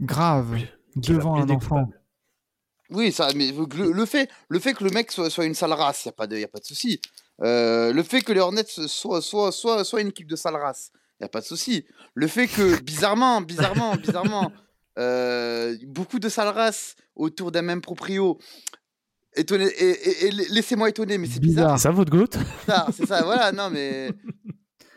grave 0.00 0.52
Oui, 0.52 0.66
devant 0.96 1.36
un 1.36 1.48
enfant. 1.48 1.84
coupable. 1.84 2.00
Oui, 2.90 3.10
ça, 3.10 3.28
mais 3.34 3.50
le, 3.52 3.90
le 3.92 4.06
fait, 4.06 4.30
le 4.48 4.58
fait 4.60 4.72
que 4.74 4.84
le 4.84 4.90
mec 4.90 5.10
soit, 5.10 5.28
soit 5.30 5.44
une 5.46 5.54
sale 5.54 5.72
race, 5.72 6.04
il 6.04 6.08
n'y 6.08 6.10
a 6.10 6.12
pas 6.12 6.26
de, 6.26 6.36
y 6.38 6.44
a 6.44 6.48
pas 6.48 6.60
de 6.60 6.64
souci. 6.64 7.00
Euh, 7.42 7.92
le 7.92 8.02
fait 8.02 8.20
que 8.22 8.32
les 8.32 8.40
Hornets 8.40 8.64
soient, 8.66 9.20
soient, 9.20 9.50
soient, 9.50 9.82
soient 9.84 10.00
une 10.00 10.08
équipe 10.08 10.28
de 10.28 10.36
sale 10.36 10.54
race, 10.56 10.92
il 10.94 11.22
n'y 11.22 11.24
a 11.24 11.28
pas 11.28 11.40
de 11.40 11.46
souci. 11.46 11.84
Le 12.14 12.28
fait 12.28 12.46
que, 12.46 12.80
bizarrement, 12.82 13.40
bizarrement, 13.40 13.96
bizarrement, 13.96 14.52
euh, 14.98 15.76
beaucoup 15.86 16.18
de 16.18 16.28
sale 16.28 16.48
race 16.48 16.94
autour 17.14 17.52
d'un 17.52 17.62
même 17.62 17.80
proprio, 17.80 18.38
étonné, 19.34 19.66
et, 19.66 19.90
et- 19.90 20.26
et 20.26 20.30
laissez-moi 20.30 20.88
étonner, 20.88 21.18
mais 21.18 21.26
c'est 21.26 21.40
bizarre. 21.40 21.74
Bizarre. 21.74 21.78
C'est 21.78 21.82
ça 21.84 21.90
votre 21.90 22.10
goût 22.10 22.26
bizarre, 22.66 22.90
c'est 22.96 23.06
ça, 23.06 23.22
voilà, 23.22 23.52
non 23.52 23.70
mais. 23.70 24.10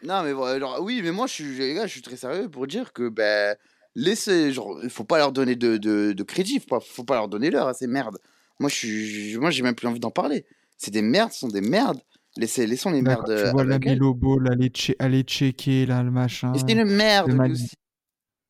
Non 0.01 0.23
mais 0.23 0.31
genre, 0.31 0.77
oui, 0.81 1.01
mais 1.03 1.11
moi 1.11 1.27
je 1.27 1.33
suis, 1.33 1.57
les 1.57 1.73
gars, 1.73 1.85
je 1.85 1.91
suis 1.91 2.01
très 2.01 2.15
sérieux 2.15 2.47
pour 2.47 2.67
dire 2.67 2.93
que 2.93 3.09
ben 3.09 3.57
laissez, 3.95 4.53
genre, 4.53 4.79
il 4.81 4.89
faut 4.89 5.03
pas 5.03 5.17
leur 5.17 5.33
donner 5.33 5.57
de, 5.57 5.75
de, 5.75 6.13
de 6.13 6.23
crédit, 6.23 6.61
faut 6.61 6.67
pas, 6.67 6.79
faut 6.79 7.03
pas 7.03 7.15
leur 7.15 7.27
donner 7.27 7.51
l'heure 7.51 7.67
à 7.67 7.73
ces 7.73 7.85
merdes. 7.85 8.17
Moi 8.61 8.69
je 8.69 8.75
suis, 8.75 9.37
moi 9.37 9.49
j'ai 9.51 9.61
même 9.61 9.75
plus 9.75 9.87
envie 9.89 9.99
d'en 9.99 10.09
parler. 10.09 10.45
C'est 10.77 10.91
des 10.91 11.01
merdes, 11.01 11.33
ce 11.33 11.39
sont 11.39 11.47
des 11.49 11.59
merdes. 11.59 11.99
Laissez, 12.37 12.65
laissons 12.65 12.91
les 12.91 13.01
merdes. 13.01 13.25
tu 13.43 13.51
vois 13.51 13.63
avec 13.63 13.83
la. 13.83 13.91
Melo 13.95 14.13
Ball 14.13 14.49
aller, 14.49 14.69
che- 14.69 14.95
aller 14.99 15.23
checker 15.23 15.85
là, 15.85 16.01
le 16.01 16.11
machin. 16.11 16.53
C'est 16.55 16.71
une 16.71 16.85
merde 16.85 17.27
aussi. 17.51 17.73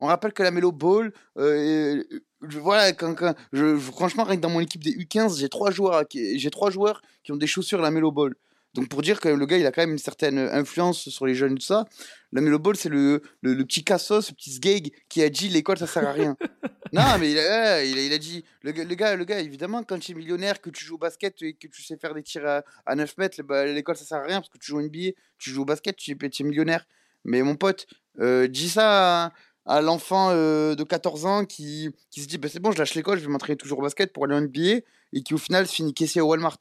On 0.01 0.07
rappelle 0.07 0.33
que 0.33 0.43
la 0.43 0.51
Melo 0.51 0.71
Ball, 0.71 1.11
euh, 1.37 2.01
euh, 2.11 2.19
je- 2.47 2.59
voilà, 2.59 2.93
quand, 2.93 3.13
quand- 3.15 3.35
je, 3.53 3.77
franchement, 3.77 4.23
rien 4.23 4.37
que 4.37 4.41
dans 4.41 4.49
mon 4.49 4.61
équipe 4.61 4.83
des 4.83 4.91
U15, 4.93 5.39
j'ai 5.39 5.49
trois 5.49 5.71
joueurs, 5.71 6.07
qui, 6.07 6.39
j'ai 6.39 6.49
trois 6.51 6.69
joueurs 6.71 7.01
qui 7.23 7.31
ont 7.31 7.37
des 7.37 7.47
chaussures 7.47 7.81
la 7.81 7.91
Melo 7.91 8.11
Ball. 8.11 8.33
Donc 8.75 8.87
pour 8.87 9.01
dire 9.01 9.19
que 9.19 9.27
le 9.29 9.45
gars, 9.47 9.57
il 9.57 9.65
a 9.65 9.71
quand 9.71 9.81
même 9.81 9.91
une 9.93 9.97
certaine 9.97 10.37
influence 10.37 11.09
sur 11.09 11.25
les 11.25 11.33
jeunes, 11.33 11.55
tout 11.55 11.65
ça. 11.65 11.85
La 12.31 12.39
Melo 12.39 12.59
Ball, 12.59 12.75
c'est 12.77 12.87
le, 12.87 13.21
le, 13.41 13.55
le 13.55 13.65
petit 13.65 13.83
cassos, 13.83 14.29
le 14.29 14.35
petit 14.35 14.51
sgeg 14.53 14.93
qui 15.09 15.23
a 15.23 15.29
dit 15.29 15.49
l'école, 15.49 15.79
ça 15.79 15.87
sert 15.87 16.07
à 16.07 16.11
rien. 16.11 16.37
non, 16.93 17.17
mais 17.19 17.31
il 17.31 17.39
a, 17.39 17.83
il 17.83 17.97
a, 17.97 18.01
il 18.03 18.13
a 18.13 18.17
dit, 18.19 18.45
le, 18.61 18.71
gars- 18.71 18.83
le, 18.83 18.93
gars, 18.95 19.15
le 19.15 19.25
gars, 19.25 19.39
évidemment, 19.39 19.83
quand 19.83 19.97
tu 19.97 20.11
es 20.11 20.15
millionnaire, 20.15 20.61
que 20.61 20.69
tu 20.69 20.85
joues 20.85 20.95
au 20.95 20.99
basket 20.99 21.41
et 21.41 21.53
que 21.55 21.67
tu 21.67 21.81
sais 21.81 21.97
faire 21.97 22.13
des 22.13 22.21
tirs 22.21 22.45
à, 22.47 22.61
à 22.85 22.95
9 22.95 23.17
mètres, 23.17 23.41
bah, 23.41 23.65
l'école, 23.65 23.95
ça 23.97 24.05
sert 24.05 24.19
à 24.19 24.23
rien 24.23 24.37
parce 24.39 24.49
que 24.49 24.59
tu 24.59 24.67
joues 24.67 24.77
au 24.77 24.81
NBA, 24.83 25.13
tu 25.39 25.49
joues 25.49 25.63
au 25.63 25.65
basket, 25.65 25.95
tu, 25.95 26.11
es- 26.11 26.29
tu 26.29 26.43
es 26.43 26.45
millionnaire. 26.45 26.85
Mais 27.25 27.41
mon 27.41 27.55
pote, 27.55 27.87
euh, 28.19 28.47
dis 28.47 28.69
ça 28.69 29.25
à, 29.25 29.31
à 29.65 29.81
l'enfant 29.81 30.29
euh, 30.31 30.75
de 30.75 30.83
14 30.83 31.25
ans 31.25 31.45
qui, 31.45 31.89
qui 32.11 32.21
se 32.21 32.27
dit 32.27 32.37
bah, 32.37 32.47
c'est 32.51 32.59
bon, 32.59 32.71
je 32.71 32.77
lâche 32.77 32.95
l'école, 32.95 33.19
je 33.19 33.25
vais 33.25 33.31
m'entraîner 33.31 33.57
toujours 33.57 33.79
au 33.79 33.81
basket 33.83 34.11
pour 34.13 34.25
aller 34.25 34.35
en 34.35 34.41
NBA 34.41 34.81
et 35.13 35.23
qui 35.23 35.33
au 35.33 35.37
final 35.37 35.65
finit 35.67 35.93
caissier 35.93 36.21
au 36.21 36.27
Walmart. 36.27 36.57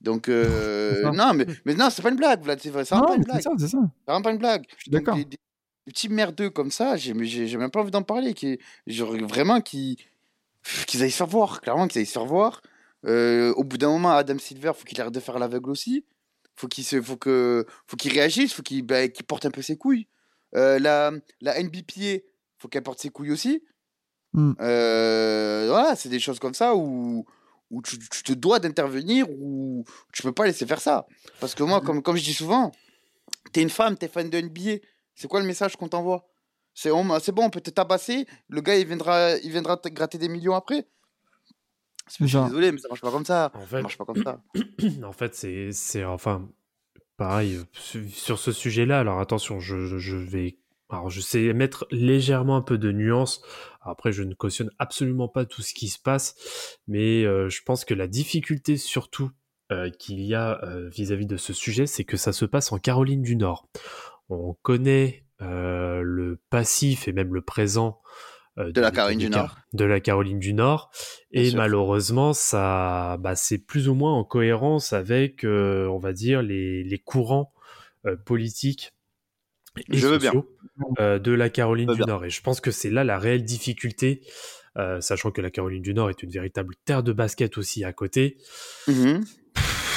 Donc, 0.00 0.28
euh, 0.28 1.10
non, 1.12 1.32
mais, 1.34 1.46
mais 1.64 1.74
non, 1.74 1.88
c'est 1.90 2.02
pas 2.02 2.10
une 2.10 2.16
blague, 2.16 2.42
Vlad, 2.42 2.60
c'est 2.60 2.70
vrai, 2.70 2.84
c'est 2.84 2.94
vraiment 2.94 3.08
pas 3.08 3.16
une 3.16 3.22
blague. 3.24 3.40
ça, 3.42 3.50
c'est 3.58 3.68
ça. 3.68 3.78
C'est 3.82 4.10
vraiment 4.10 4.22
pas 4.22 4.32
une 4.32 4.38
blague. 4.38 4.64
Je 4.76 4.82
suis 4.82 4.90
d'accord. 4.90 5.14
des, 5.16 5.24
des- 5.24 5.38
des 5.86 5.92
petits 5.92 6.08
merdeux 6.08 6.48
comme 6.48 6.70
ça, 6.70 6.96
j'ai 6.96 7.12
même 7.12 7.70
pas 7.70 7.80
envie 7.80 7.90
d'en 7.90 8.02
parler. 8.02 8.32
Qui, 8.32 8.58
genre, 8.86 9.14
vraiment, 9.16 9.60
qui 9.60 9.98
qu'ils 10.86 11.02
aillent 11.02 11.10
se 11.10 11.16
faire 11.18 11.26
voir, 11.26 11.60
clairement, 11.60 11.86
qu'ils 11.88 11.98
aillent 11.98 12.06
se 12.06 12.12
faire 12.12 12.24
voir. 12.24 12.62
Euh, 13.04 13.52
au 13.52 13.64
bout 13.64 13.76
d'un 13.76 13.88
moment, 13.90 14.12
Adam 14.12 14.38
Silver, 14.38 14.72
faut 14.74 14.84
qu'il 14.84 14.98
arrête 15.02 15.12
de 15.12 15.20
faire 15.20 15.38
l'aveugle 15.38 15.68
aussi. 15.70 16.02
Faut 16.56 16.68
qu'il 16.68 16.84
se, 16.84 17.02
faut 17.02 17.18
que, 17.18 17.66
faut 17.86 17.96
qu'il 17.98 18.12
réagisse, 18.12 18.54
faut 18.54 18.62
qu'il 18.62 18.82
bah, 18.82 19.08
qu'il 19.08 19.26
porte 19.26 19.44
un 19.44 19.50
peu 19.50 19.60
ses 19.60 19.76
couilles. 19.76 20.06
Euh, 20.56 20.78
la, 20.78 21.12
la 21.40 21.60
NBPA, 21.62 22.22
faut 22.58 22.68
qu'elle 22.68 22.82
porte 22.82 23.00
ses 23.00 23.10
couilles 23.10 23.32
aussi. 23.32 23.62
Mm. 24.32 24.52
Euh, 24.60 25.66
voilà, 25.68 25.96
c'est 25.96 26.08
des 26.08 26.20
choses 26.20 26.38
comme 26.38 26.54
ça 26.54 26.74
où, 26.74 27.24
où 27.70 27.82
tu, 27.82 27.98
tu 27.98 28.22
te 28.22 28.32
dois 28.32 28.58
d'intervenir 28.58 29.26
ou 29.30 29.84
tu 30.12 30.22
peux 30.22 30.32
pas 30.32 30.46
laisser 30.46 30.66
faire 30.66 30.80
ça. 30.80 31.06
Parce 31.40 31.54
que 31.54 31.62
moi, 31.62 31.80
comme, 31.80 32.02
comme 32.02 32.16
je 32.16 32.24
dis 32.24 32.34
souvent, 32.34 32.72
t'es 33.52 33.62
une 33.62 33.70
femme, 33.70 33.96
t'es 33.96 34.08
fan 34.08 34.28
de 34.30 34.38
NBA. 34.40 34.78
C'est 35.14 35.28
quoi 35.28 35.40
le 35.40 35.46
message 35.46 35.76
qu'on 35.76 35.88
t'envoie? 35.88 36.28
C'est 36.74 36.90
on- 36.90 37.20
c'est 37.20 37.30
bon, 37.32 37.44
on 37.44 37.50
peut 37.50 37.60
te 37.60 37.70
tabasser, 37.70 38.26
le 38.48 38.60
gars 38.60 38.76
il 38.76 38.86
viendra, 38.86 39.36
il 39.38 39.50
viendra 39.52 39.76
te 39.76 39.88
gratter 39.88 40.18
des 40.18 40.28
millions 40.28 40.54
après. 40.54 40.86
Je 42.08 42.26
suis 42.26 42.38
désolé, 42.48 42.72
mais 42.72 42.78
ça 42.78 42.88
marche 42.88 43.00
pas 43.00 43.10
comme 43.12 43.24
ça. 43.24 43.50
En 43.54 43.66
Ça 43.66 43.80
marche 43.80 43.96
pas 43.96 44.04
comme 44.04 44.22
ça. 44.22 44.42
en 45.04 45.12
fait, 45.12 45.34
c'est, 45.34 45.70
c'est 45.72 46.04
enfin 46.04 46.48
pareil 47.16 47.60
su- 47.72 48.08
sur 48.08 48.38
ce 48.38 48.52
sujet-là. 48.52 49.00
Alors 49.00 49.20
attention, 49.20 49.60
je, 49.60 50.16
vais, 50.16 50.58
alors 50.90 51.10
je 51.10 51.20
sais 51.20 51.52
mettre 51.52 51.86
légèrement 51.90 52.56
un 52.56 52.62
peu 52.62 52.78
de 52.78 52.92
nuance. 52.92 53.42
Après, 53.82 54.12
je 54.12 54.22
ne 54.22 54.34
cautionne 54.34 54.70
absolument 54.78 55.28
pas 55.28 55.44
tout 55.44 55.62
ce 55.62 55.74
qui 55.74 55.88
se 55.88 55.98
passe, 55.98 56.78
mais 56.86 57.24
euh, 57.24 57.48
je 57.48 57.62
pense 57.62 57.84
que 57.84 57.94
la 57.94 58.06
difficulté 58.06 58.76
surtout 58.76 59.30
euh, 59.72 59.90
qu'il 59.90 60.20
y 60.20 60.34
a 60.34 60.62
euh, 60.64 60.88
vis-à-vis 60.88 61.26
de 61.26 61.36
ce 61.36 61.52
sujet, 61.52 61.86
c'est 61.86 62.04
que 62.04 62.16
ça 62.16 62.32
se 62.32 62.44
passe 62.44 62.72
en 62.72 62.78
Caroline 62.78 63.22
du 63.22 63.36
Nord. 63.36 63.68
On 64.28 64.54
connaît 64.62 65.22
le 65.40 66.40
passif 66.48 67.06
et 67.06 67.12
même 67.12 67.34
le 67.34 67.42
présent 67.42 68.00
euh, 68.58 68.70
De 68.72 68.80
la 68.80 68.90
Caroline 68.90 69.18
du 69.18 69.30
Nord. 69.30 69.56
de 69.72 69.84
la 69.84 70.00
Caroline 70.00 70.38
du 70.38 70.54
Nord. 70.54 70.90
Bien 71.32 71.42
Et 71.42 71.50
sûr. 71.50 71.56
malheureusement, 71.58 72.32
ça, 72.32 73.16
bah, 73.20 73.34
c'est 73.36 73.58
plus 73.58 73.88
ou 73.88 73.94
moins 73.94 74.12
en 74.14 74.24
cohérence 74.24 74.92
avec, 74.92 75.44
euh, 75.44 75.86
on 75.88 75.98
va 75.98 76.12
dire, 76.12 76.42
les, 76.42 76.84
les 76.84 76.98
courants 76.98 77.52
euh, 78.06 78.16
politiques 78.16 78.92
et 79.90 79.96
Je 79.96 80.06
veux 80.06 80.18
bien. 80.18 80.30
sociaux 80.32 80.48
euh, 81.00 81.18
de 81.18 81.32
la 81.32 81.50
Caroline 81.50 81.90
du 81.90 81.96
bien. 81.96 82.06
Nord. 82.06 82.24
Et 82.24 82.30
je 82.30 82.40
pense 82.42 82.60
que 82.60 82.70
c'est 82.70 82.90
là 82.90 83.02
la 83.02 83.18
réelle 83.18 83.44
difficulté, 83.44 84.22
sachant 85.00 85.30
que 85.30 85.40
la 85.40 85.50
Caroline 85.50 85.82
du 85.82 85.94
Nord 85.94 86.10
est 86.10 86.22
une 86.22 86.30
véritable 86.30 86.74
terre 86.84 87.02
de 87.02 87.12
basket 87.12 87.58
aussi 87.58 87.84
à 87.84 87.92
côté. 87.92 88.38
Mhm. 88.88 89.24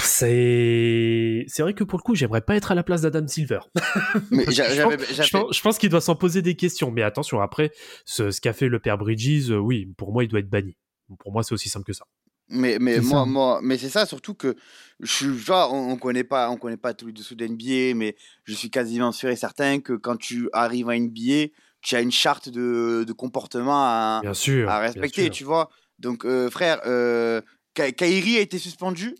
C'est, 0.07 1.45
c'est 1.47 1.61
vrai 1.61 1.73
que 1.73 1.83
pour 1.83 1.99
le 1.99 2.03
coup, 2.03 2.15
j'aimerais 2.15 2.41
pas 2.41 2.55
être 2.55 2.71
à 2.71 2.75
la 2.75 2.83
place 2.83 3.01
d'Adam 3.01 3.27
Silver. 3.27 3.59
Mais 4.31 4.45
Je 4.49 5.61
pense- 5.61 5.77
qu'il 5.77 5.89
doit 5.89 6.01
s'en 6.01 6.15
poser 6.15 6.41
des 6.41 6.55
questions, 6.55 6.89
mais 6.91 7.03
attention, 7.03 7.41
après, 7.41 7.71
ce, 8.05 8.31
ce 8.31 8.41
qu'a 8.41 8.53
fait 8.53 8.67
le 8.69 8.79
père 8.79 8.97
Bridges, 8.97 9.51
euh, 9.51 9.57
oui, 9.57 9.85
pour 9.97 10.11
moi, 10.13 10.23
il 10.23 10.27
doit 10.27 10.39
être 10.39 10.49
banni. 10.49 10.75
Pour 11.19 11.31
moi, 11.31 11.43
c'est 11.43 11.53
aussi 11.53 11.69
simple 11.69 11.85
que 11.85 11.93
ça. 11.93 12.05
Mais, 12.49 12.77
mais 12.79 12.95
C'est 12.95 13.01
moi, 13.01 13.19
ça. 13.19 13.25
moi, 13.25 13.59
mais 13.61 13.77
c'est 13.77 13.89
ça 13.89 14.05
surtout 14.05 14.33
que 14.33 14.55
je 15.01 15.11
suis, 15.11 15.37
genre, 15.37 15.73
on, 15.73 15.91
on 15.91 15.97
connaît 15.97 16.23
pas, 16.23 16.49
on 16.49 16.57
connaît 16.57 16.77
pas 16.77 16.93
tous 16.93 17.07
les 17.07 17.13
dessous 17.13 17.35
de 17.35 17.45
NBA, 17.45 17.93
mais 17.95 18.15
je 18.45 18.53
suis 18.53 18.69
quasiment 18.69 19.11
sûr 19.11 19.29
et 19.29 19.35
certain 19.35 19.79
que 19.81 19.93
quand 19.93 20.15
tu 20.17 20.49
arrives 20.53 20.89
à 20.89 20.97
NBA, 20.97 21.51
tu 21.81 21.95
as 21.95 22.01
une 22.01 22.11
charte 22.11 22.49
de, 22.49 23.03
de 23.05 23.13
comportement 23.13 23.83
à, 23.83 24.19
Bien 24.23 24.33
sûr. 24.33 24.69
à 24.69 24.79
bien 24.79 24.87
respecter, 24.87 25.23
sûr. 25.23 25.31
tu 25.31 25.43
vois. 25.43 25.69
Donc, 25.99 26.23
euh, 26.25 26.49
frère, 26.49 26.79
euh, 26.85 27.41
Ka- 27.73 27.91
Kairi 27.91 28.37
a 28.37 28.41
été 28.41 28.57
suspendu 28.57 29.13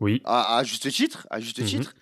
Oui, 0.00 0.20
à, 0.24 0.58
à 0.58 0.64
juste 0.64 0.90
titre, 0.90 1.26
à 1.30 1.40
juste 1.40 1.58
Mhm. 1.60 1.66
titre. 1.66 1.94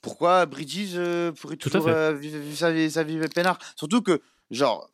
Pourquoi 0.00 0.46
Bridges 0.46 0.94
euh, 0.96 1.32
pourrait 1.32 1.56
Tout 1.56 1.68
toujours 1.70 1.88
euh, 1.88 2.12
vivre, 2.14 2.38
vivre 2.38 2.56
sa 2.56 2.72
vie, 2.72 2.90
sa 2.90 3.04
vie 3.04 3.18
peinard? 3.34 3.58
Surtout 3.76 4.02
que, 4.02 4.20
genre, 4.50 4.88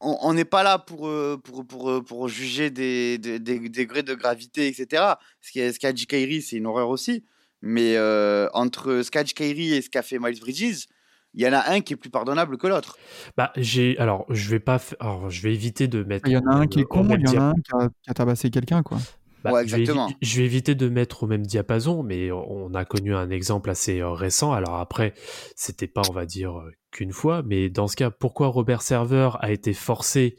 on 0.00 0.34
n'est 0.34 0.44
pas 0.44 0.62
là 0.62 0.78
pour, 0.78 1.08
euh, 1.08 1.40
pour, 1.42 1.66
pour, 1.66 1.90
euh, 1.90 2.02
pour 2.02 2.28
juger 2.28 2.68
des, 2.70 3.16
des, 3.18 3.38
des 3.38 3.58
degrés 3.70 4.02
de 4.02 4.14
gravité, 4.14 4.68
etc. 4.68 5.14
Ce 5.40 5.52
qu'a 5.52 5.72
ce 5.72 5.78
qu'a 5.78 5.92
dit 5.92 6.06
Kairi, 6.06 6.42
c'est 6.42 6.56
une 6.56 6.66
horreur 6.66 6.90
aussi. 6.90 7.24
Mais 7.62 7.96
euh, 7.96 8.48
entre 8.52 9.02
ce 9.02 9.10
qu'a 9.10 9.24
dit 9.24 9.32
Kairi 9.32 9.72
et 9.72 9.80
ce 9.80 9.88
qu'a 9.88 10.02
fait 10.02 10.18
Miles 10.18 10.38
Bridges, 10.38 10.84
il 11.32 11.42
y 11.42 11.48
en 11.48 11.54
a 11.54 11.70
un 11.72 11.80
qui 11.80 11.94
est 11.94 11.96
plus 11.96 12.10
pardonnable 12.10 12.58
que 12.58 12.66
l'autre. 12.66 12.98
Bah, 13.36 13.52
j'ai. 13.56 13.96
Alors, 13.98 14.26
je 14.28 14.50
vais 14.50 14.60
pas. 14.60 14.78
Alors, 15.00 15.30
je 15.30 15.40
vais 15.42 15.54
éviter 15.54 15.88
de 15.88 16.02
mettre. 16.04 16.28
Il 16.28 16.32
y 16.32 16.36
en 16.36 16.46
a 16.46 16.54
un 16.54 16.66
qui 16.66 16.80
est 16.80 16.84
con, 16.84 17.08
il 17.08 17.22
y 17.22 17.28
en 17.28 17.40
a 17.40 17.44
un 17.44 17.54
qui 17.54 17.72
a, 17.72 17.88
qui 17.88 18.10
a 18.10 18.14
tabassé 18.14 18.50
quelqu'un, 18.50 18.82
quoi. 18.82 18.98
Bah, 19.46 19.52
Ouais, 19.52 19.66
je 19.66 19.76
vais 19.76 19.82
évi- 19.82 19.82
exactement. 19.82 20.12
Je 20.20 20.36
vais, 20.38 20.44
éviter 20.44 20.74
de 20.74 20.88
mettre 20.88 21.22
au 21.22 21.26
même 21.26 21.46
diapason, 21.46 22.02
mais 22.02 22.32
on 22.32 22.74
a 22.74 22.84
connu 22.84 23.14
un 23.14 23.30
exemple 23.30 23.70
assez 23.70 24.00
euh, 24.00 24.10
récent. 24.10 24.52
Alors 24.52 24.76
après, 24.76 25.14
c'était 25.54 25.86
pas, 25.86 26.02
on 26.08 26.12
va 26.12 26.26
dire, 26.26 26.58
euh, 26.58 26.70
qu'une 26.90 27.12
fois, 27.12 27.42
mais 27.44 27.70
dans 27.70 27.86
ce 27.86 27.94
cas, 27.94 28.10
pourquoi 28.10 28.48
Robert 28.48 28.82
Server 28.82 29.30
a 29.40 29.52
été 29.52 29.72
forcé 29.72 30.36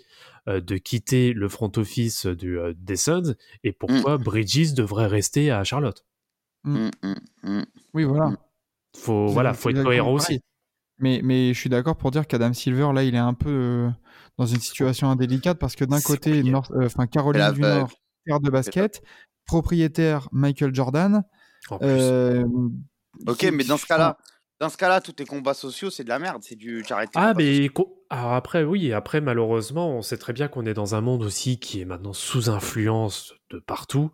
euh, 0.50 0.60
de 0.60 0.76
quitter 0.78 1.32
le 1.32 1.48
front 1.48 1.72
office 1.78 2.26
du, 2.26 2.60
des 2.76 2.98
Suns 2.98 3.36
et 3.64 3.72
pourquoi 3.72 4.18
Bridges 4.18 4.74
devrait 4.74 5.08
rester 5.08 5.52
à 5.52 5.64
Charlotte? 5.64 6.06
Mm, 6.64 6.90
mm, 7.04 7.14
mm. 7.44 7.64
Oui, 7.94 8.04
voilà. 8.04 8.34
Faut, 8.98 9.28
voilà, 9.28 9.54
faut 9.54 9.70
être 9.70 9.84
cohérent 9.84 10.14
aussi. 10.14 10.42
Mais, 11.00 11.22
mais 11.24 11.54
je 11.54 11.60
suis 11.60 11.70
d'accord 11.70 11.96
pour 11.96 12.12
dire 12.12 12.28
qu'Adam 12.28 12.54
Silver, 12.54 12.90
là, 12.94 13.04
il 13.04 13.14
est 13.14 13.20
un 13.20 13.36
peu 13.36 13.90
dans 14.38 14.46
une 14.48 14.60
situation 14.60 15.10
indélicate 15.10 15.60
parce 15.60 15.76
que 15.76 15.86
d'un 15.86 16.02
côté. 16.02 16.44
North- 16.44 16.72
euh, 16.72 16.88
Caroline 17.12 17.40
la 17.40 17.52
du 17.52 17.62
vague. 17.62 17.80
Nord, 17.82 17.92
terre 18.28 18.40
de 18.40 18.50
basket, 18.50 19.02
propriétaire 19.46 20.28
Michael 20.32 20.76
Jordan. 20.76 21.24
En 21.70 21.80
plus. 21.80 21.88
euh, 21.88 22.44
Ok, 23.26 23.38
qui- 23.38 23.52
mais 23.52 23.64
dans 23.64 23.78
ce 23.78 23.86
cas-là, 23.86 24.18
dans 24.60 24.70
ce 24.70 24.78
cas-là, 24.78 25.02
tous 25.02 25.14
tes 25.14 25.26
combats 25.26 25.54
sociaux, 25.54 25.90
c'est 25.90 26.04
de 26.04 26.10
la 26.10 26.20
merde. 26.20 26.44
C'est 26.44 26.56
du. 26.56 26.84
Tes 26.88 26.94
Ah, 27.16 27.34
mais 27.36 27.70
co- 27.70 28.04
alors 28.10 28.34
après, 28.34 28.64
oui, 28.64 28.94
après, 28.94 29.22
malheureusement, 29.22 29.90
on 29.96 30.02
sait 30.02 30.18
très 30.18 30.34
bien 30.34 30.48
qu'on 30.48 30.66
est 30.66 30.74
dans 30.74 30.96
un 30.96 31.02
monde 31.02 31.24
aussi 31.24 31.60
qui 31.60 31.82
est 31.82 31.86
maintenant 31.86 32.14
sous 32.14 32.50
influence 32.50 33.34
de 33.52 33.60
partout. 33.60 34.12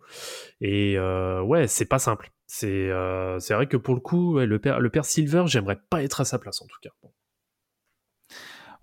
Et 0.60 0.98
euh, 0.98 1.42
ouais, 1.42 1.66
c'est 1.66 1.86
pas 1.86 1.98
simple. 1.98 2.30
C'est 2.46 2.90
euh, 2.90 3.38
c'est 3.40 3.54
vrai 3.54 3.66
que 3.68 3.76
pour 3.76 3.94
le 3.94 4.00
coup, 4.00 4.34
ouais, 4.34 4.46
le, 4.46 4.58
père, 4.58 4.80
le 4.80 4.90
père 4.90 5.04
Silver, 5.06 5.44
j'aimerais 5.46 5.78
pas 5.90 6.02
être 6.02 6.20
à 6.20 6.24
sa 6.24 6.38
place 6.38 6.60
en 6.60 6.66
tout 6.66 6.78
cas. 6.82 6.90
Bon. 7.02 7.10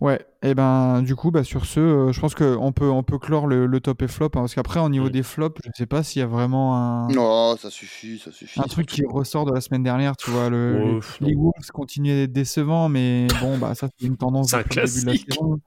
Ouais, 0.02 0.20
et 0.42 0.56
ben 0.56 1.04
du 1.04 1.16
coup, 1.16 1.30
bah, 1.30 1.44
sur 1.44 1.66
ce, 1.68 1.80
euh, 1.80 2.12
je 2.12 2.20
pense 2.20 2.34
qu'on 2.34 2.72
peut, 2.72 2.90
on 2.90 3.04
peut 3.04 3.20
clore 3.20 3.46
le, 3.46 3.68
le 3.68 3.80
top 3.82 4.02
et 4.02 4.08
flop, 4.08 4.26
hein, 4.26 4.30
parce 4.34 4.56
qu'après, 4.56 4.80
au 4.80 4.90
niveau 4.90 5.10
des 5.10 5.22
flops, 5.22 5.62
je 5.64 5.70
sais 5.78 5.86
pas 5.86 6.02
s'il 6.02 6.22
y 6.22 6.24
a 6.24 6.28
vraiment 6.28 6.76
un, 6.76 7.08
Non, 7.10 7.56
ça 7.56 7.70
suffit, 7.70 8.18
ça 8.18 8.32
suffit. 8.32 8.60
un 8.60 8.64
truc 8.64 8.88
qui 8.88 9.06
ressort 9.06 9.46
de 9.46 9.54
la 9.54 9.62
semaine 9.62 9.84
dernière, 9.84 10.18
tu 10.18 10.32
vois. 10.32 10.50
Le, 10.50 10.80
les- 10.86 10.92
Ouf, 10.96 11.20
les, 11.22 11.36
non. 11.36 11.42
Wolves 11.44 11.70
continuaient 11.72 12.16
d'être 12.26 12.34
décevants, 12.34 12.90
mais 12.90 13.28
bon, 13.42 13.60
bah, 13.60 13.76
ça, 13.76 13.90
c'est 14.00 14.08
une 14.08 14.18
tendance 14.18 14.50
C'est 14.50 14.56
un 14.56 14.60
depuis 14.64 14.80
le 14.80 14.86
début 14.88 15.02
de 15.02 15.06
la 15.06 15.12
classique. 15.12 15.34
saison. 15.34 15.60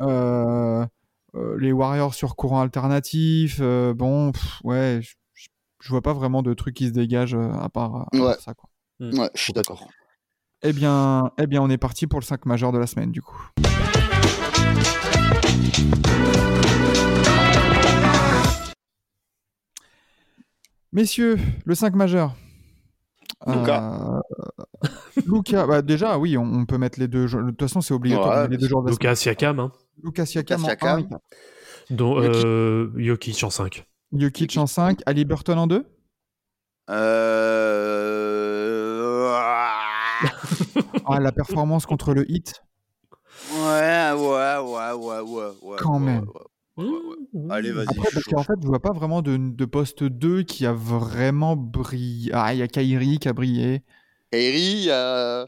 Euh, 0.00 0.86
euh, 1.34 1.56
les 1.60 1.72
Warriors 1.72 2.14
sur 2.14 2.36
courant 2.36 2.60
alternatif, 2.62 3.58
euh, 3.60 3.92
bon, 3.92 4.32
pff, 4.32 4.60
ouais, 4.64 5.00
je- 5.02 5.14
je 5.34 5.48
je 5.82 5.88
vois 5.90 6.00
pas 6.00 6.12
vraiment 6.14 6.42
de 6.42 6.54
trucs 6.54 6.76
qui 6.76 6.86
se 6.86 6.92
dégagent 6.92 7.34
euh, 7.34 7.52
à 7.60 7.68
part, 7.68 7.96
à 7.96 8.06
part 8.12 8.20
Ouais. 8.28 8.34
ça, 8.38 8.54
quoi. 8.54 8.70
Ouais, 9.00 9.28
je 9.34 9.42
suis 9.42 9.52
d'accord. 9.52 9.88
Eh 10.64 10.72
bien, 10.72 11.30
eh 11.38 11.46
bien, 11.46 11.60
on 11.60 11.68
est 11.70 11.78
parti 11.78 12.06
pour 12.06 12.20
le 12.20 12.24
5 12.24 12.46
majeur 12.46 12.72
de 12.72 12.78
la 12.78 12.86
semaine, 12.86 13.10
du 13.10 13.20
coup. 13.20 13.48
Messieurs, 20.92 21.38
le 21.64 21.74
5 21.74 21.94
majeur. 21.94 22.34
Luka. 23.46 24.20
Euh, 25.28 25.66
bah 25.66 25.82
déjà, 25.82 26.18
oui, 26.18 26.36
on, 26.36 26.42
on 26.44 26.66
peut 26.66 26.78
mettre 26.78 27.00
les 27.00 27.08
deux. 27.08 27.26
De 27.26 27.50
toute 27.50 27.60
façon, 27.60 27.80
c'est 27.80 27.94
obligatoire. 27.94 28.42
Met 28.48 28.56
les 28.56 28.56
deux 28.58 28.68
joueurs 28.68 28.82
de 28.82 28.88
la 28.88 28.92
Lucas 28.92 29.14
Siakam, 29.16 29.58
hein. 29.58 29.72
Lucas 30.02 30.26
Siakam 30.26 30.64
en 30.64 30.68
Lucas 30.68 30.76
Siakam. 30.80 30.98
1 30.98 30.98
et 30.98 31.08
4. 31.08 31.20
dont 31.90 32.22
Jokic. 32.22 32.44
euh, 32.44 32.90
Jokic 32.96 33.44
en 33.44 33.50
5. 33.50 33.86
Jokic 34.12 34.56
en 34.58 34.66
5, 34.66 35.00
Ali 35.06 35.24
Burton 35.24 35.58
en 35.58 35.66
2. 35.66 35.86
Euh... 36.90 37.91
Ah, 41.06 41.20
la 41.20 41.32
performance 41.32 41.86
contre 41.86 42.14
le 42.14 42.30
hit. 42.30 42.62
Ouais, 43.50 44.12
ouais, 44.12 44.58
ouais, 44.58 44.92
ouais, 44.92 45.20
ouais, 45.20 45.50
ouais. 45.62 45.76
Quand 45.78 45.94
ouais, 45.94 46.00
même. 46.00 46.24
ouais, 46.76 46.84
ouais, 46.84 46.84
ouais, 46.84 47.16
ouais. 47.32 47.54
Allez, 47.54 47.72
vas-y. 47.72 47.88
Après, 47.88 48.08
parce 48.12 48.24
qu'en 48.26 48.42
fait, 48.42 48.54
je 48.62 48.66
vois 48.66 48.80
pas 48.80 48.92
vraiment 48.92 49.22
de, 49.22 49.36
de 49.36 49.64
poste 49.64 50.04
2 50.04 50.42
qui 50.42 50.66
a 50.66 50.72
vraiment 50.72 51.56
brillé. 51.56 52.30
Ah, 52.34 52.52
il 52.54 52.58
y 52.58 52.62
a 52.62 52.68
Kairi 52.68 53.18
qui 53.18 53.28
a 53.28 53.32
brillé. 53.32 53.82
Kairi, 54.30 54.86
euh... 54.88 55.46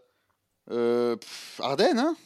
euh, 0.71 1.17
pff, 1.17 1.61
Arden, 1.63 1.99
hein 1.99 2.17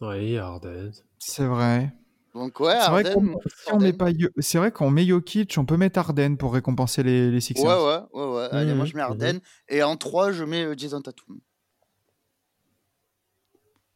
Oui, 0.00 0.36
Harden. 0.36 0.92
C'est 1.18 1.46
vrai. 1.46 1.92
Donc, 2.34 2.60
ouais, 2.60 2.78
c'est 2.80 2.90
vrai 2.90 3.04
Arden. 3.06 3.14
qu'on 3.14 3.40
si 3.48 3.76
met 3.78 3.92
pas 3.92 4.10
c'est 4.38 4.58
vrai 4.58 4.70
qu'on 4.70 4.90
met 4.90 5.04
Jokic, 5.06 5.56
on 5.58 5.64
peut 5.64 5.76
mettre 5.76 5.98
Arden 5.98 6.36
pour 6.36 6.52
récompenser 6.54 7.02
les, 7.02 7.30
les 7.30 7.40
Sixers. 7.40 7.64
Ouais, 7.64 7.74
ouais, 7.74 8.00
ouais, 8.12 8.34
ouais. 8.36 8.48
Allez, 8.52 8.74
moi, 8.74 8.84
Mhm, 8.84 8.86
je 8.86 8.96
mets 8.96 9.02
Arden. 9.02 9.40
Et 9.68 9.82
en 9.82 9.96
3, 9.96 10.30
je 10.32 10.44
mets 10.44 10.64
euh, 10.64 10.74
Jason 10.76 11.00
Tatum. 11.00 11.40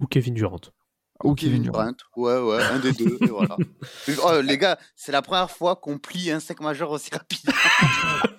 Ou 0.03 0.07
Kevin 0.07 0.35
Durant. 0.35 0.61
Ou 1.25 1.35
Kevin 1.35 1.63
Durant. 1.63 1.93
Ouais, 2.17 2.39
ouais, 2.41 2.63
un 2.63 2.79
des 2.81 2.93
deux. 2.93 3.17
et 3.23 3.27
voilà. 3.27 3.57
Oh, 4.25 4.41
les 4.43 4.59
gars, 4.59 4.79
c'est 4.97 5.13
la 5.13 5.23
première 5.23 5.51
fois 5.51 5.77
qu'on 5.77 5.99
plie 5.99 6.31
un 6.31 6.41
5 6.41 6.61
majeur 6.61 6.91
aussi 6.91 7.11
rapidement. 7.13 7.55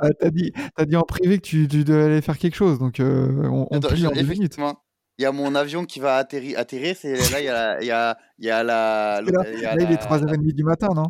Ah, 0.00 0.08
t'as 0.20 0.30
dit, 0.30 0.52
t'as 0.76 0.84
dit 0.84 0.96
en 0.96 1.02
privé 1.02 1.38
que 1.38 1.42
tu, 1.46 1.66
tu 1.68 1.82
devais 1.84 2.04
aller 2.04 2.20
faire 2.20 2.36
quelque 2.36 2.56
chose, 2.56 2.78
donc 2.78 3.00
euh, 3.00 3.28
on, 3.48 3.66
on 3.70 3.78
Attends, 3.78 3.88
plie 3.88 4.00
je- 4.02 4.06
en 4.06 4.10
deux 4.10 4.16
minutes. 4.22 4.36
effectivement, 4.38 4.82
il 5.18 5.22
y 5.22 5.24
a 5.24 5.32
mon 5.32 5.54
avion 5.54 5.86
qui 5.86 5.98
va 6.00 6.16
atterrir. 6.16 6.58
atterrir 6.58 6.94
c'est 6.98 7.14
là, 7.30 7.40
il 7.40 7.44
y 7.44 7.48
a. 7.48 7.80
Il 7.80 7.86
y 7.86 7.90
a, 7.90 8.18
il 8.38 8.44
y 8.44 8.50
a 8.50 8.62
la. 8.62 9.22
Là, 9.22 9.42
il 9.54 9.60
y 9.60 9.64
a 9.64 9.74
là, 9.76 9.82
il 9.82 9.92
est 9.92 9.94
la- 9.94 9.96
3h30 10.18 10.52
du 10.52 10.64
matin, 10.64 10.88
non? 10.94 11.06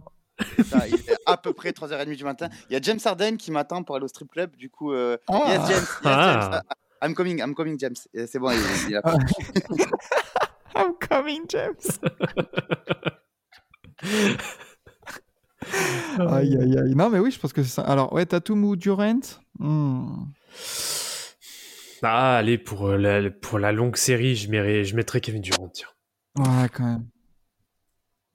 Ça, 0.64 0.86
il 0.86 0.94
est- 0.94 1.16
à 1.26 1.36
peu 1.36 1.52
près 1.54 1.70
3h30 1.72 2.14
du 2.14 2.24
matin. 2.24 2.48
Il 2.68 2.74
y 2.74 2.76
a 2.76 2.80
James 2.82 3.00
Harden 3.04 3.36
qui 3.36 3.50
m'attend 3.50 3.82
pour 3.82 3.96
aller 3.96 4.04
au 4.04 4.08
strip 4.08 4.30
club. 4.30 4.54
Du 4.56 4.70
coup, 4.70 4.92
euh, 4.92 5.16
Ah. 5.28 5.42
yes, 5.48 5.60
James. 5.68 5.78
Yes, 5.78 5.88
Ah. 6.04 6.62
I'm 7.04 7.14
coming, 7.14 7.38
I'm 7.40 7.54
coming, 7.54 7.78
James. 7.78 7.96
Et 8.14 8.26
C'est 8.26 8.38
bon, 8.38 8.50
il, 8.50 8.90
il 8.90 8.96
a. 8.96 9.02
I'm 10.74 10.94
coming, 10.98 11.44
James. 11.48 11.74
aïe, 16.18 16.56
aïe, 16.56 16.78
aïe. 16.78 16.94
Non, 16.94 17.10
mais 17.10 17.18
oui, 17.18 17.30
je 17.30 17.38
pense 17.38 17.52
que 17.52 17.62
c'est 17.62 17.70
ça. 17.70 17.82
Alors, 17.82 18.12
ouais, 18.12 18.24
Tatum 18.24 18.64
ou 18.64 18.76
Durant? 18.76 19.20
Hmm. 19.58 20.24
Ah, 22.02 22.36
allez, 22.36 22.58
pour 22.58 22.88
euh, 22.88 22.96
la, 22.96 23.30
pour 23.30 23.58
la 23.58 23.72
longue 23.72 23.96
série, 23.96 24.34
je, 24.34 24.50
mettrais, 24.50 24.84
je 24.84 24.96
mettrais 24.96 25.20
Kevin 25.20 25.42
Durant, 25.42 25.68
tiens. 25.68 25.88
Ouais, 26.38 26.68
quand 26.72 26.84
même. 26.84 27.08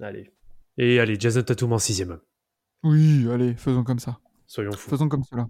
Allez. 0.02 0.32
Et 0.78 1.00
allez, 1.00 1.20
Jason 1.20 1.44
Tatum 1.44 1.74
en 1.74 1.80
sixième. 1.80 2.20
Oui, 2.84 3.28
allez, 3.32 3.56
faisons 3.56 3.84
comme 3.84 4.00
ça. 4.00 4.20
Soyons 4.48 4.72
fous. 4.72 4.90
Faisons 4.92 5.10
comme 5.10 5.24
cela. 5.24 5.48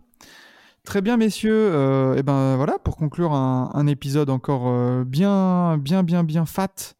Très 0.85 1.01
bien, 1.01 1.17
messieurs. 1.17 2.15
et 2.17 2.23
ben 2.23 2.55
voilà, 2.55 2.79
pour 2.79 2.95
conclure 2.97 3.33
un, 3.33 3.69
un 3.73 3.87
épisode 3.87 4.29
encore 4.29 4.67
euh, 4.67 5.03
bien, 5.03 5.77
bien, 5.77 6.03
bien, 6.03 6.23
bien 6.23 6.45
fat, 6.45 6.95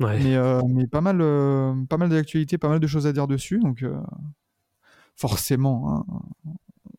Ouais. 0.00 0.18
mais, 0.22 0.34
euh, 0.34 0.62
mais 0.66 0.86
pas 0.86 1.00
mal, 1.02 1.20
euh, 1.20 1.74
pas 1.88 1.98
mal 1.98 2.08
d'actualités, 2.08 2.56
pas 2.58 2.68
mal 2.68 2.80
de 2.80 2.86
choses 2.86 3.06
à 3.06 3.12
dire 3.12 3.26
dessus. 3.26 3.58
Donc, 3.60 3.82
euh, 3.82 3.94
forcément, 5.16 6.04
hein, 6.08 6.52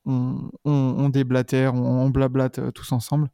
on, 0.06 0.50
on, 0.66 0.72
on 0.98 1.10
déblatère, 1.10 1.74
on, 1.74 1.80
on 2.06 2.10
blablate 2.10 2.60
euh, 2.60 2.72
tous 2.72 2.92
ensemble. 2.92 3.30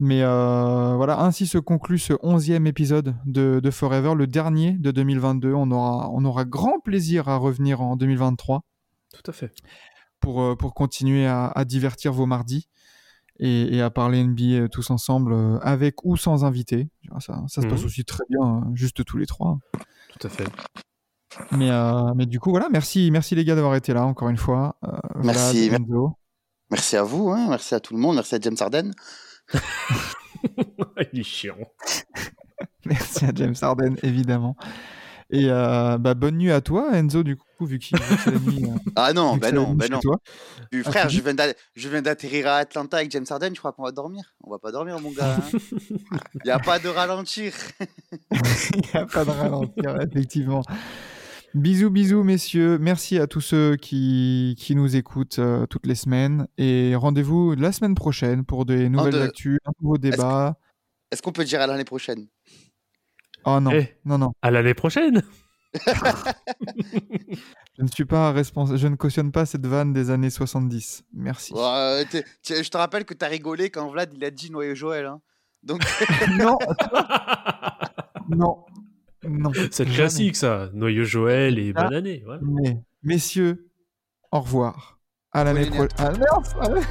Mais 0.00 0.22
euh, 0.22 0.94
voilà, 0.94 1.20
ainsi 1.22 1.48
se 1.48 1.58
conclut 1.58 1.98
ce 1.98 2.12
onzième 2.22 2.68
épisode 2.68 3.16
de, 3.26 3.58
de 3.60 3.70
Forever, 3.72 4.14
le 4.14 4.28
dernier 4.28 4.72
de 4.74 4.92
2022. 4.92 5.52
On 5.54 5.70
aura, 5.72 6.08
on 6.12 6.24
aura 6.24 6.44
grand 6.44 6.78
plaisir 6.78 7.28
à 7.28 7.36
revenir 7.36 7.80
en 7.80 7.96
2023 7.96 8.62
Tout 9.12 9.28
à 9.28 9.32
fait. 9.34 9.52
Pour, 10.20 10.42
euh, 10.42 10.54
pour 10.56 10.74
continuer 10.74 11.26
à, 11.26 11.46
à 11.46 11.64
divertir 11.64 12.12
vos 12.12 12.26
mardis 12.26 12.68
et, 13.40 13.76
et 13.76 13.82
à 13.82 13.90
parler 13.90 14.22
NBA 14.24 14.68
tous 14.68 14.90
ensemble, 14.90 15.32
euh, 15.32 15.58
avec 15.62 16.04
ou 16.04 16.16
sans 16.16 16.44
invité. 16.44 16.88
Vois, 17.10 17.20
Ça, 17.20 17.42
ça 17.48 17.62
se 17.62 17.66
passe 17.66 17.80
Mhm. 17.80 17.86
aussi 17.86 18.04
très 18.04 18.24
bien, 18.28 18.40
euh, 18.66 18.74
juste 18.74 19.04
tous 19.04 19.16
les 19.18 19.26
trois. 19.26 19.58
Tout 20.18 20.26
à 20.26 20.30
fait. 20.30 20.48
Mais, 21.52 21.70
euh, 21.70 22.14
mais 22.16 22.26
du 22.26 22.40
coup, 22.40 22.50
voilà, 22.50 22.68
merci, 22.70 23.10
merci 23.10 23.34
les 23.34 23.44
gars 23.44 23.54
d'avoir 23.54 23.74
été 23.76 23.92
là 23.92 24.04
encore 24.04 24.28
une 24.28 24.36
fois. 24.38 24.76
Euh, 24.84 24.90
Merci, 25.22 25.68
Vlad. 25.68 25.82
Merci 26.70 26.96
à 26.96 27.02
vous, 27.02 27.30
hein, 27.30 27.46
merci 27.48 27.74
à 27.74 27.80
tout 27.80 27.94
le 27.94 28.00
monde, 28.00 28.16
merci 28.16 28.34
à 28.34 28.38
James 28.40 28.56
Harden. 28.58 28.90
Il 31.12 31.20
est 31.20 31.22
chiant. 31.22 31.56
Merci 32.84 33.24
à 33.26 33.32
James 33.34 33.54
Harden, 33.60 33.96
évidemment. 34.02 34.56
Et 35.30 35.46
euh, 35.50 35.98
bah, 35.98 36.14
bonne 36.14 36.38
nuit 36.38 36.50
à 36.50 36.62
toi, 36.62 36.96
Enzo, 36.96 37.22
du 37.22 37.36
coup, 37.36 37.66
vu 37.66 37.78
qu'il 37.78 37.98
c'est 38.24 38.30
la 38.30 38.38
nuit. 38.38 38.64
Ah 38.96 39.12
non, 39.12 39.38
la 39.42 39.52
non, 39.52 39.76
chez 39.78 39.88
non. 39.90 40.00
toi. 40.00 40.20
Du 40.72 40.82
frère, 40.82 41.08
je 41.10 41.20
viens 41.88 42.02
d'atterrir 42.02 42.46
à 42.46 42.56
Atlanta 42.56 42.96
avec 42.96 43.10
James 43.10 43.26
Harden, 43.28 43.50
je 43.54 43.58
crois 43.58 43.72
qu'on 43.72 43.82
va 43.82 43.92
dormir. 43.92 44.34
On 44.42 44.50
va 44.50 44.58
pas 44.58 44.72
dormir, 44.72 44.98
mon 45.00 45.10
gars. 45.10 45.36
Il 45.90 46.40
n'y 46.46 46.50
a 46.50 46.58
pas 46.58 46.78
de 46.78 46.88
ralentir. 46.88 47.52
Il 48.30 48.80
n'y 48.94 49.00
a 49.00 49.04
pas 49.04 49.24
de 49.26 49.30
ralentir, 49.30 50.00
effectivement. 50.10 50.62
Bisous, 51.54 51.90
bisous, 51.90 52.22
messieurs. 52.24 52.78
Merci 52.78 53.18
à 53.18 53.26
tous 53.26 53.40
ceux 53.40 53.76
qui, 53.76 54.54
qui 54.58 54.74
nous 54.74 54.96
écoutent 54.96 55.38
euh, 55.38 55.66
toutes 55.66 55.86
les 55.86 55.94
semaines. 55.94 56.46
Et 56.56 56.94
rendez-vous 56.94 57.54
la 57.54 57.72
semaine 57.72 57.94
prochaine 57.94 58.44
pour 58.44 58.64
des 58.64 58.88
nouvelles 58.88 59.14
de- 59.14 59.20
actus, 59.20 59.58
un 59.66 59.72
nouveau 59.82 59.98
débat. 59.98 60.56
Est-ce 61.10 61.22
qu'on 61.22 61.32
peut 61.32 61.44
dire 61.44 61.60
à 61.60 61.66
l'année 61.66 61.84
prochaine? 61.84 62.28
Oh 63.50 63.60
non, 63.60 63.70
Eh. 63.72 63.96
non, 64.04 64.18
non. 64.18 64.32
À 64.42 64.50
l'année 64.50 64.74
prochaine. 64.74 65.22
Je 67.78 67.82
ne 67.82 67.88
suis 67.88 68.04
pas 68.04 68.32
responsable. 68.32 68.78
Je 68.78 68.88
ne 68.88 68.96
cautionne 68.96 69.30
pas 69.32 69.46
cette 69.46 69.64
vanne 69.66 69.92
des 69.92 70.10
années 70.10 70.30
70. 70.30 71.04
Merci. 71.14 71.52
T'es- 72.10 72.24
t'es- 72.42 72.64
Je 72.64 72.70
te 72.70 72.76
rappelle 72.76 73.04
que 73.04 73.14
t'as 73.14 73.28
rigolé 73.28 73.70
quand 73.70 73.88
Vlad 73.88 74.10
il 74.14 74.24
a 74.24 74.30
dit 74.30 74.50
Noyau 74.50 74.74
Joël. 74.74 75.06
Hein. 75.06 75.20
Donc, 75.62 75.80
non, 76.38 76.58
non, 78.28 78.64
non. 79.28 79.52
C'est 79.70 79.84
Jamais. 79.84 79.96
classique, 79.96 80.36
ça. 80.36 80.70
Noyau 80.72 81.04
Joël 81.04 81.58
et 81.58 81.72
Ah. 81.76 81.84
bonne 81.84 81.94
année. 81.94 82.22
Voilà. 82.24 82.40
Mais, 82.42 82.80
messieurs, 83.02 83.70
au 84.32 84.40
revoir. 84.40 84.98
À 85.32 85.44
l'année 85.44 85.66
prochaine. 85.66 86.18
Merde, 86.18 86.84